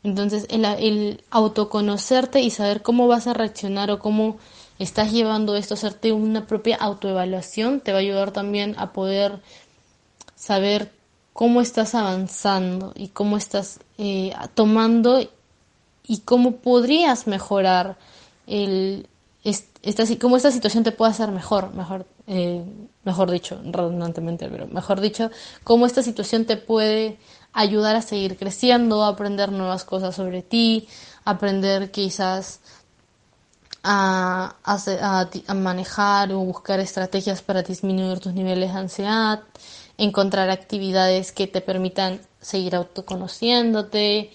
Entonces 0.03 0.49
el, 0.51 0.65
el 0.65 1.23
autoconocerte 1.31 2.41
y 2.41 2.51
saber 2.51 2.83
cómo 2.83 3.07
vas 3.07 3.29
a 3.29 3.35
reaccionar 3.35 3.93
o 3.93 4.01
cómo 4.01 4.37
estás 4.79 5.13
llevando 5.13 5.57
esto, 5.57 5.75
hacerte 5.75 6.13
una 6.13 6.47
propia 6.47 6.77
autoevaluación, 6.77 7.81
te 7.81 7.93
va 7.93 7.99
a 7.99 8.01
ayudar 8.01 8.33
también 8.33 8.75
a 8.79 8.93
poder 8.93 9.41
saber 10.35 10.93
cómo 11.33 11.61
estás 11.61 11.95
avanzando 11.95 12.93
y 12.95 13.09
cómo 13.09 13.37
estás 13.37 13.81
eh, 13.99 14.33
tomando 14.55 15.21
y 16.07 16.19
cómo 16.21 16.57
podrías 16.57 17.27
mejorar 17.27 17.97
el, 18.47 19.09
esta, 19.43 20.05
cómo 20.19 20.37
esta 20.37 20.51
situación 20.51 20.85
te 20.85 20.93
puede 20.93 21.13
hacer 21.13 21.31
mejor, 21.31 21.75
mejor, 21.75 22.07
eh, 22.27 22.65
mejor 23.05 23.31
dicho, 23.31 23.61
redundantemente, 23.65 24.49
pero 24.49 24.67
mejor 24.67 25.01
dicho, 25.01 25.31
cómo 25.63 25.87
esta 25.87 26.03
situación 26.03 26.47
te 26.47 26.57
puede 26.57 27.19
ayudar 27.53 27.95
a 27.97 28.03
seguir 28.03 28.37
creciendo, 28.37 29.05
a 29.05 29.09
aprender 29.09 29.53
nuevas 29.53 29.85
cosas 29.85 30.15
sobre 30.15 30.43
ti, 30.43 30.89
aprender 31.25 31.91
quizás 31.91 32.61
a, 33.85 34.57
manejar 35.55 36.33
o 36.33 36.41
buscar 36.41 36.81
estrategias 36.81 37.43
para 37.43 37.63
disminuir 37.63 38.19
tus 38.19 38.35
niveles 38.35 38.73
de 38.73 38.79
ansiedad, 38.79 39.43
encontrar 39.99 40.51
actividades 40.51 41.33
que 41.33 41.47
te 41.47 41.61
permitan 41.61 42.21
seguir 42.41 42.75
autoconociéndote, 42.75 44.31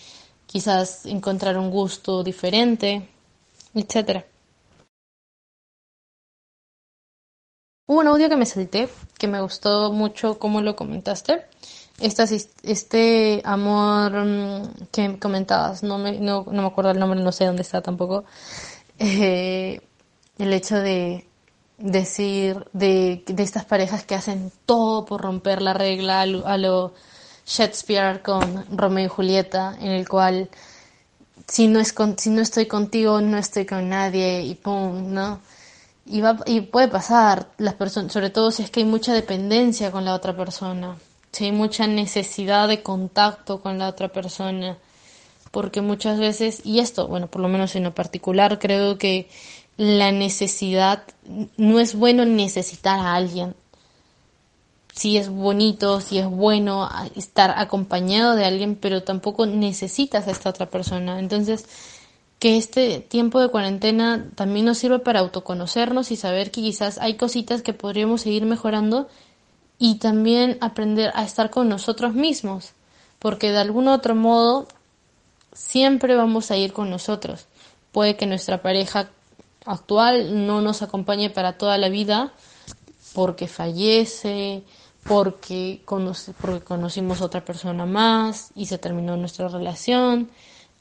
quizás 0.45 1.05
encontrar 1.05 1.57
un 1.57 1.71
gusto 1.71 2.23
diferente, 2.23 3.09
etc. 3.73 4.23
Hubo 7.87 7.99
un 8.01 8.07
audio 8.07 8.29
que 8.29 8.35
me 8.37 8.45
salté, 8.45 8.87
que 9.17 9.27
me 9.27 9.41
gustó 9.41 9.91
mucho 9.91 10.37
cómo 10.37 10.61
lo 10.61 10.75
comentaste. 10.75 11.45
este 11.99 13.41
amor 13.43 14.11
mm, 14.25 14.87
que 14.91 15.19
comentabas, 15.19 15.83
no 15.83 15.97
me, 15.97 16.19
no, 16.19 16.43
me 16.45 16.65
acuerdo 16.65 16.91
el 16.91 16.99
nombre, 16.99 17.19
no 17.19 17.31
sé 17.31 17.45
dónde 17.45 17.63
está 17.63 17.81
tampoco. 17.81 18.25
Eh, 18.99 19.81
el 20.37 20.53
hecho 20.53 20.75
de 20.75 21.25
decir 21.77 22.65
de, 22.73 23.23
estas 23.37 23.63
parejas 23.63 24.03
que 24.03 24.15
hacen 24.15 24.51
todo 24.65 25.05
por 25.05 25.21
romper 25.21 25.61
la 25.61 25.73
regla 25.73 26.21
a 26.21 26.57
lo 26.57 26.93
Shakespeare 27.45 28.21
con 28.21 28.65
Romeo 28.77 29.05
y 29.05 29.09
Julieta, 29.09 29.75
en 29.79 29.91
el 29.91 30.07
cual 30.07 30.49
si 31.47 31.67
no, 31.67 31.79
es 31.79 31.95
si 32.17 32.29
no 32.29 32.41
estoy 32.41 32.67
contigo, 32.67 33.21
no 33.21 33.37
estoy 33.37 33.65
con 33.65 33.89
nadie 33.89 34.41
y 34.43 34.55
pum, 34.55 35.13
¿no? 35.13 35.39
Y, 36.05 36.21
va, 36.21 36.37
y 36.45 36.61
puede 36.61 36.89
pasar, 36.89 37.47
las 37.57 37.75
personas, 37.75 38.11
sobre 38.11 38.29
todo 38.29 38.51
si 38.51 38.63
es 38.63 38.71
que 38.71 38.81
hay 38.81 38.85
mucha 38.85 39.13
dependencia 39.13 39.91
con 39.91 40.05
la 40.05 40.13
otra 40.13 40.35
persona, 40.35 40.97
si 41.31 41.45
hay 41.45 41.51
mucha 41.51 41.87
necesidad 41.87 42.67
de 42.67 42.83
contacto 42.83 43.61
con 43.61 43.79
la 43.79 43.87
otra 43.87 44.09
persona, 44.09 44.77
porque 45.51 45.81
muchas 45.81 46.19
veces, 46.19 46.61
y 46.65 46.79
esto, 46.79 47.07
bueno, 47.07 47.27
por 47.27 47.41
lo 47.41 47.47
menos 47.47 47.75
en 47.75 47.83
lo 47.83 47.95
particular, 47.95 48.59
creo 48.59 48.97
que 48.97 49.29
la 49.77 50.11
necesidad, 50.11 51.03
no 51.57 51.79
es 51.79 51.95
bueno 51.95 52.25
necesitar 52.25 52.99
a 52.99 53.15
alguien, 53.15 53.55
si 54.93 55.17
es 55.17 55.29
bonito, 55.29 56.01
si 56.01 56.17
es 56.17 56.27
bueno 56.27 56.89
estar 57.15 57.53
acompañado 57.57 58.35
de 58.35 58.43
alguien, 58.43 58.75
pero 58.75 59.03
tampoco 59.03 59.45
necesitas 59.45 60.27
a 60.27 60.31
esta 60.31 60.49
otra 60.49 60.69
persona. 60.69 61.19
Entonces, 61.19 61.65
que 62.39 62.57
este 62.57 62.99
tiempo 62.99 63.39
de 63.39 63.49
cuarentena 63.49 64.29
también 64.35 64.65
nos 64.65 64.77
sirva 64.77 64.99
para 64.99 65.19
autoconocernos 65.19 66.11
y 66.11 66.17
saber 66.17 66.51
que 66.51 66.61
quizás 66.61 66.97
hay 66.97 67.15
cositas 67.15 67.61
que 67.61 67.73
podríamos 67.73 68.21
seguir 68.21 68.45
mejorando 68.45 69.07
y 69.77 69.95
también 69.95 70.57
aprender 70.59 71.11
a 71.15 71.23
estar 71.23 71.49
con 71.49 71.69
nosotros 71.69 72.13
mismos, 72.13 72.73
porque 73.19 73.51
de 73.51 73.59
algún 73.59 73.87
otro 73.87 74.15
modo 74.15 74.67
siempre 75.59 76.15
vamos 76.15 76.51
a 76.51 76.57
ir 76.57 76.71
con 76.71 76.89
nosotros. 76.89 77.47
Puede 77.91 78.15
que 78.15 78.25
nuestra 78.25 78.61
pareja 78.61 79.09
actual 79.65 80.47
no 80.47 80.61
nos 80.61 80.81
acompañe 80.81 81.29
para 81.29 81.57
toda 81.57 81.77
la 81.77 81.89
vida 81.89 82.31
porque 83.13 83.47
fallece, 83.47 84.63
porque, 85.03 85.81
porque 86.41 86.63
conocimos 86.63 87.21
a 87.21 87.25
otra 87.25 87.43
persona 87.43 87.85
más 87.85 88.51
y 88.55 88.67
se 88.67 88.77
terminó 88.77 89.17
nuestra 89.17 89.49
relación, 89.49 90.29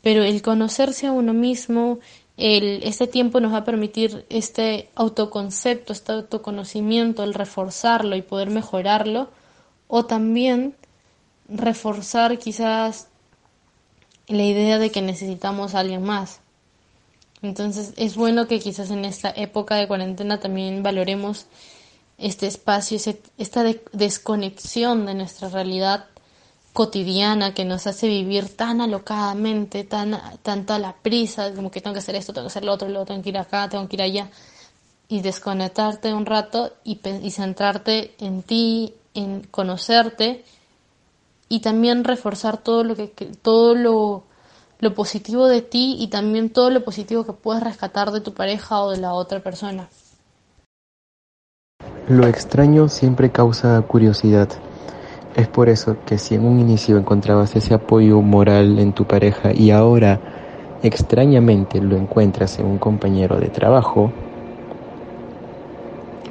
pero 0.01 0.23
el 0.23 0.43
conocerse 0.43 1.09
a 1.09 1.13
uno 1.13 1.35
mismo, 1.35 1.99
el, 2.37 2.81
este 2.85 3.09
tiempo 3.09 3.41
nos 3.41 3.53
va 3.53 3.59
a 3.59 3.65
permitir 3.65 4.27
este 4.29 4.91
autoconcepto, 4.95 5.93
este 5.93 6.13
autoconocimiento, 6.13 7.25
el 7.25 7.35
reforzarlo 7.35 8.15
y 8.15 8.23
poder 8.23 8.51
mejorarlo, 8.51 9.29
o 9.89 10.05
también 10.05 10.77
reforzar 11.49 12.39
quizás 12.39 13.09
la 14.29 14.43
idea 14.43 14.79
de 14.79 14.91
que 14.91 15.03
necesitamos 15.03 15.75
a 15.75 15.81
alguien 15.81 16.03
más. 16.03 16.41
Entonces 17.43 17.93
es 17.97 18.17
bueno 18.17 18.47
que 18.47 18.61
quizás 18.61 18.91
en 18.91 19.05
esta 19.05 19.31
época 19.31 19.77
de 19.77 19.89
cuarentena 19.89 20.41
también 20.41 20.83
valoremos 20.83 21.47
este 22.19 22.47
espacio, 22.47 22.99
esta 23.39 23.65
desconexión 23.93 25.07
de 25.07 25.15
nuestra 25.15 25.49
realidad 25.49 26.07
cotidiana 26.73 27.55
que 27.55 27.65
nos 27.65 27.87
hace 27.87 28.09
vivir 28.09 28.55
tan 28.55 28.81
alocadamente, 28.81 29.85
tan, 29.85 30.21
tanto 30.43 30.75
a 30.75 30.79
la 30.79 30.95
prisa, 30.95 31.55
como 31.55 31.71
que 31.71 31.81
tengo 31.81 31.95
que 31.95 32.01
hacer 32.01 32.17
esto, 32.17 32.33
tengo 32.33 32.47
que 32.47 32.53
hacer 32.53 32.65
lo 32.65 32.73
otro, 32.73 32.89
luego 32.89 33.07
tengo 33.07 33.23
que 33.23 33.31
ir 33.31 33.39
acá, 33.39 33.69
tengo 33.69 33.89
que 33.89 33.97
ir 33.97 34.03
allá, 34.03 34.31
y 35.09 35.21
desconectarte 35.21 36.13
un 36.13 36.27
rato 36.27 36.75
y, 36.85 37.01
y 37.23 37.31
centrarte 37.31 38.15
en 38.19 38.43
ti, 38.43 38.95
en 39.15 39.43
conocerte 39.51 40.45
y 41.49 41.61
también 41.61 42.05
reforzar 42.05 42.59
todo 42.59 42.85
lo 42.85 42.95
que 42.95 43.09
todo 43.43 43.75
lo, 43.75 44.25
lo 44.81 44.95
positivo 44.95 45.49
de 45.49 45.63
ti 45.63 45.97
y 45.99 46.09
también 46.09 46.51
todo 46.51 46.71
lo 46.71 46.85
positivo 46.85 47.25
que 47.25 47.33
puedes 47.33 47.63
rescatar 47.63 48.11
de 48.11 48.21
tu 48.21 48.33
pareja 48.35 48.83
o 48.83 48.91
de 48.91 48.99
la 48.99 49.13
otra 49.15 49.41
persona. 49.41 49.89
Lo 52.09 52.27
extraño 52.27 52.89
siempre 52.89 53.31
causa 53.31 53.81
curiosidad. 53.83 54.49
Es 55.37 55.47
por 55.47 55.69
eso 55.69 55.97
que 56.07 56.19
si 56.19 56.35
en 56.35 56.45
un 56.45 56.59
inicio 56.59 56.97
encontrabas 56.99 57.55
ese 57.55 57.75
apoyo 57.75 58.21
moral 58.23 58.79
en 58.79 58.93
tu 58.93 59.05
pareja 59.05 59.53
y 59.53 59.71
ahora 59.71 60.19
extrañamente 60.83 61.81
lo 61.81 61.97
encuentras 61.97 62.59
en 62.59 62.67
un 62.67 62.79
compañero 62.79 63.39
de 63.39 63.49
trabajo, 63.49 64.11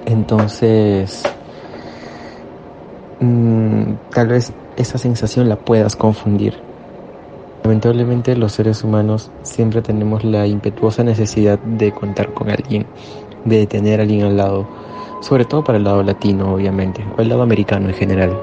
entonces 0.06 1.24
mm, 3.20 3.94
tal 4.10 4.28
vez 4.28 4.52
esa 4.78 4.98
sensación 4.98 5.50
la 5.50 5.58
puedas 5.58 5.96
confundir. 5.96 6.54
Lamentablemente 7.64 8.36
los 8.38 8.54
seres 8.54 8.84
humanos 8.84 9.30
siempre 9.42 9.82
tenemos 9.82 10.24
la 10.24 10.48
impetuosa 10.48 11.04
necesidad 11.04 11.60
de 11.60 11.92
contar 11.92 12.34
con 12.34 12.50
alguien, 12.50 12.86
de 13.44 13.68
tener 13.68 14.00
a 14.00 14.04
alguien 14.04 14.24
al 14.24 14.38
lado, 14.38 14.68
sobre 15.22 15.46
todo 15.46 15.64
para 15.64 15.78
el 15.78 15.84
lado 15.84 16.02
latino 16.04 16.54
obviamente, 16.54 17.04
o 17.18 17.22
el 17.22 17.30
lado 17.30 17.42
americano 17.42 17.90
en 17.90 17.96
general. 17.96 18.38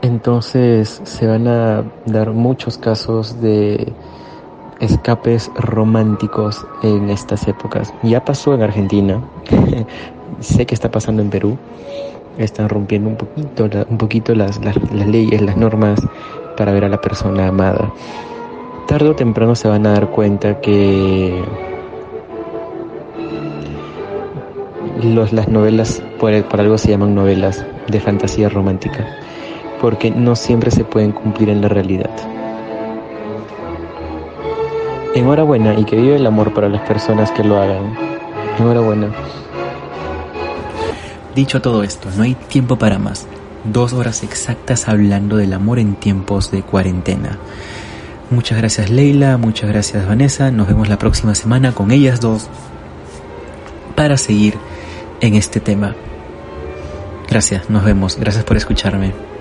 Entonces 0.00 1.00
se 1.04 1.26
van 1.26 1.48
a 1.48 1.84
dar 2.06 2.30
muchos 2.32 2.78
casos 2.78 3.40
de 3.40 3.92
escapes 4.80 5.50
románticos 5.56 6.66
en 6.82 7.10
estas 7.10 7.48
épocas. 7.48 7.92
Ya 8.02 8.24
pasó 8.24 8.54
en 8.54 8.62
Argentina, 8.62 9.22
sé 10.40 10.66
que 10.66 10.74
está 10.74 10.90
pasando 10.90 11.22
en 11.22 11.30
Perú, 11.30 11.58
están 12.38 12.68
rompiendo 12.68 13.10
un 13.10 13.16
poquito, 13.16 13.68
un 13.88 13.98
poquito 13.98 14.34
las, 14.34 14.62
las, 14.64 14.76
leyes, 15.06 15.40
las 15.40 15.56
normas 15.56 16.00
para 16.56 16.72
ver 16.72 16.84
a 16.84 16.88
la 16.88 17.00
persona 17.00 17.48
amada. 17.48 17.92
Tarde 18.86 19.08
o 19.08 19.14
temprano 19.14 19.54
se 19.54 19.68
van 19.68 19.86
a 19.86 19.92
dar 19.92 20.10
cuenta 20.10 20.60
que 20.60 21.42
los, 25.02 25.32
las 25.32 25.48
novelas, 25.48 26.02
por, 26.18 26.42
por 26.44 26.60
algo 26.60 26.78
se 26.78 26.90
llaman 26.90 27.14
novelas 27.14 27.64
de 27.88 28.00
fantasía 28.00 28.48
romántica 28.48 29.06
porque 29.84 30.10
no 30.10 30.34
siempre 30.34 30.70
se 30.70 30.82
pueden 30.82 31.12
cumplir 31.12 31.50
en 31.50 31.60
la 31.60 31.68
realidad. 31.68 32.08
Enhorabuena 35.14 35.74
y 35.78 35.84
que 35.84 35.96
vive 35.96 36.16
el 36.16 36.26
amor 36.26 36.54
para 36.54 36.70
las 36.70 36.80
personas 36.88 37.30
que 37.32 37.44
lo 37.44 37.60
hagan. 37.60 37.94
Enhorabuena. 38.58 39.08
Dicho 41.34 41.60
todo 41.60 41.82
esto, 41.82 42.08
no 42.16 42.22
hay 42.22 42.34
tiempo 42.34 42.76
para 42.78 42.98
más. 42.98 43.26
Dos 43.64 43.92
horas 43.92 44.22
exactas 44.22 44.88
hablando 44.88 45.36
del 45.36 45.52
amor 45.52 45.78
en 45.78 45.94
tiempos 45.94 46.50
de 46.50 46.62
cuarentena. 46.62 47.38
Muchas 48.30 48.58
gracias 48.58 48.90
Leila, 48.90 49.36
muchas 49.36 49.70
gracias 49.70 50.06
Vanessa. 50.06 50.50
Nos 50.50 50.68
vemos 50.68 50.88
la 50.88 50.98
próxima 50.98 51.34
semana 51.34 51.72
con 51.72 51.90
ellas 51.90 52.20
dos 52.20 52.48
para 53.94 54.16
seguir 54.16 54.54
en 55.20 55.34
este 55.34 55.60
tema. 55.60 55.94
Gracias, 57.28 57.70
nos 57.70 57.84
vemos. 57.84 58.16
Gracias 58.16 58.44
por 58.44 58.56
escucharme. 58.56 59.33